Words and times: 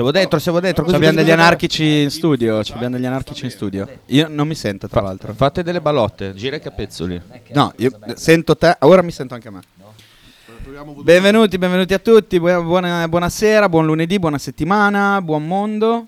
Siamo 0.00 0.14
dentro, 0.14 0.38
siamo 0.38 0.60
dentro. 0.60 0.82
così, 0.84 0.96
Abbiamo 0.96 1.16
degli 1.18 1.30
anarchici 1.30 2.00
in 2.00 2.10
studio. 2.10 2.64
ci 2.64 2.72
Abbiamo 2.72 2.96
degli 2.96 3.04
anarchici 3.04 3.44
in 3.44 3.50
studio. 3.50 3.86
Io 4.06 4.28
non 4.30 4.48
mi 4.48 4.54
sento, 4.54 4.88
tra 4.88 5.02
l'altro. 5.02 5.34
Fate 5.34 5.62
delle 5.62 5.82
balotte, 5.82 6.32
gira 6.32 6.56
i 6.56 6.60
capezzoli. 6.60 7.20
No, 7.52 7.70
io 7.76 7.90
sento 8.14 8.56
te. 8.56 8.78
Ora 8.80 9.02
mi 9.02 9.10
sento 9.10 9.34
anche 9.34 9.48
a 9.48 9.50
me. 9.50 9.60
Benvenuti, 11.02 11.58
benvenuti 11.58 11.92
a 11.92 11.98
tutti. 11.98 12.40
buona- 12.40 12.62
buona- 12.62 13.08
buonasera, 13.08 13.68
buon 13.68 13.84
lunedì, 13.84 14.18
buona 14.18 14.38
settimana, 14.38 15.20
buon 15.20 15.46
mondo. 15.46 16.06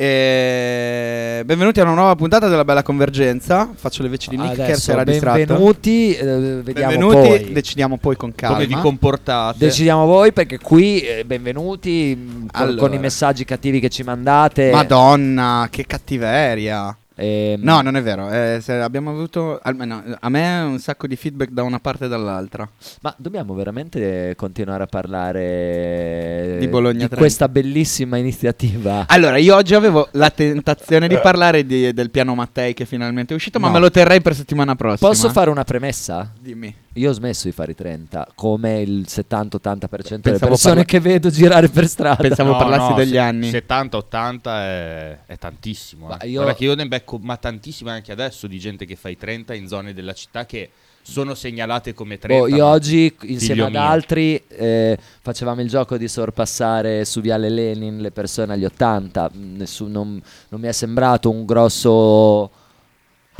E 0.00 1.42
benvenuti 1.44 1.80
a 1.80 1.82
una 1.82 1.94
nuova 1.94 2.14
puntata 2.14 2.46
della 2.46 2.64
Bella 2.64 2.84
Convergenza. 2.84 3.68
Faccio 3.74 4.04
le 4.04 4.08
voci 4.08 4.28
di 4.28 4.36
Nick 4.36 4.54
che 4.54 4.62
Adesso, 4.62 4.78
si 4.80 4.90
era 4.92 5.02
distratto. 5.02 5.38
benvenuti, 5.38 6.14
eh, 6.14 6.24
vediamo 6.62 6.90
Benvenuti, 6.92 7.28
poi. 7.42 7.52
decidiamo 7.52 7.96
poi 7.96 8.16
con 8.16 8.32
calma. 8.32 8.54
Come 8.54 8.68
vi 8.68 8.74
comportate? 8.74 9.58
Decidiamo 9.58 10.06
voi 10.06 10.32
perché 10.32 10.58
qui 10.60 11.00
eh, 11.00 11.24
benvenuti 11.24 12.14
mh, 12.16 12.46
con, 12.46 12.48
Allora. 12.52 12.80
con 12.80 12.94
i 12.94 12.98
messaggi 13.00 13.44
cattivi 13.44 13.80
che 13.80 13.88
ci 13.88 14.04
mandate. 14.04 14.70
Madonna, 14.70 15.66
che 15.68 15.84
cattiveria. 15.84 16.96
Ehm, 17.20 17.60
No, 17.62 17.80
non 17.80 17.96
è 17.96 18.02
vero. 18.02 18.30
eh, 18.30 18.62
abbiamo 18.80 19.10
avuto 19.10 19.58
almeno 19.62 20.02
a 20.20 20.28
me 20.28 20.60
un 20.60 20.78
sacco 20.78 21.06
di 21.06 21.16
feedback 21.16 21.50
da 21.50 21.62
una 21.64 21.80
parte 21.80 22.04
e 22.04 22.08
dall'altra. 22.08 22.68
Ma 23.02 23.12
dobbiamo 23.18 23.54
veramente 23.54 24.34
continuare 24.36 24.84
a 24.84 24.86
parlare 24.86 26.56
Di 26.58 26.68
Bologna 26.68 26.98
30. 27.06 27.16
questa 27.16 27.48
bellissima 27.48 28.16
iniziativa. 28.16 29.04
Allora, 29.08 29.36
io 29.38 29.54
oggi 29.56 29.74
avevo 29.74 30.08
la 30.12 30.30
tentazione 30.30 31.08
di 31.08 31.18
parlare 31.18 31.66
di- 31.66 31.92
del 31.92 32.10
piano 32.10 32.34
Mattei 32.34 32.74
che 32.74 32.84
finalmente 32.84 33.32
è 33.32 33.36
uscito, 33.36 33.58
ma 33.58 33.66
No. 33.68 33.74
me 33.74 33.78
lo 33.80 33.90
terrei 33.90 34.20
per 34.20 34.34
settimana 34.34 34.74
prossima. 34.76 35.08
Posso 35.08 35.28
fare 35.30 35.50
una 35.50 35.64
premessa? 35.64 36.30
Dimmi. 36.38 36.72
Io 36.94 37.10
ho 37.10 37.12
smesso 37.12 37.46
di 37.46 37.52
fare 37.52 37.72
i 37.72 37.74
30, 37.76 38.28
come 38.34 38.80
il 38.80 39.04
70-80% 39.06 40.16
delle 40.20 40.38
persone 40.38 40.58
parla- 40.74 40.84
che 40.84 41.00
vedo 41.00 41.30
girare 41.30 41.68
per 41.68 41.86
strada. 41.86 42.16
Pensavo 42.16 42.56
parlassi 42.56 42.94
degli 42.94 43.10
se- 43.12 43.18
anni. 43.18 43.50
70-80 43.50 44.40
è, 44.44 45.18
è 45.26 45.36
tantissimo. 45.38 46.06
Ma 46.08 46.18
eh. 46.18 46.28
io- 46.28 46.40
Guarda 46.42 46.54
che 46.56 46.64
io 46.64 46.74
ne 46.74 46.86
becco, 46.88 47.18
ma 47.22 47.36
tantissimo 47.36 47.90
anche 47.90 48.10
adesso 48.10 48.46
di 48.48 48.58
gente 48.58 48.84
che 48.84 48.96
fa 48.96 49.08
i 49.10 49.16
30 49.16 49.54
in 49.54 49.68
zone 49.68 49.92
della 49.94 50.12
città 50.12 50.44
che 50.46 50.70
sono 51.02 51.34
segnalate 51.34 51.94
come 51.94 52.18
30. 52.18 52.46
Boh, 52.48 52.54
io 52.54 52.66
oggi 52.66 53.14
insieme 53.22 53.62
ad 53.62 53.70
mio. 53.70 53.80
altri 53.80 54.42
eh, 54.48 54.98
facevamo 55.22 55.60
il 55.62 55.68
gioco 55.68 55.96
di 55.96 56.06
sorpassare 56.08 57.04
su 57.06 57.20
Viale 57.22 57.48
Lenin 57.48 58.00
le 58.00 58.10
persone 58.10 58.52
agli 58.54 58.64
80. 58.66 59.30
Mm, 59.34 59.56
nessun- 59.56 59.90
non, 59.90 60.20
non 60.48 60.60
mi 60.60 60.66
è 60.66 60.72
sembrato 60.72 61.30
un 61.30 61.44
grosso 61.46 62.50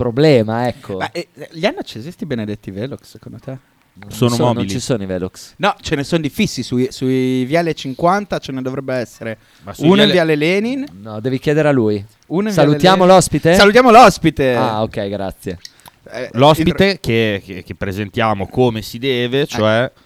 problema, 0.03 0.69
ecco. 0.69 0.97
Ma 0.99 1.11
eh, 1.11 1.27
li 1.51 1.67
hanno 1.67 1.79
accesi 1.81 2.11
sti 2.13 2.25
benedetti 2.25 2.71
Velox, 2.71 3.01
secondo 3.03 3.39
te? 3.39 3.57
Non 4.01 4.13
sono 4.13 4.31
so- 4.31 4.45
mobili. 4.45 4.67
Non 4.67 4.69
ci 4.72 4.78
sono 4.81 5.03
i 5.03 5.06
Velox. 5.06 5.55
No, 5.56 5.75
ce 5.81 5.97
ne 5.97 6.05
sono 6.05 6.21
di 6.22 6.28
fissi 6.31 6.62
sui, 6.62 6.87
sui 6.93 7.45
viale 7.47 7.75
50, 7.75 8.39
ce 8.39 8.53
ne 8.53 8.62
dovrebbe 8.62 8.95
essere 8.95 9.39
uno 9.78 9.89
in 9.89 9.95
viale- 9.95 10.12
viale 10.12 10.37
Lenin, 10.37 10.87
No, 11.03 11.19
devi 11.19 11.41
chiedere 11.41 11.67
a 11.67 11.72
lui. 11.72 12.03
uno 12.28 12.47
in 12.49 12.55
Salutiamo 12.55 12.99
viale 12.99 13.12
l'ospite? 13.15 13.55
Salutiamo 13.55 13.91
l'ospite. 13.91 14.55
Ah, 14.55 14.83
ok, 14.83 15.09
grazie. 15.09 15.59
Eh, 16.11 16.31
L'ospite 16.34 17.01
che, 17.01 17.43
che- 17.45 17.62
che 17.65 17.75
presentiamo 17.75 18.47
come 18.47 18.83
si 18.83 18.99
deve, 18.99 19.47
cioè 19.47 19.91
Fio 19.93 20.03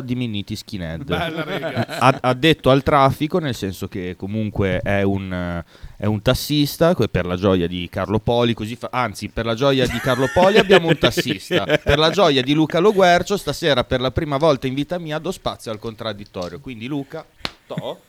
di 0.00 0.14
Minniti 0.14 0.54
Skinhead. 0.56 1.10
Ha, 1.10 2.18
ha 2.20 2.34
detto 2.34 2.70
al 2.70 2.82
traffico, 2.82 3.38
nel 3.38 3.54
senso 3.54 3.88
che 3.88 4.14
comunque 4.16 4.80
è 4.80 5.02
un, 5.02 5.62
è 5.96 6.06
un 6.06 6.22
tassista, 6.22 6.94
per 6.94 7.26
la 7.26 7.36
gioia 7.36 7.66
di 7.66 7.88
Carlo 7.90 8.18
Poli, 8.18 8.54
così 8.54 8.76
fa- 8.76 8.90
anzi 8.92 9.28
per 9.28 9.44
la 9.44 9.54
gioia 9.54 9.86
di 9.86 9.98
Carlo 9.98 10.28
Poli 10.32 10.58
abbiamo 10.58 10.88
un 10.88 10.98
tassista, 10.98 11.64
per 11.64 11.98
la 11.98 12.10
gioia 12.10 12.42
di 12.42 12.54
Luca 12.54 12.78
Loguercio 12.78 13.36
stasera 13.36 13.84
per 13.84 14.00
la 14.00 14.10
prima 14.10 14.36
volta 14.36 14.66
in 14.66 14.74
vita 14.74 14.98
mia 14.98 15.18
do 15.18 15.30
spazio 15.32 15.70
al 15.70 15.78
contraddittorio, 15.78 16.60
quindi 16.60 16.86
Luca, 16.86 17.24
to, 17.66 18.00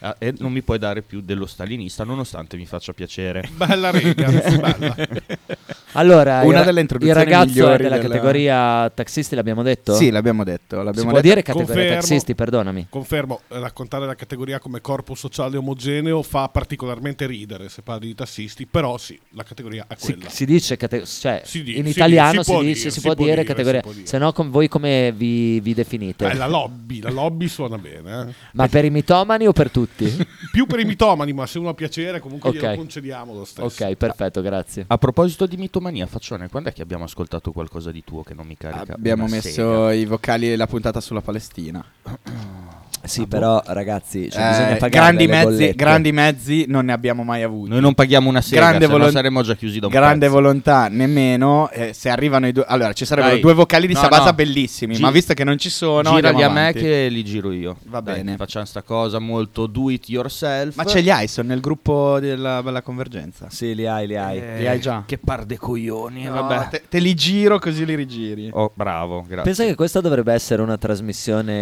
eh, 0.00 0.14
e 0.18 0.34
non 0.38 0.52
mi 0.52 0.62
puoi 0.62 0.78
dare 0.78 1.02
più 1.02 1.20
dello 1.20 1.46
stalinista 1.46 2.04
nonostante 2.04 2.56
mi 2.56 2.66
faccia 2.66 2.92
piacere. 2.92 3.48
Bella 3.52 3.90
riga, 3.90 4.30
bella. 4.30 4.96
Allora, 5.92 6.42
Una 6.42 6.58
il, 6.60 6.64
delle 6.64 6.70
il 6.72 6.78
introduzioni 6.80 7.24
ragazzo 7.24 7.42
è 7.42 7.46
migliori 7.52 7.82
della 7.82 7.96
della- 7.98 8.08
categoria 8.08 8.90
taxisti, 8.90 9.34
l'abbiamo 9.34 9.62
detto? 9.62 9.94
Sì, 9.94 10.10
l'abbiamo 10.10 10.44
detto. 10.44 10.78
Si 10.78 10.84
L'abbiamo 10.84 11.10
può 11.10 11.20
detto. 11.20 11.28
dire 11.28 11.42
categoria 11.42 11.74
Confermo. 11.74 11.94
taxisti, 12.00 12.34
perdonami. 12.34 12.86
Confermo, 12.88 13.40
raccontare 13.48 14.06
la 14.06 14.14
categoria 14.14 14.58
come 14.58 14.80
corpo 14.80 15.14
sociale 15.14 15.56
omogeneo 15.56 16.22
fa 16.22 16.48
particolarmente 16.48 17.26
ridere 17.26 17.68
se 17.68 17.82
parli 17.82 18.06
di 18.06 18.14
tassisti, 18.14 18.66
però 18.66 18.96
sì, 18.96 19.18
la 19.30 19.42
categoria 19.42 19.84
è 19.88 19.94
Si, 19.98 20.12
quella. 20.14 20.28
si 20.30 20.44
dice 20.46 20.76
cate- 20.76 21.04
cioè, 21.04 21.42
Si 21.44 21.62
di- 21.62 21.76
in 21.78 21.84
si 21.84 21.90
italiano 21.90 22.42
si 22.42 22.44
si, 22.44 22.50
può 22.52 22.60
dice, 22.62 22.74
dire, 22.78 22.90
si 22.90 22.90
si 22.90 23.00
può 23.06 23.14
può 23.14 23.24
dire 23.26 23.44
categoria. 23.44 23.82
si 23.86 23.92
può. 23.92 24.06
Se 24.06 24.18
no, 24.18 24.32
com- 24.32 24.50
voi 24.50 24.68
come 24.68 25.12
vi, 25.14 25.60
vi 25.60 25.74
definite? 25.74 26.26
Eh, 26.30 26.34
la 26.34 26.46
lobby, 26.46 27.00
la 27.00 27.10
lobby 27.10 27.48
suona 27.48 27.76
bene. 27.78 28.28
eh. 28.28 28.34
Ma 28.52 28.66
per 28.68 28.84
i 28.84 28.90
mitomani 28.90 29.46
o 29.46 29.52
per 29.52 29.70
tutti? 29.70 30.06
Più 30.52 30.66
per 30.66 30.80
i 30.80 30.84
mitomani, 30.84 31.32
ma 31.32 31.46
se 31.46 31.58
uno 31.58 31.68
ha 31.68 31.74
piacere 31.74 32.20
comunque 32.20 32.50
Ok. 32.50 32.56
glielo 32.56 32.74
concediamo 32.76 33.34
lo 33.34 33.44
stesso. 33.44 33.84
ok, 33.84 33.94
perfetto, 33.96 34.40
grazie. 34.42 34.84
A 34.86 34.98
proposito 34.98 35.46
di 35.46 35.56
mitomania, 35.82 36.06
Faccione, 36.06 36.48
quando 36.48 36.68
è 36.68 36.72
che 36.72 36.82
abbiamo 36.82 37.04
ascoltato 37.04 37.50
qualcosa 37.50 37.90
di 37.90 38.04
tuo 38.04 38.22
che 38.22 38.34
non 38.34 38.46
mi 38.46 38.56
carica? 38.56 38.94
Abbiamo 38.94 39.26
messo 39.26 39.50
sega? 39.50 39.92
i 39.92 40.04
vocali 40.04 40.52
e 40.52 40.56
la 40.56 40.66
puntata 40.66 41.00
sulla 41.00 41.20
Palestina. 41.20 41.84
Sì, 43.04 43.26
però 43.26 43.60
ragazzi, 43.66 44.30
cioè, 44.30 44.42
Eh, 44.44 44.48
bisogna 44.50 44.66
pagare 44.76 44.88
grandi, 44.90 45.26
mezzi, 45.26 45.44
bollette. 45.44 45.74
grandi 45.74 46.12
mezzi 46.12 46.64
non 46.68 46.84
ne 46.86 46.92
abbiamo 46.92 47.24
mai 47.24 47.42
avuti. 47.42 47.70
Noi 47.70 47.80
non 47.80 47.94
paghiamo 47.94 48.28
una 48.28 48.40
sega, 48.40 48.60
grande, 48.60 48.84
se 48.86 48.90
no 48.90 48.96
volon- 48.98 49.10
saremmo 49.12 49.42
già 49.42 49.54
chiusi 49.54 49.80
da 49.80 49.86
un 49.86 49.92
grande 49.92 50.26
pezzo. 50.26 50.32
volontà 50.32 50.88
nemmeno. 50.88 51.70
eh, 51.70 51.92
se 51.92 52.08
arrivano 52.10 52.46
i 52.46 52.52
due, 52.52 52.64
allora 52.66 52.92
ci 52.92 53.04
sarebbero 53.04 53.34
Dai. 53.34 53.42
due 53.42 53.54
vocali 53.54 53.86
di 53.86 53.94
No, 53.94 54.00
Sabasa 54.00 54.24
no. 54.26 54.32
bellissimi. 54.34 54.94
Gi- 54.94 55.00
ma 55.02 55.10
visto 55.10 55.34
che 55.34 55.44
non 55.44 55.58
ci 55.58 55.70
sono, 55.70 56.14
Girali 56.14 56.42
a 56.42 56.48
me 56.50 56.72
che 56.72 57.08
li 57.08 57.24
giro 57.24 57.50
io. 57.52 57.76
Va 57.86 58.00
Dai, 58.00 58.16
bene. 58.16 58.36
Facciamo 58.36 58.64
sta 58.64 58.82
cosa 58.82 59.18
molto 59.18 59.66
do 59.66 59.90
it 59.90 60.08
yourself. 60.08 60.76
Ma 60.76 60.84
ce 60.84 61.00
li 61.00 61.10
hai? 61.10 61.26
Sono 61.28 61.48
nel 61.48 61.60
gruppo 61.60 62.18
della 62.20 62.62
Bella 62.62 62.82
Convergenza. 62.82 63.46
Sì, 63.50 63.74
li 63.74 63.86
hai, 63.86 64.06
li 64.06 64.16
hai. 64.16 64.38
Eh, 64.38 64.58
li 64.58 64.66
hai 64.68 64.80
già? 64.80 65.02
Che 65.06 65.18
par 65.18 65.44
de 65.44 65.56
coglioni. 65.58 66.24
No, 66.24 66.32
vabbè. 66.42 66.68
te, 66.68 66.82
te 66.88 66.98
li 66.98 67.14
giro 67.14 67.58
così 67.58 67.84
li 67.84 67.94
rigiri. 67.94 68.50
Oh, 68.52 68.70
bravo, 68.74 69.22
grazie. 69.26 69.42
Pensa 69.42 69.64
che 69.64 69.74
questa 69.74 70.00
dovrebbe 70.00 70.32
essere 70.32 70.62
una 70.62 70.76
trasmissione, 70.78 71.52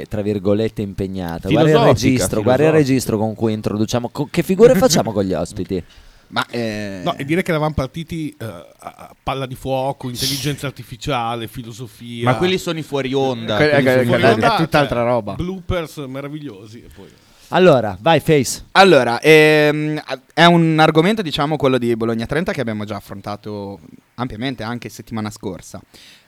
eh, 0.00 0.06
tra 0.08 0.22
virgolette, 0.22 0.81
impegnata. 0.82 1.48
Guarda 1.48 1.70
il 1.70 1.78
registro, 1.78 2.42
guarda 2.42 2.66
il 2.66 2.72
registro 2.72 3.16
con 3.18 3.34
cui 3.34 3.52
introduciamo. 3.52 4.08
co- 4.10 4.28
che 4.30 4.42
figure 4.42 4.74
facciamo 4.74 5.12
con 5.12 5.24
gli 5.24 5.32
ospiti? 5.32 5.82
Ma 6.32 6.46
eh, 6.48 7.02
No, 7.04 7.14
e 7.16 7.26
dire 7.26 7.42
che 7.42 7.50
eravamo 7.50 7.74
partiti 7.74 8.34
eh, 8.38 8.44
a 8.78 9.14
palla 9.22 9.44
di 9.44 9.54
fuoco, 9.54 10.08
intelligenza 10.08 10.66
artificiale, 10.66 11.46
filosofia. 11.46 12.30
Ma 12.30 12.36
quelli 12.36 12.56
sono 12.56 12.78
i 12.78 12.82
fuori 12.82 13.12
onda. 13.12 13.56
Que- 13.56 13.70
eh, 13.70 13.70
sono 13.70 13.80
i 13.80 13.82
que- 13.82 13.92
fuori 13.92 14.08
quella- 14.08 14.32
onda. 14.32 14.54
è 14.54 14.56
tutt'altra 14.56 15.02
roba. 15.02 15.34
Bloopers 15.34 15.96
meravigliosi. 16.08 16.78
E 16.82 16.88
poi... 16.94 17.08
Allora, 17.48 17.98
vai, 18.00 18.20
Face. 18.20 18.64
Allora, 18.72 19.20
ehm, 19.20 20.00
è 20.32 20.46
un 20.46 20.78
argomento, 20.78 21.20
diciamo, 21.20 21.58
quello 21.58 21.76
di 21.76 21.94
Bologna 21.96 22.24
30 22.24 22.50
che 22.52 22.62
abbiamo 22.62 22.84
già 22.86 22.96
affrontato 22.96 23.78
ampiamente 24.14 24.62
anche 24.62 24.88
settimana 24.88 25.28
scorsa. 25.28 25.82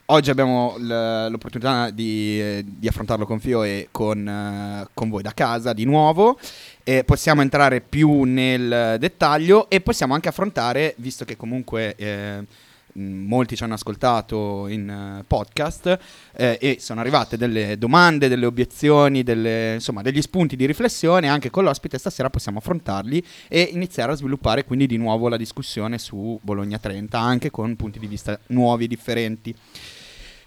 Oggi 0.06 0.28
abbiamo 0.28 0.74
l'opportunità 0.78 1.88
di, 1.88 2.38
eh, 2.38 2.62
di 2.66 2.86
affrontarlo 2.86 3.24
con 3.24 3.40
Fio 3.40 3.62
e 3.62 3.88
con, 3.90 4.28
eh, 4.28 4.86
con 4.92 5.08
voi 5.08 5.22
da 5.22 5.32
casa 5.32 5.72
di 5.72 5.86
nuovo. 5.86 6.38
E 6.82 7.04
possiamo 7.04 7.40
entrare 7.40 7.80
più 7.80 8.24
nel 8.24 8.96
dettaglio 8.98 9.70
e 9.70 9.80
possiamo 9.80 10.12
anche 10.12 10.28
affrontare, 10.28 10.94
visto 10.98 11.24
che 11.24 11.38
comunque 11.38 11.94
eh, 11.96 12.44
molti 12.94 13.56
ci 13.56 13.64
hanno 13.64 13.74
ascoltato 13.74 14.66
in 14.68 14.88
eh, 14.88 15.24
podcast 15.26 15.98
eh, 16.36 16.58
e 16.60 16.76
sono 16.80 17.00
arrivate 17.00 17.36
delle 17.36 17.76
domande, 17.78 18.28
delle 18.28 18.46
obiezioni, 18.46 19.22
delle- 19.22 19.74
insomma 19.74 20.02
degli 20.02 20.22
spunti 20.22 20.56
di 20.56 20.66
riflessione, 20.66 21.28
anche 21.28 21.50
con 21.50 21.64
l'ospite 21.64 21.98
stasera 21.98 22.30
possiamo 22.30 22.58
affrontarli 22.58 23.24
e 23.48 23.68
iniziare 23.72 24.12
a 24.12 24.14
sviluppare 24.14 24.64
quindi 24.64 24.86
di 24.86 24.96
nuovo 24.96 25.28
la 25.28 25.36
discussione 25.36 25.98
su 25.98 26.38
Bologna 26.42 26.78
30, 26.78 27.18
anche 27.18 27.50
con 27.50 27.74
punti 27.76 27.98
di 27.98 28.06
vista 28.06 28.38
nuovi, 28.48 28.86
differenti. 28.86 29.54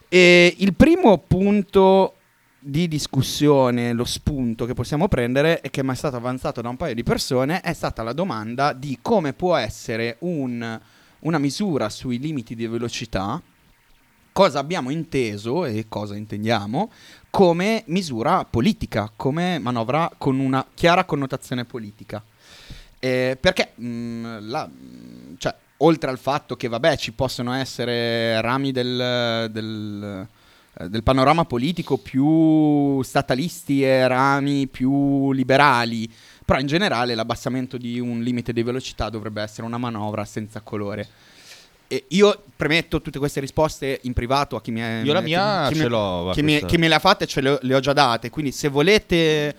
E 0.09 0.55
il 0.59 0.73
primo 0.73 1.17
punto 1.17 2.13
di 2.59 2.87
discussione, 2.87 3.93
lo 3.93 4.05
spunto 4.05 4.65
che 4.65 4.73
possiamo 4.73 5.07
prendere 5.07 5.61
e 5.61 5.69
che 5.69 5.83
mi 5.83 5.91
è 5.91 5.95
stato 5.95 6.15
avanzato 6.15 6.61
da 6.61 6.69
un 6.69 6.77
paio 6.77 6.93
di 6.95 7.03
persone 7.03 7.61
è 7.61 7.73
stata 7.73 8.03
la 8.03 8.13
domanda 8.13 8.73
di 8.73 8.97
come 9.01 9.33
può 9.33 9.55
essere 9.55 10.17
un- 10.19 10.79
una 11.19 11.37
misura 11.37 11.89
sui 11.89 12.19
limiti 12.19 12.55
di 12.55 12.67
velocità, 12.67 13.41
cosa 14.31 14.59
abbiamo 14.59 14.91
inteso 14.91 15.65
e 15.65 15.85
cosa 15.89 16.15
intendiamo 16.15 16.91
come 17.29 17.83
misura 17.87 18.45
politica, 18.45 19.11
come 19.15 19.57
manovra 19.59 20.11
con 20.17 20.37
una 20.39 20.65
chiara 20.73 21.05
connotazione 21.05 21.65
politica. 21.65 22.23
Eh, 22.99 23.37
perché 23.39 23.71
mh, 23.75 24.37
la- 24.47 24.67
mh, 24.67 25.35
cioè, 25.37 25.55
oltre 25.77 26.09
al 26.09 26.17
fatto 26.17 26.55
che 26.55 26.67
vabbè 26.67 26.97
ci 26.97 27.11
possono 27.13 27.53
essere 27.53 28.41
rami 28.41 28.71
del, 28.71 29.49
del, 29.51 30.27
eh, 30.79 30.89
del 30.89 31.03
panorama 31.03 31.45
politico 31.45 31.97
più 31.97 33.01
statalisti 33.03 33.83
e 33.83 34.07
rami 34.07 34.67
più 34.67 35.31
liberali, 35.31 36.11
Però 36.47 36.59
in 36.59 36.67
generale 36.67 37.13
l'abbassamento 37.13 37.75
di 37.75 37.99
un 37.99 38.21
limite 38.21 38.53
di 38.53 38.63
velocità 38.63 39.09
dovrebbe 39.09 39.41
essere 39.41 39.67
una 39.67 39.77
manovra 39.77 40.23
senza 40.23 40.61
colore. 40.61 41.05
E 41.89 42.05
io 42.07 42.41
premetto 42.55 43.01
tutte 43.01 43.19
queste 43.19 43.41
risposte 43.41 43.99
in 44.03 44.13
privato 44.13 44.55
a 44.55 44.61
chi 44.61 44.71
mi 44.71 44.79
è... 44.79 45.01
Io 45.03 45.11
la 45.11 45.19
mia 45.19 45.67
chi 45.67 45.75
ce 45.75 45.83
mi- 45.83 45.89
l'ho, 45.89 46.31
Chi, 46.33 46.43
mi, 46.43 46.63
chi 46.63 46.77
me 46.77 46.87
le 46.87 46.95
ha 46.95 46.99
fatte 46.99 47.27
ce 47.27 47.41
le 47.41 47.49
ho, 47.49 47.59
le 47.61 47.75
ho 47.75 47.81
già 47.81 47.91
date, 47.91 48.29
quindi 48.29 48.53
se 48.53 48.69
volete 48.69 49.53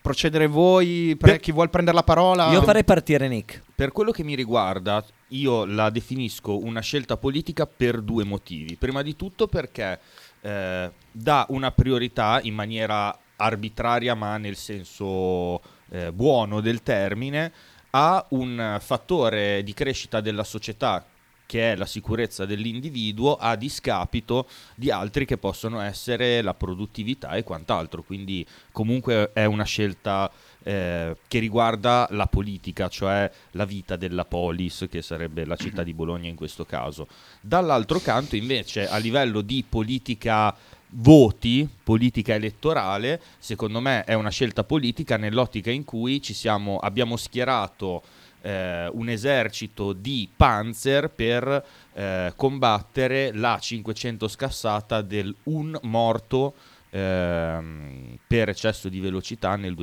procedere 0.00 0.46
voi, 0.46 1.14
pre- 1.18 1.32
Per- 1.32 1.40
chi 1.40 1.52
vuol 1.52 1.68
prendere 1.68 1.94
la 1.94 2.02
parola... 2.02 2.50
Io 2.52 2.62
farei 2.62 2.84
partire 2.84 3.28
Nick. 3.28 3.62
Per 3.74 3.92
quello 3.92 4.10
che 4.10 4.24
mi 4.24 4.34
riguarda, 4.34 5.04
io 5.28 5.66
la 5.66 5.90
definisco 5.90 6.56
una 6.56 6.80
scelta 6.80 7.18
politica 7.18 7.66
per 7.66 8.00
due 8.00 8.24
motivi. 8.24 8.76
Prima 8.76 9.02
di 9.02 9.14
tutto 9.14 9.46
perché 9.46 10.00
eh, 10.40 10.90
dà 11.12 11.46
una 11.50 11.70
priorità 11.70 12.40
in 12.42 12.54
maniera 12.54 13.14
arbitraria, 13.36 14.14
ma 14.14 14.38
nel 14.38 14.56
senso 14.56 15.60
eh, 15.94 16.12
buono 16.12 16.60
del 16.60 16.82
termine, 16.82 17.52
a 17.90 18.26
un 18.30 18.78
fattore 18.80 19.62
di 19.62 19.72
crescita 19.72 20.20
della 20.20 20.42
società 20.42 21.06
che 21.46 21.72
è 21.72 21.76
la 21.76 21.86
sicurezza 21.86 22.46
dell'individuo 22.46 23.36
a 23.36 23.54
discapito 23.54 24.48
di 24.74 24.90
altri 24.90 25.24
che 25.26 25.36
possono 25.36 25.78
essere 25.78 26.42
la 26.42 26.54
produttività 26.54 27.32
e 27.32 27.44
quant'altro. 27.44 28.02
Quindi 28.02 28.44
comunque 28.72 29.30
è 29.32 29.44
una 29.44 29.62
scelta 29.64 30.30
eh, 30.64 31.16
che 31.28 31.38
riguarda 31.38 32.08
la 32.10 32.26
politica, 32.26 32.88
cioè 32.88 33.30
la 33.52 33.66
vita 33.66 33.94
della 33.94 34.24
polis, 34.24 34.86
che 34.90 35.02
sarebbe 35.02 35.44
la 35.44 35.56
città 35.56 35.84
di 35.84 35.94
Bologna 35.94 36.28
in 36.28 36.34
questo 36.34 36.64
caso. 36.64 37.06
Dall'altro 37.40 38.00
canto 38.00 38.34
invece 38.34 38.88
a 38.88 38.96
livello 38.96 39.42
di 39.42 39.64
politica 39.68 40.56
voti, 40.96 41.68
politica 41.82 42.34
elettorale, 42.34 43.20
secondo 43.38 43.80
me 43.80 44.04
è 44.04 44.14
una 44.14 44.30
scelta 44.30 44.64
politica 44.64 45.16
nell'ottica 45.16 45.70
in 45.70 45.84
cui 45.84 46.20
siamo, 46.34 46.78
abbiamo 46.78 47.16
schierato 47.16 48.02
eh, 48.42 48.88
un 48.92 49.08
esercito 49.08 49.92
di 49.92 50.28
panzer 50.34 51.10
per 51.10 51.64
eh, 51.94 52.32
combattere 52.36 53.32
la 53.32 53.58
500 53.58 54.28
scassata 54.28 55.00
del 55.00 55.34
un 55.44 55.76
morto 55.82 56.54
ehm, 56.90 58.18
per 58.26 58.50
eccesso 58.50 58.88
di 58.88 59.00
velocità 59.00 59.56
nel 59.56 59.74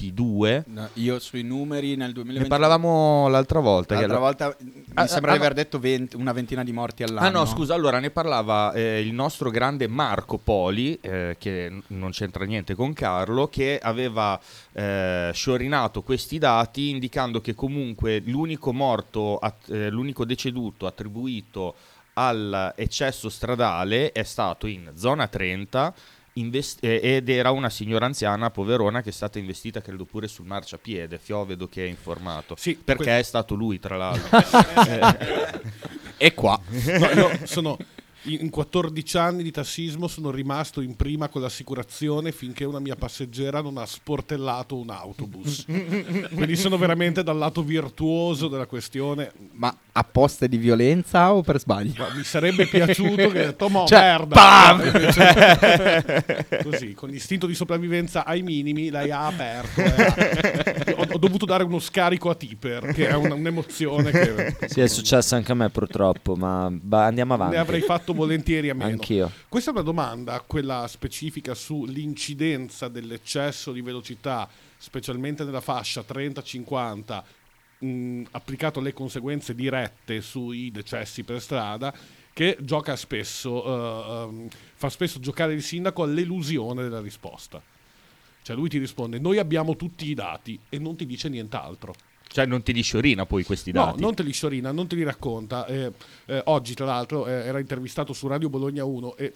2022. 0.00 0.64
No, 0.68 0.88
io 0.94 1.18
sui 1.18 1.42
numeri 1.42 1.94
nel 1.96 2.08
Ne 2.08 2.12
2020... 2.14 2.48
parlavamo 2.48 3.28
l'altra 3.28 3.60
volta. 3.60 3.94
che 3.94 4.06
L'altra 4.06 4.18
la- 4.18 4.24
volta 4.24 4.56
mi 4.58 4.84
Ah, 4.94 5.06
sembra 5.06 5.32
ah, 5.32 5.34
di 5.34 5.40
aver 5.40 5.54
no. 5.54 5.62
detto 5.62 5.78
20 5.78 6.16
una 6.16 6.32
ventina 6.32 6.64
di 6.64 6.72
morti 6.72 7.02
all'anno. 7.02 7.26
Ah 7.26 7.30
no, 7.30 7.44
scusa, 7.46 7.74
allora 7.74 7.98
ne 8.00 8.10
parlava 8.10 8.72
eh, 8.72 9.00
il 9.00 9.12
nostro 9.12 9.50
grande 9.50 9.86
Marco 9.86 10.38
Poli, 10.38 10.98
eh, 11.00 11.36
che 11.38 11.70
non 11.88 12.10
c'entra 12.10 12.44
niente 12.44 12.74
con 12.74 12.92
Carlo, 12.92 13.48
che 13.48 13.78
aveva 13.80 14.38
eh, 14.72 15.30
sciorinato 15.32 16.02
questi 16.02 16.38
dati 16.38 16.88
indicando 16.90 17.40
che 17.40 17.54
comunque 17.54 18.22
l'unico 18.24 18.72
morto, 18.72 19.36
att- 19.36 19.70
eh, 19.70 19.90
l'unico 19.90 20.24
deceduto 20.24 20.86
attribuito 20.86 21.74
all'eccesso 22.14 23.28
stradale 23.28 24.12
è 24.12 24.22
stato 24.24 24.66
in 24.66 24.90
zona 24.94 25.26
30 25.28 25.94
invest- 26.34 26.82
eh, 26.84 27.00
ed 27.02 27.28
era 27.28 27.50
una 27.50 27.70
signora 27.70 28.06
anziana 28.06 28.50
poverona 28.50 29.02
che 29.02 29.10
è 29.10 29.12
stata 29.12 29.38
investita 29.38 29.80
credo 29.80 30.04
pure 30.04 30.28
sul 30.28 30.46
marciapiede, 30.46 31.18
Fio 31.18 31.44
vedo 31.44 31.68
che 31.68 31.84
è 31.84 31.88
informato, 31.88 32.54
Sì, 32.56 32.74
perché 32.76 33.02
que- 33.04 33.18
è 33.18 33.22
stato 33.22 33.54
lui 33.54 33.78
tra 33.78 33.96
l'altro. 33.96 34.38
E 36.22 36.34
qua. 36.34 36.60
No, 36.68 37.06
io 37.12 37.30
sono 37.44 37.78
in 38.24 38.38
in 38.40 38.50
14 38.50 39.16
anni 39.18 39.42
di 39.42 39.50
tassismo 39.50 40.06
sono 40.08 40.30
rimasto 40.30 40.80
in 40.80 40.94
prima 40.96 41.28
con 41.28 41.40
l'assicurazione 41.42 42.32
finché 42.32 42.64
una 42.64 42.78
mia 42.80 42.96
passeggera 42.96 43.60
non 43.60 43.76
ha 43.78 43.86
sportellato 43.86 44.76
un 44.76 44.90
autobus. 44.90 45.64
Quindi 45.68 46.56
sono 46.56 46.76
veramente 46.78 47.22
dal 47.22 47.36
lato 47.38 47.62
virtuoso 47.62 48.48
della 48.48 48.66
questione. 48.66 49.32
Ma 49.52 49.74
apposta 49.92 50.46
di 50.46 50.56
violenza 50.56 51.32
o 51.34 51.42
per 51.42 51.58
sbaglio? 51.60 51.92
Ma 51.98 52.14
mi 52.14 52.22
sarebbe 52.24 52.66
piaciuto 52.66 53.28
che 53.30 53.56
Tomo 53.56 53.84
Cioè, 53.86 53.98
merda. 54.00 54.78
Invece- 54.84 56.62
Così, 56.62 56.94
con 56.98 57.08
l'istinto 57.08 57.46
di 57.46 57.54
sopravvivenza 57.54 58.24
ai 58.24 58.42
minimi, 58.42 58.90
lei 58.90 59.10
ha 59.10 59.26
aperto. 59.26 59.80
eh. 59.80 60.94
Ho, 60.96 61.06
ho 61.10 61.18
dovuto 61.18 61.44
dare 61.46 61.64
uno 61.64 61.78
scarico 61.78 62.30
a 62.30 62.34
Tipper, 62.34 62.92
che 62.92 63.08
è 63.08 63.14
un- 63.14 63.30
un'emozione 63.30 64.10
che 64.10 64.56
Sì, 64.68 64.80
è 64.80 64.86
successo 64.88 65.34
anche 65.34 65.52
a 65.52 65.54
me 65.54 65.68
purtroppo, 65.70 66.34
ma 66.36 66.68
ba- 66.70 67.04
andiamo 67.06 67.34
avanti. 67.34 67.54
ne 67.54 67.60
avrei 67.60 67.80
fatto 67.80 68.09
volentieri 68.12 68.70
a 68.70 68.74
meno. 68.74 68.90
Anch'io. 68.90 69.30
Questa 69.48 69.70
è 69.70 69.72
una 69.72 69.82
domanda, 69.82 70.40
quella 70.40 70.86
specifica 70.88 71.54
sull'incidenza 71.54 72.88
dell'eccesso 72.88 73.72
di 73.72 73.80
velocità, 73.80 74.48
specialmente 74.76 75.44
nella 75.44 75.60
fascia 75.60 76.04
30-50, 76.06 77.22
mh, 77.78 78.22
applicato 78.32 78.80
alle 78.80 78.92
conseguenze 78.92 79.54
dirette 79.54 80.20
sui 80.20 80.70
decessi 80.70 81.22
per 81.22 81.40
strada, 81.40 81.94
che 82.32 82.56
gioca 82.60 82.96
spesso, 82.96 83.64
eh, 83.64 84.22
ehm, 84.22 84.48
fa 84.74 84.88
spesso 84.88 85.20
giocare 85.20 85.52
il 85.52 85.62
sindaco 85.62 86.02
all'elusione 86.02 86.82
della 86.82 87.00
risposta. 87.00 87.62
Cioè 88.42 88.56
lui 88.56 88.68
ti 88.68 88.78
risponde, 88.78 89.18
noi 89.18 89.38
abbiamo 89.38 89.76
tutti 89.76 90.08
i 90.08 90.14
dati 90.14 90.58
e 90.68 90.78
non 90.78 90.96
ti 90.96 91.06
dice 91.06 91.28
nient'altro. 91.28 91.94
Cioè 92.32 92.46
non 92.46 92.62
ti 92.62 92.72
li 92.72 92.82
sciorina 92.82 93.26
poi 93.26 93.42
questi 93.42 93.72
No, 93.72 93.86
dati. 93.86 94.00
non 94.00 94.14
te 94.14 94.22
li 94.22 94.32
sciorina, 94.32 94.70
non 94.70 94.86
te 94.86 94.94
li 94.94 95.02
racconta. 95.02 95.66
Eh, 95.66 95.90
eh, 96.26 96.42
oggi, 96.46 96.74
tra 96.74 96.86
l'altro, 96.86 97.26
eh, 97.26 97.32
era 97.32 97.58
intervistato 97.58 98.12
su 98.12 98.28
Radio 98.28 98.48
Bologna 98.48 98.84
1 98.84 99.16
e 99.16 99.32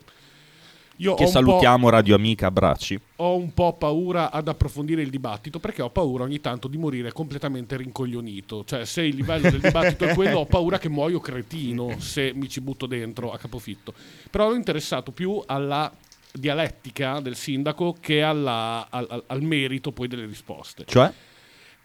io 0.99 1.15
Che 1.15 1.27
salutiamo 1.27 1.89
Radio 1.89 2.15
Amica, 2.15 2.47
abbracci. 2.47 2.97
ho 3.17 3.35
un 3.35 3.53
po' 3.53 3.73
paura 3.73 4.31
ad 4.31 4.47
approfondire 4.47 5.03
il 5.03 5.11
dibattito 5.11 5.59
perché 5.59 5.83
ho 5.83 5.91
paura 5.91 6.23
ogni 6.23 6.41
tanto 6.41 6.69
di 6.69 6.77
morire 6.79 7.11
completamente 7.11 7.77
rincoglionito. 7.77 8.63
Cioè, 8.65 8.85
se 8.85 9.03
il 9.03 9.17
livello 9.17 9.51
del 9.51 9.59
dibattito 9.61 10.05
è 10.05 10.15
quello, 10.15 10.39
ho 10.39 10.47
paura 10.47 10.79
che 10.79 10.89
muoio 10.89 11.19
cretino 11.19 11.99
se 11.99 12.31
mi 12.33 12.49
ci 12.49 12.61
butto 12.61 12.87
dentro 12.87 13.33
a 13.33 13.39
capofitto. 13.39 13.93
Però 14.31 14.47
ero 14.47 14.55
interessato 14.55 15.11
più 15.11 15.43
alla 15.47 15.91
dialettica 16.31 17.19
del 17.21 17.35
sindaco 17.35 17.97
che 17.99 18.23
alla- 18.23 18.87
al- 18.89 19.07
al- 19.11 19.25
al 19.27 19.43
merito 19.43 19.91
poi 19.91 20.07
delle 20.07 20.27
risposte. 20.27 20.85
Cioè? 20.87 21.13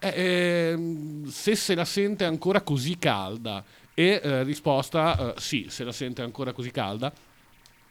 Eh, 0.02 0.70
ehm, 0.70 1.26
se 1.26 1.54
se 1.54 1.74
la 1.74 1.84
sente 1.84 2.24
ancora 2.24 2.62
così 2.62 2.98
calda 2.98 3.62
e 3.92 4.20
eh, 4.22 4.42
risposta 4.44 5.34
eh, 5.34 5.40
sì, 5.40 5.66
se 5.68 5.84
la 5.84 5.92
sente 5.92 6.22
ancora 6.22 6.52
così 6.52 6.70
calda, 6.70 7.12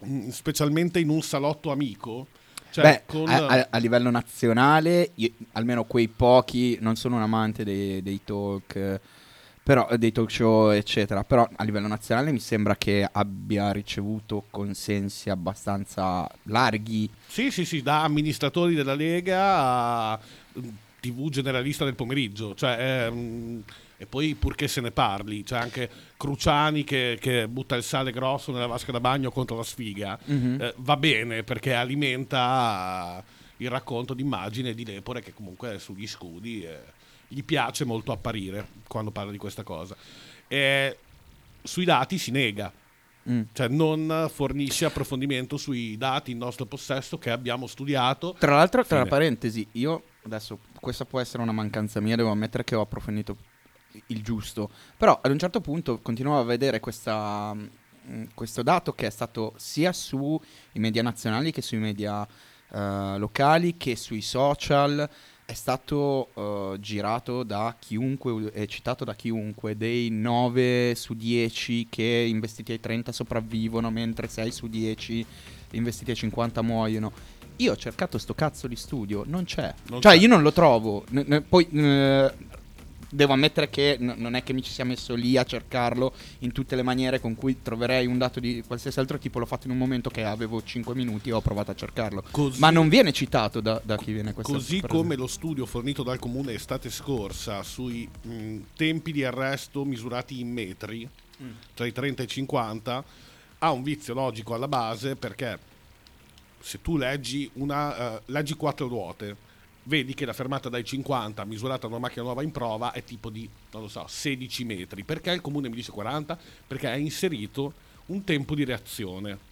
mm, 0.05 0.29
specialmente 0.29 0.99
in 0.99 1.09
un 1.09 1.21
salotto 1.21 1.71
amico. 1.71 2.27
Cioè, 2.71 2.83
Beh, 2.83 3.03
con, 3.05 3.29
a, 3.29 3.67
a- 3.69 3.77
livello 3.77 4.09
nazionale, 4.09 5.11
io- 5.15 5.31
almeno 5.53 5.85
quei 5.85 6.07
pochi, 6.07 6.77
non 6.81 6.95
sono 6.95 7.15
un 7.17 7.21
amante 7.21 7.63
dei, 7.63 8.01
dei 8.01 8.21
talk, 8.23 8.99
però, 9.61 9.87
dei 9.97 10.11
talk 10.11 10.31
show, 10.31 10.69
eccetera, 10.71 11.23
però 11.23 11.47
a 11.55 11.63
livello 11.63 11.87
nazionale 11.87 12.31
mi 12.31 12.39
sembra 12.39 12.75
che 12.75 13.07
abbia 13.11 13.71
ricevuto 13.71 14.45
consensi 14.49 15.29
abbastanza 15.29 16.27
larghi. 16.43 17.09
Sì, 17.27 17.51
sì, 17.51 17.65
sì, 17.65 17.81
da 17.81 18.03
amministratori 18.03 18.73
della 18.73 18.95
Lega 18.95 20.11
a 20.13 20.19
mm, 20.59 20.69
TV 20.99 21.29
generalista 21.29 21.85
del 21.85 21.95
pomeriggio. 21.95 22.55
Cioè, 22.55 23.05
ehm, 23.07 23.63
e 23.97 24.05
poi 24.05 24.33
purché 24.35 24.69
se 24.69 24.79
ne 24.79 24.91
parli, 24.91 25.43
c'è 25.43 25.57
anche 25.57 25.89
Cruciani 26.15 26.85
che, 26.85 27.17
che 27.19 27.47
butta 27.49 27.75
il 27.75 27.83
sale 27.83 28.11
grosso 28.11 28.53
nella 28.53 28.65
vasca 28.65 28.93
da 28.93 29.01
bagno 29.01 29.29
contro 29.29 29.57
la 29.57 29.63
sfiga. 29.63 30.17
Eh, 30.57 30.73
va 30.77 30.95
bene 30.95 31.43
perché 31.43 31.73
alimenta 31.73 33.21
il 33.57 33.69
racconto 33.69 34.13
di 34.13 34.21
immagini 34.21 34.69
e 34.69 34.73
di 34.73 34.85
lepore 34.85 35.21
che 35.21 35.33
comunque 35.33 35.79
sugli 35.79 36.07
scudi 36.07 36.63
eh, 36.63 36.79
gli 37.27 37.43
piace 37.43 37.83
molto 37.83 38.13
apparire 38.13 38.67
quando 38.87 39.11
parla 39.11 39.31
di 39.31 39.37
questa 39.37 39.63
cosa. 39.63 39.97
E 40.47 40.97
sui 41.61 41.83
dati 41.83 42.17
si 42.17 42.31
nega. 42.31 42.71
Mm. 43.29 43.41
Cioè 43.53 43.67
non 43.67 44.29
fornisce 44.33 44.85
approfondimento 44.85 45.57
sui 45.57 45.97
dati 45.97 46.31
in 46.31 46.37
nostro 46.37 46.65
possesso 46.65 47.17
che 47.17 47.29
abbiamo 47.29 47.67
studiato. 47.67 48.35
Tra 48.39 48.55
l'altro, 48.55 48.83
tra 48.83 48.99
Fine. 48.99 49.09
parentesi, 49.09 49.67
io 49.73 50.03
adesso 50.23 50.59
questa 50.79 51.05
può 51.05 51.19
essere 51.19 51.43
una 51.43 51.51
mancanza 51.51 51.99
mia, 51.99 52.15
devo 52.15 52.31
ammettere 52.31 52.63
che 52.63 52.75
ho 52.75 52.81
approfondito 52.81 53.37
il 54.07 54.23
giusto, 54.23 54.69
però 54.97 55.19
ad 55.21 55.31
un 55.31 55.39
certo 55.39 55.61
punto 55.61 55.99
continuavo 55.99 56.39
a 56.39 56.43
vedere 56.43 56.79
questa, 56.79 57.53
mm, 57.53 58.23
questo 58.33 58.63
dato 58.63 58.93
che 58.93 59.07
è 59.07 59.09
stato 59.09 59.53
sia 59.57 59.91
sui 59.93 60.39
media 60.73 61.01
nazionali 61.01 61.51
che 61.51 61.61
sui 61.61 61.77
media 61.77 62.27
eh, 62.71 63.17
locali 63.17 63.77
che 63.77 63.95
sui 63.95 64.21
social 64.21 65.09
è 65.49 65.53
stato 65.53 66.29
eh, 66.35 66.79
girato 66.79 67.41
da 67.41 67.75
chiunque 67.79 68.51
è 68.51 68.67
citato 68.67 69.03
da 69.03 69.15
chiunque 69.15 69.75
dei 69.75 70.11
9 70.11 70.93
su 70.93 71.15
10 71.15 71.87
che 71.89 72.03
investiti 72.29 72.71
ai 72.71 72.79
30 72.79 73.11
sopravvivono 73.11 73.89
mentre 73.89 74.27
6 74.27 74.51
su 74.51 74.67
10 74.67 75.25
investiti 75.71 76.11
ai 76.11 76.17
50 76.17 76.61
muoiono. 76.61 77.11
Io 77.55 77.71
ho 77.71 77.75
cercato 77.75 78.19
sto 78.19 78.35
cazzo 78.35 78.67
di 78.67 78.75
studio 78.75 79.23
non 79.25 79.43
c'è. 79.45 79.73
Non 79.87 80.01
cioè 80.01 80.13
c'è. 80.13 80.19
io 80.21 80.27
non 80.27 80.43
lo 80.43 80.53
trovo. 80.53 81.03
N- 81.09 81.25
n- 81.27 81.43
poi 81.49 81.67
eh, 81.71 82.31
Devo 83.11 83.33
ammettere 83.33 83.69
che 83.69 83.97
n- 83.99 84.13
non 84.17 84.35
è 84.35 84.43
che 84.43 84.53
mi 84.53 84.61
ci 84.61 84.71
sia 84.71 84.85
messo 84.85 85.15
lì 85.15 85.35
a 85.35 85.43
cercarlo 85.43 86.13
in 86.39 86.51
tutte 86.51 86.75
le 86.75 86.83
maniere 86.83 87.19
con 87.19 87.33
cui 87.35 87.61
troverei 87.63 88.05
un 88.05 88.17
dato 88.19 88.39
di 88.39 88.63
qualsiasi 88.65 88.99
altro 88.99 89.17
tipo. 89.17 89.39
L'ho 89.39 89.47
fatto 89.47 89.65
in 89.65 89.71
un 89.73 89.79
momento 89.79 90.09
che 90.11 90.23
avevo 90.23 90.61
5 90.63 90.93
minuti 90.93 91.29
e 91.29 91.31
ho 91.31 91.41
provato 91.41 91.71
a 91.71 91.75
cercarlo. 91.75 92.23
Così- 92.29 92.59
Ma 92.59 92.69
non 92.69 92.87
viene 92.87 93.11
citato 93.11 93.61
da, 93.61 93.81
da 93.83 93.97
chi 93.97 94.11
viene 94.11 94.33
questa 94.33 94.53
Così 94.53 94.79
per 94.81 94.89
come 94.91 95.15
lo 95.15 95.25
studio 95.27 95.65
fornito 95.65 96.03
dal 96.03 96.19
comune 96.19 96.53
estate 96.53 96.89
scorsa 96.91 97.63
sui 97.63 98.07
mh, 98.21 98.57
tempi 98.75 99.11
di 99.11 99.23
arresto 99.23 99.83
misurati 99.85 100.39
in 100.39 100.51
metri, 100.51 101.09
Mm. 101.41 101.51
tra 101.73 101.85
i 101.85 101.91
30 101.93 102.21
e 102.21 102.25
i 102.25 102.27
50, 102.27 103.03
ha 103.59 103.71
un 103.71 103.81
vizio 103.81 104.13
logico 104.13 104.53
alla 104.53 104.67
base 104.67 105.15
perché 105.15 105.57
se 106.59 106.81
tu 106.81 106.97
leggi, 106.97 107.49
una, 107.53 108.17
eh, 108.17 108.21
leggi 108.25 108.53
quattro 108.55 108.87
ruote, 108.87 109.35
vedi 109.83 110.13
che 110.13 110.25
la 110.25 110.33
fermata 110.33 110.69
dai 110.69 110.83
50 110.83 111.43
misurata 111.45 111.81
da 111.81 111.87
una 111.87 111.99
macchina 111.99 112.23
nuova 112.23 112.43
in 112.43 112.51
prova 112.51 112.91
è 112.91 113.03
tipo 113.03 113.29
di, 113.29 113.49
non 113.71 113.81
lo 113.83 113.87
so, 113.87 114.05
16 114.07 114.63
metri. 114.65 115.03
Perché 115.03 115.31
il 115.31 115.41
comune 115.41 115.69
mi 115.69 115.75
dice 115.75 115.91
40? 115.91 116.37
Perché 116.67 116.87
ha 116.87 116.95
inserito 116.97 117.73
un 118.07 118.23
tempo 118.23 118.55
di 118.55 118.63
reazione. 118.65 119.47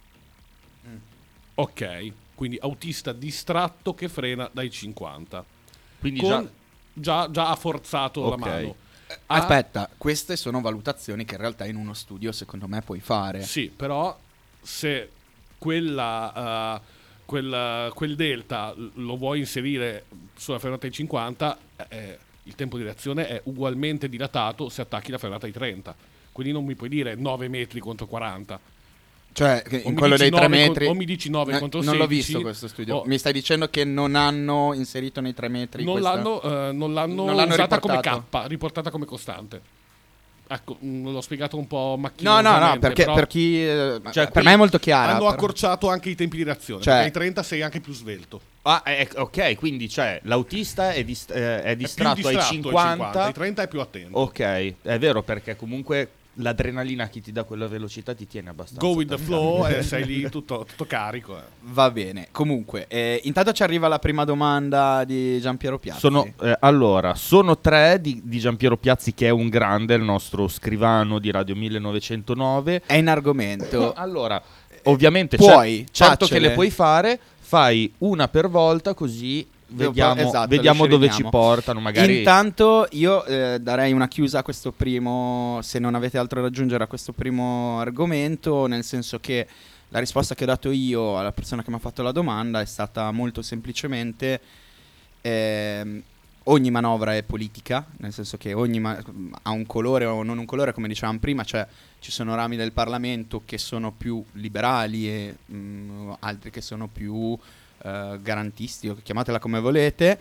Ok, 1.54 2.12
quindi 2.34 2.56
autista 2.60 3.12
distratto 3.12 3.94
che 3.94 4.08
frena 4.08 4.48
dai 4.52 4.70
50. 4.70 5.44
Quindi 5.98 6.20
Con- 6.20 6.28
già 6.28 6.50
già, 6.92 7.30
già 7.30 7.48
ha 7.50 7.56
forzato 7.56 8.22
la 8.22 8.34
Ok. 8.34 8.38
mano. 8.38 8.74
Ha- 9.26 9.36
Aspetta, 9.36 9.88
queste 9.96 10.36
sono 10.36 10.60
valutazioni 10.60 11.24
che 11.24 11.34
in 11.34 11.40
realtà 11.40 11.64
in 11.64 11.76
uno 11.76 11.94
studio 11.94 12.30
secondo 12.30 12.68
me 12.68 12.82
puoi 12.82 13.00
fare. 13.00 13.42
Sì, 13.42 13.70
però 13.74 14.16
se 14.62 15.10
quella, 15.58 16.80
eh, 16.80 16.96
quel, 17.28 17.92
quel 17.94 18.16
delta 18.16 18.74
lo 18.94 19.16
vuoi 19.18 19.40
inserire 19.40 20.04
sulla 20.34 20.58
fermata 20.58 20.86
ai 20.86 20.92
50, 20.92 21.58
eh, 21.90 22.18
il 22.44 22.54
tempo 22.54 22.78
di 22.78 22.84
reazione 22.84 23.28
è 23.28 23.40
ugualmente 23.44 24.08
dilatato 24.08 24.70
se 24.70 24.80
attacchi 24.80 25.10
la 25.10 25.18
fermata 25.18 25.44
ai 25.44 25.52
30. 25.52 25.94
Quindi 26.32 26.54
non 26.54 26.64
mi 26.64 26.74
puoi 26.74 26.88
dire 26.88 27.14
9 27.16 27.48
metri 27.48 27.80
contro 27.80 28.06
40. 28.06 28.58
Cioè, 29.30 29.62
in 29.84 29.94
quello 29.94 30.16
dei 30.16 30.30
3 30.30 30.40
nove 30.40 30.56
con- 30.56 30.66
metri. 30.68 30.86
o 30.86 30.94
mi 30.94 31.04
dici 31.04 31.28
nove 31.28 31.54
Eh, 31.54 31.58
contro 31.58 31.82
Non 31.82 31.96
l'ho 31.98 32.06
16, 32.08 32.26
visto 32.32 32.40
questo 32.40 32.66
studio. 32.68 32.96
o- 32.96 33.04
Mi 33.04 33.18
stai 33.18 33.34
dicendo 33.34 33.68
che 33.68 33.84
non 33.84 34.14
hanno 34.14 34.72
inserito 34.72 35.20
nei 35.20 35.34
3 35.34 35.48
metri. 35.48 35.84
Non 35.84 36.00
questa- 36.00 36.14
l'hanno, 36.14 36.40
eh, 36.42 36.72
non 36.72 36.94
l'hanno 36.94 37.24
Non 37.26 37.36
l'hanno 37.36 37.52
usata 37.52 37.78
come 37.78 37.96
riportato. 37.96 38.26
K, 38.30 38.48
riportata 38.48 38.90
come 38.90 39.04
costante. 39.04 39.60
Ecco, 40.50 40.76
mh, 40.80 41.10
l'ho 41.10 41.20
spiegato 41.20 41.58
un 41.58 41.66
po' 41.66 41.76
No, 41.76 41.96
macchinosamente. 41.98 42.58
no, 42.66 42.72
no, 42.72 42.78
perché 42.78 43.02
però 43.02 43.14
per 43.14 43.26
chi. 43.26 43.62
eh, 43.62 44.00
Cioè, 44.10 44.30
per 44.30 44.42
me 44.42 44.52
è 44.52 44.56
molto 44.56 44.78
chiara. 44.78 45.10
hanno 45.10 45.18
però- 45.20 45.30
accorciato 45.30 45.88
anche 45.90 46.08
i 46.08 46.14
tempi 46.14 46.38
di 46.38 46.42
reazione. 46.44 46.82
Cioè- 46.82 46.94
perché 46.94 47.06
ai 47.08 47.12
30 47.12 47.42
sei 47.42 47.62
anche 47.62 47.80
più 47.80 47.92
svelto. 47.92 48.40
Ah, 48.62 48.82
eh, 48.86 49.08
ok, 49.16 49.54
quindi 49.56 49.88
cioè, 49.88 50.20
l'autista 50.24 50.92
è, 50.92 51.04
dist- 51.04 51.30
eh, 51.30 51.62
è 51.62 51.70
È 51.70 51.76
più 51.76 51.84
distratto, 51.84 52.14
distratto 52.16 52.38
ai 52.38 52.52
50. 52.54 53.24
ai 53.24 53.32
30 53.32 53.62
è 53.62 53.68
più 53.68 53.80
attento. 53.80 54.18
Ok, 54.18 54.40
è 54.82 54.98
vero 54.98 55.22
perché 55.22 55.54
comunque 55.56 56.08
l'adrenalina 56.38 57.08
che 57.08 57.20
ti 57.20 57.32
dà 57.32 57.44
quella 57.44 57.66
velocità 57.66 58.14
ti 58.14 58.26
tiene 58.26 58.50
abbastanza. 58.50 58.84
Go 58.84 58.94
with 58.94 59.08
the 59.08 59.18
flow 59.18 59.66
e 59.66 59.82
sei 59.84 60.04
lì 60.04 60.28
tutto, 60.28 60.64
tutto 60.68 60.84
carico. 60.86 61.36
eh. 61.36 61.42
Va 61.60 61.90
bene. 61.90 62.28
Comunque, 62.30 62.86
eh, 62.88 63.20
intanto 63.24 63.52
ci 63.52 63.62
arriva 63.62 63.88
la 63.88 63.98
prima 63.98 64.24
domanda 64.24 65.04
di 65.04 65.40
Giampiero 65.40 65.78
Piazzi. 65.78 66.00
Sono, 66.00 66.26
eh, 66.40 66.56
allora, 66.60 67.14
sono 67.14 67.58
tre 67.58 68.00
di, 68.00 68.20
di 68.24 68.38
Giampiero 68.38 68.76
Piazzi 68.76 69.14
che 69.14 69.26
è 69.26 69.30
un 69.30 69.48
grande, 69.48 69.94
il 69.94 70.02
nostro 70.02 70.48
scrivano 70.48 71.18
di 71.18 71.30
Radio 71.30 71.54
1909. 71.54 72.82
È 72.86 72.94
in 72.94 73.08
argomento. 73.08 73.92
Allora, 74.08 74.40
ovviamente 74.84 75.36
Puoi, 75.36 75.86
cer- 75.90 76.08
certo 76.08 76.26
che 76.26 76.38
le 76.38 76.52
puoi 76.52 76.70
fare, 76.70 77.18
fai 77.40 77.92
una 77.98 78.28
per 78.28 78.48
volta 78.48 78.94
così 78.94 79.46
vediamo, 79.68 80.20
esatto, 80.20 80.48
vediamo 80.48 80.86
dove 80.86 81.10
ci 81.10 81.24
portano. 81.24 81.80
Magari 81.80 82.18
Intanto 82.18 82.86
io 82.92 83.24
eh, 83.24 83.58
darei 83.60 83.92
una 83.92 84.08
chiusa 84.08 84.40
a 84.40 84.42
questo 84.42 84.72
primo, 84.72 85.58
se 85.62 85.78
non 85.78 85.94
avete 85.94 86.18
altro 86.18 86.40
da 86.40 86.48
aggiungere 86.48 86.84
a 86.84 86.86
questo 86.86 87.12
primo 87.12 87.78
argomento, 87.80 88.66
nel 88.66 88.84
senso 88.84 89.18
che 89.18 89.46
la 89.90 89.98
risposta 89.98 90.34
che 90.34 90.44
ho 90.44 90.46
dato 90.46 90.70
io 90.70 91.18
alla 91.18 91.32
persona 91.32 91.62
che 91.62 91.70
mi 91.70 91.76
ha 91.76 91.80
fatto 91.80 92.02
la 92.02 92.12
domanda 92.12 92.60
è 92.60 92.66
stata 92.66 93.10
molto 93.10 93.40
semplicemente 93.40 94.40
ehm, 95.22 96.02
ogni 96.44 96.70
manovra 96.70 97.14
è 97.14 97.22
politica, 97.22 97.86
nel 97.98 98.12
senso 98.12 98.36
che 98.36 98.52
ogni 98.52 98.80
ma- 98.80 99.02
ha 99.42 99.50
un 99.50 99.66
colore 99.66 100.04
o 100.04 100.22
non 100.22 100.38
un 100.38 100.44
colore, 100.44 100.72
come 100.72 100.88
dicevamo 100.88 101.18
prima, 101.18 101.44
cioè 101.44 101.66
ci 102.00 102.10
sono 102.10 102.34
rami 102.34 102.56
del 102.56 102.72
Parlamento 102.72 103.42
che 103.44 103.58
sono 103.58 103.92
più 103.92 104.22
liberali 104.32 105.08
e 105.08 105.36
mm, 105.52 106.12
altri 106.20 106.50
che 106.50 106.60
sono 106.60 106.86
più 106.86 107.38
eh, 107.82 108.18
garantisti 108.22 108.88
o 108.88 108.96
chiamatela 109.02 109.38
come 109.38 109.60
volete. 109.60 110.18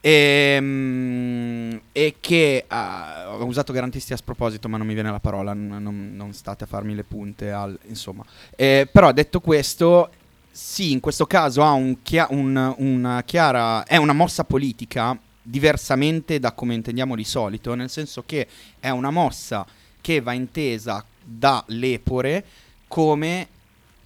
E, 0.00 0.58
mm, 0.60 1.76
e 1.92 2.16
che 2.20 2.64
ah, 2.68 3.34
ho 3.36 3.44
usato 3.44 3.72
garantisti 3.72 4.12
a 4.12 4.16
sproposito, 4.16 4.68
ma 4.68 4.76
non 4.76 4.86
mi 4.86 4.94
viene 4.94 5.10
la 5.10 5.18
parola. 5.20 5.52
Non, 5.52 6.12
non 6.14 6.32
state 6.32 6.64
a 6.64 6.66
farmi 6.66 6.94
le 6.94 7.02
punte. 7.04 7.50
Al, 7.50 7.76
insomma, 7.86 8.24
Eh, 8.54 8.88
però 8.90 9.10
detto 9.12 9.40
questo, 9.40 10.10
sì, 10.50 10.92
in 10.92 11.00
questo 11.00 11.26
caso 11.26 11.62
ha 11.62 11.72
un 11.72 12.02
chia- 12.02 12.28
un- 12.30 12.74
una 12.78 13.22
chiara. 13.24 13.84
È 13.84 13.96
una 13.96 14.12
mossa 14.12 14.44
politica 14.44 15.18
diversamente 15.42 16.38
da 16.38 16.52
come 16.52 16.74
intendiamo 16.74 17.14
di 17.16 17.24
solito, 17.24 17.74
nel 17.74 17.90
senso 17.90 18.22
che 18.26 18.46
è 18.78 18.90
una 18.90 19.10
mossa 19.10 19.66
che 20.00 20.20
va 20.20 20.32
intesa 20.32 21.04
dall'Epore 21.22 22.44
come 22.88 23.48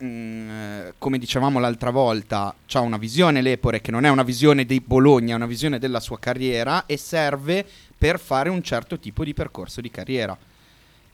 mm, 0.02 0.50
eh, 0.50 0.94
come 0.98 1.18
dicevamo 1.18 1.58
l'altra 1.58 1.90
volta, 1.90 2.54
ha 2.72 2.80
una 2.80 2.96
visione 2.96 3.42
l'Epore 3.42 3.80
che 3.80 3.90
non 3.90 4.04
è 4.04 4.08
una 4.08 4.22
visione 4.22 4.64
di 4.64 4.80
Bologna, 4.80 5.32
è 5.32 5.36
una 5.36 5.46
visione 5.46 5.78
della 5.78 6.00
sua 6.00 6.18
carriera 6.18 6.86
e 6.86 6.96
serve 6.96 7.66
per 7.96 8.18
fare 8.18 8.48
un 8.48 8.62
certo 8.62 8.98
tipo 8.98 9.24
di 9.24 9.34
percorso 9.34 9.80
di 9.80 9.90
carriera. 9.90 10.36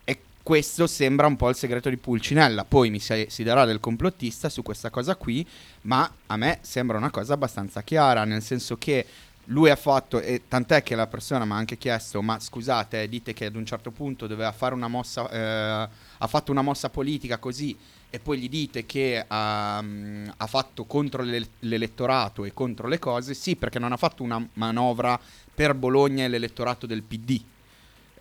E 0.04 0.18
questo 0.42 0.86
sembra 0.86 1.26
un 1.26 1.36
po' 1.36 1.48
il 1.48 1.56
segreto 1.56 1.88
di 1.88 1.96
Pulcinella. 1.96 2.64
Poi 2.64 2.90
mi 2.90 3.00
si, 3.00 3.26
si 3.28 3.42
darà 3.42 3.64
del 3.64 3.80
complottista 3.80 4.48
su 4.48 4.62
questa 4.62 4.90
cosa 4.90 5.16
qui, 5.16 5.46
ma 5.82 6.10
a 6.26 6.36
me 6.36 6.58
sembra 6.62 6.96
una 6.96 7.10
cosa 7.10 7.34
abbastanza 7.34 7.82
chiara, 7.82 8.24
nel 8.24 8.42
senso 8.42 8.76
che 8.76 9.04
lui 9.46 9.70
ha 9.70 9.76
fatto, 9.76 10.20
e 10.20 10.42
tant'è 10.48 10.82
che 10.82 10.94
la 10.94 11.06
persona 11.06 11.44
mi 11.44 11.52
ha 11.52 11.56
anche 11.56 11.78
chiesto, 11.78 12.22
ma 12.22 12.38
scusate, 12.38 13.08
dite 13.08 13.32
che 13.32 13.46
ad 13.46 13.54
un 13.54 13.66
certo 13.66 13.90
punto 13.90 14.26
doveva 14.26 14.52
fare 14.52 14.74
una 14.74 14.88
mossa, 14.88 15.28
eh, 15.30 15.88
ha 16.18 16.26
fatto 16.26 16.50
una 16.50 16.62
mossa 16.62 16.88
politica 16.88 17.38
così, 17.38 17.76
e 18.10 18.18
poi 18.18 18.38
gli 18.38 18.48
dite 18.48 18.86
che 18.86 19.26
ehm, 19.28 20.32
ha 20.36 20.46
fatto 20.46 20.84
contro 20.84 21.22
l'ele- 21.22 21.48
l'elettorato 21.60 22.44
e 22.44 22.52
contro 22.54 22.88
le 22.88 22.98
cose, 22.98 23.34
sì, 23.34 23.56
perché 23.56 23.78
non 23.78 23.92
ha 23.92 23.96
fatto 23.96 24.22
una 24.22 24.44
manovra 24.54 25.18
per 25.54 25.74
Bologna 25.74 26.24
e 26.24 26.28
l'elettorato 26.28 26.86
del 26.86 27.02
PD. 27.02 27.40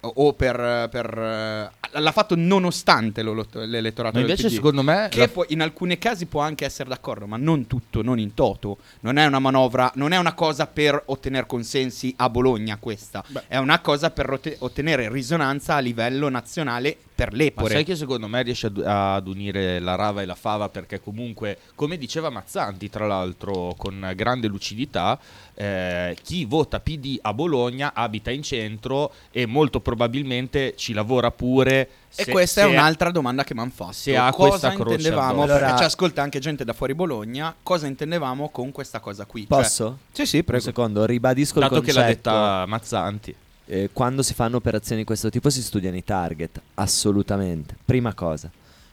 O 0.02 0.34
per, 0.34 0.88
per, 0.92 1.72
l'ha 2.00 2.12
fatto 2.12 2.36
nonostante 2.36 3.24
l'elettorato 3.24 4.16
Ma 4.16 4.22
invece 4.22 4.50
secondo 4.50 4.82
me 4.84 5.08
Che 5.10 5.20
la- 5.20 5.28
può- 5.28 5.46
in 5.50 5.62
alcuni 5.62 5.98
casi 5.98 6.26
può 6.26 6.42
anche 6.42 6.66
essere 6.66 6.90
d'accordo, 6.90 7.26
ma 7.28 7.38
non 7.38 7.68
tutto, 7.68 8.02
non 8.02 8.20
in 8.20 8.34
toto. 8.34 8.78
Non 9.02 9.18
è 9.18 9.26
una 9.26 9.40
manovra, 9.40 9.92
non 9.96 10.12
è 10.12 10.18
una 10.18 10.34
cosa 10.34 10.68
per 10.68 11.02
ottenere 11.06 11.46
consensi 11.46 12.14
a 12.18 12.30
Bologna 12.30 12.78
questa. 12.78 13.24
Beh. 13.28 13.44
È 13.48 13.58
una 13.58 13.80
cosa 13.80 14.12
per 14.12 14.26
rote- 14.26 14.56
ottenere 14.60 15.10
risonanza 15.12 15.76
a 15.76 15.80
livello 15.80 16.30
nazionale 16.30 16.96
per 17.16 17.32
Ma 17.32 17.38
l'Epore. 17.38 17.74
sai 17.74 17.84
che 17.86 17.96
secondo 17.96 18.28
me 18.28 18.42
riesce 18.42 18.68
ad, 18.68 18.82
ad 18.86 19.28
unire 19.28 19.80
la 19.80 19.96
rava 19.96 20.22
e 20.22 20.26
la 20.26 20.36
fava 20.36 20.68
perché 20.68 21.00
comunque, 21.00 21.60
come 21.74 21.98
diceva 21.98 22.30
Mazzanti 22.30 22.90
tra 22.90 23.08
l'altro 23.08 23.74
con 23.78 24.12
grande 24.16 24.48
lucidità, 24.48 25.18
eh, 25.54 26.18
chi 26.22 26.44
vota 26.44 26.82
PD 26.82 27.18
a 27.22 27.34
Bologna 27.34 27.94
abita 27.94 28.32
in 28.32 28.44
centro 28.44 29.14
e 29.32 29.46
molto 29.46 29.80
probabilmente 29.80 30.74
ci 30.76 30.92
lavora 30.94 31.32
pure. 31.32 31.85
E 32.18 32.24
se- 32.24 32.32
questa 32.32 32.62
è 32.62 32.66
un'altra 32.66 33.12
domanda 33.12 33.44
che 33.44 33.54
mi 33.54 33.60
hanno 33.62 33.72
fatto. 33.74 33.92
se 33.94 34.16
ha 34.16 34.32
cosa 34.32 34.72
intendevamo? 34.74 35.32
addosso. 35.44 35.48
Perché 35.48 35.64
Allora- 35.64 35.78
ci 35.78 35.84
ascolta 35.84 36.22
anche 36.22 36.40
gente 36.40 36.64
da 36.64 36.74
fuori 36.74 36.94
Bologna. 36.94 37.54
Cosa 37.62 37.88
intendevamo 37.88 38.50
con 38.50 38.72
questa 38.72 39.00
cosa 39.00 39.26
qui? 39.26 39.46
Cioè- 39.48 39.62
Posso? 39.62 39.98
sì, 40.12 40.26
sì, 40.26 40.38
Un 40.38 40.44
prego. 40.46 40.64
secondo, 40.64 41.06
ribadisco 41.06 41.60
Dato 41.60 41.76
il 41.76 41.82
che 41.82 41.94
concetto. 41.94 42.30
l'ha 42.30 42.46
detta 42.56 42.66
Mazzanti. 42.68 43.36
Eh, 43.68 43.90
quando 43.92 44.22
si 44.22 44.34
fanno 44.34 44.58
operazioni 44.58 45.02
di 45.02 45.08
questo 45.08 45.30
tipo 45.30 45.50
si 45.50 45.62
studiano 45.62 45.98
i 45.98 46.04
target, 46.04 46.62
assolutamente. 46.76 47.76
Prima 47.84 48.14
cosa, 48.14 48.50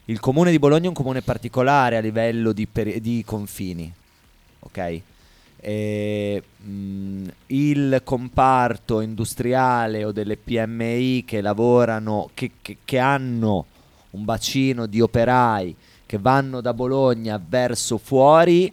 il 0.06 0.18
comune 0.18 0.50
di 0.50 0.58
Bologna 0.58 0.86
è 0.86 0.88
un 0.88 0.94
comune 0.94 1.22
particolare 1.22 1.96
a 1.96 2.00
livello 2.00 2.52
di, 2.52 2.66
peri- 2.66 3.00
di 3.00 3.22
confini, 3.24 3.92
ok? 4.60 5.00
E, 5.64 6.42
mm, 6.66 7.28
il 7.46 8.00
comparto 8.02 9.00
industriale 9.00 10.02
o 10.04 10.10
delle 10.10 10.36
PMI 10.36 11.22
che 11.24 11.40
lavorano, 11.40 12.30
che, 12.34 12.50
che- 12.60 12.78
che 12.84 12.98
hanno 12.98 13.66
un 14.10 14.24
bacino 14.24 14.86
di 14.86 15.00
operai 15.00 15.74
che 16.04 16.18
vanno 16.18 16.60
da 16.60 16.74
Bologna 16.74 17.40
verso 17.46 17.96
fuori, 17.96 18.72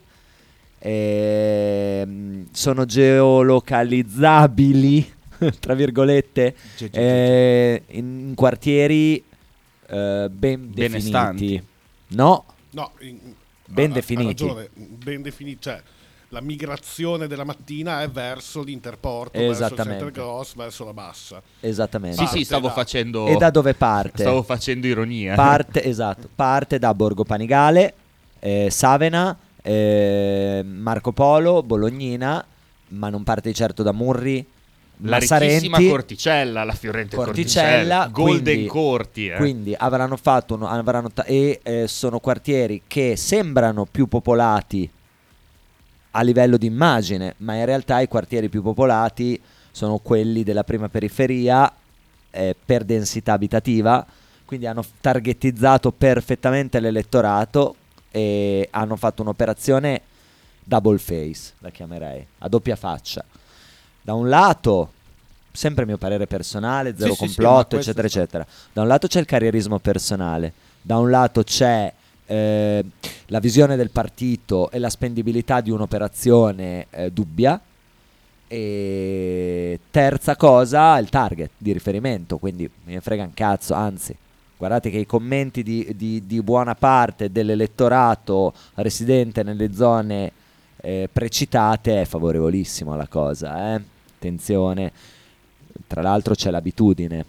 ehm, 0.79 2.47
sono 2.51 2.85
geolocalizzabili, 2.85 5.13
tra 5.59 5.75
virgolette, 5.75 6.55
Ge- 6.75 6.89
ge- 6.89 6.99
eh, 6.99 7.83
in 7.97 8.33
quartieri 8.35 9.23
eh, 9.87 10.27
ben 10.31 10.73
Benestanti. 10.73 11.45
definiti. 11.45 11.67
No, 12.09 12.45
No, 12.71 12.91
in- 13.01 13.35
Ben 13.71 13.91
ha 13.91 13.93
definiti. 13.93 14.43
ragione, 14.47 14.67
ben 14.73 15.21
definiti. 15.21 15.61
Cioè, 15.61 15.79
la 16.29 16.41
migrazione 16.41 17.27
della 17.27 17.43
mattina 17.43 18.01
è 18.01 18.09
verso 18.09 18.61
l'Interporto, 18.61 19.37
verso 19.39 19.63
il. 19.65 19.73
Center 19.75 20.11
Cross, 20.11 20.55
verso 20.55 20.85
la 20.85 20.93
bassa. 20.93 21.41
Esattamente. 21.59 22.17
Sì, 22.17 22.23
Parte 22.23 22.37
sì, 22.37 22.43
stavo 22.45 22.67
da- 22.67 22.73
facendo. 22.73 23.25
E 23.27 23.35
da 23.35 23.49
dove 23.49 23.73
parte? 23.73 24.21
Stavo 24.21 24.43
facendo 24.43 24.85
ironia. 24.87 25.35
Parte, 25.35 25.83
esatto, 25.83 26.29
parte 26.33 26.77
da 26.79 26.93
Borgo 26.93 27.23
Panigale, 27.23 27.93
eh, 28.39 28.69
Savena, 28.69 29.35
eh, 29.61 30.63
Marco 30.65 31.11
Polo, 31.11 31.63
Bolognina, 31.63 32.45
ma 32.89 33.09
non 33.09 33.23
parte 33.23 33.49
di 33.49 33.55
certo 33.55 33.81
da 33.83 33.91
Murri, 33.91 34.45
la 35.03 35.17
ricchissima. 35.17 35.79
Corticella, 35.81 36.63
la 36.63 36.73
fiorente 36.73 37.15
Corticella, 37.15 37.67
Corticella, 37.69 38.07
Golden 38.11 38.43
quindi- 38.43 38.65
Corti. 38.67 39.27
eh. 39.29 39.35
Quindi 39.37 39.75
avranno 39.77 40.17
fatto 40.17 40.55
uno- 40.55 40.67
avranno 40.67 41.09
ta- 41.09 41.23
e 41.23 41.59
eh, 41.63 41.87
sono 41.87 42.19
quartieri 42.19 42.83
che 42.85 43.15
sembrano 43.15 43.85
più 43.89 44.07
popolati 44.07 44.89
a 46.11 46.21
livello 46.21 46.57
di 46.57 46.65
immagine, 46.65 47.35
ma 47.37 47.55
in 47.55 47.65
realtà 47.65 47.99
i 47.99 48.07
quartieri 48.07 48.49
più 48.49 48.61
popolati 48.61 49.39
sono 49.71 49.99
quelli 49.99 50.43
della 50.43 50.63
prima 50.63 50.89
periferia 50.89 51.71
eh, 52.31 52.55
per 52.63 52.83
densità 52.83 53.33
abitativa, 53.33 54.05
quindi 54.45 54.65
hanno 54.65 54.83
targetizzato 54.99 55.91
perfettamente 55.91 56.79
l'elettorato 56.79 57.75
e 58.11 58.67
hanno 58.71 58.95
fatto 58.95 59.21
un'operazione 59.21 60.01
double 60.63 60.97
face, 60.97 61.53
la 61.59 61.69
chiamerei, 61.69 62.25
a 62.39 62.47
doppia 62.47 62.75
faccia. 62.75 63.23
Da 64.01 64.13
un 64.13 64.27
lato, 64.27 64.93
sempre 65.51 65.85
mio 65.85 65.97
parere 65.97 66.25
personale, 66.25 66.95
zero 66.97 67.13
Sì, 67.13 67.19
sì, 67.19 67.27
sì, 67.27 67.35
complotto, 67.35 67.75
ma 67.75 67.83
questo 67.83 67.91
eccetera, 67.91 68.07
eccetera. 68.07 68.45
Da 68.73 68.81
un 68.81 68.87
lato 68.87 69.07
c'è 69.07 69.19
il 69.19 69.25
carrierismo 69.25 69.77
personale, 69.79 70.53
da 70.81 70.97
un 70.97 71.09
lato 71.09 71.43
c'è 71.43 71.93
eh, 72.29 72.85
la 73.25 73.39
visione 73.39 73.75
del 73.75 73.89
partito 73.89 74.69
e 74.69 74.77
la 74.77 74.89
spendibilità 74.89 75.61
di 75.61 75.71
un'operazione 75.71 76.85
eh, 76.91 77.11
dubbia. 77.11 77.59
E 78.47 79.79
terza 79.89 80.35
cosa, 80.35 80.97
il 80.97 81.09
target 81.09 81.51
di 81.57 81.71
riferimento, 81.71 82.37
quindi 82.37 82.69
ne 82.85 82.99
frega 82.99 83.23
un 83.23 83.33
cazzo, 83.33 83.73
anzi, 83.73 84.15
guardate 84.57 84.89
che 84.89 84.97
i 84.97 85.05
commenti 85.05 85.61
di, 85.61 85.93
di- 85.95 86.25
di 86.25 86.41
buona 86.41 86.73
parte 86.73 87.31
dell'elettorato 87.31 88.53
residente 88.75 89.43
nelle 89.43 89.73
zone 89.73 90.31
eh, 90.77 91.09
precitate 91.11 92.01
è 92.01 92.05
favorevolissimo 92.05 92.93
alla 92.93 93.07
cosa, 93.07 93.75
eh? 93.75 93.81
attenzione, 94.15 94.91
tra 95.85 96.01
l'altro 96.01 96.33
c'è 96.33 96.49
l'abitudine, 96.49 97.25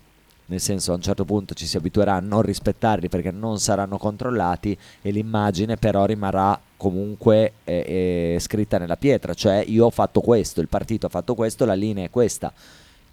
nel 0.51 0.61
senso 0.61 0.91
a 0.91 0.97
un 0.97 1.01
certo 1.01 1.25
punto 1.25 1.55
ci 1.55 1.65
si 1.65 1.77
abituerà 1.77 2.15
a 2.17 2.21
non 2.21 2.43
rispettarli 2.43 3.09
perché 3.09 3.31
non 3.31 3.61
saranno 3.61 3.99
controllati 3.99 4.77
e 5.01 5.11
l'immagine 5.13 5.77
però 5.77 6.05
rimarrà 6.05 6.61
comunque 6.77 7.53
eh, 7.63 8.35
eh, 8.35 8.41
scritta 8.41 8.79
nella 8.79 8.97
pietra, 8.97 9.33
cioè 9.33 9.65
io 9.67 9.87
ho 9.87 9.91
fatto 9.91 10.21
questo, 10.21 10.61
il 10.61 10.67
partito 10.67 11.07
ha 11.07 11.09
fatto 11.09 11.35
questo, 11.35 11.65
la 11.65 11.75
linea 11.75 12.05
è 12.05 12.11
questa. 12.11 12.53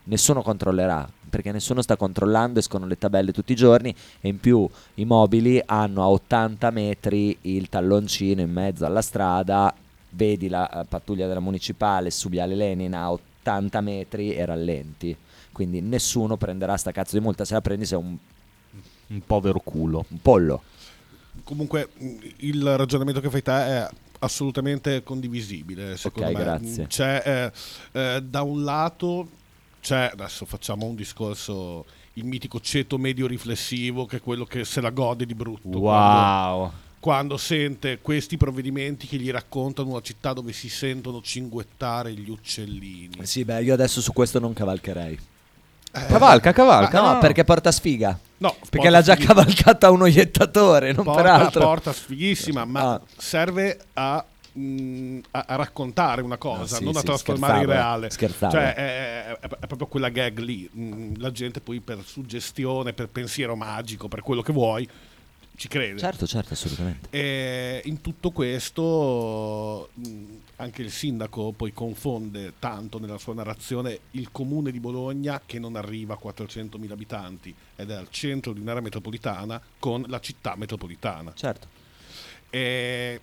Nessuno 0.06 0.42
controllerà 0.42 1.08
perché 1.30 1.52
nessuno 1.52 1.82
sta 1.82 1.96
controllando, 1.96 2.60
escono 2.60 2.88
le 2.88 2.98
tabelle 2.98 3.32
tutti 3.32 3.52
i 3.52 3.56
giorni 3.56 3.94
e 4.20 4.30
in 4.30 4.40
più 4.40 4.68
i 4.96 5.06
mobili 5.06 5.62
hanno 5.64 6.02
a 6.02 6.10
80 6.10 6.72
metri 6.72 7.38
il 7.42 7.70
talloncino 7.70 8.42
in 8.42 8.52
mezzo 8.52 8.86
alla 8.86 9.02
strada, 9.02 9.72
vedi 10.12 10.48
la 10.50 10.68
eh, 10.70 10.86
pattuglia 10.86 11.28
della 11.28 11.40
municipale 11.40 12.10
su 12.10 12.30
Viale 12.30 12.56
Lenin 12.56 12.96
a 12.96 13.12
80 13.12 13.82
metri 13.82 14.34
e 14.34 14.44
rallenti. 14.46 15.18
Quindi 15.58 15.82
nessuno 15.82 16.38
prenderà 16.38 16.78
sta 16.78 16.92
cazzo 16.92 17.18
di 17.18 17.24
multa, 17.24 17.44
se 17.44 17.56
la 17.56 17.62
prendi 17.62 17.84
sei 17.84 17.98
un, 17.98 18.16
Un 19.08 19.22
povero 19.26 19.60
culo. 19.60 20.06
un 20.10 20.22
pollo. 20.22 20.62
Comunque 21.44 21.90
mh, 21.98 22.16
il 22.42 22.78
ragionamento 22.78 23.20
che 23.20 23.32
fai 23.32 23.42
te 23.42 23.52
è 23.52 23.90
assolutamente 24.20 25.02
condivisibile, 25.02 25.98
secondo 25.98 26.30
Ok, 26.30 26.36
me. 26.36 26.44
grazie. 26.44 26.86
C'è 26.86 27.52
eh, 27.92 28.00
eh, 28.00 28.22
da 28.22 28.44
un 28.44 28.64
lato 28.64 29.30
c'è 29.82 30.12
adesso 30.14 30.46
facciamo 30.46 30.86
un 30.86 30.94
discorso 30.96 31.86
il 32.14 32.26
mitico 32.26 32.60
ceto 32.60 33.00
medio 33.00 33.26
riflessivo 33.26 34.06
che 34.06 34.18
è 34.18 34.22
quello 34.22 34.46
che 34.46 34.64
se 34.64 34.80
la 34.80 34.92
gode 34.92 35.26
di 35.26 35.34
brutto 35.34 35.80
quando, 35.80 36.60
Wow. 36.60 36.72
quando 37.00 37.38
sente 37.38 37.98
questi 38.00 38.38
provvedimenti 38.38 39.08
che 39.08 39.18
gli 39.18 39.32
raccontano 39.32 39.90
una 39.90 40.02
città 40.02 40.34
dove 40.34 40.52
si 40.54 40.70
sentono 40.70 41.20
cinguettare 41.22 42.14
gli 42.14 42.30
uccellini. 42.30 43.26
Sì, 43.26 43.44
beh, 43.44 43.64
io 43.64 43.74
adesso 43.74 44.02
su 44.02 44.14
questo 44.14 44.38
non 44.40 44.54
cavalcherei. 44.54 45.18
Cavalca, 45.92 46.52
cavalca. 46.54 47.02
no, 47.02 47.14
no. 47.14 47.20
perché 47.20 47.44
porta 47.44 47.72
sfiga. 47.72 48.18
No, 48.40 48.52
Perché 48.52 48.70
porta 48.78 48.90
l'ha 48.92 49.02
già 49.02 49.16
cavalcata 49.16 49.90
uno 49.90 50.06
iettatore, 50.06 50.92
non 50.94 51.04
porta, 51.06 51.22
peraltro. 51.24 51.62
porta 51.62 51.92
sfighissima, 51.94 52.66
ma 52.66 52.92
Ah. 52.94 53.02
serve 53.18 53.80
a, 53.94 54.24
mh, 54.54 55.18
a- 55.32 55.46
a 55.48 55.56
raccontare 55.56 56.22
una 56.22 56.38
cosa, 56.38 56.76
Ah, 56.76 56.78
sì, 56.78 56.84
non 56.84 56.96
a 56.96 57.00
sì, 57.00 57.06
trasformare 57.06 57.60
in 57.62 57.66
reale. 57.66 58.10
scherzavo. 58.12 58.52
Cioè, 58.52 58.74
è, 58.76 59.26
è- 59.26 59.40
è 59.40 59.66
proprio 59.66 59.88
quella 59.88 60.10
gag 60.10 60.38
lì. 60.40 60.70
mh, 60.72 61.14
La 61.20 61.32
gente 61.32 61.62
poi 61.62 61.80
per 61.80 61.98
suggestione, 62.06 62.94
per 62.94 63.08
pensiero 63.08 63.56
magico, 63.56 64.08
per 64.08 64.22
quello 64.22 64.44
che 64.44 64.54
vuoi, 64.54 64.88
ci 65.56 65.68
crede. 65.68 65.98
Certo, 65.98 66.28
certo, 66.28 66.54
assolutamente. 66.54 67.08
E 67.10 67.82
in 67.86 68.02
tutto 68.02 68.30
questo 68.30 69.90
mh, 69.96 70.06
anche 70.58 70.82
il 70.82 70.92
sindaco 70.92 71.52
poi 71.52 71.72
confonde 71.72 72.54
tanto 72.60 73.00
nella 73.00 73.18
sua 73.18 73.34
narrazione 73.34 74.00
il 74.12 74.32
comune 74.32 74.72
di 74.72 74.80
Bologna 74.80 75.42
che 75.46 75.60
non 75.60 75.76
arriva 75.76 76.16
a 76.16 76.20
400.000 76.22 76.92
abitanti 76.92 77.54
ed 77.76 77.92
è 77.92 77.94
al 77.94 78.10
centro 78.10 78.54
di 78.54 78.60
un'area 78.60 78.82
metropolitana 78.82 79.62
con 79.80 80.04
la 80.08 80.20
città 80.20 80.56
metropolitana. 80.56 81.34
Certo. 81.34 81.68
E 82.50 83.22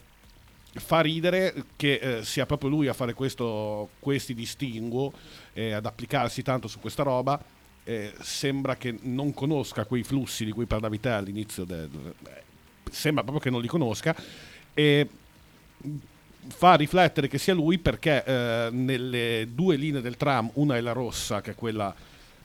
fa 0.76 1.00
ridere 1.00 1.64
che 1.76 1.94
eh, 1.94 2.24
sia 2.24 2.46
proprio 2.46 2.70
lui 2.70 2.88
a 2.88 2.92
fare 2.92 3.14
questo, 3.14 3.90
questi 3.98 4.34
distinguo 4.34 5.12
e 5.52 5.72
ad 5.72 5.86
applicarsi 5.86 6.42
tanto 6.42 6.68
su 6.68 6.78
questa 6.80 7.02
roba. 7.02 7.52
eh, 7.86 8.14
sembra 8.22 8.76
che 8.76 8.96
non 9.02 9.34
conosca 9.34 9.84
quei 9.84 10.02
flussi 10.04 10.46
di 10.46 10.52
cui 10.52 10.64
parlavi 10.64 11.00
te 11.00 11.10
all'inizio. 11.10 11.64
del- 11.64 12.14
eh, 12.26 12.42
sembra 12.90 13.22
proprio 13.22 13.42
che 13.42 13.50
non 13.50 13.60
li 13.60 13.68
conosca. 13.68 14.16
E 14.72 15.08
fa 16.48 16.74
riflettere 16.74 17.28
che 17.28 17.38
sia 17.38 17.54
lui 17.54 17.78
perché 17.78 18.24
eh, 18.24 18.68
nelle 18.70 19.48
due 19.52 19.76
linee 19.76 20.00
del 20.00 20.16
tram, 20.16 20.50
una 20.54 20.76
è 20.76 20.80
la 20.80 20.92
rossa, 20.92 21.40
che 21.40 21.52
è 21.52 21.54
quella 21.54 21.94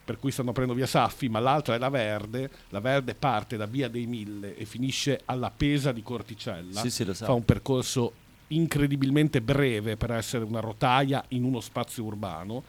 per 0.09 0.17
cui 0.17 0.31
stanno 0.31 0.53
prendendo 0.53 0.81
via 0.81 0.89
Saffi, 0.89 1.29
ma 1.29 1.39
l'altra 1.39 1.75
è 1.75 1.77
la 1.77 1.89
verde. 1.89 2.49
La 2.69 2.79
verde 2.79 3.13
parte 3.13 3.57
da 3.57 3.67
via 3.67 3.87
dei 3.87 4.07
Mille 4.07 4.57
e 4.57 4.65
finisce 4.65 5.21
alla 5.25 5.51
Pesa 5.55 5.91
di 5.91 6.01
Corticella. 6.01 6.79
Sì, 6.79 6.89
sì, 6.89 7.05
lo 7.05 7.13
so. 7.13 7.25
Fa 7.25 7.33
un 7.33 7.45
percorso 7.45 8.13
incredibilmente 8.47 9.39
breve 9.39 9.97
per 9.97 10.09
essere 10.09 10.43
una 10.43 10.61
rotaia 10.61 11.23
in 11.29 11.43
uno 11.43 11.59
spazio 11.59 12.05
urbano 12.05 12.63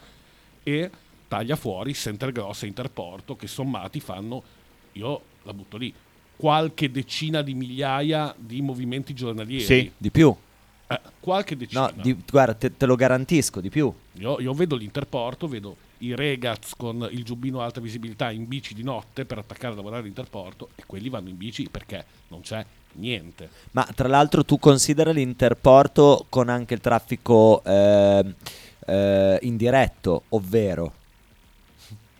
e 0.62 0.90
taglia 1.28 1.56
fuori 1.56 1.94
Center 1.94 2.30
Gross 2.30 2.64
e 2.64 2.66
Interporto 2.66 3.36
che 3.36 3.46
sommati 3.46 4.00
fanno, 4.00 4.42
io 4.92 5.22
la 5.44 5.54
butto 5.54 5.78
lì, 5.78 5.94
qualche 6.36 6.90
decina 6.90 7.40
di 7.40 7.54
migliaia 7.54 8.34
di 8.36 8.60
movimenti 8.60 9.14
giornalieri. 9.14 9.64
Sì. 9.64 9.90
Di 9.96 10.10
più. 10.10 10.36
Eh, 10.90 11.00
qualche 11.20 11.56
decina. 11.56 11.82
No, 11.82 12.02
di- 12.02 12.16
guarda, 12.28 12.54
te, 12.54 12.76
te 12.76 12.84
lo 12.84 12.96
garantisco, 12.96 13.60
di 13.60 13.70
più. 13.70 13.92
Io, 14.14 14.40
io 14.40 14.52
vedo 14.52 14.74
l'Interporto, 14.74 15.46
vedo 15.46 15.76
i 15.98 16.16
Regaz 16.16 16.74
con 16.76 17.08
il 17.12 17.22
giubbino 17.22 17.60
a 17.60 17.64
alta 17.64 17.80
visibilità 17.80 18.32
in 18.32 18.48
bici 18.48 18.74
di 18.74 18.82
notte 18.82 19.24
per 19.24 19.38
attaccare 19.38 19.74
a 19.74 19.76
lavorare 19.76 20.02
all'Interporto 20.02 20.70
e 20.74 20.82
quelli 20.86 21.08
vanno 21.08 21.28
in 21.28 21.36
bici 21.36 21.68
perché 21.70 22.04
non 22.28 22.40
c'è 22.40 22.64
niente. 22.94 23.48
Ma 23.70 23.86
tra 23.94 24.08
l'altro 24.08 24.44
tu 24.44 24.58
considera 24.58 25.12
l'interporto 25.12 26.26
con 26.28 26.48
anche 26.48 26.74
il 26.74 26.80
traffico 26.80 27.62
ehm, 27.64 28.34
eh, 28.86 29.38
indiretto, 29.42 30.24
ovvero... 30.30 30.94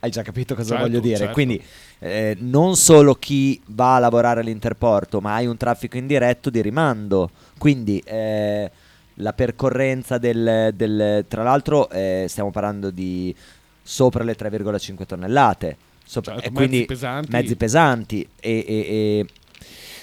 Hai 0.01 0.11
già 0.11 0.23
capito 0.23 0.55
cosa 0.55 0.71
Certo, 0.77 0.85
voglio 0.87 1.01
dire? 1.01 1.17
certo. 1.17 1.33
Quindi 1.35 1.63
eh, 1.99 2.37
non 2.41 2.75
solo 2.77 3.15
chi 3.15 3.61
va 3.67 3.97
a 3.97 3.99
lavorare 3.99 4.41
all'interporto, 4.41 5.21
ma 5.21 5.35
hai 5.35 5.47
un 5.47 5.57
traffico 5.59 5.99
indiretto 5.99 6.49
di 6.51 6.63
rimando. 6.63 7.31
Quindi 7.59 8.03
eh, 8.07 8.71
la 9.15 9.33
percorrenza 9.35 10.17
del... 10.19 10.73
del- 10.75 11.25
tra 11.29 11.43
l'altro 11.43 11.91
eh, 11.91 12.25
stiamo 12.29 12.51
parlando 12.51 12.91
di 12.91 13.35
sopra 13.83 14.25
le 14.25 14.37
3,5 14.37 15.05
tonnellate. 15.05 15.77
Sopra- 16.05 16.33
Certo, 16.33 16.49
e 16.49 16.51
mezzi 16.51 16.67
quindi 16.69 16.87
pesanti. 16.87 17.31
mezzi 17.31 17.57
pesanti 17.57 18.29
e- 18.41 18.65
e- 18.67 18.67
e 18.67 19.27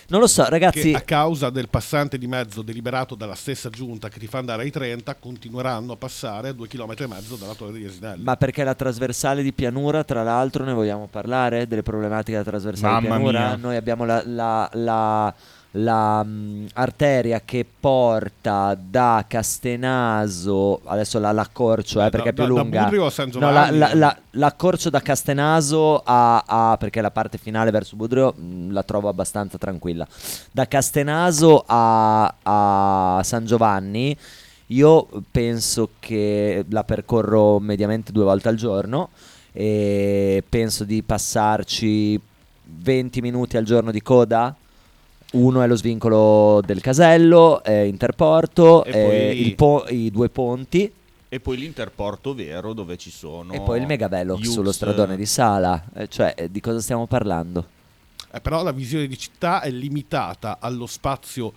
non 0.09 0.19
lo 0.21 0.27
so, 0.27 0.47
ragazzi. 0.47 0.91
Che 0.91 0.95
a 0.95 1.01
causa 1.01 1.49
del 1.49 1.67
passante 1.69 2.17
di 2.17 2.27
mezzo 2.27 2.61
deliberato 2.61 3.15
dalla 3.15 3.35
stessa 3.35 3.69
giunta 3.69 4.07
che 4.09 4.19
ti 4.19 4.27
fa 4.27 4.37
andare 4.39 4.63
ai 4.63 4.71
30 4.71 5.15
continueranno 5.15 5.93
a 5.93 5.95
passare 5.97 6.49
a 6.49 6.53
2 6.53 6.67
km 6.67 6.93
e 6.97 7.07
mezzo 7.07 7.35
dalla 7.35 7.53
torre 7.53 7.77
di 7.77 7.85
Asinelli. 7.85 8.23
Ma 8.23 8.35
perché 8.37 8.63
la 8.63 8.73
trasversale 8.75 9.43
di 9.43 9.51
pianura, 9.53 10.03
tra 10.03 10.23
l'altro, 10.23 10.63
ne 10.63 10.73
vogliamo 10.73 11.07
parlare 11.07 11.67
delle 11.67 11.83
problematiche 11.83 12.31
della 12.37 12.43
trasversale 12.43 13.01
di 13.01 13.07
Mamma 13.07 13.15
pianura? 13.19 13.47
mia. 13.47 13.55
Noi 13.57 13.75
abbiamo 13.75 14.05
la, 14.05 14.21
la- 14.25 14.69
la- 14.73 15.33
la, 15.71 16.23
mh, 16.23 16.67
arteria 16.73 17.41
che 17.43 17.65
porta 17.79 18.75
da 18.79 19.25
Castenaso, 19.27 20.81
adesso 20.85 21.19
la, 21.19 21.31
l'accorcio 21.31 22.01
eh, 22.01 22.05
Eh, 22.05 22.09
perché 22.09 22.25
da- 22.25 22.29
è 22.31 22.33
più 22.33 22.43
da- 22.43 22.53
da 22.53 22.61
lunga. 22.63 22.83
Budrio 22.83 23.05
a 23.05 23.09
San 23.09 23.29
No, 23.35 23.51
la- 23.51 23.69
la- 23.71 23.93
la- 23.93 24.17
l'accorcio 24.31 24.89
da 24.89 25.01
Castenaso 25.01 26.01
a, 26.03 26.43
a- 26.45 26.77
perché 26.77 27.01
la 27.01 27.11
parte 27.11 27.37
finale 27.37 27.71
verso 27.71 27.95
Budrio 27.95 28.33
mh, 28.33 28.71
la 28.71 28.83
trovo 28.83 29.09
abbastanza 29.09 29.57
tranquilla. 29.57 30.07
Da 30.51 30.67
Castenaso 30.67 31.63
a, 31.67 32.33
a 32.43 33.21
San 33.23 33.45
Giovanni 33.45 34.15
Io 34.71 35.07
penso 35.31 35.91
che 35.99 36.65
la 36.69 36.83
percorro 36.83 37.57
mediamente 37.57 38.11
due 38.11 38.25
volte 38.25 38.49
al 38.49 38.55
giorno 38.57 39.09
e 39.53 40.43
penso 40.49 40.83
di 40.83 41.01
passarci 41.03 42.19
20 42.65 43.21
minuti 43.21 43.55
al 43.55 43.63
giorno 43.63 43.91
di 43.91 44.01
coda. 44.01 44.53
Uno 45.33 45.61
è 45.61 45.67
lo 45.67 45.75
svincolo 45.75 46.61
del 46.65 46.79
casello, 46.79 47.61
eh, 47.63 47.85
Interporto, 47.87 48.85
E 48.85 48.89
eh, 48.89 49.03
poi- 49.03 49.41
il 49.47 49.55
po- 49.55 49.85
i 49.89 50.09
due 50.09 50.29
ponti 50.29 50.91
E 51.29 51.39
poi 51.41 51.57
l'interporto 51.57 52.33
vero 52.33 52.71
dove 52.71 52.97
ci 52.97 53.11
sono. 53.11 53.51
e 53.51 53.59
poi 53.59 53.81
il 53.81 53.85
Megavelox 53.85 54.39
Yux, 54.41 54.53
sullo 54.53 54.71
stradone 54.71 55.17
di 55.17 55.25
Sala. 55.25 55.83
Eh, 55.93 56.07
cioè, 56.07 56.33
eh, 56.37 56.49
di 56.49 56.61
cosa 56.61 56.79
stiamo 56.79 57.05
parlando? 57.07 57.67
Eh, 58.31 58.39
però 58.39 58.63
la 58.63 58.71
visione 58.71 59.07
di 59.07 59.17
città 59.17 59.61
è 59.61 59.69
limitata 59.69 60.57
allo 60.61 60.85
spazio 60.85 61.51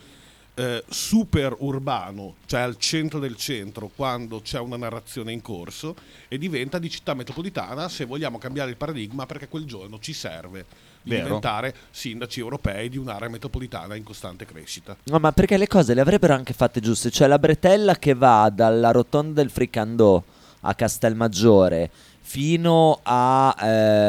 eh, 0.55 0.83
super 0.89 1.55
urbano, 1.61 2.35
cioè 2.47 2.61
al 2.61 2.77
centro 2.77 3.19
del 3.21 3.37
centro, 3.37 3.91
quando 3.95 4.41
c'è 4.41 4.59
una 4.59 4.77
narrazione 4.77 5.33
in 5.33 5.41
corso, 5.41 5.95
e 6.29 6.37
diventa 6.37 6.79
di 6.79 6.91
città 6.91 7.15
metropolitana 7.15 7.89
se 7.89 8.05
vogliamo 8.05 8.37
cambiare 8.37 8.71
il 8.71 8.77
paradigma 8.77 9.25
perché 9.27 9.49
quel 9.49 9.65
giorno 9.65 9.99
ci 10.01 10.13
serve 10.13 10.67
di 11.03 11.11
Vero. 11.11 11.25
diventare 11.25 11.75
sindaci 11.91 12.41
europei 12.41 12.89
di 12.89 12.99
un'area 12.99 13.29
metropolitana 13.29 13.95
in 13.95 14.03
costante 14.05 14.45
crescita. 14.45 14.97
No, 15.05 15.19
ma 15.19 15.33
perché 15.33 15.57
le 15.57 15.67
cose 15.67 15.95
le 15.95 16.01
avrebbero 16.01 16.35
anche 16.35 16.53
fatte 16.53 16.81
giuste. 16.81 17.11
Cioè, 17.11 17.27
la 17.29 17.39
bretella 17.39 17.95
che 17.97 18.15
va 18.15 18.51
dalla 18.55 18.91
rotonda 18.91 19.41
del 19.41 19.51
Fricandò 19.51 20.23
a 20.63 20.75
Castelmaggiore 20.75 21.91
fino 22.21 23.01
a 23.03 23.55
eh, 23.61 23.67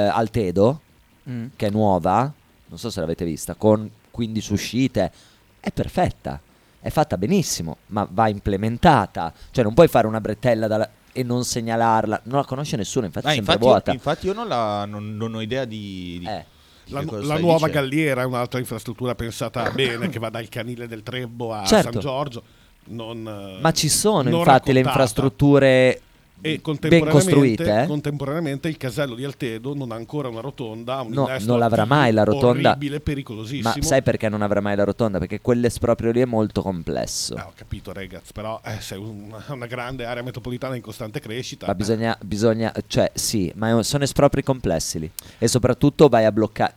Altedo, 0.07 0.81
Mm. 1.29 1.45
che 1.55 1.67
è 1.67 1.69
nuova, 1.69 2.31
non 2.65 2.79
so 2.79 2.89
se 2.89 2.99
l'avete 2.99 3.23
vista, 3.25 3.53
con 3.53 3.87
15 4.09 4.53
uscite, 4.53 5.11
è 5.59 5.71
perfetta. 5.71 6.39
È 6.79 6.89
fatta 6.89 7.15
benissimo, 7.15 7.77
ma 7.87 8.07
va 8.09 8.27
implementata. 8.27 9.31
Cioè, 9.51 9.63
non 9.63 9.75
puoi 9.75 9.87
fare 9.87 10.07
una 10.07 10.19
bretella 10.19 10.65
dalla- 10.65 10.89
e 11.11 11.21
non 11.21 11.43
segnalarla. 11.45 12.21
Non 12.23 12.39
la 12.39 12.45
conosce 12.45 12.75
nessuno, 12.75 13.05
infatti 13.05 13.27
Ah, 13.27 13.31
è 13.31 13.35
sempre 13.35 13.53
infatti, 13.53 13.69
vuota. 13.71 13.91
infatti 13.91 14.25
io 14.25 14.33
non, 14.33 14.47
la- 14.47 14.85
non- 14.85 15.15
non 15.15 15.35
ho 15.35 15.41
idea 15.41 15.63
di, 15.65 16.17
di- 16.19 16.25
Eh. 16.25 16.45
La, 16.85 17.03
la 17.05 17.37
nuova 17.37 17.67
dicendo. 17.67 17.87
Galliera 17.89 18.21
è 18.21 18.25
un'altra 18.25 18.59
infrastruttura 18.59 19.15
pensata 19.15 19.69
bene 19.75 20.09
che 20.09 20.19
va 20.19 20.29
dal 20.29 20.49
canile 20.49 20.87
del 20.87 21.03
Trebbo 21.03 21.53
a 21.53 21.65
Certo. 21.65 21.91
San 21.91 22.01
Giorgio. 22.01 22.43
Non, 22.83 23.59
Ma 23.61 23.71
ci 23.71 23.87
sono 23.89 24.27
infatti 24.29 24.73
le 24.73 24.81
raccontata. 24.81 24.89
infrastrutture 24.89 26.01
E 26.43 26.49
ben 26.53 26.61
contemporaneamente, 26.61 27.33
costruite. 27.33 27.81
eh? 27.83 27.85
contemporaneamente 27.85 28.67
il 28.67 28.77
casello 28.77 29.13
di 29.13 29.23
Altedo 29.23 29.75
non 29.75 29.91
ha 29.91 29.95
ancora 29.95 30.27
una 30.27 30.41
rotonda, 30.41 31.01
un 31.01 31.11
No, 31.11 31.29
non 31.41 31.59
l'avrà 31.59 31.85
mai 31.85 32.11
la 32.11 32.23
rotonda. 32.23 32.71
orribile, 32.71 32.99
pericolosissimo. 32.99 33.73
Ma 33.75 33.81
sai 33.83 34.01
perché 34.01 34.27
non 34.27 34.41
avrà 34.41 34.59
mai 34.59 34.75
la 34.75 34.83
rotonda? 34.83 35.19
Perché 35.19 35.39
quell'esproprio 35.39 36.11
lì 36.11 36.19
è 36.21 36.25
molto 36.25 36.61
complesso. 36.63 37.35
Eh, 37.35 37.41
ho 37.41 37.51
capito, 37.55 37.93
ragazzi, 37.93 38.31
però 38.33 38.59
eh, 38.65 38.81
sei 38.81 38.97
una, 38.97 39.43
una 39.49 39.67
grande 39.67 40.05
area 40.05 40.23
metropolitana 40.23 40.75
in 40.75 40.81
costante 40.81 41.19
crescita. 41.19 41.67
Ma 41.67 41.75
bisogna, 41.75 42.17
bisogna, 42.23 42.73
cioè 42.87 43.11
sì, 43.13 43.51
ma 43.55 43.83
sono 43.83 44.03
espropri 44.03 44.41
complessi 44.43 44.99
lì. 44.99 45.11
E 45.37 45.47
soprattutto 45.47 46.07
vai 46.09 46.25
a 46.25 46.31
bloccare. 46.31 46.73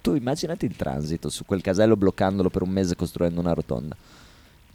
Tu 0.00 0.14
immaginati 0.14 0.64
il 0.64 0.74
transito 0.74 1.28
su 1.28 1.44
quel 1.44 1.60
casello 1.60 1.96
bloccandolo 1.96 2.50
per 2.50 2.62
un 2.62 2.70
mese 2.70 2.96
costruendo 2.96 3.38
una 3.40 3.52
rotonda. 3.52 3.94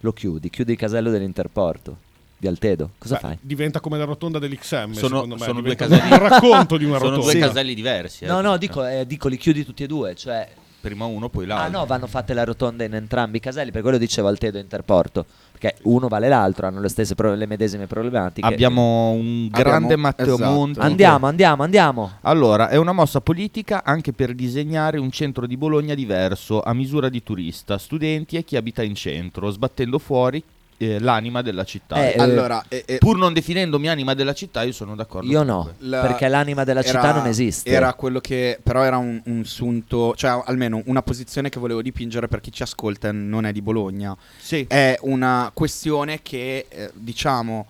Lo 0.00 0.12
chiudi, 0.14 0.48
chiudi 0.48 0.72
il 0.72 0.78
casello 0.78 1.10
dell'interporto 1.10 2.08
di 2.40 2.46
Altedo. 2.48 2.90
Cosa 2.98 3.14
Beh, 3.16 3.20
fai? 3.20 3.38
Diventa 3.40 3.78
come 3.80 3.98
la 3.98 4.04
rotonda 4.04 4.38
dell'XM. 4.38 4.92
Sono- 4.92 4.94
secondo 4.94 5.36
me. 5.36 5.44
sono 5.44 5.60
due 5.60 5.74
caselli- 5.76 6.10
un 6.10 6.18
racconto 6.18 6.76
di 6.78 6.84
una 6.84 6.96
Sono 6.98 7.10
rotonda. 7.10 7.32
due 7.32 7.40
Sì. 7.40 7.46
caselli 7.46 7.74
diversi. 7.74 8.24
No, 8.24 8.38
eh. 8.38 8.42
no, 8.42 8.56
dico, 8.56 8.84
eh, 8.86 9.06
dico 9.06 9.28
li 9.28 9.36
chiudi 9.36 9.64
tutti 9.64 9.82
e 9.82 9.86
due. 9.86 10.14
Cioè, 10.16 10.48
Prima 10.80 11.04
uno, 11.04 11.28
poi 11.28 11.44
ah 11.44 11.48
l'altro. 11.48 11.78
no, 11.80 11.84
vanno 11.84 12.06
fatte 12.06 12.32
la 12.32 12.42
rotonda 12.42 12.84
in 12.84 12.94
entrambi 12.94 13.36
i 13.36 13.40
caselli. 13.40 13.70
Per 13.70 13.82
quello 13.82 13.98
dicevo 13.98 14.28
Altedo 14.28 14.56
e 14.56 14.62
Interporto. 14.62 15.26
Perché 15.52 15.76
uno 15.82 16.08
vale 16.08 16.26
l'altro, 16.30 16.66
hanno 16.66 16.80
le 16.80 16.88
stesse 16.88 17.14
pro- 17.14 17.34
le 17.34 17.44
medesime 17.44 17.86
problematiche. 17.86 18.46
Abbiamo 18.46 19.10
un 19.10 19.48
grande 19.48 19.92
Abbiamo- 19.92 20.02
Matteo 20.02 20.34
esatto. 20.36 20.50
Monti. 20.50 20.78
Andiamo, 20.78 21.26
andiamo, 21.26 21.62
andiamo. 21.64 22.10
Allora, 22.22 22.70
è 22.70 22.76
una 22.76 22.92
mossa 22.92 23.20
politica 23.20 23.84
anche 23.84 24.14
per 24.14 24.34
disegnare 24.34 24.98
un 24.98 25.10
centro 25.10 25.46
di 25.46 25.58
Bologna 25.58 25.92
diverso, 25.94 26.62
a 26.62 26.72
misura 26.72 27.10
di 27.10 27.22
turista, 27.22 27.76
studenti 27.76 28.36
e 28.36 28.44
chi 28.44 28.56
abita 28.56 28.82
in 28.82 28.94
centro, 28.94 29.50
sbattendo 29.50 29.98
fuori 29.98 30.42
eh, 30.82 30.98
l'anima 30.98 31.42
della 31.42 31.64
città. 31.64 32.10
Eh, 32.10 32.18
Allora, 32.18 32.64
e- 32.66 32.84
e- 32.86 32.96
Pur 32.96 33.18
non 33.18 33.34
definendomi 33.34 33.86
anima 33.90 34.14
della 34.14 34.32
città, 34.32 34.62
io 34.62 34.72
sono 34.72 34.94
d'accordo. 34.94 35.28
Io 35.30 35.42
no. 35.42 35.74
La- 35.80 36.00
perché 36.00 36.26
l'anima 36.26 36.64
della 36.64 36.82
città 36.82 37.10
era- 37.10 37.18
non 37.18 37.26
esiste. 37.26 37.68
Era 37.68 37.92
quello 37.92 38.18
che, 38.20 38.58
però 38.62 38.82
era 38.82 38.96
un, 38.96 39.20
un 39.26 39.44
sunto, 39.44 40.14
cioè 40.16 40.42
almeno 40.46 40.80
una 40.86 41.02
posizione 41.02 41.50
che 41.50 41.60
volevo 41.60 41.82
dipingere 41.82 42.28
per 42.28 42.40
chi 42.40 42.50
ci 42.50 42.62
ascolta 42.62 43.08
e 43.08 43.12
non 43.12 43.44
è 43.44 43.52
di 43.52 43.60
Bologna. 43.60 44.16
Sì. 44.38 44.64
È 44.66 44.96
una 45.02 45.50
questione 45.52 46.22
che, 46.22 46.64
eh, 46.70 46.90
diciamo, 46.94 47.66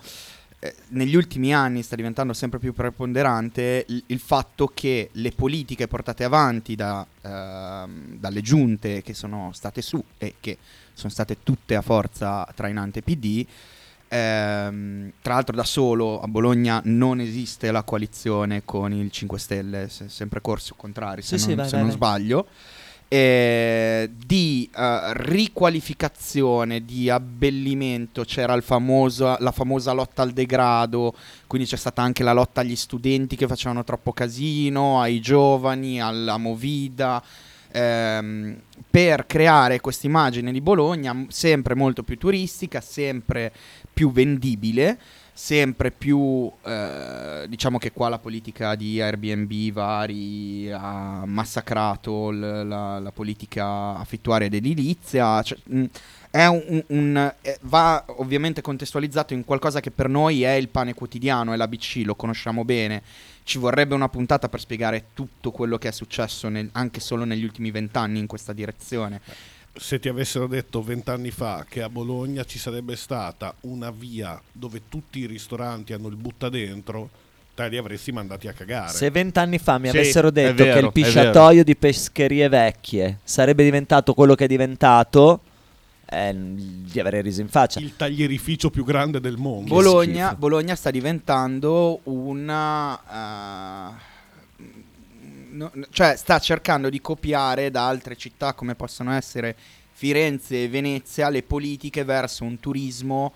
eh, 0.62 0.74
negli 0.90 1.16
ultimi 1.16 1.52
anni 1.54 1.82
sta 1.82 1.96
diventando 1.96 2.32
sempre 2.32 2.58
più 2.60 2.72
preponderante 2.74 3.86
il, 3.88 4.02
il 4.06 4.18
fatto 4.20 4.70
che 4.72 5.08
le 5.12 5.32
politiche 5.32 5.88
portate 5.88 6.22
avanti 6.22 6.76
da, 6.76 7.04
ehm, 7.22 8.18
dalle 8.18 8.40
giunte 8.42 9.02
che 9.02 9.14
sono 9.14 9.50
state 9.52 9.82
su 9.82 10.02
e 10.18 10.34
che 10.38 10.58
sono 11.00 11.12
state 11.12 11.38
tutte 11.42 11.74
a 11.74 11.82
forza 11.82 12.46
trainante 12.54 13.02
PD. 13.02 13.44
ehm, 14.12 15.12
tra 15.22 15.34
l'altro 15.34 15.54
da 15.54 15.64
solo 15.64 16.20
a 16.20 16.26
Bologna 16.26 16.80
non 16.84 17.20
esiste 17.20 17.70
la 17.70 17.82
coalizione 17.84 18.62
con 18.64 18.92
il 18.92 19.10
5 19.10 19.38
Stelle, 19.38 19.88
se- 19.88 20.08
sempre 20.08 20.40
corso 20.40 20.74
contrario 20.76 21.22
se, 21.22 21.38
Sì, 21.38 21.44
non, 21.44 21.50
sì, 21.50 21.54
vai, 21.56 21.64
se 21.66 21.70
vai, 21.76 21.80
non 21.80 21.88
vai. 21.88 21.96
sbaglio 21.96 22.46
eh, 23.12 24.08
di 24.24 24.70
eh, 24.72 25.12
riqualificazione, 25.14 26.84
di 26.84 27.10
abbellimento, 27.10 28.22
c'era 28.24 28.54
il 28.54 28.62
famoso- 28.62 29.36
la 29.40 29.50
famosa 29.50 29.90
lotta 29.92 30.22
al 30.22 30.30
degrado, 30.32 31.14
quindi 31.48 31.66
c'è 31.66 31.76
stata 31.76 32.02
anche 32.02 32.22
la 32.22 32.32
lotta 32.32 32.60
agli 32.60 32.76
studenti 32.76 33.34
che 33.36 33.48
facevano 33.48 33.82
troppo 33.84 34.12
casino, 34.12 35.00
ai 35.00 35.20
giovani, 35.20 36.00
alla 36.00 36.36
movida, 36.36 37.20
ehm, 37.70 38.60
per 38.90 39.26
creare 39.26 39.80
questa 39.80 40.06
immagine 40.06 40.52
di 40.52 40.60
Bologna 40.60 41.26
sempre 41.28 41.74
molto 41.74 42.02
più 42.02 42.18
turistica, 42.18 42.80
sempre 42.80 43.52
più 43.92 44.10
vendibile 44.12 44.98
sempre 45.40 45.90
più 45.90 46.52
eh, 46.66 47.46
diciamo 47.48 47.78
che 47.78 47.92
qua 47.92 48.10
la 48.10 48.18
politica 48.18 48.74
di 48.74 49.00
Airbnb 49.00 49.72
vari 49.72 50.70
ha 50.70 51.24
massacrato 51.24 52.30
l- 52.30 52.66
la, 52.66 52.98
la 52.98 53.10
politica 53.10 53.96
affittuaria 53.96 54.48
ed 54.48 54.54
edilizia 54.54 55.40
cioè, 55.40 55.56
mh, 55.64 55.84
è 56.30 56.46
un, 56.46 56.62
un- 56.66 56.84
un- 56.88 57.34
eh, 57.42 57.58
va 57.62 58.04
ovviamente 58.18 58.60
contestualizzato 58.60 59.34
in 59.34 59.44
qualcosa 59.44 59.80
che 59.80 59.90
per 59.90 60.08
noi 60.08 60.42
è 60.42 60.52
il 60.52 60.68
pane 60.68 60.94
quotidiano 60.94 61.52
è 61.52 61.56
l'ABC 61.56 62.02
lo 62.04 62.14
conosciamo 62.14 62.64
bene. 62.64 63.02
Ci 63.42 63.58
vorrebbe 63.58 63.94
una 63.94 64.08
puntata 64.08 64.48
per 64.48 64.60
spiegare 64.60 65.06
tutto 65.14 65.50
quello 65.50 65.76
che 65.78 65.88
è 65.88 65.92
successo 65.92 66.48
nel- 66.48 66.68
anche 66.72 67.00
solo 67.00 67.24
negli 67.24 67.42
ultimi 67.44 67.70
vent'anni 67.70 68.18
in 68.20 68.26
questa 68.26 68.52
direzione. 68.52 69.20
Se 69.74 69.98
ti 69.98 70.08
avessero 70.08 70.46
detto 70.46 70.82
vent'anni 70.82 71.30
fa 71.30 71.64
che 71.68 71.80
a 71.82 71.88
Bologna 71.88 72.44
ci 72.44 72.58
sarebbe 72.58 72.96
stata 72.96 73.54
una 73.62 73.90
via 73.90 74.40
dove 74.52 74.82
tutti 74.88 75.20
i 75.20 75.26
ristoranti 75.26 75.92
hanno 75.92 76.08
il 76.08 76.16
butta 76.16 76.48
dentro, 76.48 77.08
te 77.54 77.68
li 77.68 77.76
avresti 77.76 78.12
mandati 78.12 78.46
a 78.48 78.52
cagare. 78.52 78.92
Se 78.92 79.10
vent'anni 79.10 79.58
fa 79.58 79.78
mi 79.78 79.88
Sì, 79.88 79.96
avessero 79.98 80.30
detto 80.30 80.62
vero, 80.64 80.78
che 80.78 80.86
il 80.86 80.92
pisciatoio 80.92 81.64
di 81.64 81.76
pescherie 81.76 82.48
vecchie 82.48 83.18
sarebbe 83.24 83.62
diventato 83.64 84.12
quello 84.14 84.34
che 84.34 84.44
è 84.44 84.48
diventato, 84.48 85.40
eh, 86.10 86.34
gli 86.34 86.98
avrei 86.98 87.22
riso 87.22 87.40
in 87.40 87.48
faccia. 87.48 87.78
il 87.78 87.94
taglierificio 87.96 88.68
più 88.70 88.84
grande 88.84 89.20
del 89.20 89.36
mondo. 89.36 89.72
Bologna. 89.72 90.34
Bologna 90.34 90.74
sta 90.74 90.90
diventando 90.90 92.00
una... 92.04 93.98
no- 95.50 95.70
no- 95.72 95.86
cioè 95.90 96.16
sta 96.16 96.38
cercando 96.40 96.88
di 96.90 97.00
copiare 97.00 97.70
da 97.70 97.86
altre 97.86 98.16
città 98.16 98.54
come 98.54 98.74
possono 98.74 99.12
essere 99.12 99.56
Firenze 99.92 100.64
e 100.64 100.68
Venezia 100.68 101.28
le 101.28 101.42
politiche 101.42 102.04
verso 102.04 102.42
un 102.44 102.58
turismo 102.58 103.32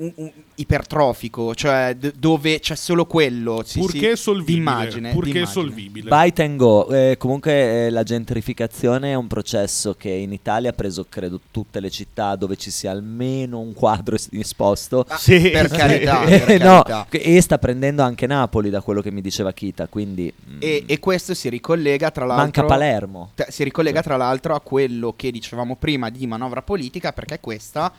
un- 0.00 0.12
un- 0.16 0.30
ipertrofico, 0.56 1.54
cioè 1.54 1.94
d- 1.98 2.12
dove 2.16 2.58
c'è 2.60 2.74
solo 2.74 3.06
quello. 3.06 3.62
sì, 3.64 3.78
purché 3.80 4.16
sì, 4.16 4.22
solvibile. 4.22 4.56
d'immagine, 4.58 5.12
purché 5.12 5.32
d'immagine. 5.32 5.52
solvibile. 5.62 6.08
Bite 6.10 6.42
and 6.42 6.56
go. 6.56 6.88
Eh, 6.90 7.16
comunque 7.18 7.86
eh, 7.86 7.90
la 7.90 8.02
gentrificazione 8.02 9.10
è 9.12 9.14
un 9.14 9.26
processo 9.26 9.94
che 9.94 10.08
in 10.10 10.32
Italia 10.32 10.70
ha 10.70 10.72
preso 10.72 11.06
credo 11.08 11.40
tutte 11.50 11.80
le 11.80 11.90
città 11.90 12.36
dove 12.36 12.56
ci 12.56 12.70
sia 12.70 12.90
almeno 12.90 13.58
un 13.60 13.72
quadro 13.74 14.14
es- 14.14 14.28
esposto. 14.32 15.04
Ah, 15.08 15.16
Sì, 15.18 15.50
per 15.50 15.70
sì. 15.70 15.76
carità, 15.76 16.20
per 16.24 16.62
no, 16.62 16.82
carità. 16.82 17.06
che- 17.08 17.18
e 17.18 17.40
sta 17.40 17.58
prendendo 17.58 18.02
anche 18.02 18.26
Napoli 18.26 18.70
da 18.70 18.80
quello 18.80 19.00
che 19.02 19.10
mi 19.10 19.20
diceva 19.20 19.52
Kita, 19.52 19.86
quindi 19.88 20.32
mm, 20.50 20.58
E, 20.60 20.84
e 20.86 20.98
questo 20.98 21.34
si 21.34 21.48
ricollega 21.48 22.10
tra 22.10 22.24
l'altro... 22.24 22.42
manca 22.44 22.64
Palermo. 22.64 23.30
Te- 23.34 23.46
si 23.50 23.64
ricollega 23.64 24.02
tra 24.02 24.16
l'altro 24.16 24.54
a 24.54 24.60
quello 24.60 25.14
che 25.16 25.30
dicevamo 25.30 25.76
prima 25.76 26.08
di 26.10 26.26
manovra 26.26 26.62
politica 26.62 27.12
perché 27.12 27.38
questa 27.40 27.92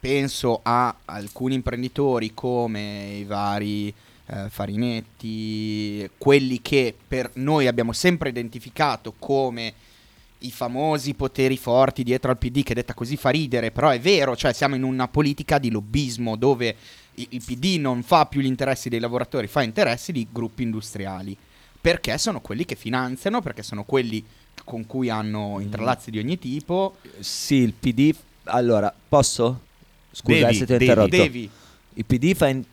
penso 0.00 0.60
a 0.62 0.94
alcuni 1.04 1.54
imprenditori 1.54 2.32
come 2.32 3.16
i 3.18 3.24
vari 3.24 3.92
eh, 4.26 4.48
Farinetti, 4.48 6.08
quelli 6.16 6.62
che 6.62 6.94
per 7.06 7.30
noi 7.34 7.66
abbiamo 7.66 7.92
sempre 7.92 8.30
identificato 8.30 9.14
come 9.18 9.74
i 10.42 10.50
famosi 10.50 11.12
poteri 11.12 11.58
forti 11.58 12.02
dietro 12.02 12.30
al 12.30 12.38
PD, 12.38 12.62
che 12.62 12.72
detta 12.72 12.94
così 12.94 13.16
fa 13.18 13.28
ridere, 13.28 13.70
però 13.70 13.90
è 13.90 14.00
vero, 14.00 14.34
cioè 14.36 14.54
siamo 14.54 14.74
in 14.74 14.84
una 14.84 15.06
politica 15.06 15.58
di 15.58 15.70
lobbismo 15.70 16.36
dove 16.36 16.74
il 17.14 17.42
PD 17.44 17.76
non 17.78 18.02
fa 18.02 18.24
più 18.24 18.40
gli 18.40 18.46
interessi 18.46 18.88
dei 18.88 19.00
lavoratori, 19.00 19.46
fa 19.48 19.62
interessi 19.62 20.12
di 20.12 20.26
gruppi 20.32 20.62
industriali, 20.62 21.36
perché 21.78 22.16
sono 22.16 22.40
quelli 22.40 22.64
che 22.64 22.74
finanziano, 22.74 23.42
perché 23.42 23.62
sono 23.62 23.84
quelli 23.84 24.24
con 24.64 24.86
cui 24.86 25.10
hanno 25.10 25.58
Mm. 25.58 25.62
intralazzi 25.62 26.10
di 26.10 26.18
ogni 26.18 26.38
tipo. 26.38 26.96
Sì, 27.18 27.56
il 27.56 27.74
PD. 27.74 28.14
Allora, 28.44 28.94
posso? 29.08 29.60
Scusa 30.12 30.38
Devi, 30.38 30.50
eh, 30.50 30.54
se 30.58 30.66
ti 30.66 30.72
ho 30.72 30.78
devi. 30.78 30.84
interrotto. 30.90 31.16
Devi. 31.16 31.50
Il 31.94 32.04
PD 32.04 32.34
fa. 32.34 32.48
in- 32.48 32.64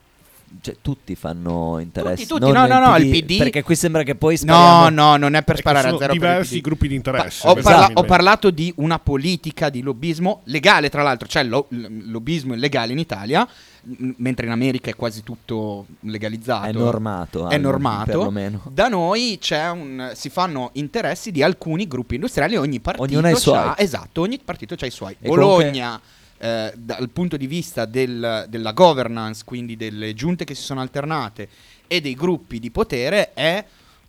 cioè, 0.62 0.76
tutti 0.80 1.14
fanno 1.14 1.78
interessi. 1.78 2.26
tutti. 2.26 2.40
non 2.40 2.52
No, 2.52 2.66
no, 2.66 2.78
no, 2.78 2.96
il 2.96 3.10
PD 3.10 3.36
Perché 3.36 3.62
qui 3.62 3.76
sembra 3.76 4.02
che 4.02 4.14
poi 4.14 4.32
No, 4.44 4.54
spariamo- 4.54 4.88
no, 4.88 5.16
non 5.18 5.34
è 5.34 5.42
per 5.42 5.58
sparare 5.58 5.88
a 5.90 5.98
zero 5.98 6.10
diversi 6.14 6.56
PD. 6.58 6.62
gruppi 6.62 6.88
di 6.88 6.94
interesse. 6.94 7.42
Pa- 7.42 7.50
ho, 7.50 7.54
parla- 7.56 7.78
Esatto. 7.84 8.00
ho 8.00 8.04
parlato 8.04 8.50
di 8.50 8.72
una 8.76 8.98
politica 8.98 9.68
di 9.68 9.82
lobbismo 9.82 10.40
legale, 10.44 10.88
tra 10.88 11.02
l'altro, 11.02 11.28
cioè 11.28 11.44
lo- 11.44 11.66
lobbismo 11.68 12.54
illegale 12.54 12.92
in 12.92 12.98
Italia, 12.98 13.46
m- 13.82 14.12
mentre 14.16 14.46
in 14.46 14.52
America 14.52 14.88
è 14.88 14.94
quasi 14.96 15.22
tutto 15.22 15.84
legalizzato. 16.00 16.66
È 16.66 16.72
normato. 16.72 17.40
È 17.40 17.42
almeno, 17.52 17.70
normato. 17.70 18.04
Perlomeno. 18.06 18.62
Da 18.72 18.88
noi 18.88 19.36
c'è 19.38 19.68
un, 19.68 20.12
si 20.14 20.30
fanno 20.30 20.70
interessi 20.74 21.30
di 21.30 21.42
alcuni 21.42 21.86
gruppi 21.86 22.14
industriali, 22.14 22.56
ogni 22.56 22.80
partito 22.80 23.04
Ognuno 23.04 23.26
ha 23.26 23.30
i 23.32 23.36
suoi. 23.36 23.54
c'ha- 23.58 23.74
esatto, 23.78 24.22
ogni 24.22 24.40
partito 24.42 24.74
ha 24.80 24.86
i 24.86 24.90
suoi. 24.90 25.14
E 25.20 25.28
Bologna, 25.28 26.00
eh, 26.38 26.72
dal 26.76 27.08
punto 27.10 27.36
di 27.36 27.46
vista 27.46 27.84
del- 27.84 28.46
della 28.48 28.72
governance, 28.72 29.42
quindi 29.44 29.76
delle 29.76 30.14
giunte 30.14 30.44
che 30.44 30.54
si 30.54 30.62
sono 30.62 30.80
alternate 30.80 31.48
e 31.86 32.00
dei 32.00 32.14
gruppi 32.14 32.58
di 32.60 32.70
potere, 32.70 33.32
è 33.34 33.64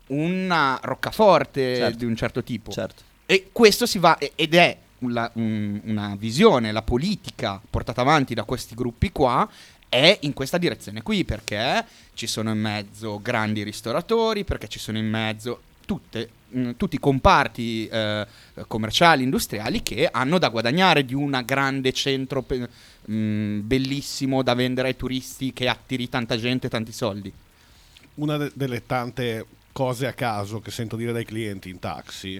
una 0.07 0.79
roccaforte 0.81 1.75
Certo. 1.75 1.97
di 1.97 2.05
un 2.05 2.15
certo 2.15 2.43
tipo. 2.43 2.71
Certo. 2.71 3.03
E 3.25 3.49
questo 3.51 3.85
si 3.85 3.99
va, 3.99 4.17
ed 4.17 4.53
è 4.55 4.77
la- 4.99 5.29
un- 5.35 5.79
una 5.85 6.15
visione, 6.17 6.71
la 6.71 6.81
politica 6.81 7.61
portata 7.69 8.01
avanti 8.01 8.33
da 8.33 8.43
questi 8.43 8.75
gruppi 8.75 9.11
qua 9.11 9.47
è 9.87 10.17
in 10.21 10.33
questa 10.33 10.57
direzione 10.57 11.01
qui 11.01 11.23
perché 11.25 11.83
ci 12.13 12.27
sono 12.27 12.51
in 12.51 12.59
mezzo 12.59 13.19
grandi 13.21 13.63
ristoratori, 13.63 14.43
perché 14.43 14.67
ci 14.67 14.77
sono 14.79 14.97
in 14.97 15.07
mezzo 15.09 15.61
tutte, 15.89 16.29
mh, 16.49 16.71
tutti 16.77 16.97
i 16.97 16.99
comparti 16.99 17.87
eh, 17.87 18.27
commerciali, 18.67 19.23
industriali 19.23 19.81
che 19.81 20.07
hanno 20.11 20.37
da 20.37 20.49
guadagnare 20.49 21.03
di 21.03 21.15
un 21.15 21.41
grande 21.43 21.91
centro 21.93 22.43
pe- 22.43 22.69
mh, 23.05 23.61
bellissimo 23.61 24.43
da 24.43 24.53
vendere 24.53 24.89
ai 24.89 24.95
turisti 24.95 25.51
che 25.51 25.67
attiri 25.67 26.07
tanta 26.07 26.37
gente 26.37 26.67
e 26.67 26.69
tanti 26.69 26.91
soldi. 26.91 27.33
una 28.15 28.37
de- 28.37 28.51
delle 28.53 28.85
tante 28.85 29.45
cose 29.71 30.05
a 30.05 30.13
caso 30.13 30.59
che 30.59 30.69
sento 30.71 30.95
dire 30.95 31.11
dai 31.11 31.25
clienti 31.25 31.69
in 31.69 31.79
taxi, 31.79 32.39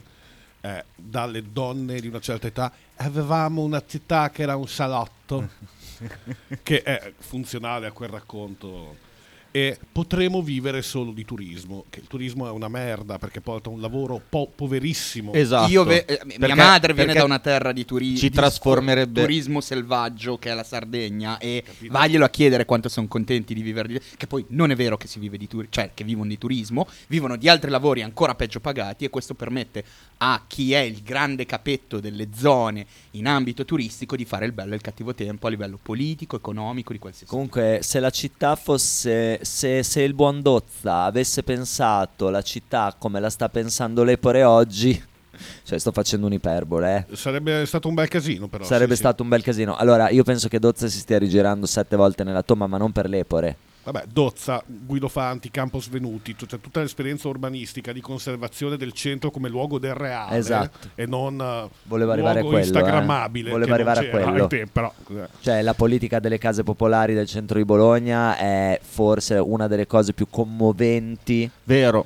è 0.62 0.83
dalle 0.95 1.41
donne 1.51 1.99
di 2.01 2.07
una 2.07 2.19
certa 2.19 2.47
età, 2.47 2.71
avevamo 2.97 3.63
una 3.63 3.81
città 3.88 4.29
che 4.29 4.43
era 4.43 4.55
un 4.57 4.67
salotto, 4.67 5.49
che 6.62 6.83
è 6.83 7.13
funzionale 7.17 7.88
a 7.88 7.91
quel 7.93 8.09
racconto. 8.09 9.07
E 9.51 9.79
potremo 9.91 10.43
vivere 10.43 10.83
solo 10.83 11.12
di 11.12 11.25
turismo, 11.25 11.85
che 11.89 12.01
il 12.01 12.07
turismo 12.07 12.47
è 12.47 12.51
una 12.51 12.67
merda 12.67 13.17
perché 13.17 13.41
porta 13.41 13.69
un 13.69 13.81
lavoro 13.81 14.21
po- 14.29 14.51
poverissimo. 14.53 15.33
Esatto. 15.33 15.71
Io 15.71 15.83
ve- 15.83 16.05
eh, 16.05 16.19
mia 16.25 16.38
Perché- 16.38 16.53
madre 16.55 16.93
viene 16.93 17.13
da 17.13 17.23
una 17.23 17.39
terra 17.39 17.71
di 17.71 17.83
turismo. 17.83 18.17
ci 18.19 18.29
trasformerebbe- 18.29 19.21
turismo 19.21 19.59
selvaggio 19.59 20.38
che 20.38 20.51
è 20.51 20.53
la 20.53 20.63
Sardegna. 20.63 21.39
E 21.39 21.63
Capito? 21.65 21.91
vaglielo 21.91 22.25
a 22.25 22.29
chiedere 22.29 22.65
quanto 22.65 22.89
sono 22.89 23.07
contenti 23.07 23.55
di 23.55 23.63
vivere 23.63 23.88
di. 23.88 23.99
Che 24.17 24.27
poi 24.27 24.45
non 24.49 24.69
è 24.69 24.75
vero 24.75 24.97
che 24.97 25.07
si 25.07 25.17
vive 25.17 25.38
di 25.38 25.47
turismo, 25.47 25.71
cioè 25.73 25.91
che 25.95 26.03
vivono 26.03 26.29
di 26.29 26.38
turismo, 26.38 26.88
vivono 27.07 27.35
di 27.35 27.49
altri 27.49 27.71
lavori 27.71 28.03
ancora 28.03 28.35
peggio 28.35 28.59
pagati. 28.59 29.05
E 29.05 29.09
questo 29.09 29.33
permette 29.33 29.83
a 30.17 30.43
chi 30.45 30.73
è 30.73 30.79
il 30.79 31.01
grande 31.01 31.45
capetto 31.47 31.99
delle 31.99 32.27
zone 32.35 32.85
in 33.12 33.25
ambito 33.25 33.65
turistico 33.65 34.15
di 34.15 34.25
fare 34.25 34.45
il 34.45 34.51
bello 34.51 34.73
e 34.73 34.75
il 34.75 34.81
cattivo 34.81 35.15
tempo 35.15 35.47
a 35.47 35.49
livello 35.49 35.79
politico, 35.81 36.35
economico, 36.35 36.93
di 36.93 36.99
qualsiasi 36.99 37.31
Comunque, 37.31 37.79
se 37.81 37.99
la 37.99 38.12
città 38.12 38.55
fosse. 38.55 39.38
Se, 39.41 39.84
se 39.84 40.02
il 40.02 40.13
buon 40.13 40.41
Dozza 40.41 41.04
avesse 41.04 41.43
pensato 41.43 42.30
la 42.30 42.41
città 42.41 42.95
come 42.97 43.19
la 43.19 43.30
sta 43.30 43.49
pensando 43.49 44.04
l'Epore 44.04 44.43
oggi. 44.43 45.04
Cioè, 45.63 45.80
sto 45.80 45.93
facendo 45.93 46.25
un'iperbole, 46.25 47.08
eh. 47.10 47.15
Sarebbe 47.15 47.65
stato 47.65 47.88
un 47.88 47.93
bel 47.93 48.10
casino 48.10 48.47
però. 48.47 48.65
Sarebbe 48.65 48.89
sì, 48.89 48.95
sì. 48.95 49.04
stato 49.04 49.23
un 49.23 49.30
bel 49.30 49.41
casino. 49.41 49.78
Allora, 49.78 50.10
io 50.10 50.23
penso 50.23 50.49
che 50.49 50.60
Dozza 50.60 50.88
si 50.88 50.97
stia 50.97 51.17
rigirando 51.17 51.65
sette 51.65 51.95
volte 51.95 52.25
nella 52.25 52.43
tomba, 52.43 52.67
ma 52.67 52.78
non 52.78 52.91
per 52.91 53.08
l'Epore. 53.08 53.56
Vabbè, 53.91 54.06
Dozza, 54.12 54.63
Guido 54.65 55.08
Fanti, 55.08 55.49
Campos 55.49 55.89
Venuti, 55.89 56.36
cioè 56.38 56.60
tutta 56.60 56.80
l'esperienza 56.80 57.28
urbanistica 57.28 57.91
di 57.91 58.02
conservazione 58.02 58.78
del 58.78 58.91
centro 58.91 59.32
come 59.32 59.49
luogo 59.49 59.80
del 59.80 59.95
reale 59.95 60.38
Esatto. 60.38 60.89
e 60.93 61.08
non 61.08 61.41
eh, 61.41 61.69
Voleva 61.84 62.13
arrivare 62.13 62.39
a 62.39 62.43
quello, 62.43 62.58
eh. 62.58 62.62
instagrammabile. 62.62 63.49
Voleva 63.49 63.75
che 63.75 63.84
non 63.84 63.89
arrivare 63.89 64.08
a 64.08 64.23
quello. 64.25 64.43
ai 64.43 64.49
tempi, 64.49 64.71
però, 64.71 64.93
eh. 65.10 65.28
Cioè, 65.41 65.62
la 65.63 65.73
politica 65.73 66.19
delle 66.19 66.38
case 66.38 66.62
popolari 66.62 67.15
del 67.15 67.25
centro 67.25 67.58
di 67.58 67.65
Bologna 67.65 68.38
è 68.38 68.80
forse 68.84 69.36
una 69.38 69.67
delle 69.67 69.88
cose 69.88 70.13
più 70.13 70.28
commoventi 70.30 71.49
Vero. 71.63 72.06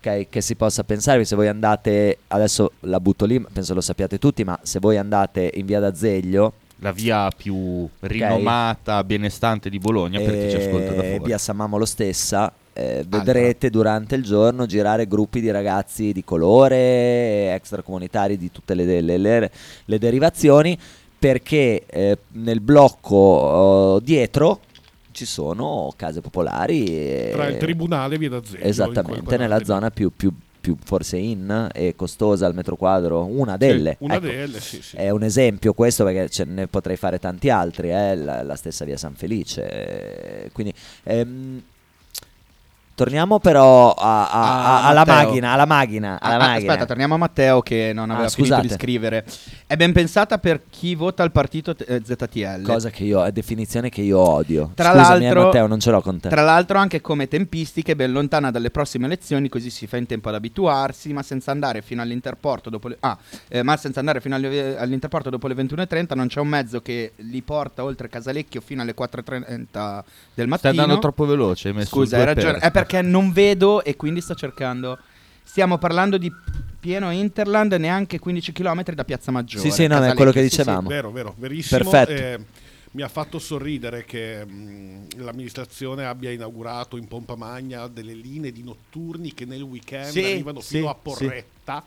che 0.00 0.40
si 0.40 0.54
possa 0.56 0.84
pensare. 0.84 1.24
Se 1.24 1.36
voi 1.36 1.48
andate, 1.48 2.18
adesso 2.28 2.72
la 2.80 3.00
butto 3.00 3.24
lì, 3.24 3.40
penso 3.50 3.72
lo 3.72 3.80
sappiate 3.80 4.18
tutti, 4.18 4.44
ma 4.44 4.58
se 4.62 4.78
voi 4.78 4.98
andate 4.98 5.50
in 5.54 5.64
via 5.64 5.80
d'Azeglio, 5.80 6.52
La 6.78 6.92
via 6.92 7.30
più 7.30 7.88
rinomata, 8.00 9.02
benestante 9.04 9.70
di 9.70 9.78
Bologna 9.78 10.20
per 10.20 10.38
chi 10.38 10.50
ci 10.50 10.56
ascolta 10.56 10.92
da 10.92 11.02
fuori. 11.02 11.24
via 11.24 11.38
San 11.38 11.56
Mamolo 11.56 11.84
stessa, 11.86 12.52
eh, 12.72 13.04
vedrete 13.08 13.70
durante 13.70 14.16
il 14.16 14.22
giorno 14.24 14.66
girare 14.66 15.06
gruppi 15.06 15.40
di 15.40 15.50
ragazzi 15.50 16.12
di 16.12 16.24
colore, 16.24 17.54
extracomunitari 17.54 18.36
di 18.36 18.50
tutte 18.50 18.74
le, 18.74 19.00
le- 19.00 19.16
le- 19.18 19.50
le 19.84 19.98
derivazioni, 19.98 20.76
perché 21.18 21.84
eh, 21.86 22.18
nel 22.32 22.60
blocco 22.60 23.14
oh, 23.16 24.00
dietro 24.00 24.60
ci 25.12 25.24
sono 25.24 25.92
case 25.96 26.20
popolari. 26.20 26.84
e- 26.84 27.30
tra 27.32 27.46
il 27.46 27.56
tribunale 27.56 28.16
e 28.16 28.18
via 28.18 28.28
d'Azeglio. 28.30 28.58
quel 28.58 28.68
Esattamente, 28.68 29.36
nella 29.38 29.64
zona 29.64 29.90
più, 29.90 30.10
più- 30.14 30.32
più 30.64 30.76
forse 30.82 31.18
in 31.18 31.68
e 31.74 31.94
costosa 31.94 32.46
al 32.46 32.54
metro 32.54 32.74
quadro, 32.74 33.26
una 33.26 33.58
delle. 33.58 33.96
Sì, 33.98 34.04
una 34.04 34.14
ecco. 34.14 34.24
delle, 34.24 34.60
sì, 34.60 34.80
sì. 34.80 34.96
È 34.96 35.10
un 35.10 35.22
esempio 35.22 35.74
questo 35.74 36.04
perché 36.04 36.30
ce 36.30 36.44
ne 36.44 36.68
potrei 36.68 36.96
fare 36.96 37.18
tanti 37.18 37.50
altri, 37.50 37.90
eh, 37.90 38.16
la, 38.16 38.42
la 38.42 38.56
stessa 38.56 38.86
via 38.86 38.96
San 38.96 39.12
Felice. 39.14 40.44
eh, 40.44 40.50
quindi, 40.52 40.72
ehm, 41.02 41.62
torniamo 42.94 43.38
però 43.40 43.92
a- 43.92 44.28
a- 44.30 44.32
Ah, 44.32 44.82
a- 44.84 44.88
alla 44.88 45.04
macchina, 45.04 45.52
alla 45.52 45.64
macchina, 45.66 46.18
alla 46.20 46.34
Ah, 46.34 46.38
macchina. 46.38 46.70
Aspetta, 46.72 46.86
torniamo 46.86 47.14
a 47.14 47.16
Matteo 47.18 47.60
che 47.62 47.92
non 47.94 48.10
Ah, 48.10 48.14
aveva 48.14 48.28
finito 48.28 48.54
scusate. 48.54 48.68
di 48.68 48.74
scrivere. 48.80 49.24
È 49.66 49.76
ben 49.76 49.92
pensata 49.92 50.38
per 50.38 50.62
chi 50.70 50.94
vota 50.94 51.22
il 51.22 51.30
partito 51.32 51.74
eh, 51.76 52.02
ZTL. 52.04 52.62
Cosa 52.62 52.90
che 52.90 53.04
io, 53.04 53.24
è 53.24 53.32
definizione 53.32 53.88
che 53.88 54.00
io 54.02 54.18
odio. 54.18 54.70
Tra 54.74 54.90
Scusami, 54.92 55.16
eh, 55.24 55.28
l'altro- 55.28 55.44
Matteo, 55.44 55.66
non 55.66 55.80
ce 55.80 55.90
l'ho 55.90 56.00
con 56.00 56.20
te. 56.20 56.28
Tra 56.28 56.42
l'altro 56.42 56.78
anche 56.78 57.00
come 57.00 57.26
tempistiche 57.28 57.96
ben 57.96 58.12
lontana 58.12 58.50
dalle 58.50 58.70
prossime 58.70 59.06
elezioni, 59.06 59.48
così 59.48 59.70
si 59.70 59.86
fa 59.86 59.96
in 59.96 60.06
tempo 60.06 60.28
ad 60.28 60.34
abituarsi, 60.36 61.12
ma 61.12 61.22
senza 61.22 61.50
andare 61.50 61.82
fino 61.82 62.02
all'interporto 62.02 62.70
dopo 62.70 62.88
le, 62.88 62.96
ah, 63.00 63.16
eh, 63.48 63.62
ma 63.62 63.76
senza 63.76 63.98
andare 64.00 64.20
fino 64.20 64.34
alle- 64.36 64.76
all'interporto 64.78 65.30
dopo 65.30 65.48
le 65.48 65.54
21.30 65.54 66.14
non 66.14 66.28
c'è 66.28 66.40
un 66.40 66.48
mezzo 66.48 66.80
che 66.80 67.12
li 67.16 67.42
porta 67.42 67.82
oltre 67.82 68.08
Casalecchio 68.08 68.60
fino 68.60 68.82
alle 68.82 68.94
4.30 68.94 70.04
del 70.34 70.46
mattino. 70.46 70.56
Stai 70.56 70.70
andando 70.70 70.98
troppo 71.00 71.24
veloce. 71.26 71.68
hai 71.68 71.74
messo 71.74 71.88
Scusa, 71.88 72.18
hai 72.18 72.24
ragione. 72.26 72.52
per. 72.54 72.62
È 72.62 72.70
perché 72.70 72.83
non 73.02 73.32
vedo 73.32 73.82
e 73.84 73.96
quindi 73.96 74.20
sto 74.20 74.34
cercando. 74.34 74.98
Stiamo 75.42 75.78
parlando 75.78 76.16
di 76.18 76.32
pieno 76.80 77.10
Interland, 77.10 77.72
neanche 77.74 78.18
15 78.18 78.52
km 78.52 78.82
da 78.94 79.04
Piazza 79.04 79.30
Maggiore. 79.30 79.62
Sì, 79.68 79.70
sì, 79.70 79.86
no, 79.86 80.02
è 80.04 80.14
quello 80.14 80.32
che 80.32 80.42
Sì, 80.42 80.48
sì. 80.50 80.56
dicevamo. 80.56 80.88
Vero, 80.88 81.10
vero, 81.10 81.34
verissimo. 81.38 81.78
Perfetto. 81.90 82.12
Eh, 82.22 82.44
mi 82.92 83.02
ha 83.02 83.08
fatto 83.08 83.38
sorridere 83.38 84.04
che 84.04 84.44
mh, 84.44 85.22
l'amministrazione 85.22 86.04
abbia 86.06 86.30
inaugurato 86.30 86.96
in 86.96 87.08
pompa 87.08 87.34
magna 87.34 87.88
delle 87.88 88.14
linee 88.14 88.52
di 88.52 88.62
notturni 88.62 89.34
che 89.34 89.44
nel 89.44 89.62
weekend 89.62 90.10
Sì, 90.12 90.24
arrivano 90.24 90.60
sì, 90.60 90.76
fino 90.76 90.88
a 90.90 90.94
sì. 90.94 90.98
Porretta. 91.02 91.84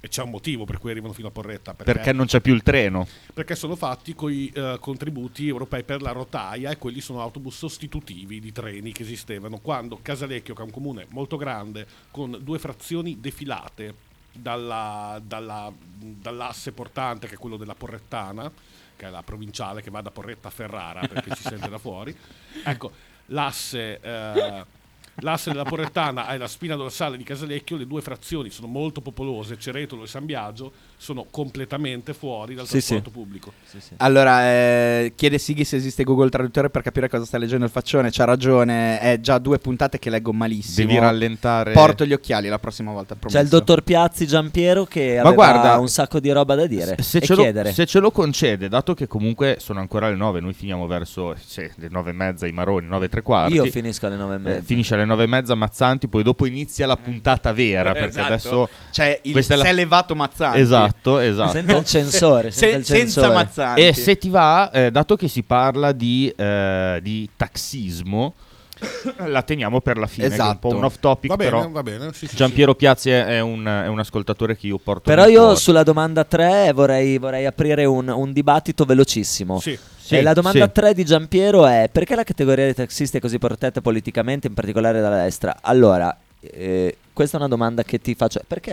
E 0.00 0.08
c'è 0.08 0.22
un 0.22 0.30
motivo 0.30 0.64
per 0.64 0.78
cui 0.78 0.90
arrivano 0.90 1.12
fino 1.12 1.28
a 1.28 1.30
Porretta. 1.32 1.74
Perché 1.74 2.12
non 2.12 2.26
c'è 2.26 2.40
più 2.40 2.54
il 2.54 2.62
treno. 2.62 3.06
perché 3.34 3.56
sono 3.56 3.74
fatti 3.74 4.14
con 4.14 4.32
i 4.32 4.52
contributi 4.80 5.48
europei 5.48 5.82
per 5.82 6.02
la 6.02 6.12
rotaia 6.12 6.70
e 6.70 6.78
quelli 6.78 7.00
sono 7.00 7.20
autobus 7.20 7.56
sostitutivi 7.56 8.38
di 8.40 8.52
treni 8.52 8.92
che 8.92 9.02
esistevano 9.02 9.58
quando 9.58 9.98
Casalecchio, 10.00 10.54
che 10.54 10.62
è 10.62 10.64
un 10.64 10.70
comune 10.70 11.06
molto 11.10 11.36
grande, 11.36 11.86
con 12.10 12.38
due 12.42 12.58
frazioni 12.58 13.18
defilate 13.20 13.94
dalla- 14.32 15.20
dalla- 15.24 15.72
dall'asse 15.98 16.70
portante 16.72 17.26
che 17.26 17.34
è 17.34 17.38
quello 17.38 17.56
della 17.56 17.74
Porrettana, 17.74 18.50
che 18.94 19.06
è 19.06 19.10
la 19.10 19.22
provinciale 19.22 19.82
che 19.82 19.90
va 19.90 20.00
da 20.00 20.10
Porretta 20.12 20.46
a 20.48 20.50
Ferrara 20.52 21.00
perché 21.08 21.34
si 21.34 21.42
sente 21.42 21.68
da 21.68 21.78
fuori, 21.78 22.16
ecco, 22.64 22.92
l'asse... 23.26 23.98
eh, 24.00 24.76
l'asse 25.20 25.50
della 25.50 25.64
Porrettana 25.64 26.32
e 26.32 26.38
la 26.38 26.48
spina 26.48 26.76
dorsale 26.76 27.16
di 27.16 27.24
Casalecchio, 27.24 27.76
le 27.76 27.86
due 27.86 28.02
frazioni 28.02 28.50
sono 28.50 28.68
molto 28.68 29.00
popolose, 29.00 29.58
Ceretolo 29.58 30.04
e 30.04 30.06
San 30.06 30.26
Biagio 30.26 30.72
sono 31.00 31.26
completamente 31.30 32.12
fuori 32.12 32.54
dal 32.56 32.66
Sì, 32.66 32.80
sì. 32.80 32.88
trasporto 32.88 33.10
pubblico. 33.10 33.52
Sì, 33.64 33.80
sì. 33.80 33.94
Allora, 33.98 34.42
eh, 34.50 35.12
chiede 35.14 35.38
Sighi 35.38 35.62
se 35.64 35.76
esiste 35.76 36.02
Google 36.02 36.28
Traduttore 36.28 36.70
per 36.70 36.82
capire 36.82 37.08
cosa 37.08 37.24
sta 37.24 37.38
leggendo 37.38 37.64
il 37.64 37.70
faccione. 37.70 38.10
C'ha 38.10 38.24
ragione, 38.24 38.98
è 38.98 39.20
già 39.20 39.38
due 39.38 39.58
puntate 39.58 39.98
che 40.00 40.10
leggo 40.10 40.32
malissimo. 40.32 40.86
Devi 40.88 40.98
rallentare. 40.98 41.72
Porto 41.72 42.04
gli 42.04 42.12
occhiali 42.12 42.48
la 42.48 42.58
prossima 42.58 42.90
volta. 42.92 43.14
C'è 43.14 43.20
promesso. 43.20 43.42
il 43.42 43.48
dottor 43.48 43.82
Piazzi 43.82 44.26
Giampiero 44.26 44.84
che 44.86 45.20
guarda, 45.34 45.78
un 45.78 45.88
sacco 45.88 46.18
di 46.18 46.30
roba 46.32 46.54
da 46.56 46.66
dire 46.66 46.96
Se 47.00 47.18
e 47.18 47.20
ce, 47.20 47.34
lo, 47.34 47.72
se 47.72 47.86
ce 47.86 47.98
lo 48.00 48.10
concede, 48.10 48.68
dato 48.68 48.94
che 48.94 49.06
comunque 49.06 49.56
sono 49.60 49.78
ancora 49.78 50.08
le 50.10 50.16
9, 50.16 50.40
noi 50.40 50.52
finiamo 50.52 50.86
verso 50.88 51.34
sì, 51.38 51.68
le 51.76 51.88
9 51.88 52.10
e 52.10 52.12
mezza, 52.12 52.46
i 52.48 52.52
maroni, 52.52 52.88
9 52.88 53.06
e 53.06 53.08
tre 53.08 53.22
quarti. 53.22 53.54
Io 53.54 53.64
finisco 53.66 54.06
alle 54.06 54.16
nove 54.16 54.34
e 54.34 54.36
Eh, 54.36 54.40
mezza. 54.40 54.62
finisce 54.62 54.94
alle 54.94 55.04
9 55.04 55.22
e 55.22 55.26
mezza 55.28 55.54
Mazzanti, 55.54 56.08
poi 56.08 56.24
dopo 56.24 56.44
inizia 56.44 56.86
la 56.88 56.96
puntata 56.96 57.52
vera. 57.52 57.92
Perché 57.92 58.08
Esatto. 58.08 58.26
adesso. 58.26 58.68
Cioè, 58.90 59.20
il 59.22 59.36
è 59.36 59.54
la- 59.56 59.62
si 59.64 59.70
è 59.70 59.72
levato 59.72 60.14
Mazzanti. 60.16 60.58
Esatto, 60.58 60.86
esatto. 61.20 61.50
Senta 61.52 61.76
il 61.76 61.84
censore, 61.84 62.50
Se- 62.50 62.66
il 62.66 62.72
senza 62.84 62.96
censore. 62.96 63.34
Mazzanti. 63.34 63.80
E 63.86 63.92
se 63.94 64.16
ti 64.18 64.28
va, 64.28 64.70
eh, 64.70 64.90
dato 64.90 65.16
che 65.16 65.28
si 65.28 65.42
parla 65.42 65.92
di, 65.92 66.32
eh, 66.36 66.98
di 67.02 67.28
taxismo, 67.36 68.34
la 69.26 69.42
teniamo 69.42 69.80
per 69.80 69.96
la 69.98 70.06
fine. 70.06 70.28
che 70.28 70.36
è 70.36 70.40
un 70.40 70.58
po' 70.58 70.68
Esatto. 70.68 70.76
un 70.76 70.84
off 70.84 70.96
topic, 71.00 71.30
Va 71.30 71.36
bene, 71.36 71.50
però. 71.50 71.68
va 71.68 71.82
bene. 71.82 72.12
sì, 72.12 72.26
sì, 72.28 72.36
Giampiero 72.36 72.74
Piazzi 72.74 73.10
è 73.10 73.40
un, 73.40 73.64
è 73.66 73.88
un 73.88 73.98
ascoltatore 73.98 74.56
che 74.56 74.68
io 74.68 74.78
porto 74.78 75.02
Però 75.02 75.26
io 75.26 75.40
cuore. 75.42 75.56
sulla 75.56 75.82
domanda 75.82 76.24
3 76.24 76.72
vorrei, 76.72 77.18
vorrei 77.18 77.44
aprire 77.46 77.84
un, 77.84 78.08
un 78.08 78.32
dibattito 78.32 78.84
velocissimo. 78.84 79.58
sì. 79.60 79.78
Sì, 80.08 80.16
e 80.16 80.22
la 80.22 80.32
domanda 80.32 80.64
sì. 80.64 80.72
3 80.72 80.94
di 80.94 81.04
Giampiero 81.04 81.66
è 81.66 81.90
perché 81.92 82.14
la 82.14 82.22
categoria 82.24 82.64
dei 82.64 82.72
taxisti 82.72 83.18
è 83.18 83.20
così 83.20 83.38
protetta 83.38 83.82
politicamente, 83.82 84.46
in 84.46 84.54
particolare 84.54 85.02
dalla 85.02 85.22
destra? 85.24 85.58
Allora, 85.60 86.16
eh, 86.40 86.96
questa 87.18 87.36
è 87.36 87.40
una 87.40 87.48
domanda 87.48 87.82
che 87.82 88.00
ti 88.00 88.14
faccio. 88.14 88.40
Perché? 88.46 88.72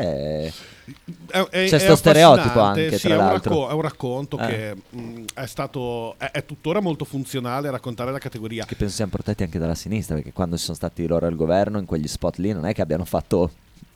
È- 0.50 0.52
è- 1.32 1.66
C'è 1.68 1.78
è 1.78 1.80
sto 1.80 1.96
stereotipo 1.96 2.60
anche, 2.60 2.96
sì, 3.00 3.08
tra 3.08 3.16
è 3.16 3.18
un 3.18 3.26
l'altro. 3.26 3.50
racco- 3.56 3.70
è 3.70 3.74
un 3.74 3.82
racconto 3.82 4.38
Eh. 4.38 4.46
che 4.46 4.76
mh, 5.00 5.24
è 5.34 5.46
stato 5.48 6.14
è, 6.20 6.30
è 6.30 6.46
tuttora 6.46 6.80
molto 6.80 7.06
funzionale 7.06 7.70
a 7.70 7.72
raccontare 7.72 8.12
la 8.12 8.20
categoria. 8.20 8.64
Che 8.66 8.76
penso 8.76 8.94
siano 8.94 9.10
protetti 9.10 9.42
anche 9.42 9.58
dalla 9.58 9.74
sinistra, 9.74 10.14
perché 10.14 10.32
quando 10.32 10.58
sono 10.58 10.76
stati 10.76 11.08
loro 11.08 11.26
al 11.26 11.36
governo, 11.36 11.80
in 11.80 11.86
quegli 11.86 12.08
spot 12.08 12.38
lì, 12.38 12.52
non 12.52 12.68
è 12.68 12.74
che 12.76 12.84
abbiano 12.84 13.04
fatto 13.06 13.50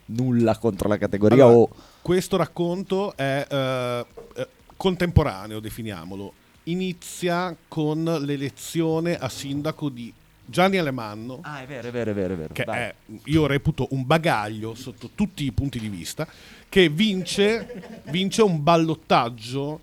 nulla 0.05 0.57
contro 0.57 0.89
la 0.89 0.97
categoria 0.97 1.43
Allora, 1.43 1.57
o... 1.59 1.69
Questo 2.01 2.35
racconto 2.35 3.15
è 3.15 3.45
eh, 3.47 4.05
eh, 4.35 4.47
contemporaneo, 4.75 5.59
definiamolo. 5.59 6.33
Inizia 6.63 7.55
con 7.67 8.03
l'elezione 8.03 9.15
a 9.15 9.29
sindaco 9.29 9.89
di 9.89 10.11
Gianni 10.49 10.77
Alemanno, 10.77 11.39
Ah, 11.43 11.61
è 11.61 11.65
vero, 11.67 11.87
è 11.87 11.91
vero, 11.91 12.11
è 12.11 12.13
vero. 12.13 12.33
È 12.33 12.37
vero. 12.37 12.53
che 12.53 12.63
è, 12.63 12.93
io 13.25 13.45
reputo, 13.45 13.87
un 13.91 14.05
bagaglio 14.05 14.73
sotto 14.73 15.11
tutti 15.13 15.43
i 15.45 15.51
punti 15.51 15.79
di 15.79 15.89
vista, 15.89 16.27
che 16.67 16.89
vince, 16.89 18.01
vince 18.09 18.41
un 18.41 18.61
ballottaggio 18.63 19.81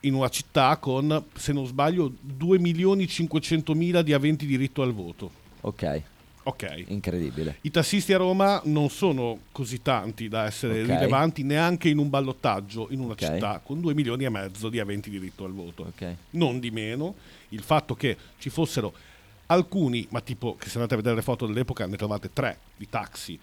in 0.00 0.14
una 0.14 0.28
città 0.28 0.76
con, 0.78 1.24
se 1.36 1.52
non 1.52 1.66
sbaglio, 1.66 2.12
2 2.20 2.58
milioni 2.58 3.06
500 3.06 3.74
mila 3.74 4.02
di 4.02 4.12
aventi 4.12 4.46
diritto 4.46 4.82
al 4.82 4.92
voto. 4.92 5.30
Ok, 5.62 6.02
Ok. 6.42 6.84
incredibile. 6.88 7.58
I 7.60 7.70
tassisti 7.70 8.12
a 8.14 8.16
Roma 8.16 8.62
non 8.64 8.88
sono 8.88 9.40
così 9.52 9.82
tanti 9.82 10.26
da 10.28 10.46
essere 10.46 10.80
Ok. 10.80 10.88
rilevanti 10.88 11.42
neanche 11.42 11.90
in 11.90 11.98
un 11.98 12.08
ballottaggio 12.08 12.88
in 12.90 13.00
una 13.00 13.12
Ok. 13.12 13.18
città 13.18 13.60
con 13.62 13.80
2 13.80 13.92
milioni 13.94 14.24
e 14.24 14.30
mezzo 14.30 14.70
di 14.70 14.80
aventi 14.80 15.10
diritto 15.10 15.44
al 15.44 15.52
voto. 15.52 15.82
Ok. 15.94 16.14
Non 16.30 16.58
di 16.58 16.70
meno, 16.70 17.14
il 17.50 17.60
fatto 17.62 17.94
che 17.94 18.16
ci 18.38 18.48
fossero 18.48 18.92
alcuni, 19.50 20.06
ma 20.10 20.20
tipo 20.20 20.56
che 20.56 20.68
se 20.68 20.76
andate 20.76 20.94
a 20.94 20.96
vedere 20.96 21.16
le 21.16 21.22
foto 21.22 21.46
dell'epoca 21.46 21.86
ne 21.86 21.96
trovate 21.96 22.32
tre 22.32 22.58
di 22.76 22.88
taxi 22.88 23.38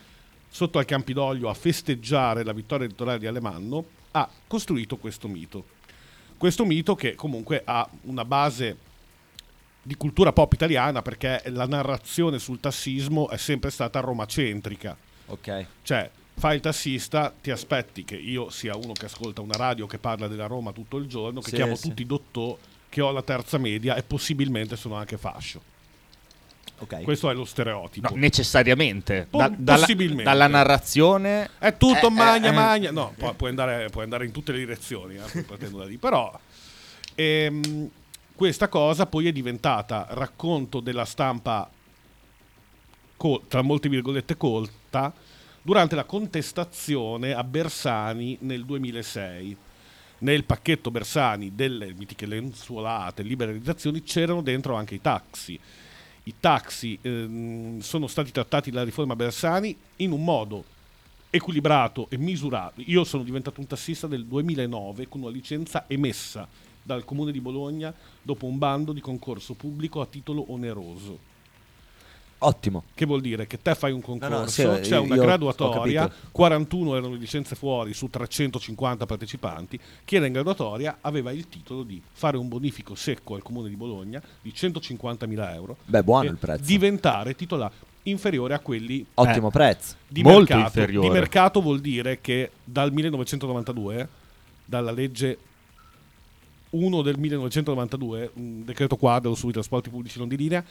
sotto 0.50 0.80
al 0.80 0.86
Campidoglio 0.86 1.50
a 1.50 1.54
festeggiare 1.54 2.44
la 2.44 2.54
vittoria 2.54 2.86
elettorale 2.86 3.20
di 3.20 3.28
Alemanno, 3.28 3.86
ha 4.12 4.28
costruito 4.48 4.98
questo 4.98 5.28
mito. 5.28 5.76
Questo 6.38 6.66
mito 6.66 6.96
che 6.96 7.16
comunque 7.16 7.62
ha 7.66 7.88
una 8.04 8.26
base 8.26 8.78
di 9.84 9.96
cultura 9.96 10.32
pop 10.32 10.54
italiana 10.54 11.02
perché 11.02 11.44
la 11.48 11.66
narrazione 11.66 12.40
sul 12.40 12.60
tassismo 12.60 13.30
è 13.30 13.38
sempre 13.38 13.70
stata 13.70 14.00
romacentrica. 14.00 14.96
Ok. 15.28 15.66
Cioè, 15.84 16.10
fai 16.36 16.56
il 16.56 16.62
tassista, 16.62 17.34
ti 17.40 17.52
aspetti 17.52 18.04
che 18.06 18.16
io 18.16 18.50
sia 18.50 18.76
uno 18.76 18.94
che 18.94 19.06
ascolta 19.06 19.42
una 19.42 19.58
radio 19.58 19.86
che 19.86 19.98
parla 19.98 20.28
della 20.28 20.48
Roma 20.48 20.72
tutto 20.72 20.98
il 20.98 21.08
giorno, 21.08 21.42
che 21.42 21.50
Sì, 21.50 21.56
chiamo 21.56 21.76
sì. 21.76 21.90
tutti 21.90 22.06
dottò, 22.06 22.58
che 22.90 23.02
ho 23.02 23.12
la 23.12 23.22
terza 23.22 23.58
media 23.58 23.96
e 23.96 24.04
possibilmente 24.04 24.76
sono 24.76 24.96
anche 24.96 25.18
fascio. 25.18 25.76
Ok. 26.80 27.02
Questo 27.04 27.30
è 27.30 27.34
lo 27.34 27.46
stereotipo. 27.46 28.10
No, 28.10 28.16
necessariamente. 28.16 29.28
Po- 29.30 29.40
Da- 29.40 29.54
dalla, 29.58 29.80
possibilmente. 29.80 30.24
dalla 30.24 30.48
narrazione. 30.48 31.50
È 31.58 31.76
tutto 31.76 32.08
Eh, 32.08 32.12
magna 32.12 32.50
eh, 32.50 32.54
magna. 32.54 32.92
No, 32.92 33.14
pu- 33.18 33.36
puoi, 33.36 33.50
andare, 33.50 33.90
puoi 33.90 34.04
andare 34.04 34.26
in 34.26 34.32
tutte 34.32 34.52
le 34.52 34.60
direzioni, 34.60 35.16
eh, 35.16 35.42
partendo 35.44 35.80
da 35.80 35.86
lì. 35.86 35.98
Però 35.98 36.40
ehm, 37.16 37.90
questa 38.36 38.68
cosa 38.68 39.08
poi 39.08 39.28
è 39.28 39.32
diventata 39.32 40.06
racconto 40.12 40.80
della 40.80 41.06
stampa, 41.06 41.68
col- 43.18 43.42
tra 43.48 43.62
molte 43.64 43.90
virgolette, 43.90 44.38
colta, 44.38 45.12
durante 45.62 45.96
la 45.96 46.04
contestazione 46.04 47.34
a 47.34 47.44
Bersani 47.44 48.38
nel 48.42 48.64
2006. 48.66 49.58
Nel 50.20 50.46
pacchetto 50.46 50.90
Bersani 50.90 51.54
delle 51.54 51.94
mitiche 51.94 52.26
lenzuolate, 52.26 53.22
liberalizzazioni, 53.22 54.02
c'erano 54.04 54.42
dentro 54.42 54.76
anche 54.76 54.96
i 54.96 55.02
taxi. 55.02 55.60
I 56.28 56.34
taxi 56.42 57.00
ehm, 57.02 57.80
sono 57.80 58.08
stati 58.08 58.32
trattati 58.32 58.70
dalla 58.70 58.84
riforma 58.84 59.16
Bersani 59.16 59.74
in 59.98 60.12
un 60.12 60.26
modo 60.26 60.66
equilibrato 61.30 62.08
e 62.10 62.18
misurato. 62.18 62.82
Io 62.86 63.06
sono 63.06 63.24
diventato 63.24 63.62
un 63.62 63.68
tassista 63.68 64.08
nel 64.08 64.26
2009 64.26 65.08
con 65.08 65.22
una 65.22 65.30
licenza 65.30 65.86
emessa 65.88 66.46
dal 66.84 67.06
Comune 67.06 67.32
di 67.32 67.40
Bologna 67.40 67.94
dopo 68.22 68.46
un 68.46 68.58
bando 68.58 68.92
di 68.92 69.00
concorso 69.00 69.54
pubblico 69.54 70.02
a 70.02 70.06
titolo 70.06 70.52
oneroso. 70.52 71.18
Ottimo. 72.40 72.84
Che 72.94 73.06
vuol 73.06 73.22
dire 73.22 73.48
che 73.48 73.60
te 73.62 73.74
fai 73.74 73.92
un 73.92 74.00
no, 74.00 74.06
concorso, 74.06 74.76
sì, 74.76 74.82
c'è 74.82 74.96
io- 74.96 75.02
una 75.04 75.16
graduatoria, 75.16 76.08
capito. 76.08 76.28
41 76.32 76.96
erano 76.96 77.14
le 77.14 77.20
licenze 77.20 77.56
fuori 77.56 77.94
su 77.94 78.10
350 78.10 79.06
partecipanti, 79.08 79.80
chi 80.06 80.16
era 80.18 80.28
in 80.28 80.34
graduatoria 80.34 80.98
aveva 81.02 81.32
il 81.32 81.48
titolo 81.50 81.82
di 81.84 82.00
fare 82.12 82.38
un 82.38 82.48
bonifico 82.48 82.94
secco 82.94 83.34
al 83.36 83.42
comune 83.42 83.70
di 83.70 83.76
Bologna 83.76 84.22
di 84.42 84.52
150.000 84.56 85.54
euro 85.56 85.78
Beh, 85.86 86.04
buono 86.04 86.28
e 86.28 86.32
il 86.32 86.38
prezzo. 86.38 86.64
diventare 86.64 87.34
titolare 87.36 87.74
inferiore 88.04 88.54
a 88.54 88.60
quelli 88.60 89.04
Ottimo 89.16 89.50
prezzo. 89.50 89.96
di 90.08 90.22
Molto 90.22 90.40
mercato. 90.56 90.60
inferiore. 90.80 91.08
Di 91.08 91.14
mercato 91.14 91.62
vuol 91.62 91.80
dire 91.82 92.22
che 92.22 92.52
dal 92.64 92.94
1992, 92.94 94.08
dalla 94.64 94.92
legge 94.92 95.38
1 96.70 97.02
del 97.02 97.18
1992, 97.18 98.32
un 98.36 98.64
decreto 98.64 98.96
quadro 98.98 99.34
sui 99.36 99.52
trasporti 99.52 99.90
pubblici 99.90 100.20
non 100.20 100.28
di 100.28 100.38
linea, 100.38 100.64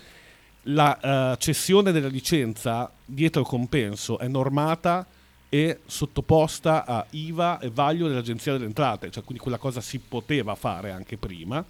la 0.69 1.33
eh, 1.33 1.37
cessione 1.39 1.93
della 1.93 2.09
licenza 2.09 2.91
dietro 3.05 3.41
il 3.43 3.47
compenso 3.47 4.19
è 4.19 4.27
normata 4.29 5.07
e 5.49 5.81
sottoposta 5.87 6.85
a 6.85 7.07
IVA 7.11 7.61
e 7.61 7.71
vaglio 7.71 8.09
dell'Agenzia 8.09 8.53
delle 8.53 8.65
Entrate, 8.65 9.11
cioè 9.11 9.23
quindi 9.23 9.43
quella 9.43 9.59
cosa 9.59 9.81
si 9.81 9.99
poteva 9.99 10.55
fare 10.55 10.91
anche 10.91 11.17
prima. 11.17 11.65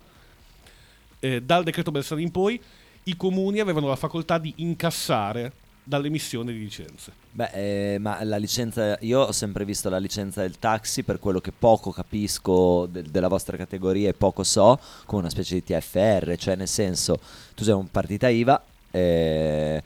Eh, 1.18 1.42
dal 1.42 1.64
decreto 1.64 1.90
Bersani 1.90 2.22
in 2.22 2.30
poi 2.30 2.60
i 3.04 3.16
comuni 3.16 3.60
avevano 3.60 3.88
la 3.88 3.96
facoltà 3.96 4.38
di 4.38 4.52
incassare 4.56 5.52
dall'emissione 5.84 6.52
di 6.52 6.58
licenze. 6.58 7.12
Beh, 7.30 7.94
eh, 7.94 7.98
ma 7.98 8.22
la 8.24 8.38
licenza, 8.38 8.98
io 9.02 9.20
ho 9.20 9.32
sempre 9.32 9.64
visto 9.64 9.88
la 9.88 9.98
licenza 9.98 10.40
del 10.40 10.58
taxi 10.58 11.04
per 11.04 11.20
quello 11.20 11.40
che 11.40 11.52
poco 11.52 11.92
capisco 11.92 12.86
de- 12.86 13.02
della 13.02 13.28
vostra 13.28 13.56
categoria 13.56 14.08
e 14.08 14.14
poco 14.14 14.42
so, 14.42 14.80
come 15.04 15.20
una 15.20 15.30
specie 15.30 15.54
di 15.54 15.62
TFR, 15.62 16.34
cioè 16.36 16.56
nel 16.56 16.66
senso, 16.66 17.20
tu 17.54 17.62
sei 17.62 17.74
un 17.74 17.88
partita 17.88 18.28
IVA, 18.28 18.60
eh, 18.96 19.82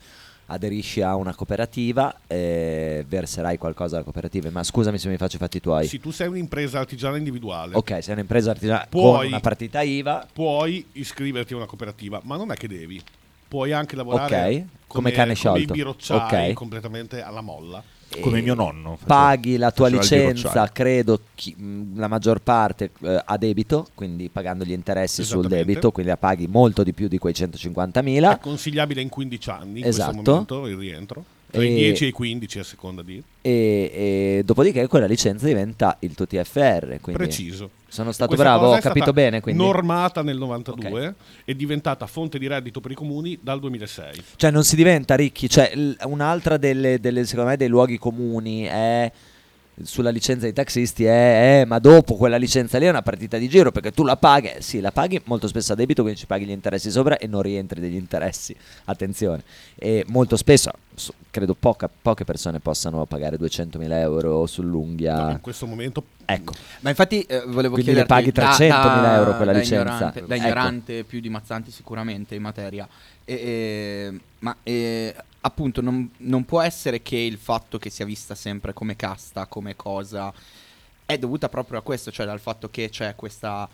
aderisci 0.47 1.01
a 1.01 1.15
una 1.17 1.35
cooperativa, 1.35 2.15
eh, 2.27 3.05
verserai 3.09 3.57
qualcosa 3.59 3.97
alla 3.97 4.05
cooperativa, 4.05 4.51
ma 4.51 4.63
scusami 4.65 4.99
se 4.99 5.09
mi 5.09 5.17
faccio 5.17 5.37
i 5.37 5.39
fatti 5.39 5.61
tuoi. 5.61 5.87
Se 5.87 5.99
tu 6.01 6.11
sei 6.11 6.29
un'impresa 6.29 6.79
artigianale 6.81 7.19
individuale, 7.19 7.77
Ok, 7.77 8.03
sei 8.03 8.15
un'impresa 8.15 8.51
artigianale 8.51 8.87
con 8.91 9.01
Puoi- 9.01 9.27
una 9.29 9.41
partita 9.41 9.81
IVA, 9.83 10.27
puoi 10.33 10.85
iscriverti 10.93 11.53
a 11.53 11.57
una 11.57 11.67
cooperativa, 11.67 12.21
ma 12.25 12.37
non 12.37 12.51
è 12.51 12.55
che 12.57 12.67
devi. 12.69 13.01
Puoi 13.47 13.73
anche 13.73 13.97
lavorare 13.97 14.37
Ok, 14.57 14.65
come 14.87 15.11
cane 15.11 15.23
come 15.23 15.33
i 15.33 15.37
sciolto. 15.37 15.73
birocciai 15.73 16.51
Ok. 16.51 16.53
completamente 16.55 17.21
alla 17.23 17.41
molla. 17.41 17.83
Come 18.21 18.41
mio 18.41 18.55
nonno. 18.55 18.99
paghi 19.07 19.57
la 19.57 19.71
tua 19.71 19.89
licenza, 19.89 20.69
credo 20.73 21.21
chi- 21.35 21.55
mh, 21.57 21.99
la 21.99 22.09
maggior 22.09 22.41
parte 22.41 22.91
eh, 23.03 23.23
a 23.25 23.37
debito, 23.37 23.87
quindi 23.95 24.29
pagando 24.29 24.65
gli 24.65 24.73
interessi 24.73 25.23
sul 25.23 25.47
debito, 25.47 25.93
quindi 25.93 26.11
la 26.11 26.17
paghi 26.17 26.47
molto 26.49 26.83
di 26.83 26.93
più 26.93 27.07
di 27.09 27.19
quei 27.19 27.33
150.000. 27.35 28.33
È 28.33 28.39
consigliabile 28.41 29.01
in 29.01 29.09
15 29.09 29.51
anni 29.51 29.81
in 29.81 29.87
Esatto. 29.87 30.13
questo 30.13 30.31
momento 30.33 30.67
il 30.67 30.77
rientro. 30.77 31.25
Tra 31.51 31.65
i 31.65 31.73
E- 31.73 31.75
10 31.75 32.05
e 32.05 32.07
i 32.09 32.11
15 32.13 32.59
a 32.61 32.63
seconda 32.65 33.03
di... 33.03 33.21
E, 33.43 33.51
e 33.51 34.43
dopodiché 34.45 34.87
quella 34.87 35.07
licenza 35.07 35.47
diventa 35.47 35.97
il 36.01 36.15
tuo 36.15 36.25
TFR. 36.27 36.99
Quindi 37.01 37.23
Preciso. 37.25 37.71
Sono 37.91 38.13
stato 38.13 38.35
Questa 38.35 38.57
bravo, 38.57 38.73
ho 38.73 38.79
capito 38.79 39.13
bene. 39.13 39.41
Quindi... 39.41 39.63
Normata 39.63 40.23
nel 40.23 40.39
92 40.39 41.15
è 41.45 41.55
diventata 41.55 42.07
fonte 42.07 42.39
di 42.39 42.47
reddito 42.47 42.81
per 42.81 42.93
i 42.93 42.95
comuni 42.95 43.39
dal 43.43 43.59
2006. 43.59 44.23
Cioè 44.37 44.51
non 44.53 44.63
si 44.63 44.77
diventa 44.77 45.17
ricchi, 45.17 45.49
cioè 45.49 45.75
l- 45.75 45.97
un'altra 46.05 46.57
delle, 46.57 47.01
delle, 47.01 47.27
secondo 47.27 47.51
me 47.51 47.57
dei 47.57 47.69
luoghi 47.69 47.99
comuni 47.99 48.63
è 48.63 49.11
sulla 49.83 50.11
licenza 50.11 50.43
dei 50.43 50.53
taxisti 50.53 51.05
è, 51.05 51.61
eh, 51.61 51.65
ma 51.65 51.79
dopo 51.79 52.17
quella 52.17 52.37
licenza 52.37 52.77
lì 52.79 52.85
è 52.87 52.91
una 52.91 53.03
partita 53.03 53.39
di 53.39 53.49
giro 53.49 53.71
perché 53.73 53.93
tu 53.93 54.05
la 54.05 54.17
paghi, 54.17 54.49
eh, 54.49 54.61
sì 54.61 54.81
la 54.81 54.93
paghi 54.93 55.21
molto 55.25 55.49
spesso 55.49 55.73
a 55.73 55.75
debito 55.77 56.03
quindi 56.03 56.21
ci 56.21 56.27
paghi 56.27 56.45
gli 56.45 56.51
interessi 56.51 56.91
sopra 56.91 57.17
e 57.17 57.27
non 57.27 57.41
rientri 57.43 57.81
degli 57.81 57.95
interessi, 57.95 58.55
attenzione, 58.85 59.43
e 59.77 60.05
molto 60.09 60.37
spesso 60.37 60.71
so- 60.95 61.15
credo 61.31 61.55
poca- 61.55 61.89
poche 61.89 62.25
persone 62.25 62.61
possano 62.61 63.07
pagare 63.07 63.37
200.000 63.39 63.99
euro 64.01 64.47
sull'unghia, 64.47 65.23
No, 65.25 65.31
in 65.31 65.41
questo 65.41 65.67
momento 65.67 66.05
ecco, 66.27 66.53
Ma 66.81 66.91
infatti 66.91 67.23
eh, 67.23 67.43
volevo 67.47 67.75
Quindi 67.75 67.93
le 67.95 68.05
chiederti 68.05 68.07
paghi 68.07 68.31
da- 68.33 68.43
300.000 68.55 69.01
da- 69.01 69.17
euro 69.17 69.37
quella 69.37 69.53
da 69.53 69.59
licenza. 69.59 69.83
ignorante- 69.95 70.25
da 70.27 70.35
Ecco. 70.35 70.45
ignorante 70.45 71.05
più 71.05 71.21
di 71.21 71.29
Mazzanti 71.31 71.71
sicuramente 71.71 72.35
in 72.35 72.43
materia. 72.43 72.87
E- 73.31 73.35
e- 73.35 74.21
ma 74.41 74.57
eh, 74.65 75.15
appunto 75.43 75.81
non, 75.81 76.11
non 76.19 76.45
può 76.45 76.61
essere 76.61 77.01
che 77.01 77.17
il 77.17 77.39
fatto 77.39 77.79
che 77.79 77.89
sia 77.89 78.05
vista 78.05 78.35
sempre 78.35 78.73
come 78.73 78.97
casta, 78.97 79.47
come 79.47 79.77
cosa, 79.77 80.33
è 81.07 81.17
dovuta 81.17 81.49
proprio 81.49 81.79
a 81.79 81.83
questo, 81.83 82.11
cioè 82.11 82.27
dal 82.27 82.41
fatto 82.41 82.71
che 82.71 82.89
c'è 82.89 83.15
questa 83.15 83.69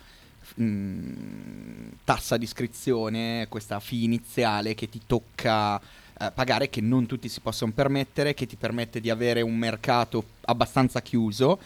mm, 0.61 1.87
tassa 2.03 2.37
di 2.37 2.43
iscrizione, 2.43 3.47
questa 3.49 3.79
fee 3.79 4.03
iniziale 4.03 4.75
che 4.75 4.89
ti 4.89 5.01
tocca 5.07 5.79
eh, 5.79 6.31
pagare, 6.31 6.69
che 6.69 6.81
non 6.81 7.07
tutti 7.07 7.27
si 7.27 7.39
possono 7.39 7.71
permettere, 7.71 8.35
che 8.35 8.45
ti 8.45 8.57
permette 8.57 9.01
di 9.01 9.09
avere 9.09 9.41
un 9.41 9.57
mercato 9.57 10.23
abbastanza 10.41 11.01
chiuso 11.01 11.59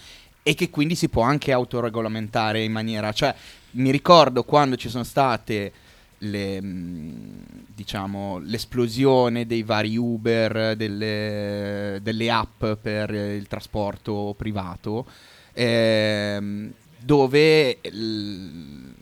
e 0.44 0.54
che 0.56 0.70
quindi 0.70 0.96
si 0.96 1.10
può 1.10 1.24
anche 1.24 1.52
autoregolamentare 1.52 2.64
in 2.64 2.72
maniera, 2.72 3.12
cioè 3.12 3.36
mi 3.72 3.92
ricordo 3.92 4.44
quando 4.44 4.78
ci 4.78 4.88
sono 4.88 5.04
state 5.04 5.90
le, 6.24 6.62
mh, 6.62 7.66
diciamo, 7.74 8.40
l'esplosione 8.40 9.46
dei 9.46 9.64
vari 9.64 9.96
Uber, 9.98 10.76
delle, 10.76 12.00
delle 12.02 12.32
app 12.32 12.64
per 12.82 13.10
il 13.12 13.48
trasporto 13.48 14.34
privato, 14.38 15.06
ehm, 15.54 16.72
dove 17.00 17.80
l- 17.90 18.94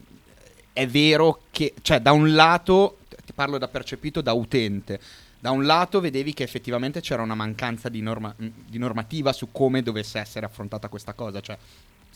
è 0.74 0.88
vero 0.88 1.41
che, 1.51 1.74
cioè 1.82 1.99
da 1.99 2.11
un 2.11 2.34
lato, 2.34 2.99
ti 3.26 3.34
parlo 3.34 3.57
da 3.57 3.67
percepito 3.67 4.22
da 4.22 4.32
utente, 4.34 4.99
da 5.39 5.51
un 5.51 5.65
lato 5.65 5.99
vedevi 5.99 6.34
che 6.34 6.43
effettivamente 6.43 7.01
c'era 7.01 7.22
una 7.22 7.36
mancanza 7.36 7.89
di, 7.89 8.01
norma- 8.01 8.34
di 8.38 8.78
normativa 8.78 9.34
su 9.34 9.51
come 9.51 9.82
dovesse 9.82 10.20
essere 10.20 10.45
affrontata 10.45 10.88
questa 10.88 11.13
cosa, 11.13 11.41
cioè 11.41 11.57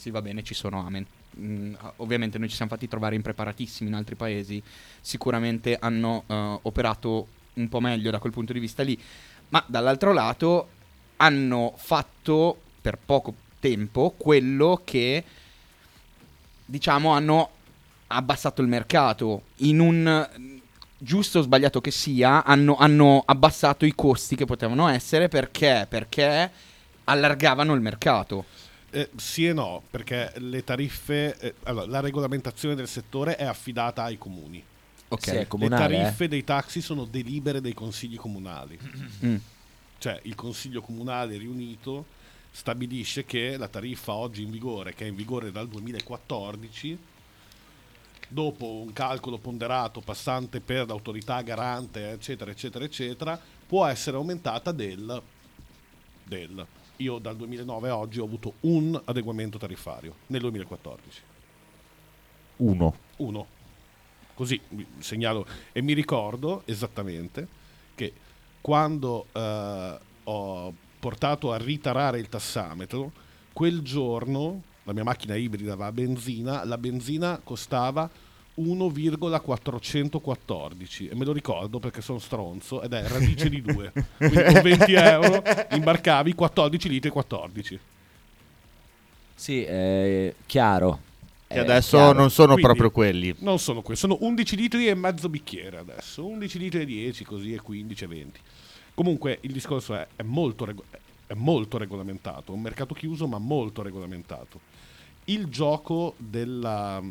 sì 0.03 0.09
va 0.09 0.21
bene 0.21 0.43
ci 0.43 0.53
sono 0.53 0.85
amen. 0.85 1.05
Mm, 1.39 1.75
ovviamente 1.97 2.37
noi 2.37 2.49
ci 2.49 2.55
siamo 2.55 2.71
fatti 2.71 2.89
trovare 2.89 3.15
impreparatissimi 3.15 3.89
in 3.89 3.95
altri 3.95 4.15
paesi, 4.15 4.61
sicuramente 4.99 5.77
hanno 5.79 6.25
eh, 6.27 6.59
operato 6.63 7.27
un 7.53 7.69
po' 7.69 7.79
meglio 7.79 8.11
da 8.11 8.19
quel 8.19 8.33
punto 8.33 8.51
di 8.51 8.59
vista 8.59 8.83
lì, 8.83 8.99
ma 9.49 9.63
dall'altro 9.65 10.11
lato 10.11 10.67
hanno 11.17 11.73
fatto 11.77 12.59
per 12.81 12.97
poco 13.03 13.33
tempo 13.61 14.13
quello 14.17 14.81
che 14.83 15.23
diciamo 16.65 17.11
hanno 17.11 17.49
abbassato 18.07 18.61
il 18.61 18.67
mercato. 18.67 19.43
In 19.57 19.79
un 19.79 20.49
giusto 20.97 21.39
o 21.39 21.41
sbagliato 21.43 21.79
che 21.79 21.91
sia 21.91 22.43
hanno, 22.43 22.75
hanno 22.75 23.23
abbassato 23.25 23.85
i 23.85 23.93
costi 23.95 24.35
che 24.35 24.45
potevano 24.45 24.89
essere 24.89 25.29
perché? 25.29 25.85
Perché 25.87 26.51
allargavano 27.05 27.73
il 27.73 27.81
mercato 27.81 28.45
Eh, 28.93 29.09
sì 29.15 29.47
e 29.47 29.53
no, 29.53 29.81
perché 29.89 30.31
le 30.37 30.63
tariffe, 30.63 31.35
eh, 31.39 31.53
allora, 31.63 31.87
la 31.87 31.99
regolamentazione 31.99 32.75
del 32.75 32.87
settore 32.87 33.35
è 33.35 33.43
affidata 33.43 34.03
ai 34.03 34.19
comuni. 34.19 34.63
ok 35.07 35.23
Sì, 35.23 35.31
le 35.31 35.47
comunale, 35.47 35.95
eh. 35.95 36.01
tariffe 36.01 36.27
dei 36.27 36.43
taxi 36.43 36.79
sono 36.79 37.05
delibere 37.05 37.59
dei 37.59 37.73
consigli 37.73 38.17
comunali. 38.17 38.77
Mm. 39.25 39.35
Cioè 39.97 40.19
il 40.23 40.35
consiglio 40.35 40.81
comunale 40.81 41.37
riunito 41.37 42.05
stabilisce 42.51 43.25
che 43.25 43.57
la 43.57 43.67
tariffa 43.67 44.13
oggi 44.13 44.43
in 44.43 44.51
vigore, 44.51 44.93
che 44.93 45.05
è 45.05 45.07
in 45.07 45.15
vigore 45.15 45.51
dal 45.51 45.67
2014, 45.67 46.97
dopo 48.27 48.65
un 48.67 48.93
calcolo 48.93 49.39
ponderato 49.39 50.01
passante 50.01 50.59
per 50.59 50.85
l'autorità 50.85 51.41
garante, 51.41 52.11
eccetera, 52.11 52.51
eccetera, 52.51 52.85
eccetera, 52.85 53.39
può 53.65 53.87
essere 53.87 54.17
aumentata 54.17 54.71
del, 54.71 55.21
del. 56.23 56.67
Io 56.97 57.17
dal 57.17 57.35
2009 57.35 57.89
a 57.89 57.97
oggi 57.97 58.19
ho 58.19 58.25
avuto 58.25 58.53
un 58.61 58.99
adeguamento 59.05 59.57
tariffario 59.57 60.15
nel 60.27 60.41
2014. 60.41 61.21
Uno. 62.57 62.95
Uno. 63.17 63.47
Così 64.33 64.59
segnalo 64.99 65.45
e 65.71 65.81
mi 65.81 65.93
ricordo 65.93 66.63
esattamente 66.65 67.47
che 67.95 68.13
quando 68.61 69.27
eh, 69.31 69.99
ho 70.23 70.73
portato 70.99 71.51
a 71.51 71.57
ritarare 71.57 72.19
il 72.19 72.29
tassametro, 72.29 73.11
quel 73.51 73.81
giorno 73.81 74.61
la 74.83 74.93
mia 74.93 75.03
macchina 75.03 75.35
ibrida 75.35 75.75
va 75.75 75.87
a 75.87 75.91
benzina, 75.91 76.65
la 76.65 76.77
benzina 76.77 77.39
costava 77.43 78.09
1,414 78.55 81.07
e 81.09 81.15
me 81.15 81.25
lo 81.25 81.33
ricordo 81.33 81.79
perché 81.79 82.01
sono 82.01 82.19
stronzo 82.19 82.81
ed 82.81 82.93
è 82.93 83.05
radice 83.07 83.49
di 83.49 83.61
2 83.61 83.91
quindi 84.17 84.43
con 84.43 84.61
20 84.61 84.93
euro 84.97 85.43
imbarcavi 85.71 86.33
14 86.33 86.89
litri 86.89 87.09
e 87.09 87.11
14 87.11 87.79
Sì, 89.35 89.63
è 89.63 90.33
chiaro. 90.45 90.99
Che 91.47 91.55
È 91.55 91.59
adesso 91.59 91.97
chiaro. 91.97 92.13
non 92.17 92.29
sono 92.29 92.53
Quindi- 92.53 92.63
proprio 92.63 92.91
quelli. 92.91 93.35
Non 93.39 93.59
sono 93.59 93.81
quelli, 93.81 93.99
sono 93.99 94.17
11 94.21 94.55
litri 94.55 94.87
e 94.87 94.95
mezzo 94.95 95.27
bicchiere 95.29 95.77
adesso, 95.77 96.25
11 96.25 96.57
litri 96.59 96.81
e 96.81 96.85
10 96.85 97.23
così 97.25 97.53
e 97.53 97.61
15 97.61 98.03
e 98.03 98.07
20. 98.07 98.39
Comunque 98.95 99.39
il 99.41 99.51
discorso 99.51 99.95
è, 99.95 100.07
è 100.15 100.23
molto, 100.23 100.65
rego- 100.65 100.83
è 101.27 101.33
molto 101.33 101.77
regolamentato, 101.77 102.53
un 102.53 102.61
mercato 102.61 102.93
chiuso 102.93 103.27
ma 103.27 103.37
molto 103.39 103.81
regolamentato. 103.81 104.59
Il 105.25 105.47
gioco 105.47 106.13
della 106.17 107.01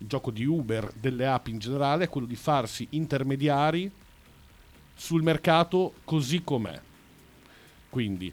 il 0.00 0.06
gioco 0.06 0.30
di 0.30 0.44
Uber, 0.44 0.92
delle 0.98 1.26
app 1.26 1.46
in 1.48 1.58
generale, 1.58 2.04
è 2.04 2.08
quello 2.08 2.26
di 2.26 2.36
farsi 2.36 2.86
intermediari 2.90 3.90
sul 4.94 5.22
mercato 5.22 5.94
così 6.04 6.42
com'è. 6.42 6.78
Quindi 7.88 8.32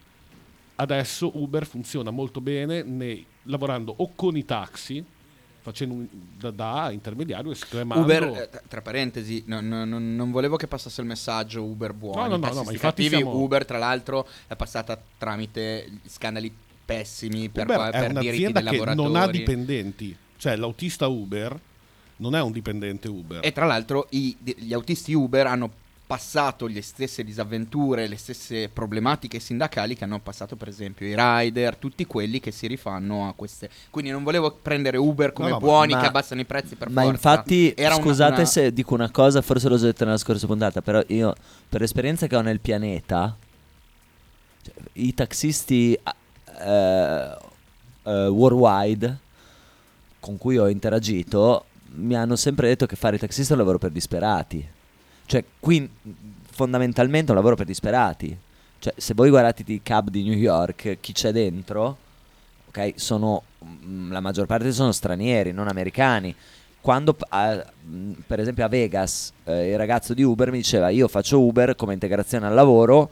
adesso 0.75 1.31
Uber 1.37 1.65
funziona 1.65 2.11
molto 2.11 2.39
bene 2.41 2.83
nei- 2.83 3.25
lavorando 3.43 3.93
o 3.97 4.11
con 4.15 4.37
i 4.37 4.45
taxi, 4.45 5.03
facendo 5.61 5.95
un- 5.95 6.07
da, 6.37 6.51
da 6.51 6.91
intermediario 6.91 7.51
e 7.51 7.55
scremando. 7.55 8.03
Uber, 8.03 8.23
eh, 8.23 8.61
tra- 8.67 8.81
parentesi, 8.81 9.43
no- 9.47 9.59
no- 9.61 9.83
no- 9.85 9.99
non 9.99 10.31
volevo 10.31 10.55
che 10.55 10.67
passasse 10.67 11.01
il 11.01 11.07
messaggio 11.07 11.63
Uber 11.63 11.93
buono. 11.93 12.21
No, 12.21 12.27
no, 12.27 12.37
no, 12.37 12.53
no, 12.53 12.63
ma 12.63 12.71
infatti 12.71 13.07
siamo- 13.09 13.35
Uber, 13.35 13.65
tra 13.65 13.77
l'altro, 13.77 14.27
è 14.47 14.55
passata 14.55 15.01
tramite 15.17 15.89
scandali 16.05 16.53
pessimi 16.85 17.49
per, 17.49 17.65
Uber 17.65 17.91
per 17.91 18.03
è 18.03 18.13
diritti 18.13 18.43
dei 18.51 18.53
che 18.53 18.61
lavoratori. 18.61 19.11
non 19.11 19.21
ha 19.21 19.27
dipendenti, 19.27 20.15
cioè 20.37 20.55
l'autista 20.55 21.07
Uber 21.07 21.59
non 22.17 22.35
è 22.35 22.41
un 22.41 22.51
dipendente 22.51 23.07
Uber. 23.07 23.45
E 23.45 23.51
tra 23.51 23.65
l'altro 23.65 24.07
i- 24.11 24.35
gli 24.39 24.73
autisti 24.73 25.13
Uber 25.13 25.45
hanno 25.47 25.69
passato 26.07 26.67
le 26.67 26.81
stesse 26.81 27.21
disavventure, 27.23 28.07
le 28.07 28.15
stesse 28.15 28.69
problematiche 28.69 29.39
sindacali 29.39 29.93
che 29.93 30.05
hanno 30.05 30.19
passato 30.19 30.55
per 30.55 30.69
esempio 30.69 31.05
i 31.05 31.13
rider, 31.17 31.75
tutti 31.75 32.05
quelli 32.05 32.39
che 32.39 32.51
si 32.51 32.65
rifanno 32.65 33.27
a 33.27 33.33
queste. 33.35 33.69
Quindi 33.89 34.09
non 34.11 34.23
volevo 34.23 34.51
prendere 34.51 34.95
Uber 34.97 35.33
come 35.33 35.49
No, 35.49 35.55
no, 35.55 35.59
ma- 35.59 35.65
buoni 35.67 35.93
ma- 35.93 35.99
che 35.99 36.05
abbassano 36.07 36.39
i 36.39 36.45
prezzi 36.45 36.75
per 36.75 36.89
Ma 36.89 37.01
forza. 37.01 37.15
infatti, 37.15 37.73
Era 37.75 37.95
una- 37.95 38.03
scusate 38.05 38.33
una- 38.35 38.45
se 38.45 38.71
dico 38.71 38.93
una 38.93 39.11
cosa, 39.11 39.41
forse 39.41 39.67
l'ho 39.67 39.77
già 39.77 39.83
detto 39.85 40.05
nella 40.05 40.17
scorsa 40.17 40.47
puntata, 40.47 40.81
però 40.81 41.03
io, 41.07 41.35
per 41.67 41.81
l'esperienza 41.81 42.25
che 42.27 42.35
ho 42.37 42.41
nel 42.41 42.61
pianeta, 42.61 43.35
cioè, 44.63 44.73
i 44.93 45.13
taxisti 45.13 45.93
eh, 45.93 47.37
eh, 48.03 48.27
worldwide 48.27 49.17
con 50.27 50.37
cui 50.37 50.57
ho 50.57 50.67
interagito 50.67 51.63
mi 51.95 52.13
hanno 52.13 52.35
sempre 52.35 52.67
detto 52.67 52.85
che 52.85 52.97
fare 52.97 53.15
il 53.15 53.21
taxista 53.21 53.53
è 53.53 53.55
un 53.55 53.59
lavoro 53.59 53.77
per 53.77 53.91
disperati. 53.91 54.67
Cioè, 55.25 55.41
qui 55.57 55.89
fondamentalmente 56.51 57.27
è 57.27 57.29
un 57.29 57.37
lavoro 57.37 57.55
per 57.55 57.65
disperati. 57.65 58.37
Cioè, 58.77 58.93
se 58.97 59.13
voi 59.13 59.29
guardate 59.29 59.63
i 59.65 59.79
cab 59.81 60.09
di 60.09 60.23
New 60.23 60.37
York, 60.37 60.97
chi 60.99 61.13
c'è 61.13 61.31
dentro, 61.31 61.97
ok, 62.67 62.93
sono 62.95 63.41
mm, 63.63 64.11
la 64.11 64.19
maggior 64.19 64.47
parte 64.47 64.73
sono 64.73 64.91
stranieri, 64.91 65.53
non 65.53 65.69
americani. 65.69 66.35
Quando 66.81 67.15
a- 67.29 67.65
mh, 67.83 68.11
per 68.27 68.41
esempio 68.41 68.65
a 68.65 68.67
Vegas 68.67 69.31
eh, 69.45 69.69
il 69.71 69.77
ragazzo 69.77 70.13
di 70.13 70.23
Uber 70.23 70.51
mi 70.51 70.57
diceva 70.57 70.89
io 70.89 71.07
faccio 71.07 71.39
Uber 71.39 71.75
come 71.77 71.93
integrazione 71.93 72.45
al 72.47 72.53
lavoro 72.53 73.09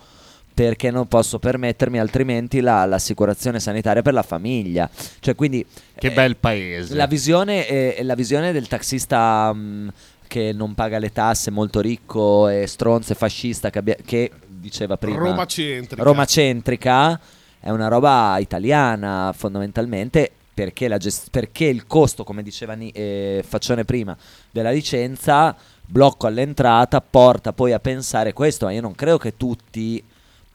perché 0.56 0.90
non 0.90 1.08
posso 1.08 1.38
permettermi 1.38 2.00
altrimenti 2.00 2.62
la- 2.62 2.86
l'assicurazione 2.86 3.60
sanitaria 3.60 4.02
per 4.02 4.14
la 4.14 4.24
famiglia. 4.24 4.90
Cioè, 5.20 5.36
quindi 5.36 5.64
Che 5.96 6.08
eh, 6.08 6.12
bel 6.12 6.38
paese. 6.38 6.96
la 6.96 7.06
visione, 7.08 7.68
è, 7.68 7.96
è 7.96 8.04
la 8.04 8.16
visione 8.16 8.54
del 8.54 8.68
taxista 8.70 9.52
mh, 9.54 9.92
che 10.28 10.54
non 10.54 10.74
paga 10.74 10.98
le 10.98 11.12
tasse, 11.12 11.52
molto 11.52 11.82
ricco 11.82 12.48
e 12.48 12.68
stronzo 12.68 13.12
e 13.12 13.16
fascista 13.16 13.70
che, 13.70 13.80
abbia- 13.80 13.98
che 14.04 14.32
diceva 14.48 14.96
prima 14.98 15.18
Roma 15.18 15.46
centrica. 15.46 16.02
Roma 16.04 16.24
centrica 16.26 17.20
è 17.60 17.70
una 17.70 17.90
roba 17.90 18.38
italiana 18.40 19.34
fondamentalmente 19.36 20.32
perché, 20.54 20.88
la 20.88 20.98
gest- 20.98 21.28
perché 21.32 21.66
il 21.66 21.86
costo, 21.86 22.24
come 22.24 22.42
diceva 22.42 22.76
Ni- 22.76 22.92
eh, 22.92 23.44
Faccione 23.46 23.84
prima, 23.84 24.16
della 24.52 24.72
licenza, 24.72 25.54
blocco 25.86 26.28
all'entrata, 26.28 27.02
porta 27.02 27.52
poi 27.52 27.74
a 27.74 27.80
pensare 27.80 28.32
questo, 28.32 28.66
ma 28.66 28.72
io 28.72 28.80
non 28.80 28.96
credo 28.96 29.18
che 29.18 29.36
tutti 29.36 30.02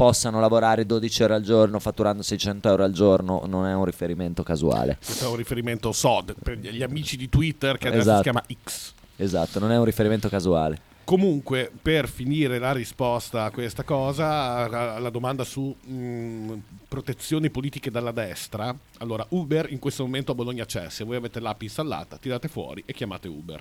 possano 0.01 0.41
lavorare 0.41 0.87
12 0.87 1.25
ore 1.25 1.35
al 1.35 1.43
giorno 1.43 1.79
fatturando 1.79 2.23
600 2.23 2.71
euro 2.71 2.85
al 2.85 2.93
giorno, 2.93 3.43
non 3.47 3.67
è 3.67 3.75
un 3.75 3.85
riferimento 3.85 4.43
casuale. 4.43 4.97
Questo 4.97 5.27
è 5.27 5.29
un 5.29 5.37
riferimento 5.37 5.93
SOD 5.93 6.37
per 6.43 6.57
gli 6.57 6.83
amici 6.83 7.19
di 7.19 7.29
Twitter 7.29 7.77
che 7.77 7.89
adesso 7.89 8.01
Esatto. 8.05 8.17
si 8.17 8.23
chiama 8.23 8.43
X. 8.65 8.93
Esatto, 9.17 9.59
non 9.59 9.73
è 9.73 9.77
un 9.77 9.85
riferimento 9.85 10.31
casuale. 10.31 10.81
Comunque, 11.05 11.71
per 11.83 12.09
finire 12.09 12.59
la 12.59 12.73
risposta 12.73 13.45
a 13.45 13.51
questa 13.51 13.83
cosa, 13.83 14.95
alla 14.95 15.11
domanda 15.11 15.45
su 15.45 15.65
mh, 15.79 16.55
protezioni 16.89 17.51
politiche 17.51 17.91
dalla 17.91 18.13
destra, 18.13 18.75
allora 19.01 19.27
Uber 19.29 19.71
in 19.71 19.79
questo 19.81 20.03
momento 20.05 20.33
a 20.33 20.35
Bologna 20.35 20.65
c'è, 20.65 20.89
se 20.89 21.05
voi 21.05 21.17
avete 21.17 21.41
l'app 21.41 21.61
installata, 21.61 22.17
tirate 22.17 22.49
fuori 22.49 22.83
e 22.87 22.95
chiamate 22.95 23.29
Uber. 23.29 23.61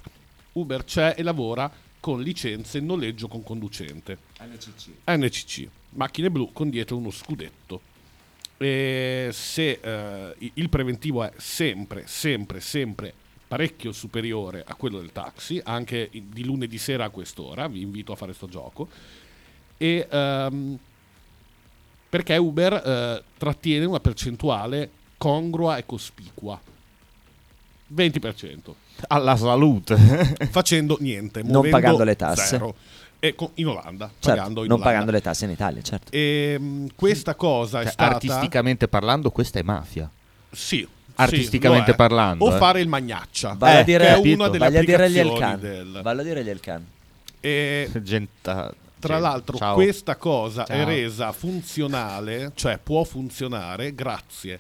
Uber 0.54 0.86
c'è 0.86 1.16
e 1.18 1.24
lavora 1.24 1.70
con 2.00 2.22
licenze 2.22 2.80
noleggio 2.80 3.28
con 3.28 3.44
conducente. 3.44 4.20
NCC. 5.06 5.68
Macchine 5.92 6.30
blu 6.30 6.52
con 6.52 6.70
dietro 6.70 6.98
uno 6.98 7.12
scudetto. 7.12 7.82
E 8.58 9.30
se 9.32 9.80
eh, 9.82 10.52
il 10.54 10.70
preventivo 10.70 11.24
è 11.24 11.32
sempre, 11.38 12.04
sempre, 12.08 12.60
sempre 12.60 13.14
parecchio 13.48 13.92
superiore 13.92 14.64
a 14.66 14.76
quello 14.76 15.00
del 15.00 15.12
taxi, 15.12 15.60
anche 15.64 16.10
di 16.12 16.44
lunedì 16.44 16.78
sera 16.78 17.06
a 17.06 17.10
quest'ora, 17.10 17.68
vi 17.68 17.82
invito 17.82 18.12
a 18.12 18.16
fare 18.16 18.34
sto 18.34 18.48
gioco. 18.48 18.88
E 19.78 20.08
ehm, 20.10 20.78
perché 22.10 22.38
Uber 22.38 22.74
eh, 22.74 23.24
trattiene 23.38 23.86
una 23.86 24.00
percentuale 24.00 24.90
congrua 25.18 25.78
e 25.78 25.86
cospicua. 25.86 26.60
20%. 27.96 28.74
Alla 29.08 29.36
salute. 29.36 29.96
Facendo 30.50 30.98
niente. 31.00 31.42
Non 31.44 31.70
pagando 31.70 32.04
le 32.04 32.16
tasse. 32.16 32.46
zero. 32.46 32.76
E 33.20 33.36
in 33.56 33.68
Olanda. 33.68 34.08
Certo, 34.08 34.30
pagando 34.30 34.62
in 34.64 34.68
non 34.70 34.78
Olanda. 34.78 34.84
pagando 34.92 35.12
le 35.12 35.22
tasse 35.22 35.46
in 35.46 35.52
Italia, 35.52 35.82
certo. 35.82 36.12
E 36.12 36.58
mh, 36.60 36.88
questa 36.96 37.36
cosa 37.36 37.80
è 37.82 37.84
Cioè, 37.84 37.92
stata 37.92 38.14
artisticamente 38.16 38.88
parlando, 38.88 39.30
questa 39.32 39.60
è 39.60 39.62
mafia. 39.62 40.10
sì, 40.52 40.88
artisticamente 41.16 41.86
sì, 41.88 41.92
è. 41.92 41.96
parlando, 41.96 42.46
o 42.46 42.54
eh. 42.56 42.58
fare 42.58 42.80
il 42.80 42.88
magnaccia 42.88 43.56
Vai 43.58 43.76
a 43.76 43.80
Eh, 43.80 43.84
dire, 43.84 44.06
che 44.06 44.10
è 44.12 44.16
capito. 44.16 44.36
una 44.36 44.48
delle 44.50 44.66
a 44.66 44.70
dire 44.70 45.04
agli 45.04 45.20
applicazioni 45.20 45.30
Elkan. 45.30 45.60
del- 45.60 46.00
Vallo 46.02 46.22
a 46.22 46.24
dire 46.24 46.40
agli 46.40 46.50
Elkan. 46.50 46.86
e 47.42 47.90
Genta- 48.02 48.74
tra 49.00 49.14
gente. 49.16 49.30
l'altro 49.30 49.58
Ciao. 49.58 49.74
questa 49.76 50.16
cosa 50.16 50.66
è 50.66 50.76
Ciao. 50.78 50.86
resa 50.86 51.32
funzionale 51.34 52.52
cioè 52.56 52.78
può 52.82 53.04
funzionare 53.04 53.94
grazie 53.96 54.60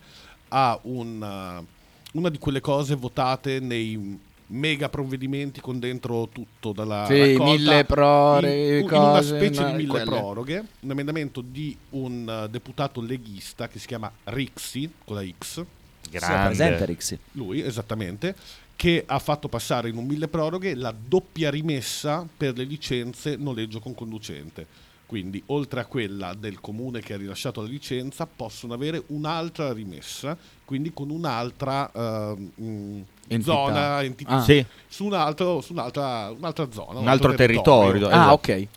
a 0.49 0.77
un, 0.83 1.21
uh, 1.21 2.17
una 2.17 2.29
di 2.29 2.37
quelle 2.39 2.59
cose 2.61 2.95
votate 2.95 3.59
nei 3.59 4.19
mega 4.51 4.89
provvedimenti 4.89 5.61
con 5.61 5.79
dentro 5.79 6.27
tutto 6.31 6.71
dalla 6.71 7.05
Sì, 7.07 7.19
raccolta 7.19 7.43
mille 7.43 7.85
proroghe, 7.85 8.77
in, 8.79 8.85
in 8.85 8.93
una 8.93 9.21
specie 9.21 9.61
no, 9.61 9.67
di 9.69 9.73
mille 9.75 9.87
quelle. 9.87 10.05
proroghe 10.05 10.65
un 10.81 10.91
emendamento 10.91 11.41
di 11.41 11.77
un 11.91 12.43
uh, 12.45 12.49
deputato 12.49 13.01
leghista 13.01 13.67
che 13.67 13.79
si 13.79 13.87
chiama 13.87 14.11
Rixi 14.25 14.91
con 15.05 15.15
la 15.15 15.23
X 15.37 15.63
Grande. 16.09 16.45
presente 16.47 16.85
Rixi. 16.85 17.19
lui 17.33 17.61
esattamente, 17.61 18.35
che 18.75 19.03
ha 19.05 19.19
fatto 19.19 19.47
passare 19.49 19.89
in 19.89 19.97
un 19.97 20.05
mille 20.05 20.27
proroghe 20.27 20.73
la 20.73 20.93
doppia 20.97 21.49
rimessa 21.51 22.25
per 22.35 22.57
le 22.57 22.63
licenze 22.63 23.35
noleggio 23.35 23.79
con 23.79 23.93
conducente. 23.93 24.65
Quindi, 25.05 25.41
oltre 25.47 25.79
a 25.79 25.85
quella 25.85 26.35
del 26.35 26.61
comune 26.61 27.01
che 27.01 27.13
ha 27.13 27.17
rilasciato 27.17 27.61
la 27.61 27.67
licenza, 27.67 28.27
possono 28.27 28.73
avere 28.75 29.01
un'altra 29.07 29.73
rimessa, 29.73 30.37
quindi 30.65 30.91
con 30.93 31.09
un'altra 31.09 31.91
ehm, 31.91 32.51
mh, 32.55 33.05
Entità. 33.35 33.51
zona, 33.53 34.03
entità, 34.03 34.29
Ah. 34.37 34.41
Sì, 34.43 34.65
su, 34.87 35.05
un 35.05 35.13
altro- 35.13 35.61
su 35.61 35.73
un'altra, 35.73 36.29
un'altra 36.31 36.71
zona, 36.71 36.99
un 36.99 37.07
altro 37.07 37.33
territorio. 37.33 38.07
Ah, 38.07 38.11
esatto. 38.11 38.33
ok. 38.33 38.67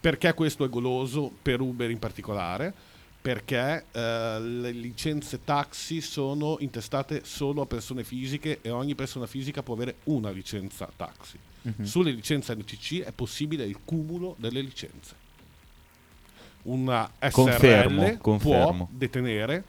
perché 0.00 0.32
questo 0.34 0.64
è 0.64 0.68
goloso 0.68 1.32
per 1.42 1.60
Uber 1.60 1.90
in 1.90 1.98
particolare? 1.98 2.72
Perché 3.20 3.86
eh, 3.90 4.38
le 4.40 4.70
licenze 4.70 5.40
taxi 5.42 6.00
sono 6.00 6.58
intestate 6.60 7.22
solo 7.24 7.62
a 7.62 7.66
persone 7.66 8.04
fisiche 8.04 8.60
e 8.62 8.70
ogni 8.70 8.94
persona 8.94 9.26
fisica 9.26 9.64
può 9.64 9.74
avere 9.74 9.96
una 10.04 10.30
licenza 10.30 10.88
taxi. 10.94 11.36
Mhm. 11.62 11.82
Sulle 11.84 12.12
licenze 12.12 12.54
NCC 12.54 13.02
è 13.02 13.10
possibile 13.10 13.64
il 13.64 13.78
cumulo 13.84 14.36
delle 14.38 14.60
licenze. 14.60 15.14
Una 16.62 17.10
SRL 17.18 17.30
Confermo, 17.32 18.02
può 18.10 18.16
confermo. 18.20 18.88
detenere 18.92 19.64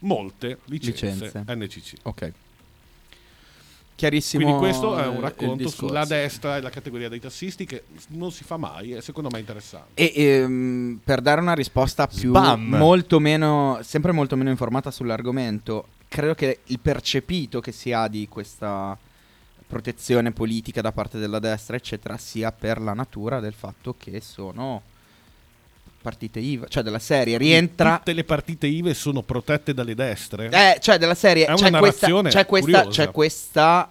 molte 0.00 0.58
licenze, 0.64 1.24
Licenze. 1.26 1.44
NCC. 1.54 1.92
Ok. 2.02 2.32
Chiarissimo. 3.96 4.44
Quindi 4.44 4.60
questo 4.60 4.98
è 4.98 5.06
un 5.06 5.20
racconto 5.20 5.68
sulla 5.68 6.04
destra 6.04 6.58
e 6.58 6.60
la 6.60 6.68
categoria 6.68 7.08
dei 7.08 7.18
tassisti 7.18 7.64
che 7.64 7.84
non 8.08 8.30
si 8.30 8.44
fa 8.44 8.58
mai 8.58 8.92
e 8.92 9.00
secondo 9.00 9.30
me 9.30 9.38
è 9.38 9.40
interessante. 9.40 9.94
E 9.94 10.12
ehm, 10.14 11.00
per 11.02 11.22
dare 11.22 11.40
una 11.40 11.54
risposta 11.54 12.06
più 12.06 12.28
Spam. 12.28 12.76
molto 12.76 13.18
meno, 13.18 13.78
sempre 13.82 14.12
molto 14.12 14.36
meno 14.36 14.50
informata 14.50 14.90
sull'argomento, 14.90 15.86
credo 16.08 16.34
che 16.34 16.60
il 16.64 16.78
percepito 16.78 17.60
che 17.60 17.72
si 17.72 17.90
ha 17.90 18.06
di 18.06 18.28
questa 18.28 18.96
protezione 19.66 20.30
politica 20.30 20.82
da 20.82 20.92
parte 20.92 21.18
della 21.18 21.38
destra, 21.38 21.76
eccetera, 21.76 22.18
sia 22.18 22.52
per 22.52 22.80
la 22.80 22.92
natura 22.92 23.40
del 23.40 23.54
fatto 23.54 23.94
che 23.98 24.20
sono 24.20 24.82
partite 26.06 26.38
IVA, 26.38 26.68
cioè 26.68 26.84
della 26.84 27.00
serie 27.00 27.36
rientra 27.36 27.96
Tutte 27.96 28.12
le 28.12 28.22
partite 28.22 28.68
IVE 28.68 28.94
sono 28.94 29.22
protette 29.22 29.74
dalle 29.74 29.96
destre. 29.96 30.48
Eh, 30.50 30.78
cioè 30.78 30.98
della 30.98 31.16
serie 31.16 31.46
È 31.46 31.54
c'è 31.54 31.66
una 31.66 31.80
questa, 31.80 32.22
c'è 32.22 32.46
questa, 32.46 32.86
c'è 32.86 33.10
questa 33.10 33.90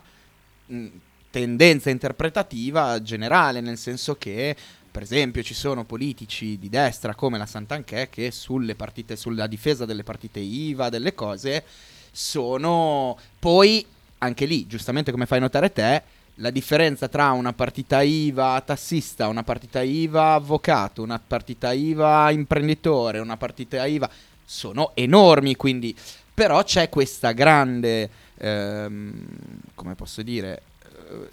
mh, 0.67 0.87
tendenza 1.29 1.89
interpretativa 1.89 3.01
generale, 3.01 3.59
nel 3.59 3.77
senso 3.77 4.15
che 4.15 4.55
per 4.89 5.01
esempio 5.01 5.43
ci 5.43 5.53
sono 5.53 5.83
politici 5.83 6.57
di 6.57 6.69
destra 6.69 7.15
come 7.15 7.37
la 7.37 7.45
Santanchè 7.45 8.07
che 8.07 8.31
sulle 8.31 8.75
partite, 8.75 9.17
sulla 9.17 9.45
difesa 9.45 9.83
delle 9.83 10.03
partite 10.03 10.39
IVA, 10.39 10.87
delle 10.87 11.13
cose, 11.13 11.65
sono 12.11 13.19
poi 13.37 13.85
anche 14.19 14.45
lì, 14.45 14.65
giustamente 14.67 15.11
come 15.11 15.25
fai 15.25 15.41
notare 15.41 15.73
te, 15.73 16.01
la 16.35 16.49
differenza 16.49 17.07
tra 17.07 17.31
una 17.31 17.53
partita 17.53 18.01
IVA 18.01 18.61
tassista, 18.65 19.27
una 19.27 19.43
partita 19.43 19.81
IVA 19.81 20.33
avvocato, 20.33 21.01
una 21.01 21.19
partita 21.25 21.71
IVA 21.71 22.31
imprenditore, 22.31 23.19
una 23.19 23.37
partita 23.37 23.85
IVA 23.85 24.09
sono 24.43 24.91
enormi, 24.95 25.55
quindi 25.55 25.95
però 26.33 26.63
c'è 26.63 26.89
questa 26.89 27.31
grande, 27.31 28.09
ehm, 28.37 29.25
come 29.73 29.95
posso 29.95 30.21
dire, 30.21 30.61
eh, 31.09 31.27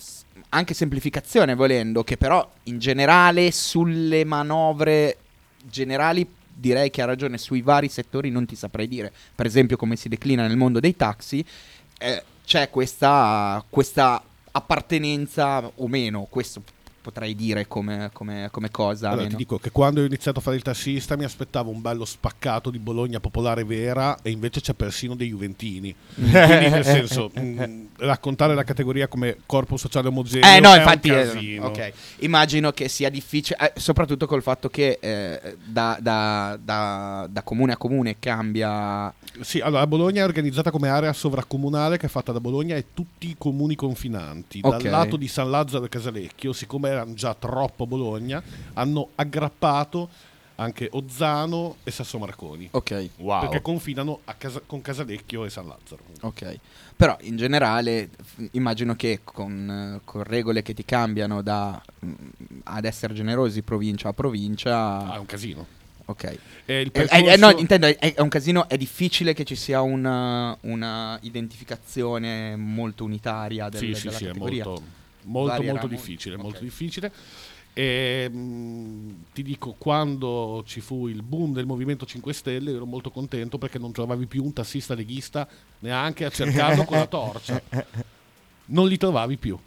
anche 0.50 0.74
semplificazione 0.74 1.54
volendo, 1.54 2.04
che 2.04 2.16
però 2.16 2.48
in 2.64 2.78
generale 2.78 3.50
sulle 3.50 4.24
manovre 4.24 5.16
generali 5.64 6.26
direi 6.54 6.90
che 6.90 7.02
ha 7.02 7.06
ragione, 7.06 7.38
sui 7.38 7.62
vari 7.62 7.88
settori 7.88 8.30
non 8.30 8.46
ti 8.46 8.54
saprei 8.54 8.86
dire, 8.86 9.12
per 9.34 9.46
esempio 9.46 9.76
come 9.76 9.96
si 9.96 10.08
declina 10.08 10.46
nel 10.46 10.56
mondo 10.56 10.78
dei 10.78 10.94
taxi, 10.94 11.44
eh, 11.98 12.22
c'è 12.44 12.70
questa, 12.70 13.64
questa 13.68 14.22
appartenenza 14.52 15.70
o 15.76 15.88
meno, 15.88 16.26
questo 16.30 16.62
potrei 17.02 17.34
dire 17.34 17.66
come, 17.66 18.10
come- 18.12 18.48
come 18.50 18.70
cosa. 18.70 19.10
Allora, 19.10 19.26
ti 19.26 19.36
dico 19.36 19.58
che 19.58 19.70
quando 19.70 20.00
ho 20.00 20.04
iniziato 20.04 20.38
a 20.38 20.42
fare 20.42 20.56
il 20.56 20.62
tassista 20.62 21.16
mi 21.16 21.24
aspettavo 21.24 21.70
un 21.70 21.80
bello 21.82 22.04
spaccato 22.04 22.70
di 22.70 22.78
Bologna 22.78 23.20
popolare 23.20 23.64
vera 23.64 24.16
e 24.22 24.30
invece 24.30 24.60
c'è 24.60 24.72
persino 24.74 25.14
dei 25.14 25.28
Juventini. 25.28 25.94
Quindi 26.14 26.32
nel 26.32 26.84
senso, 26.86 27.30
mh, 27.34 27.88
raccontare 27.98 28.54
la 28.54 28.62
categoria 28.64 29.08
come 29.08 29.38
corpo 29.46 29.76
sociale 29.76 30.08
omogeneo 30.08 30.48
Eh 30.48 30.60
no, 30.60 30.74
infatti, 30.74 31.08
eh, 31.08 31.12
casino. 31.26 31.66
ok. 31.66 31.92
Immagino 32.20 32.70
che 32.72 32.88
sia 32.88 33.10
difficile, 33.10 33.58
eh, 33.58 33.80
soprattutto 33.80 34.26
col 34.26 34.42
fatto 34.42 34.68
che 34.68 34.98
eh, 35.00 35.56
da, 35.64 35.98
da- 36.00 36.56
da- 36.62 37.26
da 37.28 37.42
comune 37.42 37.72
a 37.72 37.76
comune 37.76 38.16
cambia. 38.20 39.12
Sì, 39.40 39.58
allora 39.60 39.86
Bologna 39.86 40.22
è 40.22 40.24
organizzata 40.24 40.70
come 40.70 40.88
area 40.88 41.12
sovracomunale 41.12 41.96
che 41.98 42.06
è 42.06 42.08
fatta 42.08 42.32
da 42.32 42.40
Bologna 42.40 42.76
e 42.76 42.86
tutti 42.94 43.28
i 43.28 43.34
comuni 43.36 43.74
confinanti. 43.74 44.60
Dal 44.60 44.74
Ok. 44.74 44.84
lato 44.84 45.16
di 45.16 45.26
San 45.26 45.50
Lazzaro 45.50 45.84
e 45.84 45.88
Casalecchio, 45.88 46.52
siccome 46.52 46.91
erano 46.92 47.14
già 47.14 47.34
troppo 47.34 47.86
Bologna, 47.86 48.42
hanno 48.74 49.08
aggrappato 49.14 50.08
anche 50.56 50.88
Ozzano 50.92 51.76
e 51.82 51.90
Sasso 51.90 52.18
Marconi. 52.18 52.68
Ok, 52.70 53.08
Wow. 53.16 53.40
Perché 53.40 53.62
confinano 53.62 54.20
Casa- 54.38 54.62
con 54.64 54.80
Casalecchio 54.80 55.44
e 55.44 55.50
San 55.50 55.66
Lazzaro. 55.66 56.02
ok. 56.20 56.58
Però 56.94 57.16
in 57.22 57.36
generale 57.36 58.10
immagino 58.52 58.94
che 58.94 59.20
con, 59.24 59.96
eh, 59.96 60.00
con 60.04 60.22
regole 60.22 60.62
che 60.62 60.72
ti 60.72 60.84
cambiano 60.84 61.42
da 61.42 61.82
mm, 62.04 62.12
ad 62.64 62.84
essere 62.84 63.12
generosi 63.14 63.62
provincia 63.62 64.10
a 64.10 64.12
provincia. 64.12 64.98
Ah, 65.10 65.14
è 65.14 65.18
un 65.18 65.26
casino. 65.26 65.66
ok. 66.04 66.38
Eh, 66.66 66.88
percorso- 66.92 67.14
eh, 67.28 67.36
no, 67.38 67.50
intendo, 67.58 67.86
è, 67.86 67.96
è 68.14 68.20
un 68.20 68.28
casino, 68.28 68.68
è 68.68 68.76
difficile 68.76 69.32
che 69.32 69.42
ci 69.44 69.56
sia 69.56 69.80
una, 69.80 70.56
una 70.60 71.18
identificazione 71.22 72.54
molto 72.54 73.02
unitaria 73.04 73.68
del, 73.68 73.80
sì, 73.80 73.94
sì, 73.94 74.04
della 74.06 74.16
sì, 74.16 74.24
è 74.24 74.26
categoria. 74.28 74.64
molto, 74.64 74.82
molto, 75.24 75.62
molto 75.62 75.86
difficile, 75.86 76.34
Ok. 76.36 76.42
molto 76.42 76.60
difficile. 76.62 77.12
E 77.74 78.28
mm, 78.30 79.10
ti 79.32 79.42
dico, 79.42 79.74
quando 79.78 80.62
ci 80.66 80.80
fu 80.80 81.08
il 81.08 81.22
boom 81.22 81.54
del 81.54 81.64
Movimento 81.64 82.04
5 82.04 82.32
Stelle, 82.32 82.72
ero 82.72 82.84
molto 82.84 83.10
contento 83.10 83.56
perché 83.56 83.78
non 83.78 83.92
trovavi 83.92 84.26
più 84.26 84.44
un 84.44 84.52
tassista 84.52 84.94
leghista 84.94 85.48
neanche 85.78 86.24
a 86.26 86.30
cercarlo 86.30 86.84
con 86.84 86.98
la 86.98 87.06
torcia. 87.06 87.62
Non 88.64 88.86
li 88.86 88.96
trovavi 88.96 89.36
più. 89.36 89.58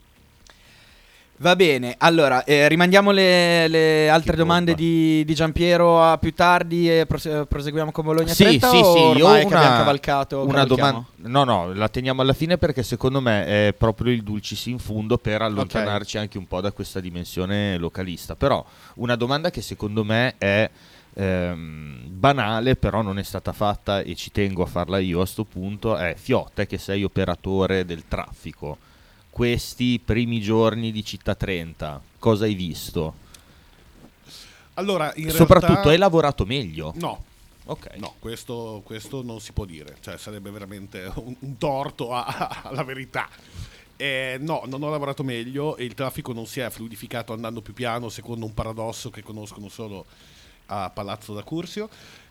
Va 1.37 1.53
bene, 1.57 1.95
allora 1.97 2.45
eh, 2.45 2.65
rimandiamo 2.69 3.11
le, 3.11 3.67
le 3.67 4.07
altre 4.07 4.37
domande 4.37 4.73
di, 4.73 5.21
di 5.25 5.35
Giampiero 5.35 6.01
a 6.01 6.17
più 6.17 6.33
tardi 6.33 6.89
e 6.89 7.05
prose- 7.05 7.45
proseguiamo 7.45 7.91
con 7.91 8.05
Bologna 8.05 8.33
Sì, 8.33 8.43
30 8.43 8.69
sì, 8.69 8.77
sì, 8.77 8.99
io 9.17 9.45
una, 9.45 9.59
cavalcato 9.59 10.45
una 10.45 10.63
domanda. 10.63 11.05
No, 11.17 11.43
no, 11.43 11.73
la 11.73 11.89
teniamo 11.89 12.21
alla 12.21 12.31
fine 12.31 12.57
perché 12.57 12.83
secondo 12.83 13.19
me 13.19 13.67
è 13.67 13.73
proprio 13.77 14.13
il 14.13 14.23
dulcis 14.23 14.65
in 14.67 14.79
fundo 14.79 15.17
per 15.17 15.41
allontanarci 15.41 16.17
anche 16.17 16.37
un 16.37 16.47
po' 16.47 16.61
da 16.61 16.71
questa 16.71 17.01
dimensione 17.01 17.77
localista. 17.77 18.37
Però 18.37 18.65
una 18.95 19.17
domanda 19.17 19.49
che 19.49 19.61
secondo 19.61 20.05
me 20.05 20.35
è 20.37 20.69
ehm, 21.15 21.99
banale, 22.07 22.77
però 22.77 23.01
non 23.01 23.19
è 23.19 23.23
stata 23.23 23.51
fatta 23.51 23.99
e 23.99 24.15
ci 24.15 24.31
tengo 24.31 24.63
a 24.63 24.67
farla 24.67 24.99
io 24.99 25.19
a 25.19 25.25
sto 25.25 25.43
punto, 25.43 25.97
è 25.97 26.15
Fiotte 26.15 26.65
che 26.65 26.77
sei 26.77 27.03
operatore 27.03 27.83
del 27.83 28.03
traffico. 28.07 28.77
Questi 29.35 29.99
primi 29.99 30.39
giorni 30.39 30.93
di 30.93 31.03
Città 31.03 31.35
30, 31.35 32.01
cosa 32.19 32.45
hai 32.45 32.53
visto? 32.53 33.15
Allora, 34.75 35.13
Soprattutto 35.27 35.65
realtà, 35.73 35.89
hai 35.89 35.97
lavorato 35.97 36.45
meglio. 36.45 36.93
No, 36.95 37.21
Ok. 37.65 37.97
no, 37.97 38.13
questo, 38.19 38.81
questo 38.85 39.23
non 39.23 39.41
si 39.41 39.51
può 39.51 39.65
dire, 39.65 39.97
cioè 39.99 40.17
sarebbe 40.17 40.51
veramente 40.51 41.11
un, 41.15 41.35
un 41.37 41.57
torto 41.57 42.13
a- 42.13 42.61
alla 42.63 42.83
verità. 42.85 43.27
Eh, 43.97 44.37
no, 44.39 44.63
non 44.67 44.81
ho 44.83 44.89
lavorato 44.89 45.21
meglio 45.21 45.75
e 45.75 45.83
il 45.83 45.95
traffico 45.95 46.31
non 46.31 46.45
si 46.45 46.61
è 46.61 46.69
fluidificato 46.69 47.33
andando 47.33 47.61
più 47.61 47.73
piano, 47.73 48.07
secondo 48.07 48.45
un 48.45 48.53
paradosso 48.53 49.09
che 49.09 49.21
conoscono 49.21 49.67
solo 49.67 50.05
a 50.67 50.89
Palazzo 50.91 51.33
da 51.33 51.43
Curzio, 51.43 51.89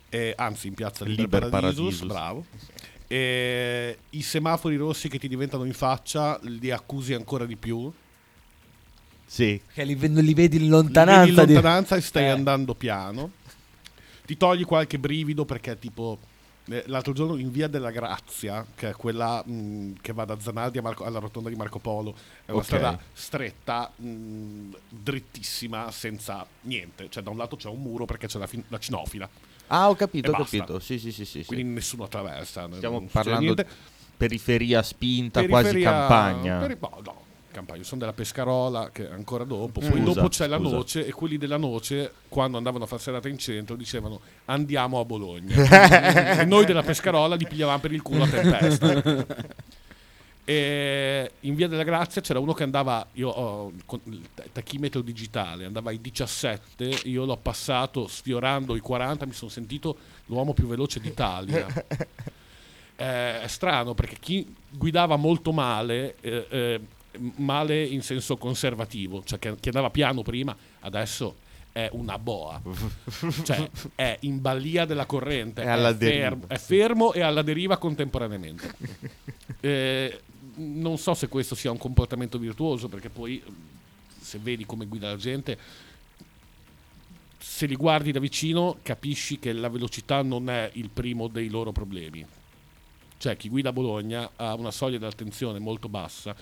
eh, 0.08 0.32
anzi 0.38 0.68
in 0.68 0.74
piazza 0.74 1.04
Liber, 1.04 1.24
Liber 1.24 1.48
Paradisus, 1.50 1.98
Paradisus. 1.98 2.06
bravo. 2.06 2.44
Eh, 3.06 3.98
I 4.10 4.22
semafori 4.22 4.76
rossi 4.76 5.08
che 5.08 5.18
ti 5.18 5.28
diventano 5.28 5.64
in 5.64 5.74
faccia 5.74 6.38
li 6.42 6.70
accusi 6.70 7.14
ancora 7.14 7.44
di 7.46 7.56
più. 7.56 7.92
Sì. 9.26 9.60
Che 9.72 9.84
li, 9.84 9.96
li 9.98 10.34
vedi 10.34 10.56
in 10.56 10.62
Li 10.64 10.68
lontananza. 10.68 11.20
vedi 11.24 11.30
in 11.40 11.46
di- 11.46 11.52
lontananza 11.54 11.96
e 11.96 12.00
stai 12.00 12.24
Eh. 12.24 12.28
andando 12.28 12.74
piano. 12.74 13.30
Ti 14.24 14.36
togli 14.36 14.64
qualche 14.64 14.98
brivido 14.98 15.44
perché 15.44 15.78
tipo 15.78 16.18
eh, 16.66 16.82
l'altro 16.86 17.12
giorno 17.12 17.36
in 17.36 17.50
via 17.50 17.66
della 17.68 17.90
Grazia, 17.90 18.64
che 18.74 18.88
è 18.88 18.92
quella 18.92 19.42
mh, 19.44 19.96
che 20.00 20.14
va 20.14 20.24
da 20.24 20.38
Zanardi 20.40 20.78
a 20.78 20.82
Marco- 20.82 21.04
alla 21.04 21.18
rotonda 21.18 21.50
di 21.50 21.56
Marco 21.56 21.78
Polo, 21.78 22.14
è 22.46 22.50
una 22.52 22.60
Ok. 22.60 22.64
strada 22.64 22.98
stretta, 23.12 23.92
mh, 23.94 24.70
drittissima, 24.88 25.90
senza 25.90 26.46
niente. 26.62 27.10
Cioè 27.10 27.22
da 27.22 27.28
un 27.28 27.36
lato 27.36 27.56
c'è 27.56 27.68
un 27.68 27.82
muro 27.82 28.06
perché 28.06 28.28
c'è 28.28 28.38
la, 28.38 28.46
fin- 28.46 28.64
la 28.68 28.78
cinofila, 28.78 29.28
Ah, 29.68 29.88
ho 29.88 29.94
capito, 29.94 30.30
ho 30.30 30.32
basta. 30.36 30.56
capito. 30.58 30.78
Sì, 30.78 30.98
sì, 30.98 31.10
sì, 31.12 31.24
sì. 31.24 31.40
sì. 31.40 31.44
quindi 31.46 31.64
nessuno 31.64 32.04
attraversa. 32.04 32.68
Stiamo 32.76 32.98
non 32.98 33.08
parlando 33.08 33.40
niente. 33.54 33.66
periferia 34.16 34.82
spinta, 34.82 35.40
Periferia- 35.40 35.70
quasi 35.70 35.80
campagna. 35.82 36.58
peri- 36.60 36.78
no, 36.80 37.00
no, 37.04 37.22
campagna. 37.50 37.82
Sono 37.82 38.00
della 38.00 38.12
Pescarola, 38.12 38.90
che 38.92 39.08
è 39.08 39.12
ancora 39.12 39.44
dopo. 39.44 39.80
Poi 39.80 39.90
Scusa, 39.90 40.02
dopo 40.02 40.28
c'è 40.28 40.46
la 40.46 40.58
scusa. 40.58 40.74
noce, 40.76 41.06
e 41.06 41.12
quelli 41.12 41.36
della 41.38 41.56
noce, 41.56 42.12
quando 42.28 42.56
andavano 42.56 42.84
a 42.84 42.86
fare 42.86 43.00
serata 43.02 43.28
in 43.28 43.38
centro, 43.38 43.74
dicevano 43.76 44.20
andiamo 44.46 45.00
a 45.00 45.04
Bologna. 45.04 45.54
e 46.40 46.44
noi 46.44 46.64
della 46.64 46.82
Pescarola 46.82 47.34
li 47.34 47.46
pigliavamo 47.46 47.78
per 47.80 47.92
il 47.92 48.02
culo 48.02 48.24
a 48.24 48.28
tempesta. 48.28 49.26
E 50.46 51.30
in 51.40 51.54
via 51.54 51.68
della 51.68 51.84
Grazia 51.84 52.20
c'era 52.20 52.38
uno 52.38 52.52
che 52.52 52.64
andava, 52.64 53.06
io 53.14 53.28
ho 53.30 53.72
con 53.86 53.98
il 54.04 54.20
ta- 54.34 54.44
tachimetro 54.52 55.00
digitale, 55.00 55.64
andava 55.64 55.88
ai 55.90 56.00
17, 56.00 57.00
io 57.04 57.24
l'ho 57.24 57.36
passato 57.38 58.06
sfiorando 58.06 58.76
i 58.76 58.80
40, 58.80 59.24
mi 59.24 59.32
sono 59.32 59.50
sentito 59.50 59.96
l'uomo 60.26 60.52
più 60.52 60.66
veloce 60.66 61.00
d'Italia. 61.00 61.66
Eh, 62.96 63.40
è 63.40 63.46
strano 63.48 63.92
perché 63.92 64.18
chi 64.20 64.54
guidava 64.70 65.16
molto 65.16 65.50
male, 65.50 66.14
eh, 66.20 66.46
eh, 66.48 66.80
male 67.38 67.82
in 67.82 68.02
senso 68.02 68.36
conservativo, 68.36 69.24
cioè 69.24 69.40
che, 69.40 69.56
che 69.58 69.70
andava 69.70 69.90
piano 69.90 70.22
prima, 70.22 70.56
adesso 70.78 71.34
è 71.72 71.88
una 71.90 72.20
boa, 72.20 72.62
cioè 73.42 73.68
è 73.96 74.16
in 74.20 74.40
balia 74.40 74.84
della 74.84 75.06
corrente, 75.06 75.62
È 75.62 75.94
deriva. 75.96 75.96
fermo, 76.28 76.44
è 76.46 76.56
fermo 76.56 77.12
e 77.14 77.20
alla 77.22 77.42
deriva 77.42 77.78
contemporaneamente. 77.78 78.74
Eh, 79.60 80.20
non 80.56 80.98
so 80.98 81.14
se 81.14 81.28
questo 81.28 81.54
sia 81.54 81.70
un 81.70 81.78
comportamento 81.78 82.38
virtuoso 82.38 82.88
perché 82.88 83.08
poi 83.08 83.42
se 84.20 84.38
vedi 84.38 84.64
come 84.64 84.86
guida 84.86 85.08
la 85.08 85.16
gente 85.16 85.58
se 87.38 87.66
li 87.66 87.76
guardi 87.76 88.10
da 88.10 88.20
vicino 88.20 88.78
capisci 88.82 89.38
che 89.38 89.52
la 89.52 89.68
velocità 89.68 90.22
non 90.22 90.48
è 90.48 90.70
il 90.74 90.88
primo 90.88 91.28
dei 91.28 91.48
loro 91.48 91.72
problemi. 91.72 92.24
Cioè 93.16 93.36
chi 93.36 93.48
guida 93.48 93.68
a 93.68 93.72
Bologna 93.72 94.30
ha 94.36 94.54
una 94.54 94.70
soglia 94.70 94.98
di 94.98 95.04
attenzione 95.04 95.58
molto 95.58 95.88
bassa 95.88 96.34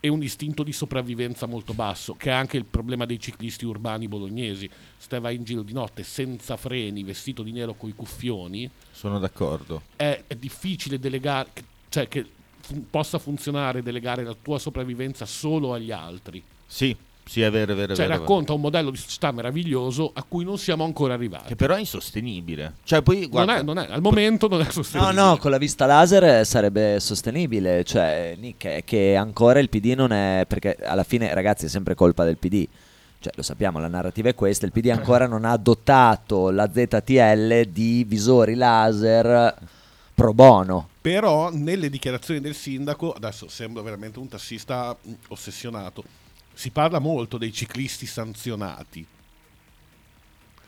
e 0.00 0.08
un 0.08 0.22
istinto 0.22 0.64
di 0.64 0.72
sopravvivenza 0.72 1.46
molto 1.46 1.74
basso, 1.74 2.14
che 2.14 2.30
è 2.30 2.32
anche 2.32 2.56
il 2.56 2.64
problema 2.64 3.06
dei 3.06 3.20
ciclisti 3.20 3.64
urbani 3.64 4.08
bolognesi. 4.08 4.68
Se 4.96 5.20
vai 5.20 5.36
in 5.36 5.44
giro 5.44 5.62
di 5.62 5.72
notte 5.72 6.02
senza 6.02 6.56
freni, 6.56 7.04
vestito 7.04 7.44
di 7.44 7.52
nero 7.52 7.74
coi 7.74 7.92
cuffioni, 7.92 8.68
Sono 8.90 9.20
d'accordo. 9.20 9.82
è, 9.94 10.24
è 10.26 10.34
difficile 10.34 10.98
delegare, 10.98 11.50
cioè 11.88 12.08
che 12.08 12.26
fu- 12.72 12.86
possa 12.88 13.18
funzionare 13.18 13.82
delegare 13.82 14.24
la 14.24 14.34
tua 14.40 14.58
sopravvivenza 14.58 15.26
solo 15.26 15.72
agli 15.74 15.90
altri. 15.92 16.42
Sì, 16.66 16.96
sì, 17.24 17.40
è 17.42 17.50
vero, 17.50 17.72
è 17.72 17.76
vero. 17.76 17.94
Cioè 17.94 17.96
vero, 17.96 18.02
è 18.04 18.08
vero. 18.08 18.20
racconta 18.20 18.52
un 18.52 18.60
modello 18.60 18.90
di 18.90 18.96
società 18.96 19.30
meraviglioso 19.30 20.10
a 20.14 20.24
cui 20.26 20.44
non 20.44 20.58
siamo 20.58 20.84
ancora 20.84 21.14
arrivati. 21.14 21.48
Che 21.48 21.56
però 21.56 21.74
è 21.74 21.78
insostenibile. 21.78 22.74
Cioè, 22.84 23.02
poi 23.02 23.20
Non 23.20 23.28
guarda, 23.30 23.56
è, 23.58 23.62
non 23.62 23.78
è- 23.78 23.86
al 23.90 24.00
momento 24.00 24.48
non 24.48 24.60
è 24.60 24.64
No, 24.64 24.70
sostenibile. 24.70 25.12
no, 25.14 25.36
con 25.36 25.50
la 25.50 25.58
vista 25.58 25.86
laser 25.86 26.24
eh, 26.24 26.44
sarebbe 26.44 26.98
sostenibile. 26.98 27.84
Cioè, 27.84 28.36
Nick, 28.38 28.66
è 28.66 28.84
che 28.84 29.14
ancora 29.16 29.60
il 29.60 29.68
PD 29.68 29.92
non 29.94 30.12
è. 30.12 30.44
Perché 30.48 30.76
alla 30.82 31.04
fine, 31.04 31.32
ragazzi, 31.34 31.66
è 31.66 31.68
sempre 31.68 31.94
colpa 31.94 32.24
del 32.24 32.38
PD. 32.38 32.66
Cioè, 33.20 33.32
lo 33.36 33.42
sappiamo, 33.42 33.78
la 33.78 33.86
narrativa 33.86 34.30
è 34.30 34.34
questa. 34.34 34.66
Il 34.66 34.72
PD 34.72 34.86
ancora 34.88 35.28
non 35.28 35.44
ha 35.44 35.56
dotato 35.56 36.50
la 36.50 36.68
ZTL 36.72 37.66
di 37.66 38.02
visori 38.02 38.56
laser 38.56 39.54
pro 40.14 40.32
bono. 40.34 40.88
Però 41.00 41.50
nelle 41.50 41.90
dichiarazioni 41.90 42.40
del 42.40 42.54
sindaco, 42.54 43.12
adesso 43.12 43.48
sembra 43.48 43.82
veramente 43.82 44.18
un 44.18 44.28
tassista 44.28 44.96
mh, 45.00 45.12
ossessionato, 45.28 46.04
si 46.54 46.70
parla 46.70 46.98
molto 47.00 47.38
dei 47.38 47.52
ciclisti 47.52 48.06
sanzionati. 48.06 49.06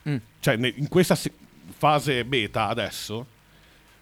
Mm. 0.09 0.17
Cioè 0.41 0.55
in 0.77 0.89
questa 0.89 1.15
se- 1.15 1.33
fase 1.77 2.25
beta 2.25 2.69
adesso, 2.69 3.27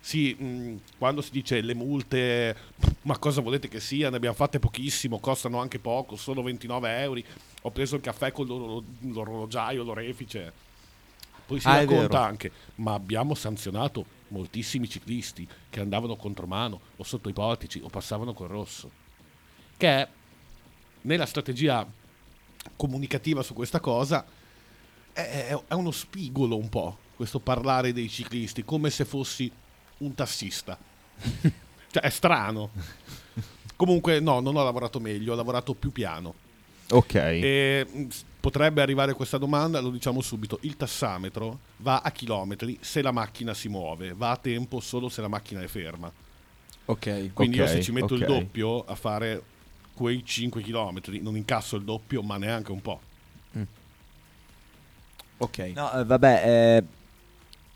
sì, 0.01 0.35
mh, 0.35 0.81
quando 0.99 1.21
si 1.23 1.31
dice 1.31 1.61
le 1.61 1.75
multe, 1.75 2.57
ma 3.03 3.19
cosa 3.19 3.41
volete 3.41 3.69
che 3.69 3.79
sia, 3.81 4.11
ne 4.11 4.17
abbiamo 4.17 4.35
fatte 4.35 4.59
pochissimo, 4.59 5.21
costano 5.21 5.61
anche 5.61 5.79
poco, 5.79 6.17
solo 6.17 6.43
29 6.43 7.01
euro, 7.03 7.21
ho 7.63 7.71
preso 7.71 7.97
il 7.97 8.03
caffè 8.03 8.33
con 8.33 8.47
l'oro- 8.47 8.83
l'orologiaio, 9.01 9.85
l'orefice. 9.85 10.53
Poi 11.47 11.61
si 11.61 11.69
Ah, 11.69 11.77
racconta 11.77 12.23
anche, 12.25 12.51
ma 12.77 12.95
abbiamo 12.95 13.35
sanzionato 13.35 14.05
moltissimi 14.33 14.89
ciclisti 14.89 15.47
che 15.71 15.81
andavano 15.81 16.17
contromano 16.17 16.81
o 16.97 17.05
sotto 17.05 17.29
i 17.29 17.33
portici 17.33 17.81
o 17.83 17.89
passavano 17.89 18.33
col 18.33 18.49
rosso. 18.49 18.91
Che 19.77 20.09
nella 21.03 21.27
strategia 21.27 21.87
comunicativa 22.77 23.43
su 23.43 23.55
questa 23.55 23.81
cosa 23.81 24.25
è, 25.13 25.57
è- 25.69 25.75
uno 25.75 25.91
spigolo 25.91 26.57
un 26.57 26.69
po' 26.69 26.99
questo 27.17 27.39
parlare 27.41 27.93
dei 27.93 28.09
ciclisti 28.09 28.65
come 28.65 28.91
se 28.91 29.05
fossi 29.05 29.51
un 29.99 30.15
tassista. 30.15 30.77
cioè 31.91 32.03
è 32.03 32.11
strano. 32.11 32.71
Comunque 33.77 34.21
no, 34.21 34.41
non 34.41 34.57
ho 34.57 34.65
lavorato 34.65 35.01
meglio, 35.01 35.33
ho 35.33 35.37
lavorato 35.37 35.75
più 35.75 35.93
piano. 35.93 36.35
ok. 36.91 37.15
E 37.15 37.87
s- 38.09 38.25
potrebbe 38.43 38.83
arrivare 38.83 39.15
questa 39.15 39.39
domanda, 39.39 39.79
lo 39.79 39.91
diciamo 39.91 40.21
subito. 40.21 40.59
Il 40.63 40.77
tassametro 40.77 41.61
va 41.77 42.01
a 42.01 42.11
chilometri 42.11 42.77
se 42.81 43.01
la 43.01 43.13
macchina 43.13 43.55
si 43.55 43.69
muove, 43.69 44.15
va 44.15 44.33
a 44.33 44.37
tempo 44.37 44.81
solo 44.81 45.09
se 45.09 45.21
la 45.21 45.29
macchina 45.29 45.63
è 45.63 45.69
ferma. 45.69 46.13
Ok. 46.87 47.33
Quindi 47.33 47.59
io 47.59 47.65
Ok, 47.65 47.69
se 47.69 47.81
ci 47.81 47.93
metto 47.93 48.15
il 48.15 48.23
ok. 48.23 48.27
doppio 48.27 48.85
a 48.85 48.97
fare 48.97 49.41
quei 49.95 50.25
5 50.25 50.61
km, 50.61 51.01
non 51.21 51.37
incasso 51.37 51.77
il 51.77 51.85
doppio, 51.85 52.21
ma 52.23 52.37
neanche 52.37 52.73
un 52.73 52.81
po'. 52.83 53.01
Ok. 55.39 55.59
No, 55.75 55.93
eh, 55.93 56.05
vabbè, 56.05 56.43
eh, 56.45 56.85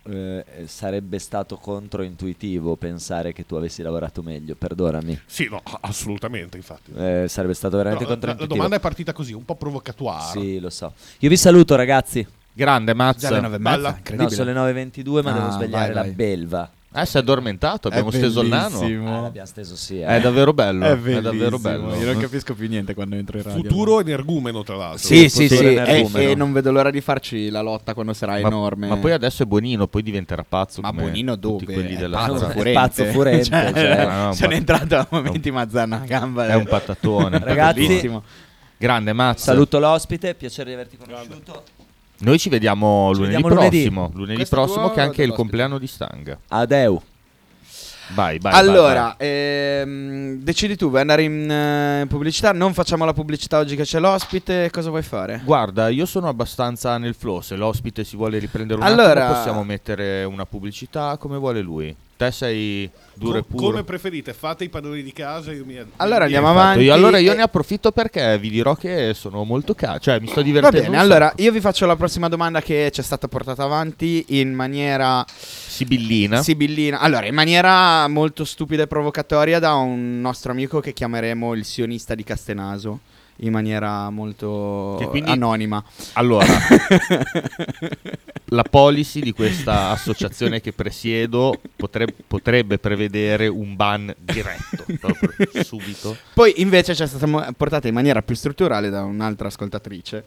eh, 0.09 0.44
sarebbe 0.66 1.18
stato 1.18 1.57
controintuitivo 1.57 2.76
pensare 2.76 3.32
che 3.32 3.44
tu 3.46 3.54
avessi 3.57 3.82
lavorato 3.82 4.22
meglio, 4.22 4.54
perdonami. 4.54 5.20
Sì, 5.26 5.48
no, 5.50 5.61
assolutamente, 5.80 6.57
infatti. 6.57 6.92
Eh, 6.96 7.26
sarebbe 7.28 7.54
stato 7.54 7.76
veramente 7.76 8.04
No, 8.04 8.11
la, 8.11 8.14
la 8.16 8.20
controintuitivo. 8.20 8.54
domanda 8.54 8.76
è 8.76 8.80
partita 8.80 9.12
così, 9.12 9.32
un 9.32 9.44
po' 9.44 9.54
provocatoire. 9.57 10.40
Sì, 10.40 10.61
lo 10.61 10.70
so. 10.70 10.92
Io 11.18 11.28
vi 11.28 11.36
saluto, 11.36 11.74
ragazzi. 11.76 12.26
Grande, 12.52 12.94
Già 12.94 13.02
alle 13.02 13.12
mazza. 13.12 13.40
nove 13.40 13.57
e 13.57 13.59
Balla. 13.59 13.98
mezza, 14.02 14.14
No, 14.22 14.28
sono 14.30 14.64
le 14.64 14.72
9.22, 14.72 15.22
ma 15.22 15.30
Ah, 15.30 15.34
devo 15.34 15.50
svegliare 15.50 15.84
vai, 15.86 15.94
la 15.94 16.00
vai. 16.02 16.11
belva. 16.12 16.70
Eh, 16.97 17.07
si 17.07 17.16
è 17.16 17.20
addormentato, 17.20 17.88
abbiamo 17.88 18.09
È 18.09 18.12
steso 18.12 18.40
il 18.40 18.49
nano. 18.49 18.80
Eh, 18.80 18.97
l'abbiamo 18.97 19.47
steso 19.47 19.76
sì. 19.76 20.01
eh. 20.01 20.07
È 20.07 20.20
davvero 20.20 20.53
bello. 20.53 20.84
È, 20.86 21.01
È, 21.01 21.20
davvero 21.20 21.59
bello. 21.59 21.94
Io 21.94 22.07
non 22.07 22.18
capisco 22.20 22.55
più 22.55 22.68
niente 22.68 22.94
quando 22.94 23.16
entro 23.16 23.36
in 23.36 23.44
radio. 23.44 23.62
Futuro 23.62 24.01
energumeno, 24.01 24.62
tra 24.62 24.76
l'altro. 24.76 24.99
Sì, 25.07 25.28
sì, 25.28 25.49
sì. 25.49 25.74
E, 25.74 26.09
e 26.14 26.34
non 26.34 26.53
vedo 26.53 26.72
l'ora 26.72 26.90
di 26.90 27.01
farci 27.01 27.51
la 27.51 27.61
lotta 27.61 27.92
quando 27.92 28.12
sarà 28.14 28.32
Ma, 28.32 28.47
enorme. 28.47 28.88
ma 28.88 28.97
poi 28.97 29.12
adesso 29.12 29.42
è 29.42 29.47
buonino, 29.47 29.86
poi 29.88 30.03
diventerà 30.03 30.44
pazzo. 30.49 30.80
Ma 30.80 30.90
tutti 30.90 31.22
dove? 31.38 31.64
quelli 31.64 31.94
È 31.94 31.99
della 31.99 32.16
pazzo 32.18 32.49
furente. 32.51 32.72
pazzo 32.72 33.05
furente, 33.12 33.44
Cioè, 33.44 33.72
cioè. 33.74 34.07
No, 34.07 34.24
no, 34.26 34.32
sono 34.32 34.49
pa- 34.49 34.55
entrato 34.55 34.97
a 34.97 35.07
momenti 35.11 35.51
mazzana 35.51 36.03
a 36.03 36.05
gamba. 36.07 36.47
È 36.47 36.55
un 36.55 36.64
patatone. 36.64 37.38
Ragazzi. 37.44 38.20
Grande 38.78 39.12
Mazza. 39.12 39.44
Saluto 39.53 39.78
l'ospite, 39.78 40.34
piacere 40.34 40.68
di 40.68 40.74
averti 40.74 40.97
conosciuto. 40.97 41.62
Noi 42.18 42.38
ci 42.38 42.48
vediamo 42.48 43.10
Ci 43.12 43.20
lunedì 43.20 43.34
vediamo 43.34 43.54
lunedì. 43.54 43.76
prossimo. 43.82 44.10
Lunedì 44.14 44.34
Questo 44.36 44.56
prossimo, 44.56 44.90
che 44.90 45.00
è 45.00 45.02
anche 45.02 45.22
il 45.22 45.32
compleanno 45.32 45.78
di 45.78 45.86
Stanga. 45.86 46.38
Adeu. 46.48 47.02
Vai, 48.14 48.38
vai. 48.38 48.52
allora, 48.54 49.16
vai, 49.18 49.28
ehm, 49.28 50.34
decidi 50.36 50.76
tu, 50.76 50.88
vuoi 50.90 51.00
andare 51.00 51.24
in 51.24 51.50
eh, 51.50 52.06
pubblicità? 52.08 52.52
Non 52.52 52.72
facciamo 52.72 53.04
la 53.04 53.12
pubblicità 53.12 53.58
oggi 53.58 53.74
che 53.74 53.82
c'è 53.82 53.98
l'ospite, 53.98 54.70
cosa 54.70 54.90
vuoi 54.90 55.02
fare? 55.02 55.34
vai. 55.38 55.44
Guarda, 55.44 55.88
io 55.88 56.06
sono 56.06 56.28
abbastanza 56.28 56.96
nel 56.98 57.14
flow. 57.14 57.40
Se 57.40 57.56
l'ospite 57.56 58.04
si 58.04 58.14
vuole 58.16 58.38
riprendere 58.38 58.78
un 58.78 58.86
Allora- 58.86 59.24
attimo, 59.24 59.36
possiamo 59.36 59.64
mettere 59.64 60.22
una 60.22 60.46
pubblicità 60.46 61.16
come 61.18 61.36
vuole 61.36 61.60
lui. 61.60 61.94
Te 62.16 62.30
sei 62.30 62.90
duro 63.12 63.38
e 63.38 63.42
puro. 63.42 63.66
come 63.66 63.84
preferite, 63.84 64.32
fate 64.32 64.64
i 64.64 64.70
padroni 64.70 65.02
di 65.02 65.12
casa. 65.12 65.52
Io 65.52 65.66
mi 65.66 65.76
Allora 65.96 66.18
mi- 66.20 66.24
andiamo 66.24 66.48
avanti. 66.48 66.84
Io, 66.84 66.94
allora 66.94 67.18
io 67.18 67.32
e- 67.32 67.36
ne 67.36 67.42
approfitto 67.42 67.92
perché 67.92 68.38
vi 68.38 68.48
dirò 68.48 68.74
che 68.74 69.12
sono 69.14 69.44
molto 69.44 69.74
caro. 69.74 69.98
Cioè, 69.98 70.18
mi 70.20 70.26
sto 70.26 70.36
Va 70.36 70.42
divertendo. 70.42 70.80
bene, 70.80 70.96
un 70.96 71.00
allora 71.02 71.30
io 71.36 71.52
vi 71.52 71.60
faccio 71.60 71.84
la 71.84 71.94
prossima 71.96 72.28
domanda 72.28 72.62
che 72.62 72.90
ci 72.90 73.00
è 73.00 73.04
stata 73.04 73.28
portata 73.28 73.64
avanti 73.64 74.24
in 74.28 74.54
maniera 74.54 75.24
Sibillina. 75.28 76.42
sibillina. 76.42 77.00
Allora, 77.00 77.26
in 77.26 77.34
maniera 77.34 78.08
molto 78.08 78.44
stupida 78.46 78.84
e 78.84 78.86
provocatoria 78.86 79.58
da 79.58 79.74
un 79.74 80.20
nostro 80.20 80.52
amico 80.52 80.80
che 80.80 80.92
chiameremo 80.94 81.52
il 81.52 81.64
sionista 81.66 82.14
di 82.14 82.24
Castenaso. 82.24 83.00
In 83.41 83.53
maniera 83.53 84.09
molto 84.11 84.97
quindi- 85.11 85.30
anonima. 85.30 85.82
Allora, 86.14 86.47
la 88.51 88.62
policy 88.62 89.20
di 89.20 89.32
questa 89.32 89.91
associazione 89.91 90.61
che 90.61 90.72
presiedo 90.72 91.61
potre- 91.74 92.14
potrebbe 92.26 92.78
prevedere 92.78 93.47
un 93.49 93.74
ban 93.76 94.14
diretto, 94.18 94.84
proprio 94.99 95.62
subito. 95.64 96.16
Poi 96.32 96.55
invece 96.62 96.95
ci 96.95 97.03
è 97.03 97.07
stata 97.07 97.53
portata 97.57 97.89
in 97.89 97.95
maniera 97.95 98.22
più 98.22 98.34
strutturale 98.34 98.89
da 98.91 99.03
un'altra 99.03 99.49
ascoltatrice. 99.49 100.24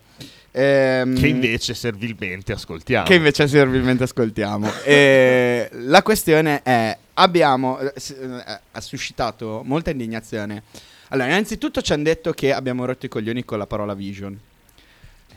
Ehm, 0.51 1.15
Che 1.15 1.27
invece 1.27 1.73
servilmente 1.75 2.51
ascoltiamo. 2.53 3.05
che 3.05 3.13
invece 3.15 3.47
servilmente 3.47 4.03
ascoltiamo. 4.03 4.69
E 4.83 5.69
la 5.71 6.01
questione 6.03 6.61
è: 6.63 6.97
abbiamo 7.13 7.79
eh, 7.79 7.93
eh, 7.95 8.59
ha 8.71 8.81
suscitato 8.81 9.61
molta 9.63 9.91
indignazione. 9.91 10.63
Allora, 11.09 11.27
innanzitutto 11.29 11.81
ci 11.81 11.93
hanno 11.93 12.03
detto 12.03 12.31
che 12.33 12.53
abbiamo 12.53 12.85
rotto 12.85 13.05
i 13.05 13.09
coglioni 13.09 13.43
con 13.43 13.57
la 13.57 13.67
parola 13.67 13.93
vision. 13.93 14.37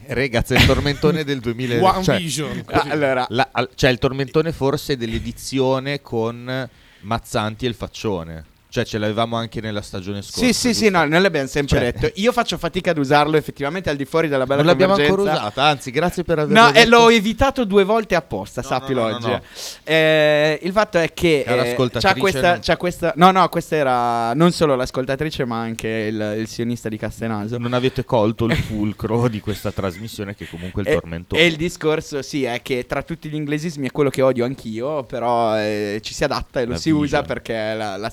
Ragazzi, 0.07 0.55
è 0.55 0.59
il 0.59 0.67
tormentone 0.67 1.25
del 1.25 1.41
2000. 1.41 1.83
One 1.83 2.03
cioè, 2.03 2.19
Vision. 2.19 2.65
Allora, 2.67 3.25
la- 3.29 3.49
al- 3.53 3.71
cioè, 3.75 3.91
il 3.91 3.99
tormentone 3.99 4.53
forse 4.53 4.97
dell'edizione 4.97 6.03
con 6.03 6.69
Mazzanti 7.01 7.65
e 7.65 7.69
il 7.69 7.75
faccione. 7.75 8.45
Cioè, 8.73 8.87
ce 8.87 8.97
l'avevamo 8.97 9.37
anche 9.37 9.61
nella 9.61 9.83
stagione 9.83 10.23
scorsa. 10.23 10.39
sì, 10.47 10.55
sì, 10.55 10.73
sì, 10.73 10.85
giusto? 10.85 10.99
no, 10.99 11.05
noi 11.07 11.21
l'abbiamo 11.21 11.47
sempre 11.47 11.77
Cioè- 11.79 11.93
detto. 11.93 12.11
Io 12.23 12.33
faccio 12.33 12.57
fatica 12.57 12.93
ad 12.93 12.97
usarlo 12.97 13.37
effettivamente 13.37 13.91
al 13.91 13.97
di 13.97 14.07
fuori 14.07 14.29
della 14.29 14.45
bella 14.47 14.63
Non 14.63 14.67
l'abbiamo 14.71 14.95
ancora 14.95 15.21
usata, 15.21 15.65
anzi, 15.65 15.91
grazie 15.91 16.23
per 16.25 16.39
averlo 16.39 16.59
No, 16.59 16.69
e 16.71 16.73
detto. 16.73 16.89
l'ho 16.89 17.11
evitato 17.11 17.65
due 17.67 17.85
volte 17.85 18.15
apposta, 18.15 18.63
No, 18.63 18.67
sappilo 18.69 19.03
no, 19.03 19.09
no, 19.11 19.15
oggi. 19.17 19.27
no, 19.27 19.33
no. 19.33 19.41
Eh, 19.85 20.59
il 20.63 20.73
fatto 20.73 20.97
è 20.99 21.13
che 21.13 21.41
eh, 21.47 21.75
c'ha, 21.99 22.15
questa, 22.15 22.51
non- 22.53 22.61
c'ha 22.63 22.77
questa. 22.79 23.13
No, 23.17 23.31
no, 23.31 23.47
questa 23.51 23.77
era 23.77 24.33
non 24.33 24.53
solo 24.53 24.75
l'ascoltatrice, 24.75 25.45
ma 25.45 25.61
anche 25.61 25.89
il, 25.89 26.37
il 26.39 26.49
sionista 26.49 26.89
di 26.89 26.97
Castenaso. 26.97 27.59
Non 27.59 27.75
avete 27.75 28.07
colto 28.07 28.47
il 28.47 28.57
fulcro 28.57 29.29
di 29.29 29.41
questa 29.41 29.71
trasmissione, 29.71 30.35
che 30.35 30.49
comunque 30.49 30.83
è 30.85 30.89
il 30.89 30.93
E, 30.97 30.99
tormentone. 30.99 31.43
e 31.43 31.47
il 31.47 31.57
discorso, 31.57 32.23
sì, 32.23 32.45
è 32.45 32.63
che 32.63 32.87
tra 32.87 33.03
tutti 33.03 33.29
gli 33.29 33.35
inglesismi 33.35 33.89
è 33.89 33.91
quello 33.91 34.09
che 34.09 34.23
odio 34.23 34.47
anch'io, 34.47 35.03
però 35.03 35.59
eh, 35.59 36.01
ci 36.03 36.15
si 36.15 36.25
adatta 36.25 36.61
e 36.61 36.65
lo 36.65 36.73
La 36.73 36.79
si 36.79 36.89
usa 36.89 37.21
vision. 37.21 37.27
perché 37.27 37.75
l'ha, 37.75 37.97
l'ha 37.99 38.09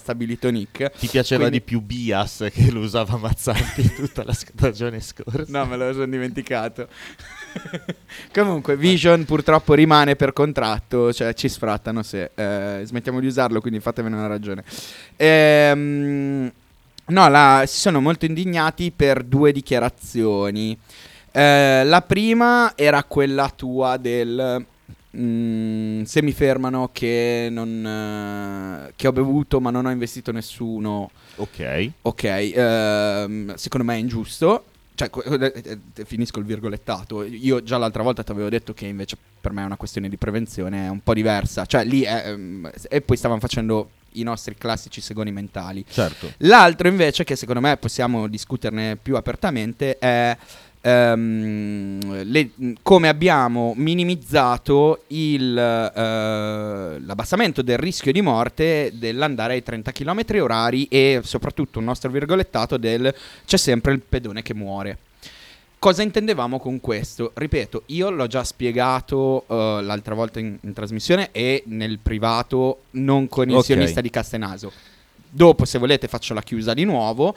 Nick. 0.49 0.91
Ti 0.97 1.07
piaceva 1.07 1.41
Quindi- 1.47 1.59
di 1.59 1.63
più 1.63 1.81
Bias 1.81 2.47
che 2.51 2.69
lo 2.71 2.79
usava 2.81 3.17
Mazzanti 3.17 3.93
tutta 3.93 4.23
la 4.23 4.33
stagione 4.33 4.99
scorsa? 4.99 5.45
No, 5.47 5.65
me 5.65 5.77
lo 5.77 5.91
sono 5.93 6.07
dimenticato. 6.07 6.87
Comunque, 8.33 8.77
Vision 8.77 9.25
purtroppo 9.25 9.73
rimane 9.73 10.15
per 10.15 10.33
contratto, 10.33 11.11
cioè 11.13 11.33
ci 11.33 11.49
sfrattano 11.49 12.03
se 12.03 12.31
eh, 12.35 12.81
smettiamo 12.83 13.19
di 13.19 13.27
usarlo, 13.27 13.59
quindi 13.61 13.79
fatevene 13.79 14.15
una 14.15 14.27
ragione. 14.27 14.63
Ehm, 15.15 16.51
no, 17.07 17.29
la- 17.29 17.63
si 17.65 17.79
sono 17.79 17.99
molto 18.01 18.25
indignati 18.25 18.91
per 18.95 19.23
due 19.23 19.51
dichiarazioni. 19.51 20.77
Eh, 21.31 21.83
la 21.85 22.01
prima 22.01 22.73
era 22.75 23.03
quella 23.03 23.51
tua 23.55 23.97
del... 23.97 24.65
mm, 25.17 26.03
se 26.03 26.21
mi 26.21 26.31
fermano 26.31 26.89
che, 26.91 27.47
non, 27.51 27.85
eh, 28.87 28.93
che 28.95 29.07
ho 29.07 29.11
bevuto 29.11 29.59
ma 29.59 29.71
non 29.71 29.85
ho 29.85 29.91
investito 29.91 30.31
nessuno 30.31 31.09
Ok. 31.39 31.91
Ok, 32.01 32.23
ehm, 32.23 33.55
secondo 33.55 33.85
me 33.85 33.95
è 33.95 33.99
ingiusto. 33.99 34.65
Cioè, 34.95 35.09
eh, 35.23 35.79
eh, 35.95 36.05
finisco 36.05 36.39
il 36.39 36.45
virgolettato. 36.45 37.23
Io 37.23 37.63
già 37.63 37.77
l'altra 37.77 38.03
volta 38.03 38.23
ti 38.23 38.31
avevo 38.31 38.49
detto 38.49 38.73
che 38.73 38.85
invece 38.85 39.17
per 39.39 39.53
me 39.53 39.61
è 39.61 39.65
una 39.65 39.77
questione 39.77 40.09
di 40.09 40.17
prevenzione, 40.17 40.85
è 40.85 40.89
un 40.89 40.99
po' 41.01 41.13
diversa. 41.13 41.65
Cioè, 41.65 41.85
lì 41.85 42.01
è, 42.01 42.23
ehm, 42.25 42.69
e 42.89 43.01
poi 43.01 43.15
stavamo 43.15 43.39
facendo 43.39 43.91
i 44.13 44.23
nostri 44.23 44.55
classici 44.55 44.99
segoni 44.99 45.31
mentali. 45.31 45.85
Certo. 45.89 46.33
L'altro 46.39 46.89
invece, 46.89 47.23
che 47.23 47.37
secondo 47.37 47.61
me 47.61 47.77
possiamo 47.77 48.27
discuterne 48.27 48.97
più 49.01 49.15
apertamente, 49.15 49.97
è 49.97 50.35
ehm, 50.81 52.23
le- 52.23 52.49
come 52.81 53.07
abbiamo 53.07 53.73
minimizzato 53.75 55.03
il, 55.07 55.57
eh, 55.57 56.99
l'abbassamento 56.99 57.61
del 57.61 57.77
rischio 57.77 58.11
di 58.11 58.21
morte 58.21 58.91
dell'andare 58.95 59.53
ai 59.53 59.63
30 59.63 59.91
km 59.91 60.21
orari 60.41 60.85
e 60.89 61.21
soprattutto 61.23 61.79
un 61.79 61.85
nostro 61.85 62.09
virgolettato 62.09 62.77
del 62.77 63.13
c'è 63.45 63.57
sempre 63.57 63.93
il 63.93 64.01
pedone 64.07 64.41
che 64.41 64.53
muore. 64.53 64.97
Cosa 65.79 66.01
intendevamo 66.01 66.59
con 66.59 66.81
questo? 66.81 67.31
Ripeto, 67.33 67.83
io 67.87 68.09
l'ho 68.09 68.27
già 68.27 68.43
spiegato 68.43 69.45
eh, 69.47 69.81
l'altra 69.81 70.13
volta 70.13 70.39
in, 70.39 70.57
in 70.59 70.73
trasmissione 70.73 71.29
e 71.31 71.63
nel 71.67 71.99
privato, 71.99 72.81
non 72.91 73.29
con 73.29 73.47
il 73.49 73.55
Ok. 73.55 73.63
sionista 73.63 74.01
di 74.01 74.09
Castenaso. 74.09 74.73
Dopo, 75.29 75.63
se 75.63 75.77
volete, 75.79 76.09
faccio 76.09 76.33
la 76.33 76.41
chiusa 76.41 76.73
di 76.73 76.83
nuovo. 76.83 77.33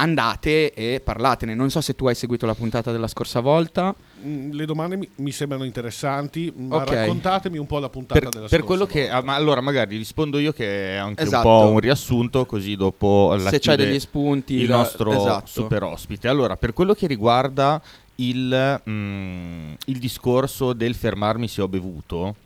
Andate 0.00 0.72
e 0.74 1.00
parlatene. 1.00 1.56
Non 1.56 1.70
so 1.70 1.80
se 1.80 1.94
tu 1.96 2.06
hai 2.06 2.14
seguito 2.14 2.46
la 2.46 2.54
puntata 2.54 2.92
della 2.92 3.08
scorsa 3.08 3.40
volta. 3.40 3.92
Mm, 4.24 4.52
Le 4.52 4.64
domande 4.64 4.96
mi, 4.96 5.08
mi 5.16 5.32
sembrano 5.32 5.64
interessanti, 5.64 6.52
ma 6.56 6.76
Ok. 6.76 6.90
raccontatemi 6.90 7.58
un 7.58 7.66
po' 7.66 7.80
la 7.80 7.88
puntata 7.88 8.20
Per, 8.20 8.28
della 8.28 8.46
per 8.46 8.60
scorsa 8.60 8.64
quello 8.66 8.86
che... 8.86 9.00
volta. 9.02 9.16
ah, 9.16 9.22
ma 9.22 9.34
allora 9.34 9.60
magari 9.60 9.96
rispondo 9.96 10.38
io 10.38 10.52
che 10.52 10.92
è 10.92 10.94
anche 10.94 11.24
Esatto. 11.24 11.48
un 11.48 11.54
po' 11.66 11.70
un 11.72 11.80
riassunto, 11.80 12.46
così 12.46 12.76
dopo 12.76 13.34
la 13.36 13.50
se 13.50 13.58
c'hai 13.58 13.76
degli 13.76 13.98
spunti. 13.98 14.54
il 14.54 14.68
la- 14.68 14.76
nostro 14.76 15.10
esatto. 15.12 15.46
super 15.48 15.82
ospite. 15.82 16.28
Allora, 16.28 16.56
per 16.56 16.72
quello 16.74 16.94
che 16.94 17.08
riguarda 17.08 17.82
il, 18.16 18.80
mm, 18.88 19.72
il 19.86 19.98
discorso 19.98 20.74
del 20.74 20.94
fermarmi 20.94 21.48
se 21.48 21.60
ho 21.60 21.66
bevuto, 21.66 22.36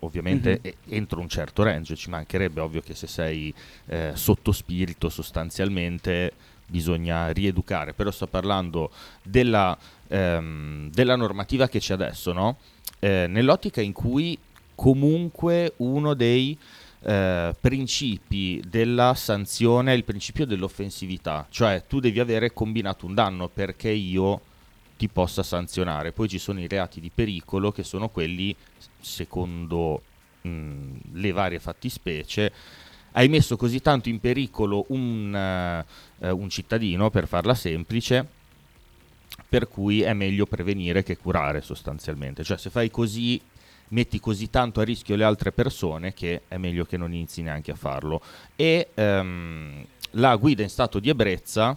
ovviamente 0.00 0.50
Mhm. 0.50 0.58
e- 0.62 0.74
entro 0.96 1.20
un 1.20 1.28
certo 1.28 1.62
range, 1.62 1.94
ci 1.94 2.08
mancherebbe 2.08 2.60
ovvio 2.62 2.80
che 2.80 2.94
se 2.94 3.06
sei 3.06 3.52
eh, 3.88 4.12
sotto 4.14 4.50
spirito 4.52 5.10
sostanzialmente 5.10 6.32
bisogna 6.72 7.28
rieducare, 7.28 7.92
però 7.92 8.10
sto 8.10 8.26
parlando 8.26 8.90
della, 9.22 9.76
ehm, 10.08 10.90
della 10.90 11.16
normativa 11.16 11.68
che 11.68 11.78
c'è 11.78 11.92
adesso, 11.92 12.32
no? 12.32 12.56
Eh, 12.98 13.26
nell'ottica 13.28 13.82
in 13.82 13.92
cui 13.92 14.38
comunque 14.74 15.74
uno 15.76 16.14
dei 16.14 16.58
eh, 17.02 17.54
principi 17.60 18.62
della 18.66 19.12
sanzione 19.14 19.92
è 19.92 19.96
il 19.96 20.04
principio 20.04 20.46
dell'offensività, 20.46 21.46
cioè 21.50 21.84
tu 21.86 22.00
devi 22.00 22.20
avere 22.20 22.52
combinato 22.52 23.04
un 23.04 23.14
danno 23.14 23.48
perché 23.48 23.90
io 23.90 24.40
ti 24.96 25.08
possa 25.08 25.42
sanzionare. 25.42 26.12
Poi 26.12 26.28
ci 26.28 26.38
sono 26.38 26.60
i 26.60 26.68
reati 26.68 27.00
di 27.00 27.10
pericolo 27.14 27.70
che 27.70 27.82
sono 27.82 28.08
quelli, 28.08 28.54
secondo 29.00 30.00
mh, 30.40 30.96
le 31.12 31.32
varie 31.32 31.58
fattispecie, 31.58 32.52
hai 33.12 33.28
messo 33.28 33.56
così 33.56 33.80
tanto 33.80 34.08
in 34.08 34.20
pericolo 34.20 34.86
un, 34.88 35.34
eh, 35.34 35.84
eh, 36.22 36.30
un 36.30 36.48
cittadino, 36.48 37.10
per 37.10 37.26
farla 37.26 37.54
semplice, 37.54 38.26
per 39.48 39.68
cui 39.68 40.02
è 40.02 40.12
meglio 40.12 40.46
prevenire 40.46 41.02
che 41.02 41.16
curare 41.16 41.60
sostanzialmente. 41.60 42.44
Cioè 42.44 42.56
se 42.56 42.70
fai 42.70 42.90
così 42.90 43.40
metti 43.88 44.20
così 44.20 44.48
tanto 44.48 44.80
a 44.80 44.84
rischio 44.84 45.16
le 45.16 45.24
altre 45.24 45.52
persone 45.52 46.14
che 46.14 46.42
è 46.48 46.56
meglio 46.56 46.86
che 46.86 46.96
non 46.96 47.12
inizi 47.12 47.42
neanche 47.42 47.72
a 47.72 47.76
farlo. 47.76 48.22
E 48.56 48.90
ehm, 48.94 49.84
la 50.12 50.36
guida 50.36 50.62
in 50.62 50.70
stato 50.70 50.98
di 50.98 51.08
ebbrezza 51.08 51.76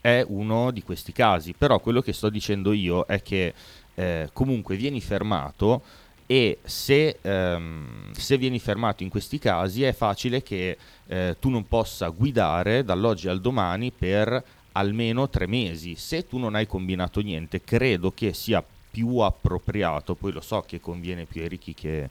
è 0.00 0.24
uno 0.26 0.70
di 0.70 0.82
questi 0.82 1.12
casi, 1.12 1.52
però 1.52 1.78
quello 1.78 2.00
che 2.00 2.12
sto 2.12 2.30
dicendo 2.30 2.72
io 2.72 3.04
è 3.04 3.22
che 3.22 3.54
eh, 3.94 4.30
comunque 4.32 4.76
vieni 4.76 5.00
fermato 5.00 5.82
e 6.30 6.58
se, 6.62 7.18
ehm, 7.22 8.12
se 8.12 8.38
vieni 8.38 8.60
fermato 8.60 9.02
in 9.02 9.08
questi 9.08 9.40
casi 9.40 9.82
è 9.82 9.92
facile 9.92 10.44
che 10.44 10.78
eh, 11.08 11.36
tu 11.40 11.48
non 11.48 11.66
possa 11.66 12.06
guidare 12.10 12.84
dall'oggi 12.84 13.26
al 13.26 13.40
domani 13.40 13.90
per 13.90 14.40
almeno 14.70 15.28
tre 15.28 15.48
mesi. 15.48 15.96
Se 15.96 16.28
tu 16.28 16.38
non 16.38 16.54
hai 16.54 16.68
combinato 16.68 17.20
niente, 17.20 17.62
credo 17.62 18.12
che 18.12 18.32
sia 18.32 18.62
più 18.92 19.18
appropriato, 19.18 20.14
poi 20.14 20.30
lo 20.30 20.40
so 20.40 20.62
che 20.64 20.80
conviene 20.80 21.24
più 21.24 21.42
ai 21.42 21.48
ricchi 21.48 21.74
che 21.74 22.08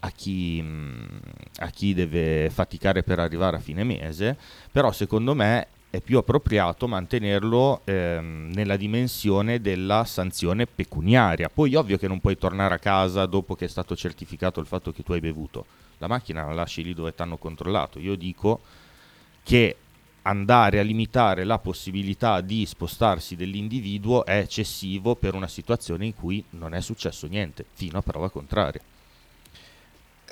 a 0.00 0.10
chi, 0.10 0.60
mh, 0.60 1.20
a 1.60 1.70
chi 1.70 1.94
deve 1.94 2.50
faticare 2.50 3.02
per 3.02 3.18
arrivare 3.18 3.56
a 3.56 3.60
fine 3.60 3.82
mese, 3.82 4.36
però 4.70 4.92
secondo 4.92 5.34
me 5.34 5.68
è 5.90 6.00
più 6.00 6.18
appropriato 6.18 6.86
mantenerlo 6.86 7.80
ehm, 7.84 8.50
nella 8.52 8.76
dimensione 8.76 9.60
della 9.60 10.04
sanzione 10.04 10.66
pecuniaria. 10.66 11.48
Poi 11.48 11.74
ovvio 11.74 11.96
che 11.96 12.08
non 12.08 12.20
puoi 12.20 12.36
tornare 12.36 12.74
a 12.74 12.78
casa 12.78 13.24
dopo 13.24 13.54
che 13.54 13.64
è 13.64 13.68
stato 13.68 13.96
certificato 13.96 14.60
il 14.60 14.66
fatto 14.66 14.92
che 14.92 15.02
tu 15.02 15.12
hai 15.12 15.20
bevuto. 15.20 15.64
La 15.98 16.06
macchina 16.06 16.44
la 16.44 16.52
lasci 16.52 16.82
lì 16.82 16.92
dove 16.92 17.14
ti 17.14 17.22
hanno 17.22 17.38
controllato. 17.38 17.98
Io 17.98 18.16
dico 18.16 18.60
che 19.42 19.76
andare 20.22 20.78
a 20.78 20.82
limitare 20.82 21.44
la 21.44 21.58
possibilità 21.58 22.42
di 22.42 22.66
spostarsi 22.66 23.34
dell'individuo 23.34 24.26
è 24.26 24.38
eccessivo 24.38 25.16
per 25.16 25.34
una 25.34 25.48
situazione 25.48 26.04
in 26.04 26.14
cui 26.14 26.44
non 26.50 26.74
è 26.74 26.82
successo 26.82 27.26
niente, 27.26 27.64
fino 27.72 27.96
a 27.96 28.02
prova 28.02 28.28
contraria. 28.28 28.82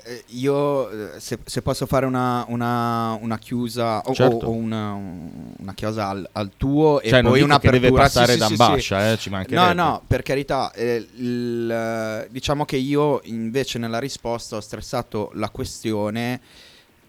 Eh, 0.07 0.23
io, 0.27 0.89
eh, 1.15 1.19
se, 1.19 1.37
se 1.43 1.61
posso 1.61 1.85
fare 1.85 2.05
una, 2.05 2.45
una, 2.47 3.17
una 3.19 3.37
chiusa 3.37 3.99
o, 4.05 4.13
Certo. 4.13 4.45
o 4.45 4.51
una, 4.51 4.93
una 4.93 5.73
chiosa 5.73 6.07
al, 6.07 6.29
al 6.31 6.51
tuo 6.55 7.01
e 7.01 7.09
Cioè, 7.09 7.21
non 7.21 7.31
poi 7.33 7.41
dico 7.43 7.57
che 7.59 7.69
deve 7.71 7.91
passare 7.91 8.33
sì, 8.33 8.39
da 8.39 8.45
sì, 8.47 8.55
sì, 8.81 8.93
eh, 8.93 9.17
ci 9.19 9.29
No, 9.29 9.35
mancherebbe. 9.35 9.73
no, 9.73 10.01
per 10.07 10.21
carità, 10.23 10.71
eh, 10.71 11.05
il, 11.15 11.69
eh, 11.69 12.27
diciamo 12.31 12.63
che 12.63 12.77
io 12.77 13.19
invece 13.25 13.79
nella 13.79 13.99
risposta 13.99 14.55
ho 14.55 14.61
stressato 14.61 15.31
la 15.33 15.49
questione 15.49 16.39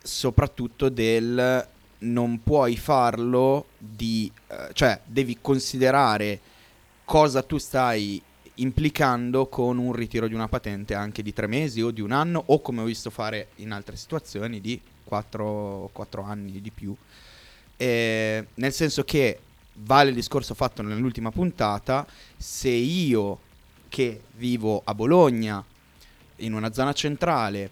soprattutto 0.03 0.89
del 0.89 1.67
non 2.01 2.43
puoi 2.43 2.77
farlo 2.77 3.67
di, 3.79 4.31
eh, 4.49 4.71
cioè 4.73 4.99
devi 5.05 5.39
considerare 5.41 6.41
cosa 7.05 7.43
tu 7.43 7.59
stai 7.59 8.21
implicando 8.59 9.47
con 9.47 9.79
un 9.79 9.93
ritiro 9.93 10.29
di 10.29 10.35
una 10.35 10.49
patente 10.49 10.95
anche 10.95 11.23
di 11.23 11.33
tre 11.33 11.47
mesi 11.47 11.81
o 11.83 11.91
di 11.91 12.01
un 12.01 12.13
anno 12.13 12.43
o 12.47 12.61
come 12.61 12.83
ho 12.83 12.85
visto 12.85 13.11
fare 13.11 13.49
in 13.57 13.73
altre 13.73 13.97
situazioni 13.97 14.61
di 14.61 14.81
quattro, 15.05 15.91
quattro 15.93 16.23
anni 16.23 16.61
di 16.61 16.71
più. 16.71 16.95
Eh, 17.77 18.47
nel 18.55 18.73
senso 18.73 19.05
che 19.05 19.39
vale 19.75 20.11
il 20.11 20.15
discorso 20.15 20.55
fatto 20.55 20.83
nell'ultima 20.83 21.31
puntata, 21.31 22.07
se 22.37 22.69
io 22.69 23.41
che 23.89 24.23
vivo 24.37 24.83
a 24.85 24.95
Bologna, 24.95 25.65
in 26.37 26.53
una 26.53 26.73
zona 26.73 26.93
centrale, 26.93 27.71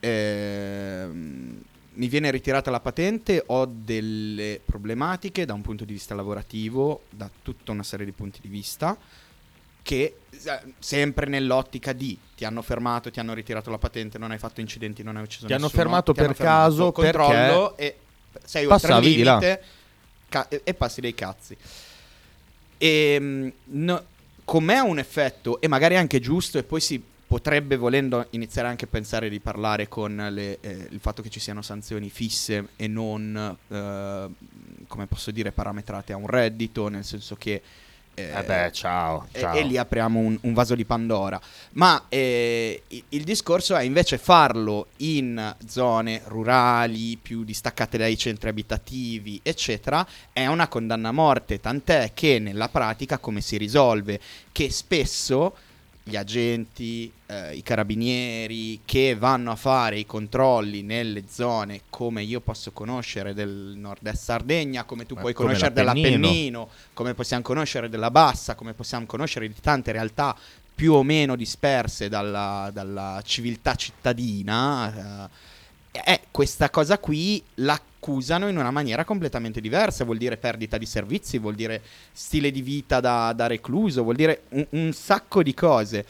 ehm, 0.00 1.62
mi 1.94 2.08
viene 2.08 2.30
ritirata 2.30 2.70
la 2.70 2.80
patente, 2.80 3.42
ho 3.46 3.66
delle 3.66 4.60
problematiche 4.64 5.44
da 5.44 5.52
un 5.52 5.60
punto 5.60 5.84
di 5.84 5.92
vista 5.92 6.14
lavorativo, 6.14 7.02
da 7.10 7.30
tutta 7.42 7.72
una 7.72 7.82
serie 7.82 8.06
di 8.06 8.12
punti 8.12 8.40
di 8.40 8.48
vista, 8.48 8.96
che 9.82 10.16
eh, 10.30 10.60
sempre 10.78 11.26
nell'ottica 11.26 11.92
di 11.92 12.16
ti 12.36 12.44
hanno 12.44 12.62
fermato, 12.62 13.10
ti 13.10 13.20
hanno 13.20 13.34
ritirato 13.34 13.70
la 13.70 13.78
patente, 13.78 14.18
non 14.18 14.30
hai 14.30 14.38
fatto 14.38 14.60
incidenti, 14.60 15.02
non 15.02 15.16
hai 15.16 15.22
ucciso 15.22 15.46
Ti 15.46 15.52
hanno 15.52 15.64
nessuno, 15.64 15.82
fermato 15.82 16.12
ti 16.12 16.20
hanno 16.20 16.28
per 16.28 16.36
fermato, 16.36 16.60
caso 16.64 16.92
controllo 16.92 17.76
e 17.76 17.96
sei 18.44 18.66
oltre 18.66 18.96
il 18.96 19.00
limite 19.02 19.62
ca- 20.28 20.48
e, 20.48 20.74
passi 20.74 21.00
dei 21.00 21.14
cazzi. 21.14 21.56
E, 22.78 23.20
mh, 23.20 23.52
no- 23.64 24.04
com'è 24.44 24.78
un 24.80 24.98
effetto, 24.98 25.60
e 25.60 25.68
magari 25.68 25.96
anche 25.96 26.18
giusto, 26.20 26.58
e 26.58 26.62
poi 26.62 26.80
si 26.80 27.02
potrebbe 27.26 27.76
volendo 27.76 28.26
iniziare 28.30 28.68
anche 28.68 28.84
a 28.84 28.88
pensare 28.88 29.28
di 29.30 29.40
parlare 29.40 29.88
con 29.88 30.14
le- 30.30 30.58
eh, 30.60 30.88
il 30.90 31.00
fatto 31.00 31.22
che 31.22 31.30
ci 31.30 31.40
siano 31.40 31.62
sanzioni 31.62 32.10
fisse 32.10 32.68
e 32.76 32.86
non, 32.88 33.56
eh, 33.68 34.28
come 34.86 35.06
posso 35.06 35.30
dire, 35.30 35.52
parametrate 35.52 36.12
a 36.12 36.16
un 36.16 36.26
reddito, 36.26 36.88
nel 36.88 37.04
senso 37.04 37.36
che... 37.36 37.62
eh, 38.14 38.38
Eh 38.38 38.42
beh, 38.42 38.70
ciao, 38.72 39.26
e, 39.32 39.40
ciao. 39.40 39.54
e 39.54 39.62
lì 39.62 39.76
apriamo 39.76 40.18
un, 40.18 40.38
un 40.42 40.52
vaso 40.52 40.74
di 40.74 40.84
Pandora. 40.84 41.40
Ma 41.72 42.04
eh, 42.08 42.82
il 43.08 43.24
discorso 43.24 43.74
è 43.76 43.82
invece 43.82 44.18
farlo 44.18 44.88
in 44.98 45.54
zone 45.66 46.22
rurali, 46.26 47.16
più 47.16 47.44
distaccate 47.44 47.96
dai 47.96 48.16
centri 48.18 48.48
abitativi, 48.48 49.40
eccetera, 49.42 50.06
è 50.32 50.46
una 50.46 50.68
condanna 50.68 51.08
a 51.08 51.12
morte, 51.12 51.60
tant'è 51.60 52.10
che 52.14 52.38
nella 52.38 52.68
pratica 52.68 53.18
come 53.18 53.40
si 53.40 53.56
risolve? 53.56 54.20
Che 54.52 54.70
spesso 54.70 55.56
gli 56.04 56.16
agenti, 56.16 57.12
eh, 57.26 57.54
i 57.54 57.62
carabinieri 57.62 58.80
che 58.84 59.14
vanno 59.14 59.52
a 59.52 59.56
fare 59.56 59.98
i 59.98 60.06
controlli 60.06 60.82
nelle 60.82 61.24
zone 61.28 61.82
come 61.90 62.22
io 62.22 62.40
posso 62.40 62.72
conoscere 62.72 63.34
del 63.34 63.74
nord-est 63.76 64.22
Sardegna, 64.22 64.84
come 64.84 65.06
tu 65.06 65.14
Ma 65.14 65.20
puoi 65.20 65.32
come 65.32 65.54
conoscere 65.54 65.84
l'Appennino. 65.84 66.10
dell'Appennino, 66.18 66.68
come 66.92 67.14
possiamo 67.14 67.42
conoscere 67.42 67.88
della 67.88 68.10
Bassa, 68.10 68.54
come 68.56 68.72
possiamo 68.72 69.06
conoscere 69.06 69.46
di 69.46 69.54
tante 69.60 69.92
realtà 69.92 70.36
più 70.74 70.94
o 70.94 71.02
meno 71.04 71.36
disperse 71.36 72.08
dalla, 72.08 72.70
dalla 72.72 73.20
civiltà 73.24 73.74
cittadina, 73.76 75.26
eh, 75.26 75.50
eh, 75.92 76.20
questa 76.30 76.70
cosa 76.70 76.98
qui 76.98 77.42
l'accusano 77.56 78.48
in 78.48 78.56
una 78.56 78.70
maniera 78.70 79.04
completamente 79.04 79.60
diversa, 79.60 80.04
vuol 80.04 80.16
dire 80.16 80.38
perdita 80.38 80.78
di 80.78 80.86
servizi, 80.86 81.38
vuol 81.38 81.54
dire 81.54 81.82
stile 82.12 82.50
di 82.50 82.62
vita 82.62 82.98
da, 83.00 83.32
da 83.34 83.46
recluso, 83.46 84.02
vuol 84.02 84.16
dire 84.16 84.42
un, 84.50 84.66
un 84.70 84.92
sacco 84.92 85.42
di 85.42 85.54
cose. 85.54 86.04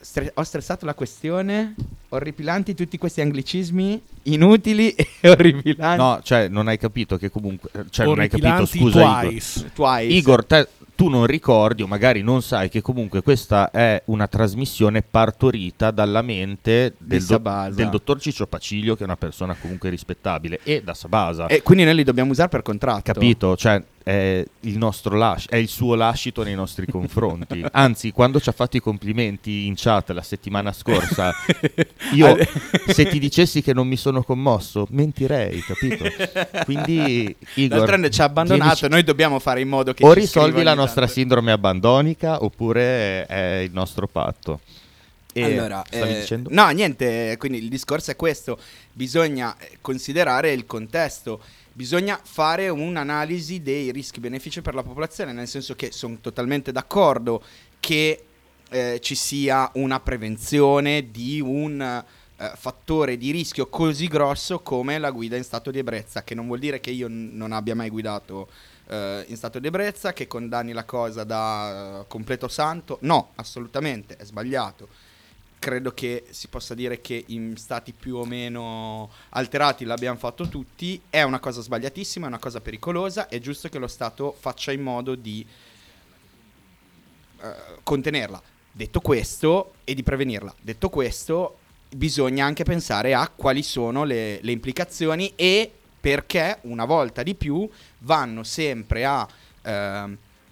Stre- 0.00 0.30
ho 0.34 0.42
stressato 0.42 0.86
la 0.86 0.94
questione, 0.94 1.74
orripilanti 2.10 2.74
tutti 2.74 2.96
questi 2.96 3.20
anglicismi 3.20 4.00
inutili 4.24 4.94
e 5.20 5.28
orripilanti. 5.28 6.02
No, 6.02 6.20
cioè 6.22 6.48
non 6.48 6.68
hai 6.68 6.78
capito 6.78 7.16
che 7.18 7.30
comunque... 7.30 7.70
Cioè 7.90 8.06
non 8.06 8.20
hai 8.20 8.28
capito, 8.28 8.66
scusa 8.66 9.00
Igor. 9.00 9.20
twice. 9.20 9.70
Twice. 9.74 10.14
Igor, 10.16 10.44
te- 10.44 10.68
tu 10.96 11.08
non 11.08 11.26
ricordi 11.26 11.82
o 11.82 11.86
magari 11.86 12.22
non 12.22 12.42
sai 12.42 12.68
che 12.68 12.80
comunque 12.80 13.22
questa 13.22 13.70
è 13.70 14.02
una 14.06 14.26
trasmissione 14.26 15.02
partorita 15.02 15.90
dalla 15.90 16.22
mente 16.22 16.94
del, 16.98 17.22
do- 17.22 17.68
del 17.70 17.90
dottor 17.90 18.18
Ciccio 18.18 18.46
Paciglio, 18.46 18.94
che 18.94 19.02
è 19.02 19.04
una 19.04 19.16
persona 19.16 19.54
comunque 19.54 19.90
rispettabile, 19.90 20.58
e 20.64 20.82
da 20.82 20.94
Sabasa. 20.94 21.46
E 21.46 21.62
quindi 21.62 21.84
noi 21.84 21.94
li 21.94 22.02
dobbiamo 22.02 22.30
usare 22.32 22.48
per 22.48 22.62
contratto. 22.62 23.12
Capito? 23.12 23.56
Cioè, 23.56 23.80
è 24.06 24.44
il 24.60 24.78
nostro 24.78 25.16
lascito, 25.16 25.52
è 25.52 25.56
il 25.56 25.66
suo 25.66 25.96
lascito 25.96 26.44
nei 26.44 26.54
nostri 26.54 26.86
confronti. 26.86 27.64
Anzi, 27.72 28.12
quando 28.12 28.38
ci 28.38 28.48
ha 28.48 28.52
fatto 28.52 28.76
i 28.76 28.80
complimenti 28.80 29.66
in 29.66 29.74
chat 29.74 30.10
la 30.10 30.22
settimana 30.22 30.72
scorsa, 30.72 31.34
io 32.14 32.36
se 32.86 33.08
ti 33.08 33.18
dicessi 33.18 33.62
che 33.62 33.72
non 33.72 33.88
mi 33.88 33.96
sono 33.96 34.22
commosso, 34.22 34.86
mentirei, 34.90 35.60
capito? 35.60 36.04
Quindi, 36.64 37.34
Igor, 37.54 37.78
D'altronde 37.78 38.10
ci 38.10 38.20
ha 38.20 38.24
abbandonato, 38.26 38.62
vienici- 38.62 38.88
noi 38.88 39.02
dobbiamo 39.02 39.40
fare 39.40 39.60
in 39.60 39.68
modo 39.68 39.92
che 39.92 40.04
o 40.04 40.12
ci 40.12 40.20
risolvi 40.20 40.62
la 40.62 40.74
nostra 40.74 41.00
tanto. 41.00 41.14
sindrome 41.14 41.50
abbandonica 41.50 42.44
oppure 42.44 43.26
è 43.26 43.56
il 43.64 43.72
nostro 43.72 44.06
patto. 44.06 44.60
E 45.32 45.42
Allora, 45.42 45.82
eh, 45.90 46.24
no, 46.48 46.68
niente, 46.68 47.34
quindi 47.38 47.58
il 47.58 47.68
discorso 47.68 48.12
è 48.12 48.16
questo, 48.16 48.56
bisogna 48.92 49.54
considerare 49.80 50.52
il 50.52 50.64
contesto, 50.64 51.40
bisogna 51.76 52.18
fare 52.22 52.70
un'analisi 52.70 53.60
dei 53.60 53.92
rischi-benefici 53.92 54.62
per 54.62 54.74
la 54.74 54.82
popolazione, 54.82 55.34
nel 55.34 55.46
senso 55.46 55.76
che 55.76 55.92
sono 55.92 56.16
totalmente 56.22 56.72
d'accordo 56.72 57.42
che 57.78 58.24
eh, 58.70 58.98
ci 59.02 59.14
sia 59.14 59.70
una 59.74 60.00
prevenzione 60.00 61.10
di 61.10 61.38
un 61.38 61.78
eh, 61.82 62.52
fattore 62.56 63.18
di 63.18 63.30
rischio 63.30 63.66
così 63.66 64.06
grosso 64.08 64.60
come 64.60 64.98
la 64.98 65.10
guida 65.10 65.36
in 65.36 65.44
stato 65.44 65.70
di 65.70 65.78
ebbrezza, 65.78 66.24
che 66.24 66.34
non 66.34 66.46
vuol 66.46 66.60
dire 66.60 66.80
che 66.80 66.90
io 66.90 67.08
n- 67.08 67.32
non 67.34 67.52
abbia 67.52 67.74
mai 67.74 67.90
guidato 67.90 68.48
eh, 68.88 69.26
in 69.28 69.36
stato 69.36 69.58
di 69.58 69.66
ebbrezza, 69.66 70.14
che 70.14 70.26
condanni 70.26 70.72
la 70.72 70.84
cosa 70.84 71.24
da 71.24 72.00
eh, 72.00 72.04
completo 72.08 72.48
santo, 72.48 72.96
no, 73.02 73.32
assolutamente, 73.34 74.16
è 74.16 74.24
sbagliato 74.24 74.88
credo 75.58 75.92
che 75.92 76.26
si 76.30 76.48
possa 76.48 76.74
dire 76.74 77.00
che 77.00 77.24
in 77.28 77.56
stati 77.56 77.92
più 77.92 78.16
o 78.16 78.24
meno 78.24 79.10
alterati 79.30 79.84
l'abbiamo 79.84 80.18
fatto 80.18 80.48
tutti, 80.48 81.00
è 81.10 81.22
una 81.22 81.40
cosa 81.40 81.60
sbagliatissima, 81.60 82.26
è 82.26 82.28
una 82.28 82.38
cosa 82.38 82.60
pericolosa, 82.60 83.28
è 83.28 83.38
giusto 83.40 83.68
che 83.68 83.78
lo 83.78 83.88
Stato 83.88 84.34
faccia 84.38 84.72
in 84.72 84.82
modo 84.82 85.14
di 85.14 85.44
eh, 87.40 87.54
contenerla. 87.82 88.40
Detto 88.70 89.00
questo, 89.00 89.74
e 89.84 89.94
di 89.94 90.02
prevenirla, 90.02 90.54
detto 90.60 90.90
questo, 90.90 91.58
bisogna 91.88 92.44
anche 92.44 92.64
pensare 92.64 93.14
a 93.14 93.30
quali 93.34 93.62
sono 93.62 94.04
le, 94.04 94.38
le 94.42 94.52
implicazioni 94.52 95.32
e 95.34 95.72
perché 95.98 96.58
una 96.62 96.84
volta 96.84 97.22
di 97.22 97.34
più 97.34 97.68
vanno 97.98 98.44
sempre 98.44 99.04
a 99.04 99.26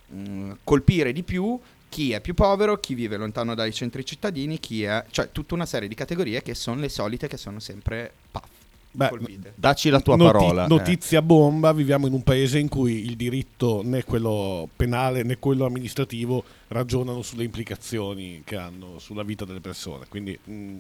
mh, 0.09 0.53
colpire 0.65 1.13
di 1.13 1.23
più 1.23 1.61
chi 1.95 2.11
è 2.11 2.20
più 2.20 2.34
povero, 2.34 2.80
chi 2.80 2.95
vive 2.95 3.16
lontano 3.16 3.55
dai 3.55 3.72
centri 3.72 4.05
cittadini, 4.05 4.59
chi 4.59 4.82
è... 4.82 5.05
cioè 5.12 5.30
tutta 5.30 5.55
una 5.55 5.64
serie 5.64 5.86
di 5.86 5.95
categorie 5.95 6.42
che 6.42 6.53
sono 6.57 6.80
le 6.80 6.88
solite, 6.88 7.28
che 7.28 7.36
sono 7.36 7.61
sempre 7.61 8.12
PAF. 8.32 8.42
Beh, 8.90 9.09
colpite. 9.11 9.53
Dacci 9.55 9.90
la 9.90 10.01
tua 10.01 10.16
Noti- 10.16 10.32
parola. 10.32 10.64
eh. 10.64 10.68
Notizia 10.68 11.22
bomba, 11.22 11.72
viviamo 11.72 12.09
in 12.09 12.12
un 12.12 12.24
paese 12.24 12.59
in 12.59 12.68
cui 12.68 13.05
il 13.07 13.14
diritto 13.14 13.82
né 13.84 14.03
quello 14.03 14.68
penale 14.74 15.22
né 15.22 15.38
quello 15.38 15.66
amministrativo 15.66 16.42
ragionano 16.68 17.22
sulle 17.22 17.45
implicazioni 17.45 18.42
che 18.45 18.57
hanno 18.57 18.99
sulla 18.99 19.22
vita 19.22 19.45
delle 19.45 19.61
persone. 19.61 20.07
Quindi 20.09 20.36
mh, 20.42 20.76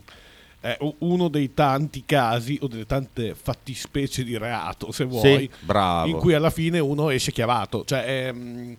è 0.60 0.76
u- 0.80 0.94
uno 0.98 1.28
dei 1.28 1.54
tanti 1.54 2.02
casi 2.04 2.58
o 2.60 2.66
delle 2.66 2.86
tante 2.86 3.36
fattispecie 3.36 4.24
di 4.24 4.36
reato, 4.36 4.90
se 4.90 5.04
vuoi, 5.04 5.38
Sì, 5.38 5.50
bravo. 5.64 6.08
in 6.08 6.16
cui 6.16 6.34
alla 6.34 6.50
fine 6.50 6.80
uno 6.80 7.10
esce 7.10 7.30
chiavato. 7.30 7.84
Cioè, 7.84 8.02
è, 8.04 8.32
mh, 8.32 8.76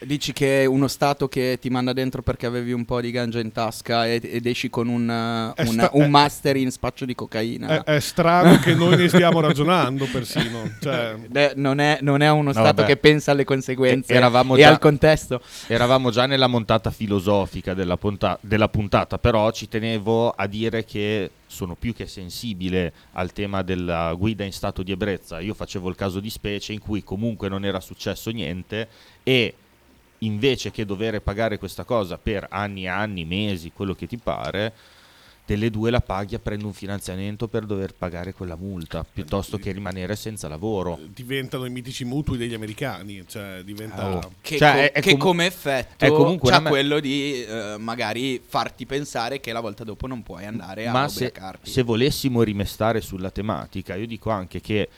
Dici 0.00 0.32
che 0.34 0.66
uno 0.68 0.86
Stato 0.86 1.28
che 1.28 1.56
ti 1.60 1.70
manda 1.70 1.94
dentro 1.94 2.20
perché 2.20 2.44
avevi 2.44 2.72
un 2.72 2.84
po' 2.84 3.00
di 3.00 3.10
ganja 3.10 3.38
in 3.40 3.52
tasca 3.52 4.06
e- 4.06 4.20
ed 4.22 4.44
esci 4.44 4.68
con 4.68 4.88
un, 4.88 5.08
uh, 5.08 5.54
È 5.58 5.62
un- 5.66 5.72
sta- 5.72 5.90
un 5.94 6.02
è- 6.02 6.08
master 6.08 6.56
in 6.56 6.70
spaccio 6.70 7.06
di 7.06 7.14
cocaina. 7.14 7.82
è- 7.84 7.94
è 7.94 8.00
strano 8.00 8.58
che 8.58 8.74
noi 8.74 8.96
ne 8.96 9.08
stiamo 9.08 9.40
ragionando 9.40 10.06
persino. 10.12 10.70
Cioè, 10.78 11.14
Beh, 11.26 11.52
non, 11.56 11.78
è, 11.78 11.98
non 12.02 12.20
è 12.20 12.28
uno 12.30 12.42
No, 12.42 12.52
Stato 12.52 12.74
vabbè. 12.82 12.86
che 12.86 12.96
pensa 12.98 13.30
alle 13.30 13.44
conseguenze 13.44 14.12
E- 14.12 14.16
eravamo 14.16 14.56
e 14.56 14.60
già- 14.60 14.68
al 14.68 14.78
contesto. 14.78 15.40
Eravamo 15.68 16.10
già 16.10 16.26
nella 16.26 16.48
montata 16.48 16.90
filosofica 16.90 17.72
della, 17.72 17.96
punta- 17.96 18.36
della 18.42 18.68
puntata, 18.68 19.16
però 19.18 19.50
ci 19.52 19.68
tenevo 19.68 20.30
a 20.30 20.46
dire 20.46 20.84
che 20.84 21.30
sono 21.46 21.76
più 21.76 21.94
che 21.94 22.06
sensibile 22.06 22.92
al 23.12 23.32
tema 23.32 23.62
della 23.62 24.12
guida 24.18 24.44
in 24.44 24.52
stato 24.52 24.82
di 24.82 24.92
ebbrezza. 24.92 25.40
Io 25.40 25.54
facevo 25.54 25.88
il 25.88 25.94
caso 25.94 26.20
di 26.20 26.28
specie 26.28 26.72
in 26.74 26.80
cui 26.80 27.02
comunque 27.04 27.48
non 27.48 27.64
era 27.64 27.80
successo 27.80 28.30
niente 28.30 28.88
e 29.22 29.54
invece 30.24 30.70
che 30.70 30.84
dover 30.84 31.20
pagare 31.22 31.58
questa 31.58 31.84
cosa 31.84 32.18
per 32.18 32.46
anni 32.50 32.84
e 32.84 32.88
anni, 32.88 33.24
mesi, 33.24 33.72
quello 33.72 33.94
che 33.94 34.06
ti 34.06 34.16
pare, 34.18 34.72
delle 35.46 35.68
due 35.68 35.90
la 35.90 36.00
paghi 36.00 36.34
a 36.34 36.38
prendere 36.38 36.68
un 36.68 36.72
finanziamento 36.74 37.48
per 37.48 37.66
dover 37.66 37.92
pagare 37.92 38.32
quella 38.32 38.56
multa, 38.56 39.04
piuttosto 39.04 39.58
che 39.58 39.72
rimanere 39.72 40.16
senza 40.16 40.48
lavoro. 40.48 40.98
diventano 41.12 41.66
i 41.66 41.70
mitici 41.70 42.04
mutui 42.06 42.38
degli 42.38 42.54
americani. 42.54 43.22
Cioè, 43.26 43.60
diventa. 43.62 44.08
Oh. 44.16 44.32
Che, 44.40 44.56
Cioè, 44.56 44.72
co- 44.72 44.78
è- 44.78 44.92
è 44.92 45.00
che 45.02 45.10
com- 45.10 45.20
come 45.20 45.44
effetto 45.44 46.02
è 46.02 46.08
comunque 46.08 46.48
c'ha 46.48 46.56
una 46.56 46.64
me- 46.64 46.70
quello 46.70 46.98
di 46.98 47.44
eh, 47.44 47.76
magari 47.78 48.40
farti 48.42 48.86
pensare 48.86 49.40
che 49.40 49.52
la 49.52 49.60
volta 49.60 49.84
dopo 49.84 50.06
non 50.06 50.22
puoi 50.22 50.46
andare 50.46 50.86
a 50.86 50.92
Ma 50.92 51.08
se, 51.08 51.26
ubriacarti. 51.26 51.70
se 51.70 51.82
volessimo 51.82 52.42
rimestare 52.42 53.02
sulla 53.02 53.30
tematica, 53.30 53.96
io 53.96 54.06
dico 54.06 54.30
anche 54.30 54.62
che 54.62 54.88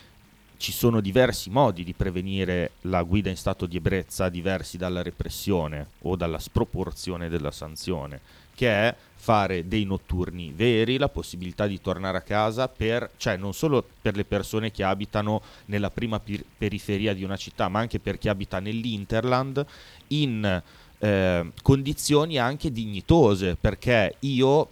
ci 0.59 0.73
sono 0.73 1.01
diversi 1.01 1.51
modi 1.51 1.85
di 1.85 1.93
prevenire 1.93 2.73
la 2.83 3.03
guida 3.03 3.31
in 3.31 3.37
stato 3.37 3.67
di 3.67 3.77
ebbrezza, 3.77 4.29
diversi 4.29 4.77
dalla 4.77 5.03
repressione 5.03 5.89
o 6.03 6.17
dalla 6.17 6.39
sproporzione 6.39 7.29
della 7.29 7.51
sanzione, 7.51 8.21
che 8.55 8.69
è 8.69 8.95
fare 9.15 9.67
dei 9.67 9.85
notturni 9.85 10.53
veri, 10.55 10.99
la 10.99 11.09
possibilità 11.09 11.67
di 11.67 11.81
tornare 11.81 12.19
a 12.19 12.23
casa 12.23 12.69
per, 12.69 13.11
cioè 13.17 13.37
non 13.37 13.53
solo 13.53 13.85
per 14.01 14.17
le 14.17 14.25
persone 14.25 14.71
che 14.71 14.83
abitano 14.83 15.43
nella 15.67 15.91
prima 15.91 16.21
pir- 16.21 16.45
periferia 16.57 17.13
di 17.13 17.25
una 17.25 17.37
città, 17.37 17.69
ma 17.69 17.81
anche 17.81 17.99
per 17.99 18.19
chi 18.19 18.29
abita 18.29 18.59
nell'Interland, 18.61 19.65
in 20.09 20.63
eh, 20.99 21.53
condizioni 21.63 22.39
anche 22.39 22.71
dignitose, 22.71 23.57
perché 23.61 24.17
io 24.21 24.71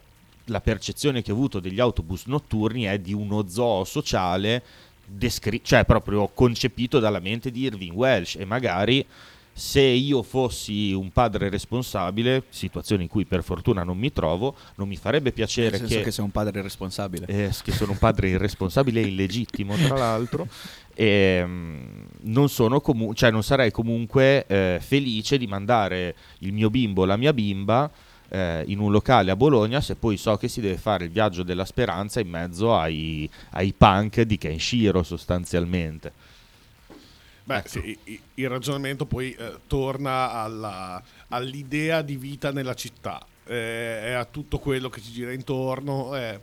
la 0.48 0.60
percezione 0.60 1.22
che 1.22 1.32
ho 1.32 1.34
avuto 1.34 1.60
degli 1.60 1.80
autobus 1.80 2.26
notturni 2.26 2.84
è 2.84 2.98
di 2.98 3.12
uno 3.12 3.48
zoo 3.48 3.84
sociale, 3.84 4.62
descri- 5.06 5.60
cioè 5.62 5.84
proprio 5.84 6.28
concepito 6.28 6.98
dalla 6.98 7.20
mente 7.20 7.50
di 7.50 7.62
Irving 7.62 7.94
Welsh 7.94 8.36
e 8.36 8.44
magari 8.44 9.06
se 9.56 9.80
io 9.80 10.24
fossi 10.24 10.92
un 10.92 11.12
padre 11.12 11.48
responsabile, 11.48 12.42
situazione 12.48 13.04
in 13.04 13.08
cui 13.08 13.24
per 13.24 13.44
fortuna 13.44 13.84
non 13.84 13.96
mi 13.96 14.12
trovo, 14.12 14.56
non 14.74 14.88
mi 14.88 14.96
farebbe 14.96 15.26
Nel 15.26 15.32
piacere 15.32 15.76
senso 15.78 15.94
che, 15.94 16.02
che 16.02 16.10
sei 16.10 16.24
un 16.24 16.32
padre 16.32 16.60
responsabile. 16.60 17.26
eh, 17.26 17.50
che 17.62 17.70
sono 17.70 17.92
un 17.92 17.98
padre 17.98 18.30
irresponsabile 18.30 19.00
e 19.00 19.06
illegittimo 19.06 19.76
tra 19.76 19.96
l'altro 19.96 20.48
e 20.92 21.44
mm, 21.46 21.84
non, 22.22 22.48
sono 22.48 22.80
comu- 22.80 23.14
cioè 23.14 23.30
non 23.30 23.44
sarei 23.44 23.70
comunque 23.70 24.44
eh, 24.46 24.78
felice 24.80 25.38
di 25.38 25.46
mandare 25.46 26.16
il 26.38 26.52
mio 26.52 26.68
bimbo 26.68 27.04
la 27.04 27.16
mia 27.16 27.32
bimba 27.32 27.88
eh, 28.28 28.64
in 28.66 28.78
un 28.80 28.90
locale 28.90 29.30
a 29.30 29.36
Bologna 29.36 29.80
se 29.80 29.94
poi 29.96 30.16
so 30.16 30.36
che 30.36 30.48
si 30.48 30.60
deve 30.60 30.76
fare 30.78 31.04
il 31.04 31.10
viaggio 31.10 31.42
della 31.42 31.64
speranza 31.64 32.20
in 32.20 32.28
mezzo 32.28 32.76
ai, 32.76 33.28
ai 33.50 33.72
punk 33.72 34.20
di 34.22 34.38
Kenshiro 34.38 35.02
sostanzialmente 35.02 36.12
Beh, 37.46 37.58
Ecco. 37.58 37.68
sì, 37.68 37.98
il 38.34 38.48
ragionamento 38.48 39.04
poi 39.04 39.32
eh, 39.34 39.60
torna 39.66 40.30
alla- 40.32 41.02
all'idea 41.28 42.00
di 42.00 42.16
vita 42.16 42.50
nella 42.52 42.74
città 42.74 43.24
eh, 43.44 44.00
e 44.06 44.12
a 44.12 44.24
tutto 44.24 44.58
quello 44.58 44.88
che 44.88 45.02
ci 45.02 45.12
gira 45.12 45.32
intorno. 45.32 46.16
eh, 46.16 46.40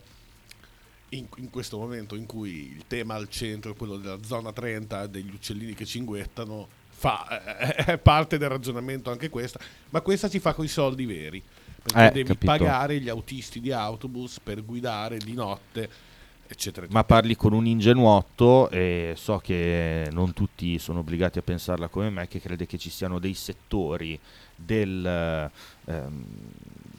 in, 1.10 1.28
in 1.38 1.50
questo 1.50 1.78
momento 1.78 2.16
in 2.16 2.26
cui 2.26 2.72
il 2.76 2.86
tema 2.88 3.16
al 3.16 3.28
centro 3.30 3.72
è 3.72 3.76
quello 3.76 3.98
della 3.98 4.24
zona 4.24 4.54
30, 4.54 5.08
degli 5.08 5.34
uccellini 5.34 5.74
che 5.74 5.86
cinguettano, 5.86 6.70
fa, 6.90 7.58
eh, 7.58 7.84
è 7.94 7.98
parte 7.98 8.38
del 8.38 8.50
ragionamento 8.50 9.12
anche 9.12 9.30
questa, 9.30 9.60
ma 9.90 10.02
questa 10.02 10.30
si 10.30 10.40
fa 10.40 10.54
con 10.54 10.66
i 10.66 10.70
soldi 10.70 11.06
veri. 11.06 11.44
Perché 11.84 12.08
Eh, 12.08 12.12
devi 12.12 12.28
capito. 12.28 12.46
pagare 12.46 13.00
gli 13.00 13.10
autisti 13.10 13.60
di 13.60 13.72
autobus 13.72 14.40
per 14.40 14.64
guidare 14.64 15.18
di 15.18 15.34
notte, 15.34 15.90
eccetera. 16.48 16.86
Ma 16.92 17.00
eccetera. 17.00 17.04
parli 17.04 17.36
con 17.36 17.54
un 17.54 17.66
ingenuotto 17.66 18.70
e 18.70 19.14
so 19.18 19.40
che 19.40 20.08
non 20.12 20.34
tutti 20.34 20.78
sono 20.78 21.00
obbligati 21.00 21.40
a 21.40 21.42
pensarla 21.42 21.88
come 21.88 22.10
me, 22.12 22.28
che 22.28 22.40
crede 22.40 22.68
che 22.68 22.78
ci 22.78 22.90
siano 22.92 23.18
dei 23.18 23.34
settori 23.34 24.20
del, 24.56 25.50
ehm, 25.86 26.26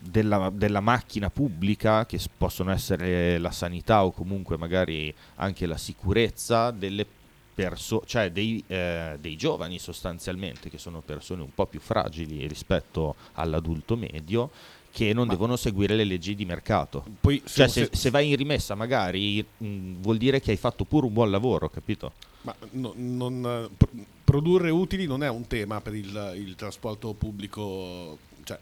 della, 0.01 0.51
della 0.53 0.81
macchina 0.81 1.31
pubblica, 1.31 2.05
che 2.05 2.19
possono 2.37 2.73
essere 2.73 3.39
la 3.39 3.53
sanità 3.53 4.05
o 4.05 4.11
comunque 4.11 4.57
magari 4.57 5.15
anche 5.37 5.67
la 5.67 5.77
sicurezza 5.77 6.73
delle 6.73 7.07
perso- 7.55 8.03
cioè 8.07 8.31
dei, 8.31 8.63
eh, 8.67 9.17
dei 9.21 9.37
giovani 9.37 9.79
sostanzialmente, 9.79 10.71
che 10.71 10.79
sono 10.79 11.01
persone 11.01 11.43
un 11.43 11.55
po' 11.55 11.67
più 11.67 11.81
fragili 11.81 12.47
rispetto 12.47 13.15
all'adulto 13.35 13.97
medio, 13.97 14.51
che 14.91 15.13
non 15.15 15.27
Ma- 15.27 15.33
devono 15.33 15.57
seguire 15.57 15.95
le 15.97 16.05
leggi 16.05 16.35
di 16.35 16.45
mercato. 16.45 17.05
Poi, 17.21 17.43
Cioè, 17.47 17.67
se- 17.69 17.89
se, 17.93 18.11
vai 18.11 18.29
in 18.31 18.37
rimessa, 18.37 18.75
magari 18.75 19.45
mh, 19.59 19.95
vuol 20.01 20.19
dire 20.19 20.41
che 20.41 20.51
hai 20.51 20.57
fatto 20.59 20.85
pure 20.85 21.07
un 21.07 21.13
buon 21.13 21.31
lavoro, 21.31 21.71
capito? 21.71 22.13
Ma 22.43 22.55
no- 22.73 22.93
non, 22.97 23.71
pr- 23.77 23.91
produrre 24.25 24.71
utili 24.71 25.07
non 25.07 25.23
è 25.23 25.29
un 25.29 25.47
tema 25.47 25.81
per 25.81 25.95
il, 25.95 26.33
il 26.37 26.55
trasporto 26.57 27.13
pubblico. 27.15 28.19
Cioè, 28.45 28.59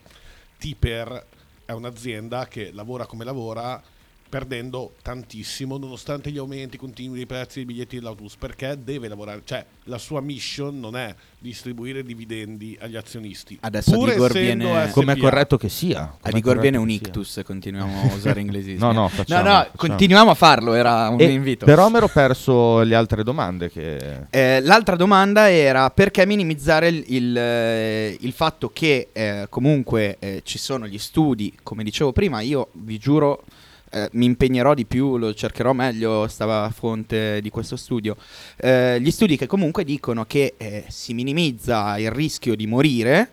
Tiper 0.58 1.26
è 1.64 1.72
un'azienda 1.72 2.46
che 2.46 2.70
lavora 2.72 3.06
come 3.06 3.24
lavora 3.24 3.82
perdendo 4.30 4.94
tantissimo 5.02 5.76
nonostante 5.76 6.30
gli 6.30 6.38
aumenti 6.38 6.78
continui 6.78 7.16
dei 7.16 7.26
prezzi 7.26 7.56
dei 7.56 7.64
biglietti 7.66 7.96
dell'autobus 7.96 8.36
perché 8.36 8.78
deve 8.82 9.08
lavorare 9.08 9.42
cioè 9.44 9.64
la 9.84 9.98
sua 9.98 10.20
mission 10.20 10.78
non 10.78 10.96
è 10.96 11.12
distribuire 11.38 12.02
dividendi 12.04 12.78
agli 12.80 12.96
azionisti 12.96 13.58
Adesso 13.60 13.90
Pur 13.92 14.10
Digor 14.10 14.32
viene- 14.32 14.64
SPA. 14.64 14.88
Come 14.92 15.12
è 15.14 15.16
corretto 15.16 15.56
che 15.56 15.68
sia. 15.68 16.16
A 16.20 16.30
Digor 16.30 16.58
viene 16.60 16.76
un 16.76 16.86
che 16.86 16.92
sia. 16.98 17.06
ictus, 17.06 17.40
continuiamo 17.44 18.02
a 18.10 18.14
usare 18.14 18.40
inglesismi. 18.40 18.78
No, 18.78 18.92
no, 18.92 19.00
no, 19.02 19.08
facciamo, 19.08 19.42
no, 19.42 19.54
facciamo. 19.54 19.70
continuiamo 19.76 20.30
a 20.30 20.34
farlo, 20.34 20.74
era 20.74 21.08
un 21.08 21.20
E- 21.20 21.30
invito. 21.30 21.64
Però 21.64 21.88
mi 21.88 21.96
ero 21.96 22.08
perso 22.08 22.80
le 22.82 22.94
altre 22.94 23.24
domande 23.24 23.70
che... 23.70 24.26
Eh, 24.30 24.60
l'altra 24.62 24.94
domanda 24.96 25.50
era 25.50 25.90
perché 25.90 26.24
minimizzare 26.26 26.88
il, 26.88 27.04
il, 27.08 27.36
eh, 27.36 28.16
il 28.20 28.32
fatto 28.32 28.70
che 28.72 29.08
eh, 29.12 29.46
comunque 29.48 30.16
eh, 30.20 30.42
ci 30.44 30.58
sono 30.58 30.86
gli 30.86 30.98
studi, 30.98 31.52
come 31.62 31.82
dicevo 31.82 32.12
prima, 32.12 32.40
io 32.40 32.68
vi 32.72 32.98
giuro 32.98 33.42
eh, 33.90 34.08
mi 34.12 34.24
impegnerò 34.24 34.74
di 34.74 34.86
più, 34.86 35.18
lo 35.18 35.34
cercherò 35.34 35.72
meglio, 35.72 36.28
stava 36.28 36.70
fonte 36.70 37.40
di 37.40 37.50
questo 37.50 37.76
studio, 37.76 38.16
eh, 38.56 39.00
gli 39.00 39.10
studi 39.10 39.36
che 39.36 39.46
comunque 39.46 39.84
dicono 39.84 40.24
che 40.24 40.54
eh, 40.56 40.84
si 40.88 41.12
minimizza 41.12 41.98
il 41.98 42.10
rischio 42.10 42.54
di 42.54 42.66
morire. 42.66 43.32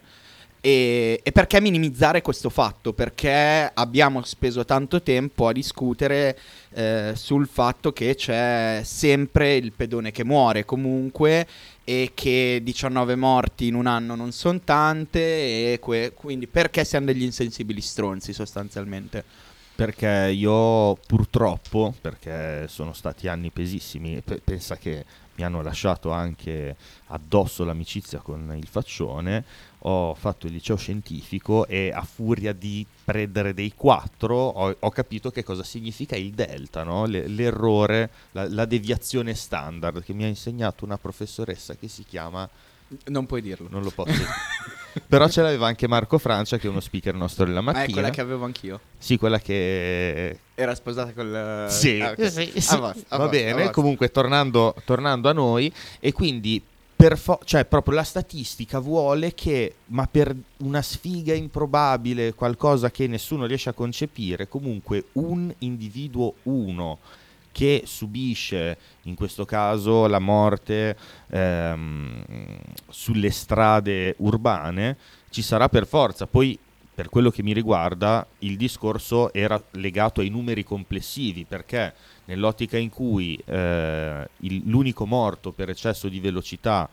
E, 0.60 1.22
e 1.24 1.32
perché 1.32 1.62
minimizzare 1.62 2.24
questo 2.24 2.50
fatto? 2.50 2.92
Perché 2.92 3.70
abbiamo 3.72 4.24
speso 4.24 4.66
tanto 4.66 5.04
tempo 5.04 5.48
a 5.48 5.54
discutere 5.54 6.38
eh, 6.72 7.12
sul 7.16 7.48
fatto 7.48 7.94
che 7.94 8.16
c'è 8.16 8.82
sempre 8.84 9.56
il 9.56 9.72
pedone 9.72 10.12
che 10.12 10.26
muore 10.26 10.66
comunque 10.66 11.48
e 11.84 12.12
che 12.16 12.60
19 12.64 13.16
morti 13.16 13.68
in 13.68 13.76
un 13.76 13.86
anno 13.86 14.16
non 14.16 14.32
sono 14.32 14.60
tante 14.62 15.78
que- 15.80 16.12
quindi 16.16 16.48
perché 16.48 16.84
siamo 16.84 17.06
degli 17.06 17.24
insensibili 17.24 17.80
stronzi 17.80 18.34
sostanzialmente. 18.34 19.24
Perché 19.78 20.32
io 20.34 20.96
purtroppo, 21.06 21.94
perché 22.02 22.68
sono 22.68 22.94
stati 22.94 23.28
anni 23.28 23.52
pesissimi, 23.52 24.22
pe- 24.22 24.42
pensa 24.44 24.76
che 24.76 25.06
mi 25.36 25.44
hanno 25.44 25.62
lasciato 25.62 26.10
anche 26.10 26.76
addosso 27.10 27.64
l'amicizia 27.64 28.18
con 28.18 28.56
il 28.58 28.66
faccione, 28.68 29.44
ho 29.82 30.16
fatto 30.16 30.48
il 30.48 30.54
liceo 30.54 30.78
scientifico 30.78 31.68
e 31.68 31.92
a 31.94 32.02
furia 32.02 32.54
di 32.54 32.84
prendere 33.06 33.54
dei 33.54 33.72
4 33.76 34.36
ho, 34.36 34.76
ho 34.80 34.90
capito 34.90 35.30
che 35.30 35.44
cosa 35.44 35.62
significa 35.62 36.16
il 36.16 36.32
delta, 36.32 36.82
no? 36.82 37.06
Le- 37.06 37.28
l'errore, 37.28 38.10
la, 38.32 38.50
la 38.50 38.66
deviazione 38.66 39.36
standard 39.36 40.02
che 40.04 40.14
mi 40.14 40.24
ha 40.24 40.28
insegnato 40.28 40.86
una 40.86 40.98
professoressa 40.98 41.76
che 41.76 41.88
si 41.88 42.04
chiama, 42.04 42.50
Non 43.10 43.28
puoi 43.28 43.44
dirlo. 43.44 43.68
non 43.70 43.84
lo 43.84 43.92
posso 43.92 44.12
dire. 44.12 44.26
Però 45.06 45.28
ce 45.30 45.42
l'aveva 45.42 45.68
anche 45.68 45.88
Marco 45.88 46.18
Francia, 46.18 46.58
che 46.58 46.68
è 46.68 46.70
uno 46.70 46.80
speaker 46.80 47.14
nostro 47.14 47.46
della 47.46 47.60
Ah, 47.60 47.62
è 47.62 47.66
mattina. 47.66 47.92
quella 47.94 48.10
che 48.10 48.22
avevo 48.22 48.46
anch'io. 48.46 48.80
Sì, 48.98 49.18
quella 49.18 49.40
che 49.40 50.40
Era 50.56 50.74
sposata 50.76 51.12
col... 51.14 51.66
Sì, 51.70 52.00
Ah, 52.02 52.12
ok. 52.12 52.32
sì, 52.32 52.52
A 52.56 52.62
sì. 52.62 52.78
posto, 52.78 53.06
a 53.10 53.18
va 53.18 53.28
bene. 53.28 53.70
Comunque, 53.72 54.10
tornando, 54.12 54.76
tornando 54.86 55.30
a 55.30 55.34
noi, 55.34 55.72
e 56.00 56.12
quindi 56.12 56.62
per 56.96 57.18
fo- 57.18 57.40
cioè, 57.46 57.66
proprio 57.66 57.94
la 57.94 58.04
statistica 58.04 58.80
vuole 58.80 59.36
che, 59.36 59.76
ma 59.88 60.08
per 60.08 60.36
una 60.58 60.82
sfiga 60.82 61.34
improbabile, 61.36 62.34
qualcosa 62.34 62.90
che 62.90 63.06
nessuno 63.06 63.46
riesce 63.46 63.70
a 63.70 63.74
concepire, 63.74 64.48
comunque 64.48 65.06
un 65.14 65.54
individuo 65.60 66.34
uno 66.44 66.98
che 67.58 67.86
subisce 67.88 68.78
in 69.06 69.16
questo 69.16 69.44
caso 69.44 70.06
la 70.06 70.20
morte 70.20 70.96
ehm, 71.32 72.24
sulle 72.88 73.32
strade 73.32 74.14
urbane 74.20 74.96
ci 75.32 75.42
sarà 75.42 75.68
per 75.68 75.88
forza. 75.88 76.28
Poi 76.28 76.56
per 76.94 77.10
quello 77.10 77.32
che 77.32 77.42
mi 77.42 77.54
riguarda, 77.54 78.28
il 78.40 78.58
discorso 78.58 79.34
era 79.34 79.60
legato 79.72 80.22
ai 80.22 80.30
numeri 80.30 80.64
complessivi, 80.64 81.46
perché 81.46 81.96
nell'ottica 82.26 82.78
in 82.78 82.92
cui 82.92 83.36
eh, 83.46 84.30
il- 84.42 84.62
l'unico 84.66 85.08
morto 85.08 85.52
per 85.52 85.70
eccesso 85.70 86.10
di 86.10 86.20
velocità 86.20 86.88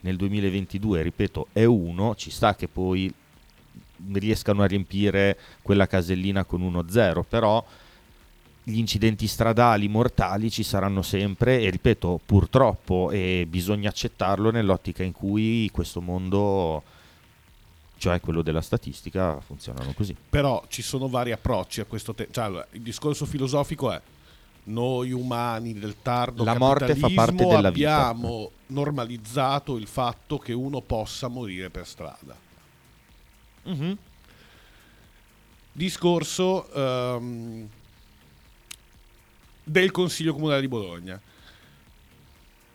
nel 0.00 0.16
2022, 0.16 1.00
ripeto, 1.00 1.46
è 1.52 1.62
uno, 1.62 2.16
ci 2.16 2.32
sta 2.32 2.56
che 2.56 2.66
poi 2.66 3.12
riescano 4.14 4.62
a 4.62 4.66
riempire 4.66 5.38
quella 5.62 5.86
casellina 5.86 6.44
con 6.44 6.60
uno 6.60 6.86
zero, 6.88 7.22
però 7.22 7.64
gli 8.68 8.78
incidenti 8.78 9.26
stradali 9.26 9.88
mortali 9.88 10.50
ci 10.50 10.62
saranno 10.62 11.00
sempre 11.00 11.60
e 11.60 11.70
ripeto, 11.70 12.20
purtroppo 12.24 13.10
e 13.10 13.46
bisogna 13.48 13.88
accettarlo 13.88 14.50
nell'ottica 14.50 15.02
in 15.02 15.12
cui 15.12 15.70
questo 15.72 16.02
mondo 16.02 16.82
cioè 17.96 18.20
quello 18.20 18.42
della 18.42 18.60
statistica 18.60 19.40
funzionano 19.40 19.92
così. 19.92 20.14
Però 20.28 20.62
ci 20.68 20.82
sono 20.82 21.08
vari 21.08 21.32
approcci 21.32 21.80
a 21.80 21.84
questo 21.84 22.14
tema. 22.14 22.28
Cioè, 22.30 22.66
il 22.72 22.82
discorso 22.82 23.24
filosofico 23.24 23.90
è 23.90 24.00
noi 24.64 25.12
umani 25.12 25.72
del 25.72 25.96
tardo 26.02 26.44
La 26.44 26.58
morte 26.58 26.94
fa 26.94 27.08
parte 27.14 27.46
della 27.46 27.70
vita. 27.70 28.08
abbiamo 28.08 28.50
normalizzato 28.66 29.78
il 29.78 29.86
fatto 29.86 30.38
che 30.38 30.52
uno 30.52 30.82
possa 30.82 31.28
morire 31.28 31.70
per 31.70 31.86
strada. 31.86 32.36
Discorso 35.72 36.70
ehm, 36.72 37.68
del 39.68 39.90
Consiglio 39.90 40.32
Comunale 40.32 40.62
di 40.62 40.68
Bologna. 40.68 41.20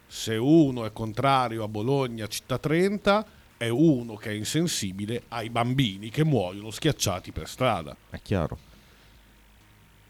Se 0.08 0.36
uno 0.36 0.86
è 0.86 0.94
contrario 0.94 1.64
a 1.64 1.68
Bologna 1.68 2.28
città 2.28 2.60
30 2.60 3.26
è 3.58 3.68
uno 3.68 4.16
che 4.16 4.30
è 4.30 4.34
insensibile 4.34 5.24
ai 5.30 5.50
bambini 5.50 6.10
che 6.10 6.24
muoiono 6.24 6.70
schiacciati 6.70 7.32
per 7.32 7.48
strada. 7.48 7.96
È 8.10 8.20
chiaro. 8.22 8.58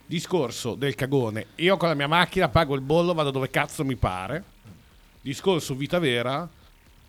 Discorso 0.05 0.75
del 0.75 0.95
cagone. 0.95 1.47
Io 1.55 1.77
con 1.77 1.87
la 1.87 1.95
mia 1.95 2.07
macchina 2.07 2.49
pago 2.49 2.75
il 2.75 2.81
bollo, 2.81 3.13
vado 3.13 3.31
dove 3.31 3.49
cazzo 3.49 3.85
mi 3.85 3.95
pare. 3.95 4.43
Discorso 5.21 5.75
vita 5.75 5.99
vera. 5.99 6.47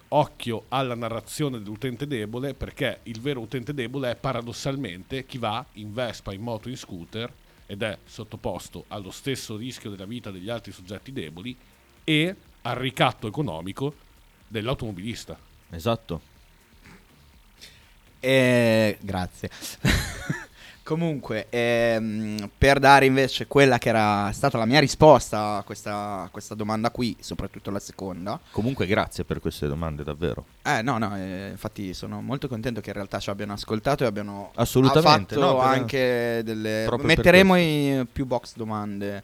Occhio 0.07 0.67
alla 0.69 0.95
narrazione 0.95 1.59
dell'utente 1.59 2.07
debole, 2.07 2.55
perché 2.55 3.01
il 3.05 3.21
vero 3.21 3.41
utente 3.41 3.75
debole 3.75 4.13
è 4.13 4.15
paradossalmente 4.15 5.27
chi 5.27 5.39
va 5.39 5.65
in 5.73 5.93
Vespa, 5.93 6.33
in 6.33 6.43
moto, 6.43 6.69
in 6.69 6.77
scooter 6.77 7.33
ed 7.67 7.83
è 7.83 7.99
sottoposto 8.05 8.85
allo 8.89 9.11
stesso 9.11 9.57
rischio 9.57 9.91
della 9.91 10.05
vita 10.05 10.31
degli 10.31 10.51
altri 10.51 10.73
soggetti 10.73 11.13
deboli 11.13 11.57
e 12.05 12.37
al 12.63 12.77
ricatto 12.77 13.27
economico 13.27 13.95
dell'automobilista. 14.47 15.39
Esatto. 15.71 16.21
Eh, 18.21 18.99
grazie. 19.01 19.51
Comunque, 20.85 21.47
ehm, 21.49 22.51
per 22.59 22.79
dare 22.79 23.07
invece 23.07 23.47
quella 23.47 23.79
che 23.79 23.89
era 23.89 24.31
stata 24.33 24.59
la 24.59 24.67
mia 24.67 24.81
risposta 24.81 25.57
a 25.57 25.63
questa, 25.63 26.25
a 26.25 26.29
questa 26.31 26.55
domanda 26.55 26.91
qui, 26.91 27.17
soprattutto 27.21 27.71
la 27.71 27.79
seconda, 27.79 28.39
Comunque 28.51 28.85
grazie 28.87 29.25
per 29.25 29.41
queste 29.41 29.67
domande 29.67 30.05
davvero. 30.05 30.45
eh 30.63 30.83
no, 30.83 30.99
no, 30.99 31.17
eh, 31.17 31.49
infatti 31.53 31.95
sono 31.95 32.21
molto 32.21 32.49
contento 32.49 32.83
che 32.83 32.91
in 32.91 32.97
realtà 32.97 33.19
ci 33.19 33.31
abbiano 33.31 33.55
ascoltato 33.55 34.05
e 34.05 34.07
abbiano 34.07 34.51
Assolutamente, 34.57 35.35
fatto 35.37 35.53
no, 35.55 35.59
anche 35.61 36.43
delle... 36.45 36.87
Metteremo 37.01 37.57
i 37.57 38.07
più 38.13 38.27
box 38.27 38.53
domande 38.55 39.23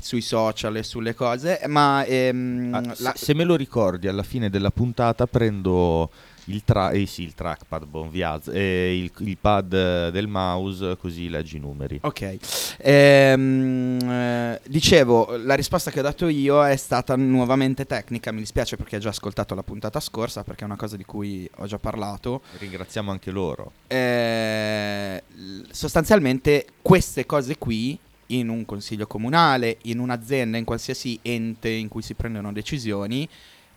sui 0.00 0.22
social 0.22 0.74
e 0.76 0.82
sulle 0.82 1.14
cose, 1.14 1.60
ma 1.66 2.02
ehm, 2.04 2.72
Ah, 2.74 2.80
la- 2.80 3.12
se, 3.14 3.26
se 3.26 3.34
me 3.34 3.44
lo 3.44 3.56
ricordi 3.56 4.08
alla 4.08 4.22
fine 4.22 4.48
della 4.48 4.70
puntata 4.70 5.26
prendo 5.26 6.10
il, 6.46 6.62
tra- 6.64 6.90
eh 6.90 7.06
sì, 7.06 7.22
il 7.22 7.34
trackpad 7.34 7.84
Bon 7.86 8.10
Viaz 8.10 8.48
e 8.48 8.98
il, 8.98 9.12
il 9.26 9.36
pad 9.38 9.72
eh, 9.72 10.10
del 10.10 10.28
mouse 10.28 10.96
così 10.96 11.28
leggi 11.28 11.56
i 11.56 11.60
numeri. 11.60 11.98
Ok, 12.02 12.38
Ehm, 12.78 13.98
eh, 14.00 14.60
dicevo, 14.66 15.36
la 15.36 15.54
risposta 15.54 15.90
che 15.90 16.00
ho 16.00 16.02
dato 16.02 16.28
io 16.28 16.64
è 16.64 16.76
stata 16.76 17.16
nuovamente 17.16 17.86
tecnica, 17.86 18.32
mi 18.32 18.40
dispiace 18.40 18.76
perché 18.76 18.96
ho 18.96 19.00
già 19.00 19.10
ascoltato 19.10 19.54
la 19.54 19.62
puntata 19.62 20.00
scorsa, 20.00 20.42
perché 20.42 20.62
è 20.62 20.66
una 20.66 20.76
cosa 20.76 20.96
di 20.96 21.04
cui 21.04 21.48
ho 21.56 21.66
già 21.66 21.78
parlato. 21.78 22.42
Ringraziamo 22.58 23.10
anche 23.10 23.30
loro. 23.30 23.72
Eh, 23.86 25.22
sostanzialmente 25.70 26.66
queste 26.82 27.26
cose 27.26 27.56
qui, 27.58 27.98
in 28.28 28.48
un 28.48 28.64
consiglio 28.64 29.06
comunale, 29.06 29.78
in 29.82 29.98
un'azienda, 29.98 30.56
in 30.56 30.64
qualsiasi 30.64 31.18
ente 31.22 31.68
in 31.68 31.88
cui 31.88 32.02
si 32.02 32.14
prendono 32.14 32.52
decisioni, 32.52 33.28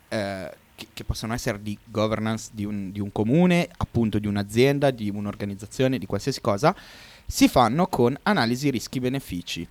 eh, 0.09 0.51
che, 0.93 1.03
possono 1.03 1.33
essere 1.33 1.61
di 1.61 1.77
governance 1.83 2.49
di 2.53 2.65
un, 2.65 2.91
di 2.91 2.99
un 2.99 3.11
comune, 3.11 3.69
appunto 3.77 4.19
di 4.19 4.27
un'azienda, 4.27 4.91
di 4.91 5.09
un'organizzazione, 5.09 5.97
di 5.97 6.05
qualsiasi 6.05 6.41
cosa, 6.41 6.75
si 7.25 7.47
fanno 7.47 7.87
con 7.87 8.17
analisi 8.23 8.69
rischi-benefici. 8.69 9.67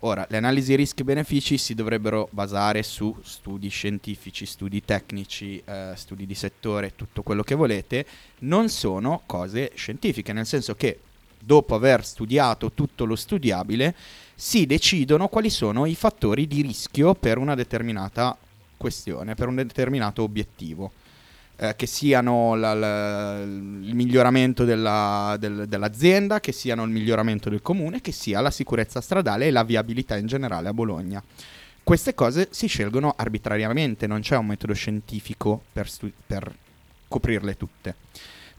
Ora, 0.00 0.26
le 0.30 0.38
analisi 0.38 0.74
rischi-benefici 0.74 1.58
si 1.58 1.74
dovrebbero 1.74 2.28
basare 2.32 2.82
su 2.82 3.14
studi 3.22 3.68
scientifici, 3.68 4.46
studi 4.46 4.82
tecnici, 4.82 5.62
eh, 5.62 5.92
studi 5.94 6.24
di 6.24 6.34
settore, 6.34 6.94
tutto 6.96 7.22
quello 7.22 7.42
che 7.42 7.54
volete, 7.54 8.06
non 8.40 8.70
sono 8.70 9.22
cose 9.26 9.72
scientifiche, 9.74 10.32
nel 10.32 10.46
senso 10.46 10.74
che 10.74 11.00
dopo 11.38 11.74
aver 11.74 12.04
studiato 12.04 12.72
tutto 12.72 13.04
lo 13.04 13.14
studiabile, 13.14 13.94
si 14.34 14.64
decidono 14.64 15.28
quali 15.28 15.50
sono 15.50 15.84
i 15.84 15.94
fattori 15.94 16.46
di 16.46 16.62
rischio 16.62 17.14
per 17.14 17.36
una 17.36 17.54
determinata 17.54 18.36
questione, 18.80 19.34
per 19.34 19.48
un 19.48 19.56
determinato 19.56 20.22
obiettivo. 20.22 20.90
Eh, 21.62 21.76
che 21.76 21.84
siano 21.84 22.54
la- 22.54 22.72
la- 22.72 23.38
il 23.42 23.94
miglioramento 23.94 24.64
della- 24.64 25.36
del- 25.38 25.66
dell'azienda, 25.68 26.40
che 26.40 26.52
siano 26.52 26.84
il 26.84 26.90
miglioramento 26.90 27.50
del 27.50 27.60
comune, 27.60 28.00
che 28.00 28.12
sia 28.12 28.40
la 28.40 28.50
sicurezza 28.50 29.02
stradale 29.02 29.46
e 29.46 29.50
la 29.50 29.62
viabilità 29.62 30.16
in 30.16 30.26
generale 30.26 30.68
a 30.68 30.72
Bologna. 30.72 31.22
Queste 31.84 32.14
cose 32.14 32.48
si 32.50 32.66
scelgono 32.66 33.12
arbitrariamente, 33.14 34.06
non 34.06 34.20
c'è 34.20 34.36
un 34.38 34.46
metodo 34.46 34.72
scientifico 34.72 35.62
per, 35.70 35.86
stu- 35.90 36.10
per 36.26 36.50
coprirle 37.08 37.54
tutte. 37.58 37.94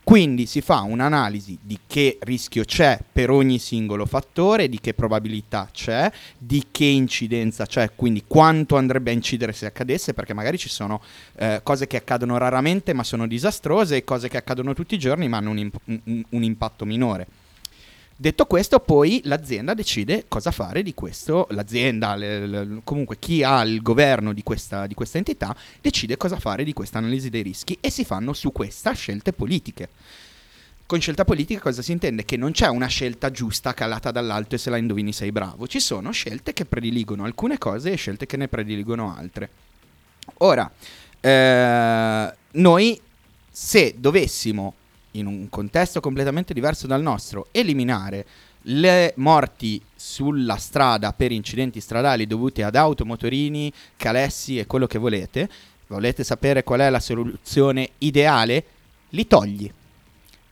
Quindi 0.04 0.46
si 0.46 0.62
fa 0.62 0.82
un'analisi 0.82 1.58
di 1.62 1.80
che 1.88 2.18
rischio 2.22 2.64
c'è 2.66 3.00
per 3.12 3.30
ogni 3.30 3.60
singolo 3.60 4.06
fattore, 4.06 4.68
di 4.68 4.80
che 4.80 4.94
probabilità 4.94 5.70
c'è, 5.72 6.12
di 6.38 6.66
che 6.72 6.86
incidenza 6.86 7.66
c'è, 7.66 7.92
quindi 7.96 8.24
quanto 8.28 8.78
andrebbe 8.78 9.12
a 9.12 9.14
incidere 9.14 9.54
se 9.54 9.68
accadesse, 9.68 10.14
perché 10.14 10.34
magari 10.34 10.58
ci 10.58 10.70
sono 10.70 11.02
eh, 11.38 11.62
cose 11.64 11.88
che 11.88 11.98
accadono 11.98 12.38
raramente 12.38 12.94
ma 12.94 13.04
sono 13.04 13.28
disastrose 13.28 13.98
e 13.98 14.04
cose 14.04 14.28
che 14.28 14.38
accadono 14.38 14.74
tutti 14.74 14.96
i 14.96 15.00
giorni 15.00 15.30
ma 15.30 15.38
hanno 15.38 15.52
un, 15.52 15.58
imp- 15.60 15.80
un- 15.86 16.24
un- 16.30 16.44
impatto 16.44 16.84
minore. 16.84 17.28
Detto 18.22 18.46
questo, 18.46 18.80
poi 18.80 19.20
l'azienda 19.24 19.74
decide 19.74 20.26
cosa 20.28 20.52
fare 20.52 20.84
di 20.84 20.94
questo, 20.94 21.48
l'azienda, 21.50 22.14
le- 22.14 22.46
le- 22.46 22.82
comunque 22.84 23.18
chi 23.18 23.42
ha 23.42 23.64
il 23.64 23.82
governo 23.82 24.32
di 24.32 24.44
questa, 24.44 24.86
di 24.86 24.94
questa 24.94 25.18
entità, 25.18 25.56
decide 25.82 26.18
cosa 26.18 26.38
fare 26.38 26.64
di 26.64 26.72
questa 26.72 27.00
analisi 27.00 27.32
dei 27.32 27.42
rischi 27.42 27.76
e 27.82 27.90
si 27.90 28.06
fanno 28.06 28.34
su 28.34 28.52
questa 28.52 28.92
scelte 28.92 29.34
politiche. 29.34 29.90
Con 30.86 31.02
scelta 31.02 31.26
politica 31.26 31.62
cosa 31.62 31.82
si 31.82 31.94
intende? 31.94 32.24
Che 32.24 32.38
non 32.38 32.52
c'è 32.52 32.68
una 32.68 32.86
scelta 32.86 33.32
giusta 33.32 33.74
calata 33.74 34.12
dall'alto 34.12 34.54
e 34.54 34.60
se 34.60 34.70
la 34.70 34.78
indovini 34.78 35.14
sei 35.14 35.32
bravo, 35.32 35.66
ci 35.66 35.80
sono 35.80 36.12
scelte 36.12 36.54
che 36.54 36.66
prediligono 36.66 37.24
alcune 37.24 37.58
cose 37.58 37.92
e 37.92 37.96
scelte 37.96 38.28
che 38.28 38.38
ne 38.38 38.48
prediligono 38.48 39.16
altre. 39.18 39.50
Ora, 40.38 40.72
eh, 41.20 42.34
noi 42.52 43.02
se 43.50 43.96
dovessimo 43.98 44.76
in 45.12 45.26
un 45.26 45.50
contesto 45.50 46.00
completamente 46.00 46.54
diverso 46.54 46.88
dal 46.88 47.02
nostro, 47.02 47.48
eliminare 47.52 48.26
le 48.66 49.14
morti 49.18 49.82
sulla 49.96 50.56
strada 50.58 51.14
per 51.14 51.32
incidenti 51.32 51.80
stradali 51.82 52.28
dovuti 52.28 52.62
ad 52.62 52.76
auto, 52.76 53.06
motorini, 53.06 53.72
calessi 53.98 54.58
e 54.60 54.68
quello 54.68 54.88
che 54.88 55.00
volete, 55.00 55.50
volete 55.88 56.24
sapere 56.24 56.64
qual 56.64 56.82
è 56.82 56.90
la 56.90 57.00
soluzione 57.00 57.90
ideale? 58.00 58.64
Li 59.10 59.26
togli. 59.28 59.72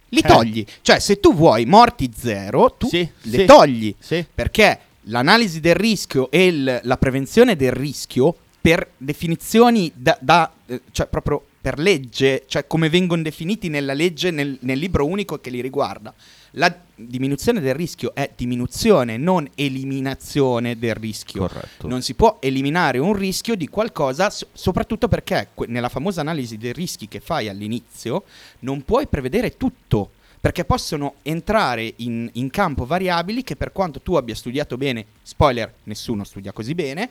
Li 0.09 0.19
Eh. 0.19 0.27
togli. 0.27 0.65
Cioè, 0.81 0.99
se 0.99 1.19
tu 1.19 1.33
vuoi 1.35 1.65
morti 1.65 2.11
zero, 2.15 2.73
tu 2.77 2.87
Sì, 2.87 3.07
le 3.23 3.37
sì. 3.37 3.45
togli. 3.45 3.93
Sì. 3.99 4.25
Perché 4.33 4.79
l'analisi 5.03 5.59
del 5.59 5.75
rischio 5.75 6.31
e 6.31 6.47
il- 6.47 6.79
la 6.83 6.97
prevenzione 6.97 7.55
del 7.55 7.71
rischio, 7.71 8.35
per 8.59 8.89
definizioni 8.97 9.89
da, 9.95 10.17
da, 10.19 10.51
eh, 10.65 10.81
cioè 10.91 11.05
proprio 11.07 11.45
per 11.61 11.77
legge, 11.77 12.43
cioè 12.47 12.67
come 12.67 12.89
vengono 12.89 13.21
definiti 13.21 13.67
nella 13.67 13.93
legge, 13.93 14.31
nel, 14.31 14.57
nel 14.61 14.79
libro 14.79 15.05
unico 15.05 15.39
che 15.39 15.49
li 15.49 15.61
riguarda. 15.61 16.13
La 16.53 16.75
diminuzione 16.95 17.59
del 17.59 17.75
rischio 17.75 18.13
è 18.15 18.31
diminuzione, 18.35 19.17
non 19.17 19.47
eliminazione 19.55 20.79
del 20.79 20.95
rischio. 20.95 21.41
Corretto. 21.41 21.87
Non 21.87 22.01
si 22.01 22.15
può 22.15 22.37
eliminare 22.39 22.97
un 22.97 23.13
rischio 23.13 23.55
di 23.55 23.67
qualcosa, 23.67 24.29
so- 24.29 24.47
soprattutto 24.53 25.07
perché 25.07 25.49
que- 25.53 25.67
nella 25.67 25.89
famosa 25.89 26.21
analisi 26.21 26.57
dei 26.57 26.73
rischi 26.73 27.07
che 27.07 27.19
fai 27.19 27.49
all'inizio 27.49 28.23
non 28.59 28.83
puoi 28.83 29.07
prevedere 29.07 29.57
tutto. 29.57 30.11
Perché 30.41 30.63
possono 30.63 31.15
entrare 31.23 31.95
in, 31.97 32.29
in 32.33 32.49
campo 32.49 32.85
variabili 32.85 33.43
che 33.43 33.57
per 33.57 33.73
quanto 33.73 33.99
tu 33.99 34.13
abbia 34.13 34.33
studiato 34.33 34.77
bene, 34.77 35.05
spoiler, 35.21 35.73
nessuno 35.83 36.23
studia 36.23 36.53
così 36.53 36.73
bene, 36.73 37.09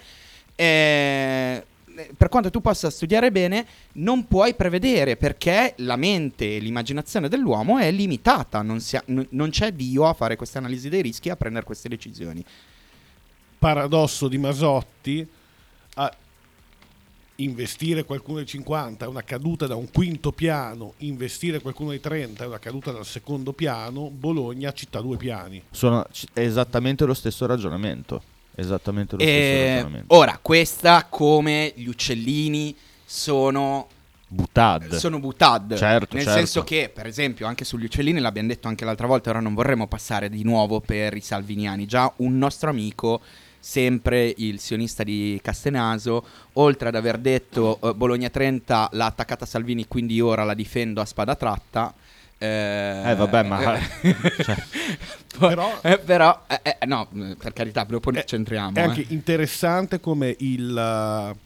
eh, 0.57 1.63
per 2.17 2.29
quanto 2.29 2.51
tu 2.51 2.61
possa 2.61 2.91
studiare 2.91 3.31
bene, 3.33 3.67
non 3.95 4.27
puoi 4.27 4.55
prevedere 4.55 5.17
perché 5.17 5.75
la 5.79 5.97
mente 5.97 6.57
e 6.57 6.59
l'immaginazione 6.61 7.29
dell'uomo 7.29 7.79
è 7.79 7.91
limitata, 7.91 8.63
non, 8.63 8.79
ha- 8.93 9.03
n- 9.07 9.27
non 9.31 9.51
c'è 9.51 9.73
Dio 9.73 10.07
a 10.07 10.13
fare 10.15 10.37
queste 10.37 10.59
analisi 10.59 10.89
dei 10.89 11.03
rischi 11.03 11.29
e 11.29 11.33
a 11.33 11.37
prendere 11.37 11.65
queste 11.65 11.89
decisioni. 11.89 12.45
paradosso 13.59 14.29
di 14.29 14.39
Masotti 14.39 15.27
a 15.95 16.15
investire 17.37 18.05
qualcuno 18.05 18.39
ai 18.39 18.47
50 18.47 19.05
è 19.05 19.09
una 19.09 19.23
caduta 19.23 19.67
da 19.67 19.75
un 19.77 19.91
quinto 19.91 20.33
piano, 20.33 20.95
investire 20.99 21.61
qualcuno 21.61 21.91
ai 21.91 22.01
30 22.01 22.45
è 22.45 22.47
una 22.47 22.59
caduta 22.59 22.91
dal 22.93 23.07
secondo 23.07 23.53
piano, 23.53 24.11
Bologna 24.11 24.73
città 24.73 25.01
due 25.01 25.17
piani. 25.17 25.63
Sono 25.71 26.05
c- 26.13 26.27
è 26.33 26.41
esattamente 26.41 27.05
lo 27.05 27.15
stesso 27.15 27.47
ragionamento. 27.47 28.23
Esattamente 28.61 29.15
lo 29.17 29.23
stesso 29.23 29.37
E 29.39 29.69
ragionamento. 29.75 30.15
ora, 30.17 30.39
questa 30.43 31.07
come 31.09 31.73
gli 31.77 31.87
uccellini 31.87 32.75
sono 33.05 33.87
Butad. 34.27 34.97
sono 34.97 35.21
butad. 35.21 35.75
Certo, 35.77 36.15
Nel 36.17 36.25
certo. 36.25 36.39
senso 36.39 36.65
che, 36.65 36.91
per 36.93 37.07
esempio, 37.07 37.47
anche 37.47 37.65
sugli 37.65 37.85
uccellini, 37.85 38.19
l'abbiamo 38.21 38.49
detto 38.49 38.69
anche 38.69 38.85
l'altra 38.85 39.07
volta, 39.07 39.31
ora 39.31 39.41
non 39.41 39.55
vorremmo 39.55 39.87
passare 39.87 40.29
di 40.29 40.43
nuovo 40.43 40.81
per 40.81 41.17
i 41.17 41.21
salviniani. 41.21 41.87
Già 41.87 42.13
un 42.17 42.37
nostro 42.37 42.69
amico, 42.69 43.21
sempre 43.61 44.35
il 44.37 44.59
sionista 44.61 45.03
di 45.05 45.39
Castenaso, 45.43 46.25
oltre 46.55 46.89
ad 46.89 46.97
aver 46.97 47.19
detto 47.19 47.79
eh, 47.81 47.95
Bologna 47.95 48.29
30 48.29 48.91
l'ha 48.93 49.07
attaccata 49.07 49.47
Salvini, 49.47 49.87
quindi 49.87 50.21
ora 50.21 50.43
la 50.45 50.55
difendo 50.55 51.01
a 51.01 51.05
spada 51.07 51.35
tratta. 51.37 51.95
Eh, 52.39 53.11
Eh, 53.11 53.15
vabbè, 53.17 53.43
ma- 53.43 53.61
cioè. 54.43 54.57
poi- 55.39 55.49
Però- 55.51 55.79
eh, 55.83 55.99
però, 55.99 56.45
eh, 56.47 56.77
eh, 56.81 56.87
no, 56.87 57.09
per 57.39 57.53
carità, 57.53 57.85
dopo 57.85 58.13
ci 58.13 58.23
centriamo. 58.25 58.77
È 58.77 58.81
anche 58.81 59.01
eh. 59.03 59.07
interessante 59.11 60.01
come 60.01 60.35
il... 60.39 61.37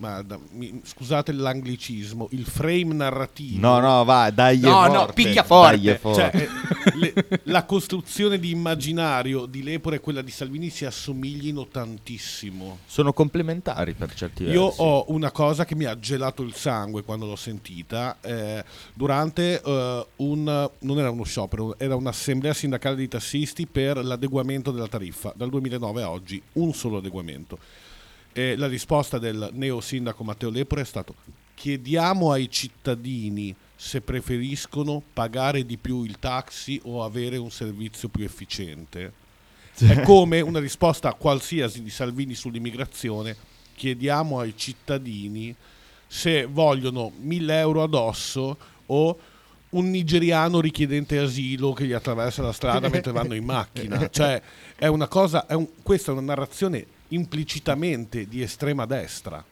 ma 0.00 0.22
da- 0.22 0.38
mi- 0.52 0.80
scusate 0.82 1.30
l'anglicismo, 1.32 2.28
il 2.32 2.46
frame 2.46 2.94
narrativo. 2.94 3.60
No, 3.60 3.78
no, 3.80 4.04
vai, 4.04 4.32
dai. 4.32 4.58
No, 4.58 4.86
no, 4.86 5.06
picchia 5.12 5.44
forte. 5.44 6.00
Cioè, 6.14 6.30
eh, 6.34 6.48
le- 6.96 7.40
la 7.44 7.64
costruzione 7.64 8.38
di 8.38 8.50
immaginario 8.50 9.44
di 9.44 9.62
Lepore 9.62 9.96
e 9.96 10.00
quella 10.00 10.22
di 10.22 10.30
Salvini 10.30 10.70
si 10.70 10.86
assomiglino 10.86 11.66
tantissimo. 11.68 12.78
Sono 12.86 13.12
complementari 13.12 13.92
per 13.92 14.14
certi 14.14 14.44
versi. 14.44 14.58
Io 14.58 14.64
ho 14.64 15.04
una 15.08 15.30
cosa 15.30 15.64
che 15.66 15.74
mi 15.74 15.84
ha 15.84 15.98
gelato 15.98 16.42
il 16.42 16.54
sangue 16.54 17.02
quando 17.02 17.26
l'ho 17.26 17.36
sentita 17.36 18.16
eh, 18.22 18.64
durante 18.94 19.60
eh, 19.62 20.06
un 20.16 20.70
non 20.78 20.98
era 20.98 21.10
uno 21.10 21.24
sciopero, 21.24 21.78
era 21.78 21.94
un'assemblea 21.94 22.54
sindacale 22.54 22.96
di 22.96 23.08
tassisti 23.08 23.66
per 23.66 24.02
l'adeguamento 24.02 24.70
della 24.70 24.88
tariffa 24.88 25.32
dal 25.36 25.50
2009 25.50 26.02
a 26.02 26.10
oggi, 26.10 26.40
un 26.54 26.72
solo 26.72 26.96
adeguamento. 26.98 27.58
E 28.32 28.56
la 28.56 28.68
risposta 28.68 29.18
del 29.18 29.50
neo 29.52 29.80
sindaco 29.80 30.22
Matteo 30.24 30.50
Lepore 30.50 30.82
è 30.82 30.84
stato 30.84 31.14
chiediamo 31.60 32.32
ai 32.32 32.50
cittadini 32.50 33.54
se 33.76 34.00
preferiscono 34.00 35.02
pagare 35.12 35.66
di 35.66 35.76
più 35.76 36.04
il 36.04 36.18
taxi 36.18 36.80
o 36.84 37.04
avere 37.04 37.36
un 37.36 37.50
servizio 37.50 38.08
più 38.08 38.24
efficiente. 38.24 39.12
È 39.76 40.00
come 40.00 40.40
una 40.40 40.58
risposta 40.58 41.12
qualsiasi 41.12 41.82
di 41.82 41.90
Salvini 41.90 42.34
sull'immigrazione. 42.34 43.36
Chiediamo 43.74 44.38
ai 44.38 44.54
cittadini 44.56 45.54
se 46.06 46.46
vogliono 46.46 47.12
1000 47.18 47.58
euro 47.58 47.82
addosso 47.82 48.56
o 48.86 49.18
un 49.70 49.90
nigeriano 49.90 50.60
richiedente 50.60 51.18
asilo 51.18 51.74
che 51.74 51.84
gli 51.84 51.92
attraversa 51.92 52.42
la 52.42 52.52
strada 52.52 52.88
mentre 52.88 53.12
vanno 53.12 53.34
in 53.34 53.44
macchina. 53.44 54.08
Cioè, 54.10 54.40
è 54.76 54.86
una 54.86 55.08
cosa, 55.08 55.46
è 55.46 55.52
un- 55.52 55.68
questa 55.82 56.10
è 56.10 56.14
una 56.14 56.22
narrazione 56.22 56.86
implicitamente 57.10 58.26
di 58.26 58.42
estrema 58.42 58.86
destra. 58.86 59.44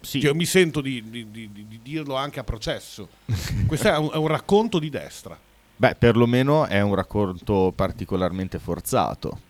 Sì. 0.00 0.20
Che 0.20 0.26
io 0.26 0.34
mi 0.34 0.44
sento 0.44 0.80
di, 0.80 1.02
di- 1.08 1.30
di- 1.30 1.50
di 1.52 1.80
dirlo 1.82 2.14
anche 2.16 2.40
a 2.40 2.44
processo. 2.44 3.08
Questo 3.66 3.88
è 3.88 3.96
un, 3.96 4.10
è 4.12 4.16
un 4.16 4.26
racconto 4.28 4.78
di 4.78 4.88
destra. 4.90 5.38
Beh, 5.78 5.94
perlomeno 5.96 6.66
è 6.66 6.80
un 6.80 6.94
racconto 6.94 7.72
particolarmente 7.74 8.58
forzato. 8.58 9.40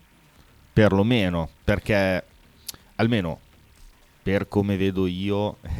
Perlomeno, 0.73 1.49
perché 1.65 2.25
almeno 2.97 3.41
per 4.27 4.49
come 4.49 4.77
vedo 4.77 5.07
io 5.07 5.59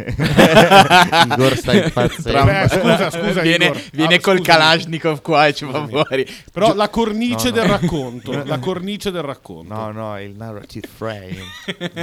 Igor 1.27 1.57
sta 1.57 1.73
impazzendo. 1.83 2.45
Beh, 2.45 2.69
scusa, 2.69 3.11
scusa, 3.11 3.41
viene 3.41 3.65
Igor. 3.67 3.83
viene 3.93 4.15
Ah, 4.15 4.21
col 4.21 4.37
scusami. 4.39 4.43
Kalashnikov 4.59 5.21
qua 5.21 5.47
e 5.49 5.53
ci 5.53 5.65
fa 5.65 5.71
Scusami. 5.73 5.91
fuori. 5.91 6.27
Però 6.53 6.73
la 6.75 6.89
cornice 6.89 7.51
No, 7.51 7.57
no. 7.57 7.61
del 7.63 7.65
racconto, 7.65 8.43
la 8.47 8.59
cornice 8.61 9.11
del 9.11 9.23
racconto. 9.23 9.75
No, 9.75 9.91
no, 9.91 10.21
il 10.21 10.35
narrative 10.37 10.87
frame. 10.87 11.39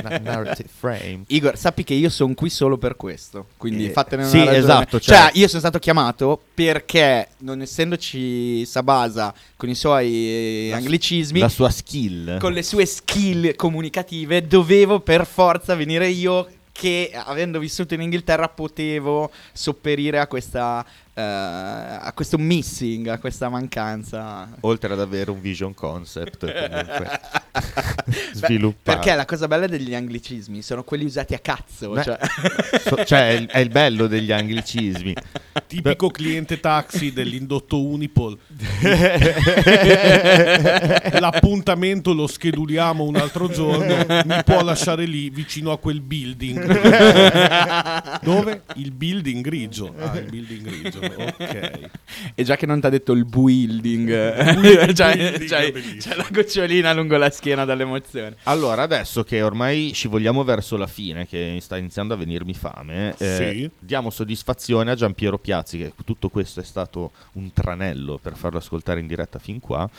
Na- 0.01 0.17
narrative 0.17 0.67
frame. 0.77 1.21
Igor, 1.27 1.57
sappi 1.57 1.85
che 1.85 1.93
io 1.93 2.09
sono 2.09 2.33
qui 2.33 2.49
solo 2.49 2.77
per 2.77 2.97
questo. 2.97 3.47
Quindi 3.55 3.85
Eh, 3.85 3.91
fatene 3.91 4.23
una 4.23 4.31
sì, 4.31 4.37
ragione. 4.39 4.57
esatto, 4.57 4.99
Cioè, 4.99 5.15
cioè- 5.17 5.29
io 5.35 5.47
sono 5.47 5.59
stato 5.61 5.79
chiamato 5.79 6.41
perché, 6.53 7.29
non 7.39 7.61
essendoci 7.61 8.65
Sabasa 8.65 9.33
con 9.55 9.69
i 9.69 9.75
suoi 9.75 10.11
eh, 10.11 10.67
La 10.71 10.79
su- 10.79 10.83
anglicismi, 10.83 11.39
La 11.39 11.47
sua 11.47 11.69
skill. 11.69 12.37
con 12.39 12.51
le 12.51 12.63
sue 12.63 12.85
skill 12.85 13.55
comunicative, 13.55 14.45
dovevo 14.45 14.99
per 14.99 15.25
forza 15.25 15.73
venire 15.75 16.09
io 16.09 16.31
che 16.73 17.11
avendo 17.13 17.59
vissuto 17.59 17.93
in 17.93 18.01
Inghilterra 18.01 18.49
potevo 18.49 19.31
sopperire 19.53 20.19
a 20.19 20.27
questa 20.27 20.85
eh, 21.15 21.21
a 21.21 22.11
questo 22.13 22.39
missing, 22.39 23.05
a 23.07 23.19
questa 23.19 23.47
mancanza. 23.47 24.49
Oltre 24.61 24.93
ad 24.93 24.99
avere 24.99 25.29
un 25.29 25.39
vision 25.41 25.75
concept 25.75 26.39
comunque 26.51 27.19
sviluppato. 28.33 28.99
Perché 28.99 29.15
la 29.15 29.25
cosa 29.25 29.47
bella 29.47 29.67
degli 29.67 29.93
anglicismi 29.93 30.63
sono 30.63 30.83
quelli 30.83 31.05
usati 31.05 31.35
a 31.35 31.39
cazzo. 31.39 31.91
Beh, 31.91 32.03
cioè. 32.03 32.17
So- 32.83 33.05
cioè, 33.05 33.29
è 33.29 33.33
il, 33.33 33.45
è 33.47 33.59
il 33.59 33.69
bello 33.69 34.07
degli 34.07 34.31
anglicismi. 34.31 35.13
Tipico 35.67 36.09
cliente 36.09 36.59
taxi 36.59 37.13
dell'indotto 37.13 37.79
Unipol. 37.79 38.35
L'appuntamento 41.19 42.13
lo 42.13 42.25
scheduliamo 42.25 43.03
un 43.03 43.17
altro 43.17 43.49
giorno. 43.49 44.23
Mi 44.25 44.43
può 44.43 44.63
lasciare 44.63 45.05
lì 45.05 45.29
vicino 45.29 45.71
a 45.71 45.77
quel 45.77 46.01
building. 46.01 48.19
Dove? 48.21 48.63
Il 48.75 48.91
building 48.91 49.43
grigio. 49.43 49.93
Ah, 49.99 50.17
il 50.17 50.25
building 50.25 50.61
grigio. 50.61 51.01
Ok. 51.05 51.89
E 52.35 52.43
già 52.43 52.55
che 52.55 52.65
non 52.65 52.79
ti 52.79 52.85
ha 52.85 52.89
detto 52.89 53.11
il 53.13 53.25
building, 53.25 54.09
c'hai- 54.93 55.17
bellissimo. 55.17 55.45
c'hai 55.47 56.17
la 56.17 56.27
gocciolina 56.31 56.93
lungo 56.93 57.17
la 57.17 57.29
schiena 57.29 57.65
dall'emozione. 57.65 58.35
Allora, 58.43 58.81
adesso 58.83 59.23
che 59.23 59.41
ormai 59.41 59.91
scivoliamo 59.93 60.43
verso 60.43 60.77
la 60.77 60.87
fine, 60.87 61.27
che 61.27 61.57
sta 61.61 61.77
iniziando 61.77 62.13
a 62.13 62.17
venirmi 62.17 62.53
fame, 62.53 63.15
eh, 63.17 63.35
Sì. 63.53 63.69
diamo 63.79 64.09
soddisfazione 64.09 64.91
a 64.91 64.95
Giampiero 64.95 65.37
Piazzi, 65.37 65.77
che 65.77 65.93
tutto 66.05 66.29
questo 66.29 66.59
è 66.59 66.63
stato 66.63 67.11
un 67.33 67.51
tranello 67.53 68.19
per 68.21 68.35
farlo 68.35 68.57
ascoltare 68.59 68.99
in 68.99 69.07
diretta 69.07 69.39
fin 69.39 69.59
qua. 69.59 69.89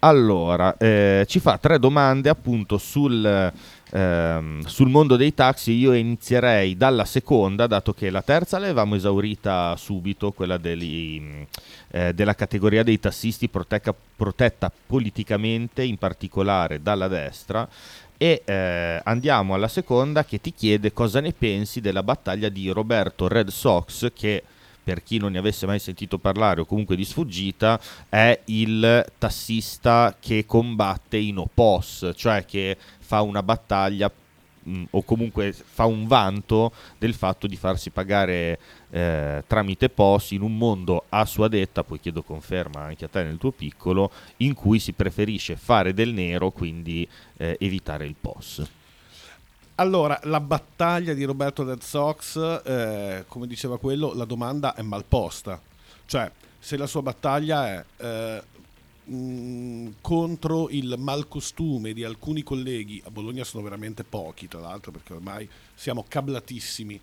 Allora, 0.00 0.76
eh, 0.78 1.24
ci 1.28 1.38
fa 1.38 1.58
tre 1.58 1.78
domande 1.78 2.28
appunto 2.28 2.76
sul, 2.76 3.52
ehm, 3.92 4.64
sul 4.64 4.88
mondo 4.88 5.16
dei 5.16 5.34
taxi. 5.34 5.72
Io 5.72 5.92
inizierei 5.92 6.76
dalla 6.76 7.04
seconda, 7.04 7.66
dato 7.66 7.92
che 7.92 8.10
la 8.10 8.22
terza 8.22 8.58
l'avevamo 8.58 8.94
esaurita 8.94 9.76
subito, 9.76 10.32
quella 10.32 10.56
degli, 10.56 11.20
mh, 11.20 11.46
eh, 11.90 12.14
della 12.14 12.34
categoria 12.34 12.82
dei 12.82 12.98
tassisti 12.98 13.48
protecca- 13.48 13.94
protetta 14.16 14.72
politicamente, 14.86 15.82
in 15.82 15.98
particolare 15.98 16.82
dalla 16.82 17.08
destra. 17.08 17.68
E 18.16 18.42
eh, 18.44 19.00
andiamo 19.02 19.54
alla 19.54 19.68
seconda 19.68 20.24
che 20.24 20.40
ti 20.40 20.54
chiede 20.54 20.92
cosa 20.92 21.20
ne 21.20 21.32
pensi 21.32 21.80
della 21.80 22.04
battaglia 22.04 22.48
di 22.48 22.68
Roberto 22.68 23.26
Red 23.26 23.48
Sox 23.48 24.12
che 24.14 24.44
per 24.82 25.02
chi 25.02 25.18
non 25.18 25.32
ne 25.32 25.38
avesse 25.38 25.66
mai 25.66 25.78
sentito 25.78 26.18
parlare 26.18 26.60
o 26.60 26.64
comunque 26.64 26.96
di 26.96 27.04
sfuggita 27.04 27.80
è 28.08 28.38
il 28.46 29.04
tassista 29.18 30.16
che 30.18 30.44
combatte 30.44 31.16
in 31.16 31.38
OPOS, 31.38 32.12
cioè 32.16 32.44
che 32.44 32.76
fa 33.12 33.20
una 33.20 33.42
battaglia 33.42 34.10
mh, 34.62 34.84
o 34.92 35.02
comunque 35.02 35.52
fa 35.52 35.84
un 35.84 36.06
vanto 36.06 36.72
del 36.96 37.12
fatto 37.12 37.46
di 37.46 37.56
farsi 37.56 37.90
pagare 37.90 38.58
eh, 38.88 39.44
tramite 39.46 39.90
POS 39.90 40.30
in 40.30 40.40
un 40.40 40.56
mondo 40.56 41.04
a 41.10 41.26
sua 41.26 41.48
detta, 41.48 41.84
poi 41.84 42.00
chiedo 42.00 42.22
conferma 42.22 42.80
anche 42.80 43.04
a 43.04 43.08
te 43.08 43.22
nel 43.22 43.36
tuo 43.36 43.50
piccolo, 43.50 44.10
in 44.38 44.54
cui 44.54 44.78
si 44.78 44.94
preferisce 44.94 45.56
fare 45.56 45.92
del 45.92 46.14
nero, 46.14 46.52
quindi 46.52 47.06
eh, 47.36 47.58
evitare 47.60 48.06
il 48.06 48.14
POS. 48.18 48.66
Allora, 49.74 50.18
la 50.24 50.40
battaglia 50.40 51.12
di 51.12 51.24
Roberto 51.24 51.64
Red 51.64 51.82
Sox, 51.82 52.62
eh, 52.64 53.24
come 53.28 53.46
diceva 53.46 53.78
quello, 53.78 54.14
la 54.14 54.24
domanda 54.24 54.74
è 54.74 54.80
mal 54.80 55.04
posta. 55.04 55.60
Cioè, 56.06 56.30
se 56.58 56.78
la 56.78 56.86
sua 56.86 57.02
battaglia 57.02 57.68
è 57.68 57.84
eh, 57.98 58.42
mh, 59.12 59.94
contro 60.00 60.68
il 60.70 60.94
malcostume 60.98 61.92
di 61.92 62.04
alcuni 62.04 62.42
colleghi, 62.42 63.02
a 63.04 63.10
Bologna 63.10 63.44
sono 63.44 63.62
veramente 63.62 64.04
pochi, 64.04 64.48
tra 64.48 64.60
l'altro, 64.60 64.90
perché 64.90 65.12
ormai 65.12 65.48
siamo 65.74 66.04
cablatissimi. 66.06 67.00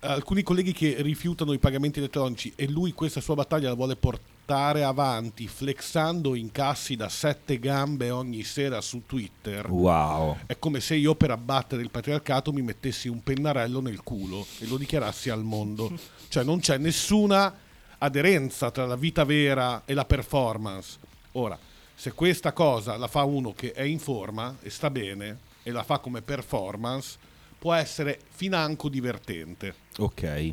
Alcuni 0.00 0.42
colleghi 0.42 0.72
che 0.72 0.96
rifiutano 1.00 1.52
i 1.52 1.58
pagamenti 1.58 1.98
elettronici 1.98 2.52
e 2.54 2.68
lui 2.68 2.92
questa 2.92 3.20
sua 3.20 3.34
battaglia 3.34 3.68
la 3.68 3.74
vuole 3.74 3.96
portare 3.96 4.84
avanti 4.84 5.48
flexando 5.48 6.34
incassi 6.34 6.94
da 6.94 7.08
sette 7.08 7.58
gambe 7.58 8.10
ogni 8.10 8.44
sera 8.44 8.80
su 8.80 9.02
Twitter. 9.06 9.68
Wow. 9.68 10.36
È 10.46 10.58
come 10.58 10.80
se 10.80 10.94
io 10.94 11.14
per 11.14 11.30
abbattere 11.30 11.82
il 11.82 11.90
patriarcato 11.90 12.52
mi 12.52 12.62
mettessi 12.62 13.08
un 13.08 13.22
pennarello 13.22 13.80
nel 13.80 14.02
culo 14.02 14.46
e 14.60 14.66
lo 14.66 14.76
dichiarassi 14.76 15.30
al 15.30 15.42
mondo. 15.42 15.90
Cioè 16.28 16.44
non 16.44 16.60
c'è 16.60 16.76
nessuna 16.76 17.54
aderenza 17.98 18.70
tra 18.70 18.86
la 18.86 18.96
vita 18.96 19.24
vera 19.24 19.82
e 19.84 19.94
la 19.94 20.04
performance. 20.04 20.98
Ora, 21.38 21.58
se 21.94 22.12
questa 22.12 22.52
cosa 22.52 22.96
la 22.96 23.08
fa 23.08 23.22
uno 23.24 23.52
che 23.52 23.72
è 23.72 23.82
in 23.82 23.98
forma 23.98 24.56
e 24.62 24.70
sta 24.70 24.90
bene 24.90 25.38
e 25.62 25.70
la 25.70 25.82
fa 25.82 25.98
come 25.98 26.22
performance, 26.22 27.18
può 27.58 27.72
essere 27.74 28.18
financo 28.30 28.88
divertente. 28.88 29.74
Ok. 29.98 30.52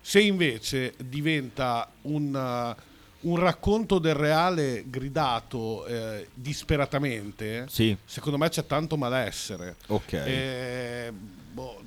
Se 0.00 0.20
invece 0.20 0.94
diventa 0.98 1.88
un, 2.02 2.34
uh, 2.34 3.28
un 3.28 3.36
racconto 3.38 3.98
del 3.98 4.14
reale 4.14 4.84
gridato 4.88 5.86
eh, 5.86 6.26
disperatamente, 6.34 7.66
Sì. 7.68 7.96
secondo 8.04 8.36
me 8.36 8.48
c'è 8.48 8.66
tanto 8.66 8.96
malessere. 8.96 9.76
Ok. 9.88 10.12
Eh, 10.12 11.12
boh, 11.52 11.80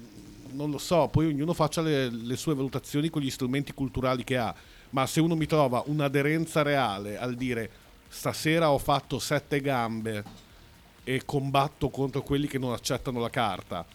non 0.52 0.72
lo 0.72 0.78
so, 0.78 1.10
poi 1.10 1.26
ognuno 1.28 1.54
faccia 1.54 1.82
le, 1.82 2.10
le 2.10 2.38
sue 2.38 2.56
valutazioni 2.56 3.10
con 3.10 3.22
gli 3.22 3.30
strumenti 3.30 3.74
culturali 3.74 4.24
che 4.24 4.38
ha, 4.38 4.56
ma 4.92 5.06
se 5.06 5.20
uno 5.20 5.36
mi 5.36 5.46
trova 5.46 5.84
un'aderenza 5.88 6.62
reale 6.62 7.18
al 7.18 7.36
dire 7.36 7.70
stasera 8.16 8.72
ho 8.72 8.78
fatto 8.78 9.20
sette 9.20 9.60
gambe 9.60 10.24
e 11.04 11.24
combatto 11.26 11.90
contro 11.90 12.22
quelli 12.22 12.48
che 12.48 12.58
non 12.58 12.72
accettano 12.72 13.20
la 13.20 13.30
carta, 13.30 13.86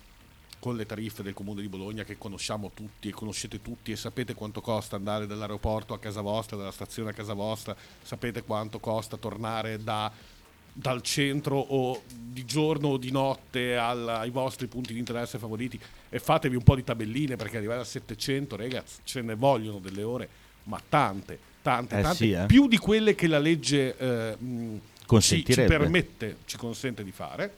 con 0.58 0.76
le 0.76 0.84
tariffe 0.84 1.22
del 1.22 1.32
comune 1.32 1.62
di 1.62 1.70
Bologna 1.70 2.04
che 2.04 2.18
conosciamo 2.18 2.70
tutti 2.74 3.08
e 3.08 3.12
conoscete 3.12 3.62
tutti 3.62 3.92
e 3.92 3.96
sapete 3.96 4.34
quanto 4.34 4.60
costa 4.60 4.96
andare 4.96 5.26
dall'aeroporto 5.26 5.94
a 5.94 5.98
casa 5.98 6.20
vostra, 6.20 6.58
dalla 6.58 6.70
stazione 6.70 7.10
a 7.10 7.12
casa 7.14 7.32
vostra, 7.32 7.74
sapete 8.02 8.42
quanto 8.42 8.78
costa 8.78 9.16
tornare 9.16 9.82
da- 9.82 10.12
dal 10.70 11.00
centro 11.00 11.56
o 11.56 12.02
di 12.06 12.44
giorno 12.44 12.88
o 12.88 12.96
di 12.98 13.10
notte 13.10 13.74
al- 13.74 14.06
ai 14.06 14.30
vostri 14.30 14.66
punti 14.66 14.92
di 14.92 14.98
interesse 14.98 15.38
favoriti. 15.38 15.80
E 16.10 16.18
fatevi 16.18 16.56
un 16.56 16.62
po' 16.62 16.76
di 16.76 16.84
tabelline 16.84 17.36
perché 17.36 17.56
arrivare 17.56 17.80
a 17.80 17.84
700 17.84 18.54
ragazzi 18.54 19.00
ce 19.04 19.22
ne 19.22 19.34
vogliono 19.34 19.78
delle 19.78 20.02
ore 20.02 20.28
ma 20.64 20.80
tante 20.86 21.48
tante 21.62 21.98
Eh 21.98 22.02
tante 22.02 22.16
sì, 22.16 22.30
eh. 22.32 22.46
più 22.46 22.68
di 22.68 22.78
quelle 22.78 23.14
che 23.14 23.26
la 23.26 23.38
legge 23.38 23.96
eh, 23.96 24.36
ci, 25.20 25.44
ci 25.44 25.54
permette 25.54 26.38
ci 26.44 26.56
consente 26.56 27.02
di 27.04 27.12
fare 27.12 27.52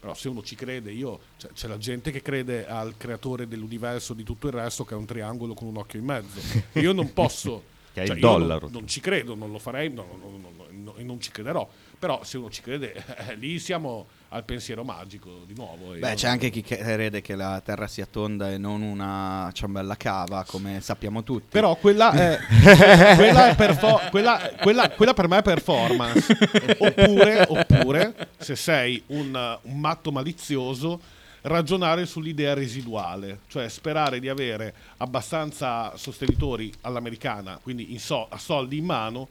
però 0.00 0.14
se 0.14 0.28
uno 0.30 0.42
ci 0.42 0.54
crede, 0.56 0.90
io 0.90 1.20
cioè, 1.36 1.52
c'è 1.52 1.68
la 1.68 1.76
gente 1.76 2.10
che 2.10 2.22
crede 2.22 2.66
al 2.66 2.94
creatore 2.96 3.46
dell'universo 3.46 4.14
di 4.14 4.22
tutto 4.22 4.46
il 4.46 4.54
resto 4.54 4.86
che 4.86 4.94
è 4.94 4.96
un 4.96 5.04
triangolo 5.04 5.52
con 5.52 5.68
un 5.68 5.76
occhio 5.76 5.98
in 5.98 6.06
mezzo. 6.06 6.40
Io 6.80 6.92
non 6.92 7.12
posso. 7.12 7.62
Che 7.92 8.02
è 8.02 8.06
cioè, 8.06 8.16
il 8.16 8.22
io 8.22 8.30
non- 8.30 8.38
dollaro. 8.40 8.68
Non, 8.70 8.88
ci 8.88 9.00
credo, 9.00 9.34
non 9.34 9.52
lo 9.52 9.58
farei 9.58 9.92
no, 9.92 10.06
no, 10.18 10.30
no, 10.30 10.50
no, 10.56 10.66
no, 10.70 10.96
e 10.96 11.02
non 11.02 11.20
ci 11.20 11.30
crederò. 11.30 11.68
Però 11.98 12.24
se 12.24 12.38
uno 12.38 12.48
ci 12.48 12.62
crede, 12.62 12.94
eh, 13.28 13.34
lì 13.36 13.58
siamo 13.58 14.06
al 14.32 14.44
pensiero 14.44 14.84
magico 14.84 15.42
di 15.46 15.54
nuovo. 15.56 15.92
Beh, 15.98 16.14
c'è 16.14 16.28
anche 16.28 16.50
chi 16.50 16.62
crede 16.62 17.20
che 17.20 17.34
la 17.34 17.60
Terra 17.64 17.88
sia 17.88 18.06
tonda 18.06 18.50
e 18.50 18.58
non 18.58 18.80
una 18.82 19.50
ciambella 19.52 19.96
cava, 19.96 20.44
come 20.46 20.80
sappiamo 20.80 21.24
tutti. 21.24 21.46
Però 21.50 21.74
quella 21.76 22.12
è, 22.12 22.38
quella, 23.16 23.48
è 23.50 23.56
perfo- 23.56 24.00
quella- 24.10 24.52
quella- 24.60 24.90
quella 24.90 25.14
per 25.14 25.26
me 25.28 25.38
è 25.38 25.42
performance. 25.42 26.36
Oppure, 26.78 27.44
oppure, 27.48 28.28
se 28.38 28.54
sei 28.54 29.02
un, 29.08 29.58
un 29.62 29.78
matto 29.80 30.12
malizioso, 30.12 31.00
ragionare 31.42 32.06
sull'idea 32.06 32.54
residuale, 32.54 33.40
cioè 33.48 33.68
sperare 33.68 34.20
di 34.20 34.28
avere 34.28 34.74
abbastanza 34.98 35.96
sostenitori 35.96 36.72
all'americana, 36.82 37.58
quindi 37.60 37.92
in 37.92 37.98
so- 37.98 38.28
a 38.28 38.38
soldi 38.38 38.76
in 38.76 38.84
mano, 38.84 39.26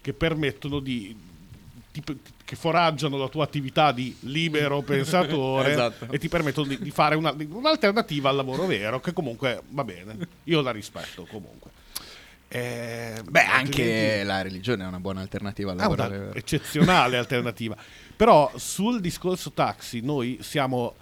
che 0.00 0.12
permettono 0.12 0.78
di, 0.78 1.16
ti- 2.02 2.18
che 2.44 2.56
foraggiano 2.56 3.16
la 3.16 3.28
tua 3.28 3.44
attività 3.44 3.92
di 3.92 4.14
libero 4.20 4.82
pensatore 4.86 5.72
Esatto. 5.72 6.06
e 6.10 6.18
ti 6.18 6.28
permettono 6.28 6.66
di, 6.68 6.78
di 6.78 6.90
fare 6.90 7.14
una- 7.16 7.34
un'alternativa 7.36 8.28
al 8.30 8.36
lavoro 8.36 8.66
vero, 8.66 9.00
che 9.00 9.12
comunque 9.12 9.62
va 9.70 9.84
bene, 9.84 10.16
io 10.44 10.60
la 10.60 10.70
rispetto 10.70 11.26
comunque. 11.30 11.70
Eh, 12.48 13.20
Beh, 13.28 13.44
anche 13.44 14.22
la 14.22 14.40
religione 14.40 14.84
è 14.84 14.86
una 14.86 15.00
buona 15.00 15.20
alternativa 15.20 15.72
al 15.72 15.78
Ah, 15.80 15.88
lavoro. 15.88 16.04
una 16.06 16.34
eccezionale 16.34 17.16
alternativa. 17.16 17.76
Però 18.16 18.50
sul 18.56 19.00
discorso 19.00 19.50
taxi 19.50 20.00
noi 20.00 20.38
siamo, 20.42 20.94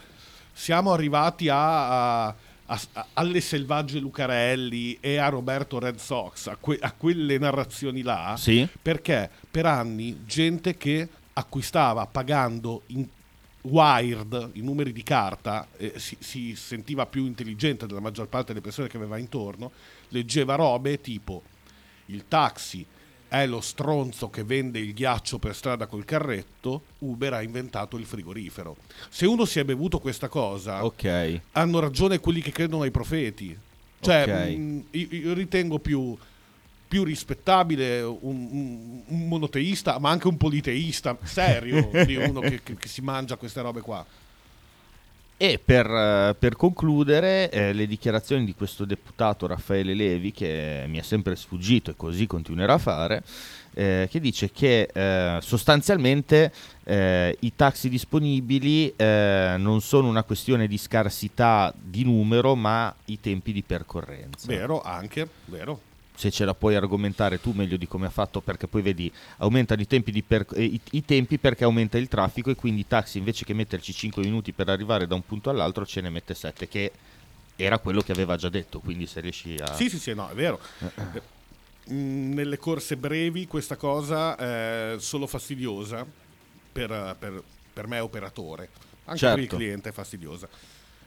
siamo 0.53 0.93
arrivati 0.93 1.49
a, 1.51 2.25
a- 2.27 2.35
a- 2.67 3.07
alle 3.15 3.41
selvagge 3.41 3.99
Lucarelli 3.99 4.97
e 5.01 5.17
a 5.17 5.29
Roberto 5.29 5.79
Red 5.79 5.99
Sox, 5.99 6.47
a, 6.47 6.57
que- 6.57 6.79
a 6.81 6.93
quelle 6.93 7.39
narrazioni 7.39 8.03
là, 8.03 8.35
Sì. 8.39 8.67
perché 8.81 9.31
per 9.51 9.67
anni 9.67 10.23
gente 10.27 10.77
che 10.77 11.09
acquistava 11.35 12.07
pagando 12.07 12.83
in 12.87 13.07
wired 13.63 14.51
i 14.55 14.61
numeri 14.61 14.93
di 14.93 15.03
carta 15.03 15.67
eh, 15.79 15.95
si, 15.97 16.17
si 16.21 16.55
sentiva 16.55 17.07
più 17.07 17.25
intelligente 17.25 17.87
della 17.87 18.01
maggior 18.01 18.29
parte 18.29 18.49
delle 18.49 18.61
persone 18.61 18.89
che 18.89 18.99
aveva 18.99 19.17
intorno 19.17 19.71
leggeva 20.11 20.55
robe 20.55 21.01
tipo 21.01 21.43
il 22.07 22.25
taxi 22.29 22.85
è 23.43 23.47
lo 23.47 23.61
stronzo 23.61 24.31
che 24.31 24.45
vende 24.45 24.79
il 24.79 24.93
ghiaccio 24.95 25.39
per 25.39 25.55
strada 25.55 25.87
col 25.87 26.05
carretto 26.05 26.83
Uber 27.01 27.33
ha 27.35 27.43
inventato 27.43 27.97
il 27.97 28.05
frigorifero 28.05 28.77
se 29.09 29.27
uno 29.27 29.45
si 29.45 29.59
è 29.59 29.65
bevuto 29.65 29.99
questa 29.99 30.29
cosa 30.29 30.85
Ok. 30.85 31.41
hanno 31.53 31.79
ragione 31.81 32.19
quelli 32.21 32.41
che 32.41 32.51
credono 32.53 32.83
ai 32.83 32.91
profeti. 32.91 33.57
Cioè, 34.01 34.23
Ok. 34.23 34.57
mh, 34.57 34.85
io, 34.91 35.07
io 35.11 35.33
ritengo 35.33 35.79
più, 35.79 36.17
più 36.87 37.05
rispettabile 37.05 38.03
un, 38.03 38.19
un- 38.51 39.01
un 39.07 39.29
monoteista, 39.29 39.99
ma 39.99 40.11
anche 40.11 40.29
un 40.29 40.37
politeista 40.37 41.17
serio 41.23 41.91
di 42.05 42.15
uno 42.17 42.41
che, 42.41 42.61
che- 42.63 42.77
che 42.77 42.89
si 42.89 43.01
mangia 43.01 43.37
queste 43.37 43.63
robe 43.63 43.81
qua. 43.81 44.05
E 45.37 45.61
per, 45.63 45.87
eh, 45.87 46.37
per 46.39 46.55
concludere, 46.55 47.51
eh, 47.51 47.73
le 47.73 47.87
dichiarazioni 47.87 48.45
di 48.45 48.55
questo 48.55 48.85
deputato 48.85 49.49
Raffaele 49.49 49.93
Levi, 49.93 50.31
che 50.31 50.85
mi 50.87 50.99
è 50.99 51.03
sempre 51.03 51.35
sfuggito 51.35 51.91
e 51.91 51.97
così 51.97 52.27
continuerà 52.27 52.75
a 52.75 52.79
fare, 52.79 53.23
eh, 53.75 54.07
che 54.09 54.21
dice 54.21 54.53
che 54.53 54.89
eh, 54.93 55.39
sostanzialmente 55.41 56.53
eh, 56.85 57.37
i 57.41 57.53
taxi 57.57 57.89
disponibili 57.89 58.93
eh, 58.95 59.57
non 59.59 59.81
sono 59.81 60.09
una 60.09 60.23
questione 60.23 60.69
di 60.69 60.79
scarsità 60.79 61.75
di 61.77 62.05
numero, 62.05 62.55
ma 62.55 62.95
i 63.07 63.19
tempi 63.19 63.53
di 63.53 63.63
percorrenza. 63.63 64.47
Vero, 64.47 64.83
anche, 64.83 65.29
vero. 65.47 65.93
Se 66.17 66.31
ce 66.31 66.45
la 66.45 66.55
puoi 66.55 66.77
argomentare 66.77 67.41
tu 67.41 67.51
meglio 67.53 67.77
di 67.77 67.89
come 67.89 68.07
ha 68.07 68.11
fatto 68.11 68.41
perché 68.41 68.69
poi 68.69 68.83
vedi 68.83 69.13
aumentano 69.39 69.81
i 69.81 69.87
tempi, 69.87 70.13
di 70.13 70.23
per- 70.23 70.47
eh, 70.55 70.63
i, 70.65 70.81
i 70.93 71.05
tempi 71.05 71.39
perché 71.39 71.65
aumenta 71.65 71.99
il 71.99 72.07
traffico 72.09 72.51
e 72.51 72.55
quindi 72.55 72.83
i 72.83 72.87
taxi 72.87 73.19
invece 73.19 73.45
che 73.45 73.53
metterci 73.53 73.93
5 73.93 74.23
minuti 74.23 74.53
per 74.53 74.69
arrivare 74.69 75.07
da 75.07 75.15
un 75.17 75.25
punto 75.27 75.51
all'altro 75.51 75.85
ce 75.85 76.01
ne 76.01 76.11
mette 76.11 76.35
7 76.35 76.69
che 76.69 76.93
era 77.57 77.79
quello 77.79 78.01
che 78.01 78.13
aveva 78.13 78.37
già 78.37 78.49
detto 78.49 78.79
quindi 78.81 79.07
se 79.07 79.21
riesci 79.21 79.57
a 79.61 79.75
Sì, 79.75 79.89
sì, 79.89 79.99
sì, 79.99 80.15
no, 80.15 80.29
è 80.29 80.35
vero. 80.35 80.61
Mm, 81.93 82.33
Nelle 82.33 82.59
corse 82.59 82.97
brevi 82.97 83.47
questa 83.47 83.77
cosa 83.77 84.37
è 84.37 84.95
solo 84.99 85.27
fastidiosa 85.27 86.07
per, 86.73 87.17
per- 87.19 87.43
per 87.73 87.87
me 87.89 87.99
operatore, 87.99 88.69
anche 89.07 89.27
per 89.27 89.39
il 89.39 89.43
Certo. 89.45 89.57
cliente 89.57 89.89
è 89.89 89.93
fastidiosa. 89.93 90.49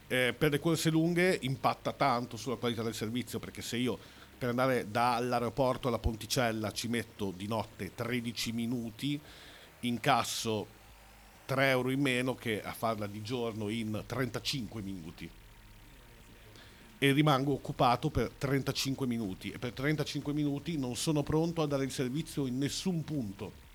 Eh, 0.10 0.34
per 0.38 0.52
le 0.52 0.60
corse 0.60 0.90
lunghe 0.90 1.38
impatta 1.42 1.92
tanto 1.94 2.38
sulla 2.38 2.56
qualità 2.58 2.84
del 2.84 2.94
servizio 2.94 3.40
perché 3.40 3.62
se 3.62 3.78
io 3.78 3.98
per 4.38 4.50
andare 4.50 4.90
dall'aeroporto 4.92 5.88
alla 5.88 5.98
Ponticella 6.00 6.72
ci 6.72 6.88
metto 6.88 7.32
di 7.36 7.48
notte 7.48 7.94
13 7.96 8.52
minuti, 8.52 9.20
incasso 9.82 10.68
3 11.46 11.70
euro 11.70 11.90
in 11.90 12.02
meno 12.02 12.36
che 12.36 12.62
a 12.62 12.74
farla 12.74 13.08
di 13.08 13.22
giorno 13.22 13.70
in 13.70 14.04
35 14.06 14.82
minuti 14.82 15.30
e 17.00 17.12
rimango 17.12 17.54
occupato 17.54 18.10
per 18.10 18.32
35 18.38 19.06
minuti 19.08 19.52
e 19.52 19.60
per 19.60 19.72
35 19.72 20.34
minuti 20.34 20.78
non 20.78 20.96
sono 20.96 21.24
pronto 21.24 21.62
a 21.62 21.68
dare 21.68 21.84
il 21.84 21.92
servizio 21.92 22.46
in 22.48 22.58
nessun 22.58 23.04
punto. 23.04 23.66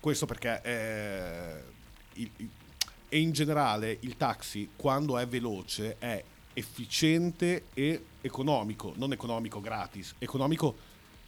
Questo 0.00 0.26
perché 0.26 0.60
eh, 0.62 1.62
il- 2.14 2.30
il- 2.36 2.50
e 3.08 3.18
in 3.20 3.32
generale 3.32 3.98
il 4.00 4.16
taxi 4.16 4.70
quando 4.74 5.18
è 5.18 5.26
veloce 5.28 5.96
è 5.98 6.22
efficiente 6.54 7.64
e 7.74 8.02
economico, 8.22 8.94
non 8.96 9.12
economico 9.12 9.60
gratis, 9.60 10.14
economico 10.18 10.74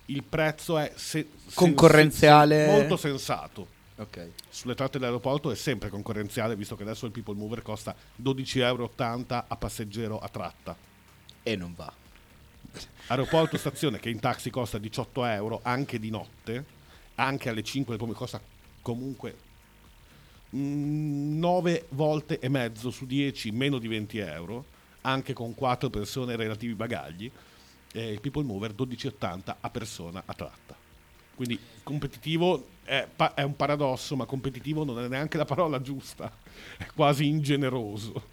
il 0.07 0.23
prezzo 0.23 0.79
è 0.79 0.93
se- 0.97 1.29
Concorrenziale. 1.55 2.65
sen- 2.67 2.75
molto 2.79 2.97
sensato. 2.97 3.67
Ok. 3.97 4.31
Sulle 4.49 4.75
tratte 4.75 4.99
dell'aeroporto 4.99 5.51
è 5.51 5.55
sempre 5.55 5.89
concorrenziale, 5.89 6.57
visto 6.57 6.75
che 6.77 6.83
adesso 6.83 7.07
il 7.07 7.13
People 7.13 7.37
Mover 7.37 7.63
costa 7.63 7.95
12,80 8.21 8.65
euro 8.67 8.91
a 9.47 9.57
passeggero 9.57 10.19
a 10.19 10.29
tratta. 10.29 10.77
E 11.43 11.57
non 11.57 11.75
va. 11.75 11.93
Aeroporto 13.07 13.57
stazione 13.59 14.01
che 14.01 14.11
in 14.11 14.19
taxi 14.19 14.51
costa 14.51 14.79
18 14.79 15.25
euro 15.27 15.61
anche 15.63 16.01
di 16.01 16.11
notte, 16.11 16.65
anche 17.17 17.49
alle 17.49 17.63
5 17.63 17.97
del 17.97 17.99
pomeriggio 17.99 18.25
costa 18.25 18.41
comunque 18.83 19.37
9 20.51 21.87
volte 21.91 22.39
e 22.39 22.49
mezzo 22.49 22.91
su 22.91 23.07
10 23.07 23.51
meno 23.53 23.79
di 23.79 23.89
20 23.89 24.19
euro, 24.19 24.65
anche 25.07 25.33
con 25.33 25.55
4 25.55 25.91
persone 25.91 26.33
e 26.33 26.37
relativi 26.37 26.75
bagagli. 26.75 27.31
E 27.93 28.13
il 28.13 28.21
People 28.21 28.43
Mover 28.43 28.73
12,80 28.73 29.55
a 29.61 29.71
persona 29.71 30.23
a 30.25 30.35
tratta. 30.35 30.75
Quindi 31.35 31.59
competitivo 31.83 32.67
è, 32.85 33.09
pa- 33.15 33.35
è 33.35 33.43
un 33.43 33.57
paradosso, 33.57 34.17
ma 34.17 34.25
competitivo 34.25 34.85
non 34.85 35.03
è 35.03 35.09
neanche 35.09 35.37
la 35.37 35.45
parola 35.45 35.81
giusta, 35.81 36.31
è 36.79 36.87
quasi 36.95 37.27
ingeneroso. 37.27 38.29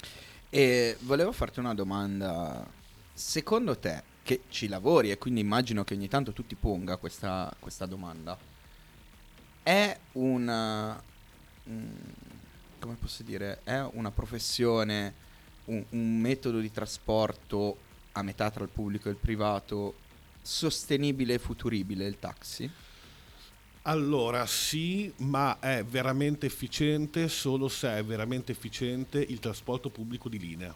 E 0.50 0.98
volevo 1.02 1.32
farti 1.32 1.60
una 1.60 1.74
domanda. 1.74 2.68
Secondo 3.14 3.78
te, 3.78 4.04
che 4.24 4.44
ci 4.50 4.68
lavori 4.68 5.12
e 5.12 5.18
quindi 5.18 5.40
immagino 5.42 5.84
che 5.84 5.94
ogni 5.94 6.08
tanto 6.08 6.32
tu 6.32 6.46
ti 6.46 6.56
ponga 6.56 6.98
questa, 6.98 7.54
questa 7.60 7.86
domanda, 7.86 8.38
è 9.64 9.98
una... 10.14 11.02
mm, 11.70 11.90
come 12.80 12.96
posso 12.96 13.24
dire? 13.24 13.62
È 13.64 13.80
una 13.94 14.12
professione, 14.12 15.14
un, 15.66 15.84
un 15.90 16.20
metodo 16.20 16.60
di 16.60 16.72
trasporto 16.72 17.78
a 18.14 18.24
metà 18.24 18.50
tra 18.50 18.64
il 18.64 18.70
pubblico 18.70 19.08
e 19.08 19.12
il 19.12 19.18
privato 19.18 19.96
sostenibile 20.42 21.36
e 21.36 21.40
futuribile 21.40 22.06
il 22.06 22.20
taxi? 22.20 22.70
Allora 23.84 24.46
sì, 24.46 25.12
ma 25.18 25.60
è 25.60 25.84
veramente 25.84 26.46
efficiente 26.46 27.28
solo 27.30 27.68
se 27.68 27.98
è 27.98 28.04
veramente 28.04 28.52
efficiente 28.52 29.20
il 29.20 29.40
trasporto 29.40 29.90
pubblico 29.90 30.30
di 30.30 30.38
linea. 30.38 30.76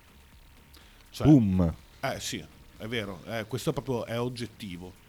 Cioè, 1.11 1.27
Boom. 1.27 1.73
Eh 1.99 2.19
sì, 2.19 2.43
è 2.77 2.87
vero, 2.87 3.21
eh, 3.27 3.45
questo 3.47 3.69
è 3.69 3.73
proprio 3.73 4.05
è 4.05 4.19
oggettivo. 4.19 5.03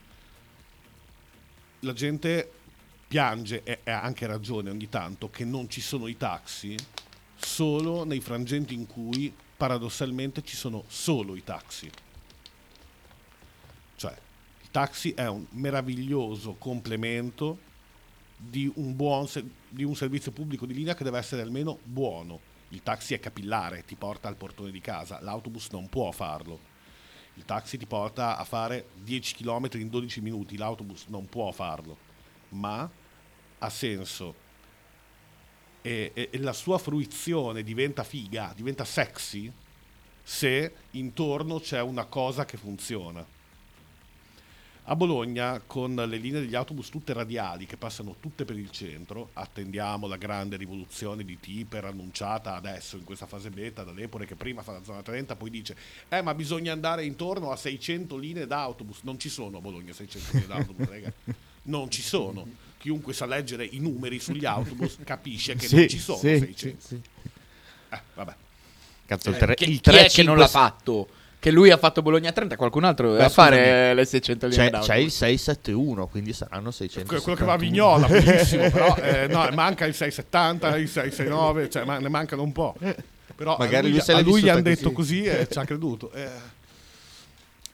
La 1.81 1.94
gente 1.94 2.51
piange, 3.09 3.62
e 3.62 3.81
ha 3.90 4.03
anche 4.03 4.27
ragione 4.27 4.70
ogni 4.70 4.89
tanto, 4.89 5.31
che 5.31 5.44
non 5.44 5.69
ci 5.70 5.81
sono 5.81 6.07
i 6.07 6.16
taxi 6.16 6.77
solo 7.35 8.05
nei 8.05 8.20
frangenti 8.20 8.74
in 8.74 8.86
cui 8.86 9.32
paradossalmente 9.57 10.43
ci 10.43 10.57
sono 10.57 10.85
solo 10.87 11.37
i 11.37 11.43
taxi. 11.43 11.91
Cioè, 13.97 14.16
il 14.62 14.70
taxi 14.70 15.12
è 15.12 15.27
un 15.27 15.47
meraviglioso 15.51 16.55
complemento 16.59 17.59
di 18.37 18.70
un, 18.77 18.95
buon 18.95 19.27
di 19.69 19.85
un 19.85 19.97
servizio 19.97 20.31
pubblico 20.31 20.66
di 20.66 20.74
linea 20.74 20.95
che 20.95 21.05
deve 21.05 21.19
essere 21.19 21.43
almeno 21.43 21.78
buono. 21.83 22.55
Il 22.70 22.83
taxi 22.83 23.15
è 23.15 23.20
capillare, 23.20 23.85
ti 23.85 23.95
porta 23.95 24.28
al 24.28 24.37
portone 24.37 24.70
di 24.70 24.81
casa, 24.81 25.20
l'autobus 25.23 25.69
non 25.70 25.89
può 25.89 26.11
farlo. 26.11 26.74
Il 27.35 27.45
taxi 27.45 27.78
ti 27.78 27.87
porta 27.87 28.37
a 28.37 28.45
fare 28.45 28.89
10 29.03 29.35
km 29.37 29.69
in 29.74 29.89
12 29.89 30.20
minuti, 30.20 30.57
l'autobus 30.57 31.07
non 31.07 31.27
può 31.27 31.51
farlo, 31.53 31.97
ma 32.51 32.89
ha 33.59 33.70
senso. 33.70 34.45
E, 35.87 36.11
e- 36.15 36.29
e 36.33 36.39
la 36.39 36.53
sua 36.53 36.79
fruizione 36.79 37.63
diventa 37.63 38.03
figa, 38.03 38.53
diventa 38.57 38.85
sexy 38.85 39.49
se 40.25 40.73
intorno 40.93 41.61
c'è 41.61 41.81
una 41.81 42.07
cosa 42.07 42.45
che 42.45 42.57
funziona. 42.57 43.25
A 44.89 44.97
Bologna, 44.97 45.61
con 45.65 45.95
le 45.95 46.17
linee 46.17 46.41
degli 46.41 46.57
autobus 46.57 46.89
tutte 46.89 47.13
radiali 47.13 47.67
che 47.67 47.77
passano 47.77 48.17
tutte 48.19 48.45
per 48.45 48.57
il 48.59 48.73
centro, 48.73 49.31
attendiamo 49.35 50.09
la 50.09 50.17
grande 50.17 50.57
rivoluzione 50.57 51.25
di 51.25 51.39
Tiper 51.39 51.85
annunciata 51.85 52.57
adesso 52.57 52.97
in 52.97 53.05
questa 53.05 53.27
fase 53.27 53.51
beta 53.51 53.85
dall'Epore 53.85 54.27
che 54.27 54.35
prima 54.35 54.63
fa 54.63 54.73
la 54.73 54.83
zona 54.83 55.03
30, 55.03 55.37
poi 55.37 55.51
dice 55.51 55.77
eh 56.09 56.21
ma 56.21 56.35
bisogna 56.35 56.73
andare 56.73 57.05
intorno 57.05 57.53
a 57.53 57.57
600 57.57 58.17
linee 58.17 58.49
d'autobus. 58.49 59.03
Non 59.03 59.21
ci 59.21 59.29
sono 59.29 59.59
a 59.59 59.61
Bologna 59.61 59.93
600 59.93 60.31
linee 60.33 60.47
d'autobus, 60.49 60.89
raga. 60.89 61.13
Non 61.63 61.89
ci 61.91 62.03
sono. 62.03 62.65
Chiunque 62.78 63.12
sa 63.12 63.27
leggere 63.27 63.65
i 63.65 63.78
numeri 63.78 64.19
sugli 64.19 64.44
autobus 64.47 64.97
capisce 65.05 65.55
che 65.57 65.69
non 65.70 65.89
ci 65.89 65.98
sono 65.98 66.19
600. 66.19 66.94
Eh, 67.90 68.01
vabbè. 68.15 68.35
Cazzo, 69.07 69.31
il, 69.31 69.36
tre, 69.36 69.55
chi, 69.55 69.70
il 69.70 69.81
chi 69.81 69.90
è 69.90 69.93
3, 69.93 70.09
che 70.09 70.23
non 70.23 70.36
l'ha 70.36 70.48
fatto? 70.48 71.09
Che 71.39 71.51
lui 71.53 71.70
ha 71.70 71.77
fatto 71.77 72.03
Bologna 72.03 72.32
30, 72.32 72.57
qualcun 72.57 72.82
altro 72.85 73.09
doveva 73.09 73.28
fare 73.28 73.94
le 73.94 74.05
600 74.05 74.47
linee 74.48 74.70
C'è, 74.70 74.78
c'è 74.81 74.94
il 74.97 75.11
671, 75.12 76.07
quindi 76.09 76.32
saranno 76.32 76.73
600. 76.73 77.09
Que- 77.09 77.20
quello 77.20 77.39
che 77.39 77.44
va 77.44 77.53
a 77.53 77.57
Vignola, 77.57 78.09
però 78.11 78.97
eh, 78.97 79.28
no, 79.28 79.48
manca 79.53 79.85
il 79.85 79.94
670, 79.94 80.77
il 80.77 80.89
669, 80.89 81.70
cioè 81.70 81.85
ma- 81.85 81.98
ne 81.98 82.09
mancano 82.09 82.43
un 82.43 82.51
po'. 82.53 82.74
Però 83.36 83.57
Magari 83.59 83.86
a 83.86 83.90
lui, 83.90 84.01
a 84.01 84.20
lui 84.23 84.43
gli 84.43 84.48
hanno 84.48 84.62
detto 84.62 84.90
così. 84.90 85.23
e 85.23 85.47
ci 85.51 85.59
ha 85.59 85.65
creduto. 85.65 86.11
eh. 86.12 86.55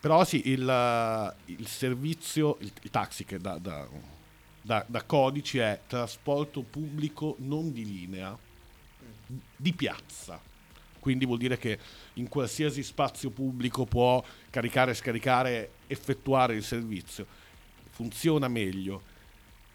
Però 0.01 0.25
sì, 0.25 0.51
il, 0.51 0.69
eh, 0.69 1.53
il 1.53 1.67
servizio, 1.67 2.57
il, 2.61 2.71
il 2.83 2.91
taxi 2.91 3.25
che 3.25 3.39
da, 3.39 3.57
da- 3.59 3.87
da- 4.63 4.85
da 4.87 5.03
codici 5.03 5.59
è 5.59 5.81
trasporto 5.87 6.63
pubblico 6.63 7.37
non 7.41 7.73
di 7.73 7.85
linea, 7.85 8.39
di 9.57 9.73
piazza. 9.73 10.41
Quindi 11.01 11.27
vuol 11.27 11.39
dire 11.39 11.59
che 11.59 11.79
in 12.15 12.29
qualsiasi 12.29 12.83
spazio 12.85 13.31
pubblico 13.31 13.85
può 13.85 14.25
caricare, 14.51 14.95
scaricare, 14.95 15.73
effettuare 15.89 16.55
il 16.55 16.63
servizio. 16.63 17.27
Funziona 17.91 18.47
meglio 18.47 19.03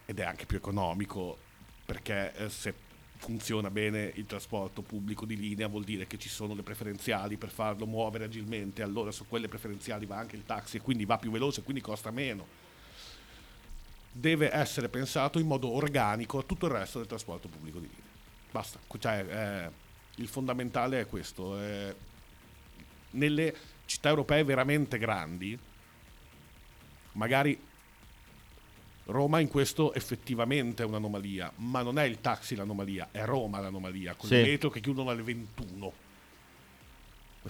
ed 0.05 0.19
è 0.19 0.23
anche 0.23 0.45
più 0.45 0.55
economico 0.55 1.37
perché 1.85 2.33
eh, 2.33 2.49
se 2.49 2.73
funziona 3.17 3.69
bene 3.69 4.11
il 4.15 4.25
trasporto 4.25 4.81
pubblico 4.81 5.25
di 5.25 5.35
linea 5.35 5.67
vuol 5.67 5.83
dire 5.83 6.07
che 6.07 6.17
ci 6.17 6.29
sono 6.29 6.53
le 6.53 6.61
preferenziali 6.61 7.35
per 7.35 7.49
farlo 7.49 7.85
muovere 7.85 8.25
agilmente, 8.25 8.81
allora 8.81 9.11
su 9.11 9.25
quelle 9.27 9.47
preferenziali 9.47 10.05
va 10.05 10.17
anche 10.17 10.35
il 10.35 10.45
taxi 10.45 10.77
e 10.77 10.81
quindi 10.81 11.03
va 11.05 11.17
più 11.17 11.31
veloce, 11.31 11.63
quindi 11.63 11.81
costa 11.81 12.11
meno. 12.11 12.66
Deve 14.19 14.51
essere 14.51 14.89
pensato 14.89 15.37
in 15.37 15.45
modo 15.45 15.69
organico 15.69 16.39
a 16.39 16.43
tutto 16.43 16.65
il 16.65 16.71
resto 16.71 16.97
del 16.97 17.07
trasporto 17.07 17.47
pubblico 17.47 17.77
di 17.79 17.87
linea. 17.87 18.11
Basta, 18.49 18.79
cioè, 18.97 19.25
eh, 19.67 19.71
il 20.15 20.27
fondamentale 20.27 21.01
è 21.01 21.05
questo. 21.07 21.59
eh, 21.61 21.95
nelle 23.11 23.55
città 23.85 24.09
europee 24.09 24.43
veramente 24.43 24.97
grandi, 24.97 25.57
magari 27.13 27.59
Roma 29.05 29.39
in 29.39 29.47
questo 29.47 29.93
effettivamente 29.93 30.81
è 30.83 30.85
un'anomalia, 30.85 31.51
ma 31.57 31.81
non 31.83 31.99
è 31.99 32.03
il 32.03 32.19
taxi 32.19 32.55
l'anomalia, 32.55 33.09
è 33.11 33.23
Roma 33.23 33.59
l'anomalia, 33.59 34.15
con 34.15 34.29
le 34.29 34.43
Sì. 34.43 34.49
metro 34.49 34.69
che 34.69 34.79
chiudono 34.81 35.11
alle 35.11 35.21
21. 35.21 35.77
Come 35.77 35.93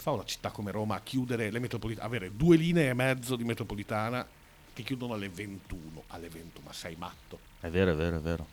fa 0.03 0.11
una 0.11 0.25
città 0.25 0.51
come 0.51 0.71
Roma 0.71 0.95
a 0.95 1.01
chiudere 1.01 1.49
le 1.49 1.59
metropolitane, 1.59 2.05
avere 2.05 2.35
due 2.35 2.57
linee 2.57 2.89
e 2.89 2.93
mezzo 2.93 3.35
di 3.37 3.43
metropolitana 3.45 4.27
che 4.77 4.83
chiudono 4.83 5.15
alle 5.15 5.29
21, 5.29 6.03
alle 6.09 6.29
21, 6.29 6.63
ma 6.63 6.71
sei 6.71 6.95
matto. 6.95 7.39
È 7.59 7.67
vero, 7.67 7.93
è 7.93 7.95
vero, 7.95 8.17
è 8.17 8.19
vero. 8.19 8.47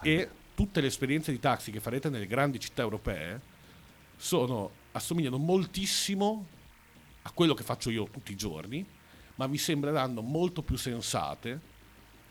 E 0.00 0.30
tutte 0.54 0.80
le 0.80 0.86
esperienze 0.86 1.32
di 1.32 1.38
taxi 1.38 1.70
che 1.70 1.80
farete 1.80 2.08
nelle 2.08 2.26
grandi 2.26 2.58
città 2.58 2.80
europee 2.80 3.38
sono, 4.16 4.70
assomigliano 4.92 5.36
moltissimo 5.36 6.46
a 7.20 7.30
quello 7.32 7.52
che 7.52 7.62
faccio 7.62 7.90
io 7.90 8.08
tutti 8.08 8.32
i 8.32 8.36
giorni, 8.36 8.86
ma 9.34 9.46
vi 9.46 9.58
sembreranno 9.58 10.22
molto 10.22 10.62
più 10.62 10.76
sensate 10.76 11.60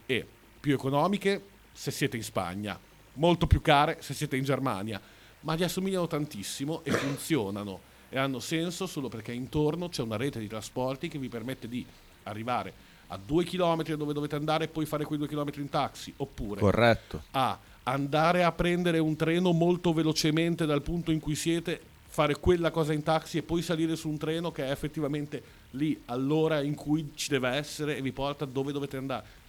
e 0.07 0.27
più 0.60 0.73
economiche 0.73 1.49
se 1.72 1.91
siete 1.91 2.18
in 2.18 2.23
Spagna, 2.23 2.80
molto 3.14 3.45
più 3.45 3.61
care 3.61 4.02
se 4.02 4.15
siete 4.15 4.38
in 4.38 4.44
Germania, 4.44 4.99
ma 5.41 5.53
vi 5.53 5.64
assomigliano 5.64 6.07
tantissimo 6.07 6.84
e 6.84 6.90
funzionano 6.90 7.80
e 8.10 8.18
hanno 8.18 8.40
senso 8.40 8.88
solo 8.88 9.07
perché 9.07 9.34
intorno 9.34 9.90
c'è 9.90 10.02
una 10.02 10.18
rete 10.18 10.40
di 10.40 10.48
trasporti 10.48 11.10
che 11.10 11.19
vi 11.19 11.30
permette 11.30 11.68
di 11.68 11.85
arrivare 12.23 12.93
a 13.07 13.19
due 13.23 13.43
chilometri 13.43 13.95
dove 13.95 14.13
dovete 14.13 14.35
andare 14.35 14.65
e 14.65 14.67
poi 14.67 14.85
fare 14.85 15.05
quei 15.05 15.17
due 15.17 15.27
chilometri 15.27 15.61
in 15.61 15.69
taxi, 15.69 16.13
oppure 16.17 16.59
Corretto. 16.59 17.23
a 17.31 17.57
andare 17.84 18.43
a 18.43 18.51
prendere 18.51 18.99
un 18.99 19.15
treno 19.15 19.51
molto 19.51 19.93
velocemente 19.93 20.65
dal 20.65 20.81
punto 20.81 21.11
in 21.11 21.19
cui 21.19 21.35
siete, 21.35 21.80
fare 22.07 22.38
quella 22.38 22.71
cosa 22.71 22.93
in 22.93 23.03
taxi 23.03 23.39
e 23.39 23.43
poi 23.43 23.61
salire 23.61 23.95
su 23.95 24.07
un 24.07 24.17
treno 24.17 24.51
che 24.51 24.65
è 24.65 24.71
effettivamente 24.71 25.41
lì 25.71 25.99
all'ora 26.05 26.61
in 26.61 26.75
cui 26.75 27.11
ci 27.15 27.30
deve 27.30 27.49
essere 27.49 27.97
e 27.97 28.01
vi 28.01 28.11
porta 28.11 28.45
dove 28.45 28.71
dovete 28.71 28.97
andare. 28.97 29.41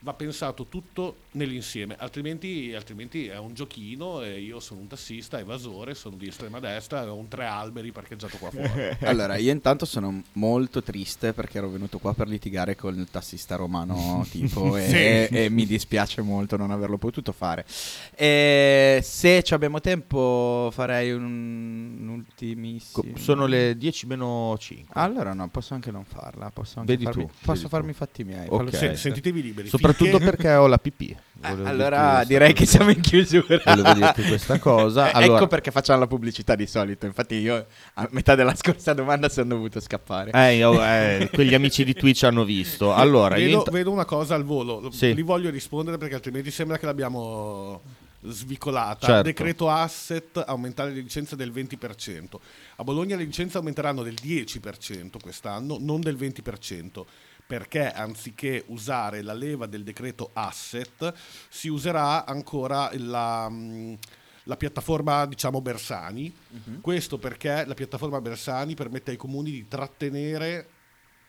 Va 0.00 0.14
pensato 0.14 0.66
tutto 0.66 1.16
nell'insieme, 1.32 1.96
altrimenti, 1.98 2.72
altrimenti 2.72 3.26
è 3.26 3.36
un 3.36 3.52
giochino 3.52 4.22
e 4.22 4.38
io 4.40 4.60
sono 4.60 4.80
un 4.80 4.86
tassista, 4.86 5.40
evasore, 5.40 5.94
sono 5.96 6.14
di 6.14 6.28
estrema 6.28 6.60
destra 6.60 7.02
e 7.02 7.08
ho 7.08 7.16
un 7.16 7.26
tre 7.26 7.46
alberi 7.46 7.90
parcheggiato 7.90 8.36
qua 8.36 8.50
fuori. 8.50 8.96
Allora, 9.02 9.36
io 9.36 9.50
intanto 9.50 9.84
sono 9.86 10.22
molto 10.34 10.84
triste 10.84 11.32
perché 11.32 11.58
ero 11.58 11.68
venuto 11.68 11.98
qua 11.98 12.14
per 12.14 12.28
litigare 12.28 12.76
con 12.76 12.96
il 12.96 13.08
tassista 13.10 13.56
romano 13.56 14.24
tipo 14.30 14.76
e, 14.76 15.26
Sì. 15.28 15.34
e 15.36 15.48
mi 15.50 15.66
dispiace 15.66 16.22
molto 16.22 16.56
non 16.56 16.70
averlo 16.70 16.96
potuto 16.96 17.32
fare. 17.32 17.64
E 18.14 19.00
se 19.02 19.42
ci 19.42 19.52
abbiamo 19.52 19.80
tempo 19.80 20.70
farei 20.72 21.10
un, 21.10 21.96
un 22.00 22.08
ultimissimo... 22.08 23.16
Sono 23.16 23.46
le 23.46 23.76
10 23.76 24.06
meno 24.06 24.54
5. 24.56 24.86
Allora 24.94 25.32
no, 25.34 25.48
posso 25.48 25.74
anche 25.74 25.90
non 25.90 26.04
farla, 26.04 26.50
posso 26.50 26.78
anche 26.78 26.92
Vedi 26.92 27.04
farmi, 27.04 27.24
tu, 27.26 27.30
posso 27.44 27.62
vedi 27.62 27.68
farmi 27.68 27.86
tu. 27.88 27.92
i 27.92 27.94
fatti 27.96 28.22
miei. 28.24 28.46
Ok. 28.48 28.56
fallo 28.56 28.70
Se- 28.70 28.96
sentitevi 28.96 29.42
liberi. 29.42 29.66
Soprattutto 29.68 29.86
soprattutto 29.92 30.18
perché 30.18 30.52
ho 30.54 30.66
la 30.66 30.78
pipì. 30.78 31.08
Eh, 31.40 31.50
Volevo 31.50 31.68
allora 31.68 32.24
direi 32.24 32.52
che 32.52 32.66
siamo 32.66 32.90
in 32.90 33.00
chiusura. 33.00 33.60
Volevo 33.64 33.92
dirti 33.92 34.22
questa 34.24 34.58
cosa. 34.58 35.06
Eh, 35.08 35.10
Allora, 35.14 35.36
Ecco 35.38 35.46
perché 35.46 35.70
facciamo 35.70 36.00
la 36.00 36.06
pubblicità 36.06 36.54
di 36.56 36.66
solito. 36.66 37.06
Infatti, 37.06 37.36
io 37.36 37.66
a 37.94 38.08
metà 38.10 38.34
della 38.34 38.54
scorsa 38.56 38.92
domanda 38.92 39.28
sono 39.28 39.46
dovuto 39.54 39.78
scappare. 39.80 40.32
eh, 40.32 40.56
io- 40.56 40.82
eh, 40.84 41.28
quegli 41.32 41.54
amici 41.54 41.84
di 41.84 41.94
Twitch 41.94 42.24
hanno 42.24 42.44
visto. 42.44 42.92
Allora, 42.98 43.36
io 43.36 43.44
vedo, 43.46 43.56
int- 43.58 43.70
vedo 43.70 43.90
una 43.92 44.04
cosa 44.04 44.34
al 44.34 44.44
volo, 44.44 44.90
Sì. 44.90 45.14
li 45.14 45.22
voglio 45.22 45.50
rispondere 45.50 45.96
perché 45.98 46.14
altrimenti 46.16 46.50
sembra 46.50 46.76
che 46.78 46.86
l'abbiamo 46.86 47.80
svicolata. 48.22 49.06
Certo. 49.06 49.22
Decreto 49.22 49.70
asset, 49.70 50.42
aumentare 50.44 50.90
le 50.90 51.00
licenze 51.00 51.36
del 51.36 51.52
20%. 51.52 52.40
A 52.76 52.82
Bologna 52.84 53.14
le 53.16 53.22
licenze 53.24 53.56
aumenteranno 53.58 54.02
del 54.02 54.14
10% 54.20 55.18
quest'anno, 55.22 55.76
non 55.80 56.00
del 56.00 56.16
20%. 56.16 57.04
Perché 57.48 57.90
anziché 57.90 58.62
usare 58.66 59.22
la 59.22 59.32
leva 59.32 59.64
del 59.64 59.82
decreto 59.82 60.28
asset, 60.34 61.14
si 61.48 61.68
userà 61.68 62.26
ancora 62.26 62.90
la, 62.92 63.48
mh, 63.48 63.96
la 64.44 64.56
piattaforma, 64.58 65.24
diciamo, 65.24 65.62
Bersani. 65.62 66.30
Questo 66.82 67.16
perché 67.16 67.64
la 67.64 67.72
piattaforma 67.72 68.20
Bersani 68.20 68.74
permette 68.74 69.12
ai 69.12 69.16
comuni 69.16 69.50
di 69.50 69.66
trattenere 69.66 70.68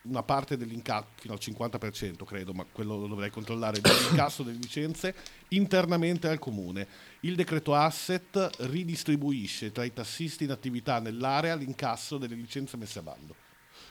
una 0.02 0.24
parte 0.24 0.58
dell'incasso, 0.58 1.08
fino 1.16 1.34
al 1.34 1.40
50% 1.42 2.26
credo, 2.26 2.54
ma 2.54 2.66
quello 2.70 2.98
lo 2.98 3.08
dovrei 3.08 3.30
controllare, 3.30 3.80
dell'incasso 3.80 4.44
delle 4.44 4.58
licenze 4.58 5.16
internamente 5.50 6.28
al 6.28 6.40
comune. 6.40 6.88
Il 7.22 7.36
decreto 7.36 7.76
asset 7.76 8.50
ridistribuisce 8.60 9.72
tra 9.72 9.84
i 9.84 9.94
tassisti 9.94 10.44
in 10.46 10.52
attività 10.52 11.00
nell'area 11.00 11.56
l'incasso 11.56 12.18
delle 12.18 12.36
licenze 12.36 12.78
messe 12.78 13.00
a 13.00 13.04
bando. 13.04 13.36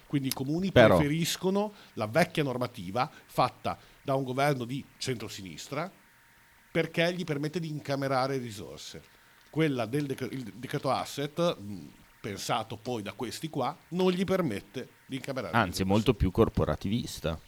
Quindi 0.09 0.29
i 0.29 0.33
comuni 0.33 0.73
Però- 0.73 0.97
preferiscono 0.97 1.75
la 1.93 2.07
vecchia 2.07 2.43
normativa 2.43 3.09
fatta 3.27 3.79
da 4.03 4.15
un 4.15 4.25
governo 4.25 4.65
di 4.65 4.83
centrosinistra 4.97 5.89
perché 6.73 7.13
gli 7.15 7.25
permette 7.25 7.61
di 7.61 7.69
incamerare 7.69 8.39
risorse. 8.39 9.03
Quella 9.51 9.85
del 9.85 10.07
dec- 10.07 10.29
il 10.33 10.45
decreto 10.57 10.91
asset, 10.91 11.59
mh, 11.59 11.89
pensato 12.21 12.77
poi 12.77 13.03
da 13.03 13.13
questi 13.13 13.51
qua, 13.51 13.77
non 13.89 14.11
gli 14.11 14.25
permette 14.25 14.89
di 15.07 15.17
incamerare 15.17 15.55
anzi, 15.55 15.67
è 15.67 15.69
risorse. 15.71 15.85
molto 15.85 16.15
più 16.15 16.31
corporativista. 16.31 17.39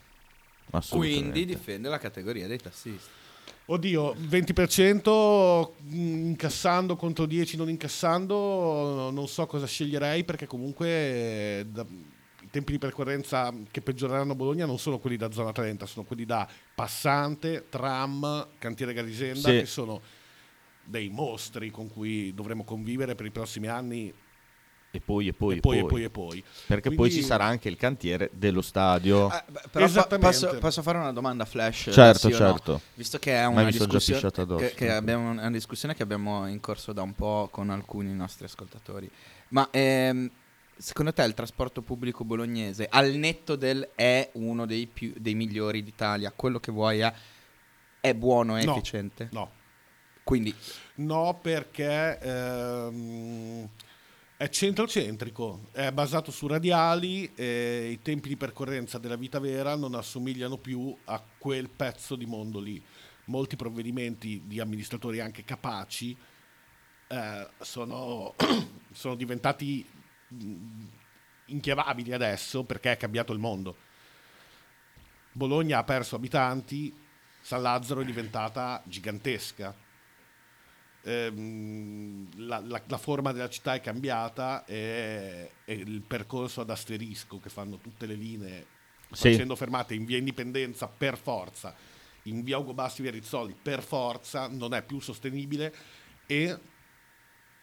Quindi 0.90 1.46
difende 1.46 1.88
la 1.88 1.98
categoria 1.98 2.46
dei 2.46 2.58
tassisti. 2.58 3.08
Oddio, 3.66 4.14
20% 4.14 5.72
mh, 5.78 5.94
incassando 6.28 6.96
contro 6.96 7.24
10 7.26 7.56
non 7.56 7.68
incassando, 7.70 9.10
non 9.10 9.28
so 9.28 9.46
cosa 9.46 9.66
sceglierei 9.66 10.24
perché 10.24 10.46
comunque 10.46 10.88
eh, 10.88 11.66
da- 11.66 11.86
tempi 12.50 12.72
di 12.72 12.78
percorrenza 12.78 13.52
che 13.70 13.80
peggioreranno 13.80 14.32
a 14.32 14.34
Bologna 14.34 14.66
non 14.66 14.78
sono 14.78 14.98
quelli 14.98 15.16
da 15.16 15.30
zona 15.30 15.52
30, 15.52 15.86
sono 15.86 16.04
quelli 16.04 16.24
da 16.24 16.46
passante, 16.74 17.66
tram, 17.68 18.48
cantiere 18.58 18.92
Garisenda, 18.92 19.48
Sì. 19.48 19.58
che 19.58 19.66
sono 19.66 20.00
dei 20.84 21.08
mostri 21.08 21.70
con 21.70 21.88
cui 21.88 22.34
dovremo 22.34 22.64
convivere 22.64 23.14
per 23.14 23.26
i 23.26 23.30
prossimi 23.30 23.68
anni 23.68 24.12
E 24.92 25.00
poi, 25.00 25.28
e 25.28 25.32
poi, 25.32 25.58
e 25.58 25.60
poi 25.60 25.78
e 25.78 25.84
poi 25.84 26.02
e 26.02 26.10
poi. 26.10 26.44
Perché 26.66 26.88
poi 26.88 26.96
Quindi- 26.96 27.14
ci 27.14 27.22
sarà 27.22 27.44
anche 27.44 27.68
il 27.68 27.76
cantiere 27.76 28.28
dello 28.32 28.60
stadio. 28.60 29.30
Eh, 29.32 29.42
beh, 29.48 29.60
però 29.70 29.84
Esattamente. 29.84 30.26
posso, 30.46 30.58
posso 30.58 30.82
fare 30.82 30.98
una 30.98 31.12
domanda 31.12 31.44
flash? 31.44 31.90
Certo, 31.92 32.26
sì 32.28 32.34
o 32.34 32.38
no? 32.40 32.50
certo. 32.50 32.80
Visto 32.94 33.20
che 33.20 33.36
è 33.36 33.46
una 33.46 33.70
discussione, 33.70 34.32
che, 34.58 34.72
che 34.74 34.90
abbiamo 34.90 35.30
una 35.30 35.48
discussione 35.52 35.94
che 35.94 36.02
abbiamo 36.02 36.48
in 36.48 36.58
corso 36.58 36.92
da 36.92 37.02
un 37.02 37.14
po' 37.14 37.48
con 37.52 37.70
alcuni 37.70 38.12
nostri 38.12 38.46
ascoltatori. 38.46 39.08
Ma 39.50 39.68
ehm, 39.70 40.28
secondo 40.80 41.12
te 41.12 41.22
il 41.22 41.34
trasporto 41.34 41.82
pubblico 41.82 42.24
bolognese, 42.24 42.86
al 42.88 43.12
netto 43.12 43.54
del 43.54 43.90
è 43.94 44.30
uno 44.34 44.66
dei, 44.66 44.86
più, 44.86 45.12
dei 45.16 45.34
migliori 45.34 45.82
d'Italia, 45.82 46.32
quello 46.32 46.58
che 46.58 46.72
vuoi 46.72 47.00
è, 47.00 47.12
è 48.00 48.14
buono 48.14 48.58
e 48.58 48.64
No. 48.64 48.72
efficiente? 48.72 49.28
No, 49.32 49.50
Quindi 50.24 50.54
No, 50.96 51.38
perché 51.40 52.18
ehm, 52.18 53.68
è 54.36 54.48
centrocentrico, 54.48 55.68
è 55.72 55.92
basato 55.92 56.30
su 56.30 56.46
radiali 56.46 57.30
e 57.34 57.90
i 57.90 58.00
tempi 58.02 58.28
di 58.28 58.36
percorrenza 58.36 58.98
della 58.98 59.16
vita 59.16 59.38
vera 59.38 59.76
non 59.76 59.94
assomigliano 59.94 60.56
più 60.56 60.96
a 61.04 61.22
quel 61.38 61.68
pezzo 61.68 62.16
di 62.16 62.26
mondo 62.26 62.58
lì. 62.58 62.82
Molti 63.26 63.56
provvedimenti 63.56 64.42
di 64.46 64.60
amministratori 64.60 65.20
anche 65.20 65.44
capaci 65.44 66.16
eh, 67.08 67.48
sono, 67.60 68.34
sono 68.92 69.14
diventati 69.14 69.86
inchiavabili 71.46 72.12
adesso 72.12 72.64
perché 72.64 72.92
è 72.92 72.96
cambiato 72.96 73.32
il 73.32 73.38
mondo. 73.38 73.76
Bologna 75.32 75.78
ha 75.78 75.84
perso 75.84 76.16
abitanti, 76.16 76.92
San 77.40 77.62
Lazzaro 77.62 78.00
è 78.00 78.04
diventata 78.04 78.82
gigantesca. 78.84 79.74
Ehm, 81.02 82.28
la, 82.46 82.58
la- 82.60 82.82
la 82.86 82.98
forma 82.98 83.32
della 83.32 83.48
città 83.48 83.74
è 83.74 83.80
cambiata 83.80 84.64
e, 84.66 85.50
e 85.64 85.72
il 85.72 86.02
percorso 86.02 86.60
ad 86.60 86.68
asterisco 86.70 87.40
che 87.40 87.48
fanno 87.48 87.78
tutte 87.78 88.04
le 88.06 88.14
linee 88.14 88.66
Sì. 89.10 89.30
facendo 89.30 89.56
fermate 89.56 89.94
in 89.94 90.04
via 90.04 90.18
Indipendenza 90.18 90.88
per 90.88 91.16
forza, 91.16 91.74
in 92.24 92.42
via 92.42 92.58
Ugo 92.58 92.74
Bassi 92.74 93.00
via 93.00 93.10
Rizzoli 93.10 93.56
per 93.60 93.82
forza 93.82 94.46
non 94.46 94.74
è 94.74 94.82
più 94.82 95.00
sostenibile 95.00 95.74
e 96.26 96.58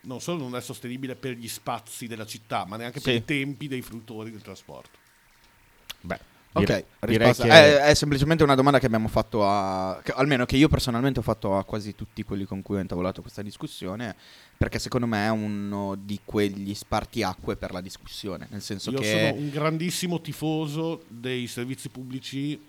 non 0.02 0.22
solo 0.22 0.44
non 0.44 0.56
è 0.56 0.62
sostenibile 0.62 1.16
per 1.16 1.34
gli 1.34 1.48
spazi 1.48 2.08
della 2.08 2.26
città, 2.26 2.66
ma 2.66 2.78
neanche 2.78 3.00
per 3.02 3.14
Sì. 3.14 3.20
i 3.20 3.26
tempi 3.26 3.68
dei 3.68 3.82
fruitori 3.82 4.32
del 4.32 4.42
trasporto. 4.42 4.98
Beh, 6.02 6.36
Ok, 6.54 6.64
dire- 6.66 6.86
direi 7.02 7.28
risposta- 7.28 7.44
che 7.44 7.50
è, 7.52 7.90
è 7.90 7.94
semplicemente 7.94 8.44
una 8.44 8.56
domanda 8.56 8.80
che 8.80 8.86
abbiamo 8.86 9.08
fatto 9.10 9.46
a. 9.46 10.00
che- 10.04 10.14
almeno 10.14 10.46
che 10.46 10.56
io 10.56 10.70
personalmente 10.70 11.20
ho 11.20 11.24
fatto 11.24 11.58
a 11.58 11.64
quasi 11.66 11.94
tutti 11.94 12.24
quelli 12.24 12.46
con 12.46 12.62
cui 12.62 12.78
ho 12.78 12.80
intavolato 12.80 13.22
questa 13.22 13.42
discussione. 13.42 14.16
Perché 14.58 14.80
secondo 14.80 15.06
me 15.06 15.26
è 15.26 15.30
uno 15.30 15.94
di 15.96 16.20
quegli 16.26 16.74
spartiacque 16.74 17.58
per 17.58 17.72
la 17.74 17.82
discussione. 17.82 18.48
Nel 18.50 18.62
senso 18.62 18.90
Io 18.92 19.00
che. 19.00 19.12
sono 19.12 19.34
un 19.42 19.50
grandissimo 19.52 20.20
tifoso 20.22 21.04
dei 21.10 21.46
servizi 21.48 21.90
pubblici, 21.90 22.60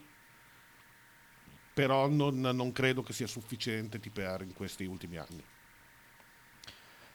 però 1.72 2.08
non, 2.08 2.40
non 2.40 2.72
credo 2.72 3.02
che 3.02 3.12
sia 3.12 3.26
sufficiente 3.28 4.00
tipeare 4.00 4.44
in 4.44 4.52
questi 4.52 4.84
ultimi 4.84 5.16
anni. 5.16 5.42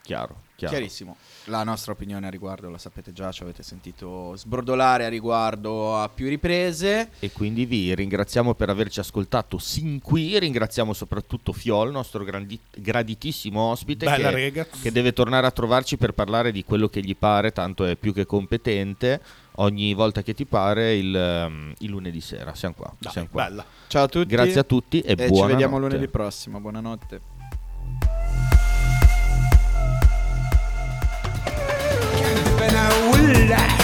Chiaro, 0.03 0.41
chiaro. 0.55 0.75
Chiarissimo. 0.75 1.15
La 1.47 1.63
nostra 1.63 1.91
opinione 1.91 2.27
a 2.27 2.29
riguardo 2.29 2.69
la 2.69 2.77
sapete 2.77 3.11
già, 3.11 3.31
ci 3.31 3.43
avete 3.43 3.63
sentito 3.63 4.33
sbrodolare 4.35 5.03
a 5.05 5.09
riguardo 5.09 5.97
a 5.97 6.07
più 6.07 6.29
riprese. 6.29 7.09
E 7.19 7.31
quindi 7.31 7.65
vi 7.65 7.93
ringraziamo 7.93 8.53
per 8.53 8.69
averci 8.69 8.99
ascoltato 9.01 9.57
sin 9.57 9.99
qui. 10.01 10.37
Ringraziamo 10.39 10.93
soprattutto 10.93 11.51
Fiol, 11.51 11.91
nostro 11.91 12.23
grandi- 12.23 12.59
graditissimo 12.77 13.59
ospite, 13.59 14.05
Bella 14.05 14.29
che, 14.29 14.35
rega. 14.35 14.65
che 14.65 14.91
deve 14.91 15.11
tornare 15.11 15.47
a 15.47 15.51
trovarci 15.51 15.97
per 15.97 16.13
parlare 16.13 16.51
di 16.51 16.63
quello 16.63 16.87
che 16.87 17.01
gli 17.01 17.15
pare, 17.15 17.51
tanto 17.51 17.83
è 17.85 17.95
più 17.97 18.13
che 18.13 18.25
competente. 18.25 19.21
Ogni 19.57 19.93
volta 19.93 20.23
che 20.23 20.33
ti 20.33 20.45
pare, 20.45 20.95
il, 20.95 21.15
ehm, 21.15 21.73
il 21.79 21.89
lunedì 21.89 22.21
sera. 22.21 22.55
Siamo 22.55 22.73
qua. 22.75 22.91
Dai, 22.97 23.11
siamo 23.11 23.27
qua. 23.29 23.43
bella. 23.43 23.65
Ciao 23.87 24.03
a 24.05 24.07
tutti. 24.07 24.27
Grazie 24.27 24.61
a 24.61 24.63
tutti 24.63 25.01
e, 25.01 25.11
E 25.11 25.15
buonanotte. 25.15 25.41
ci 25.41 25.47
vediamo 25.51 25.77
lunedì 25.77 26.07
prossimo. 26.07 26.59
Buonanotte. 26.59 27.21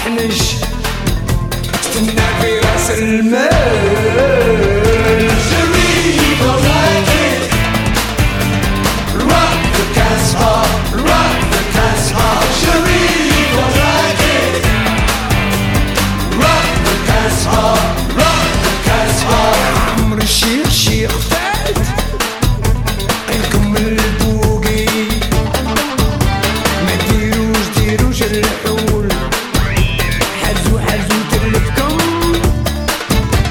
احنش 0.09 0.55
تستنى 1.73 2.21
في 2.41 2.59
رأس 2.59 2.91
المال. 2.91 4.78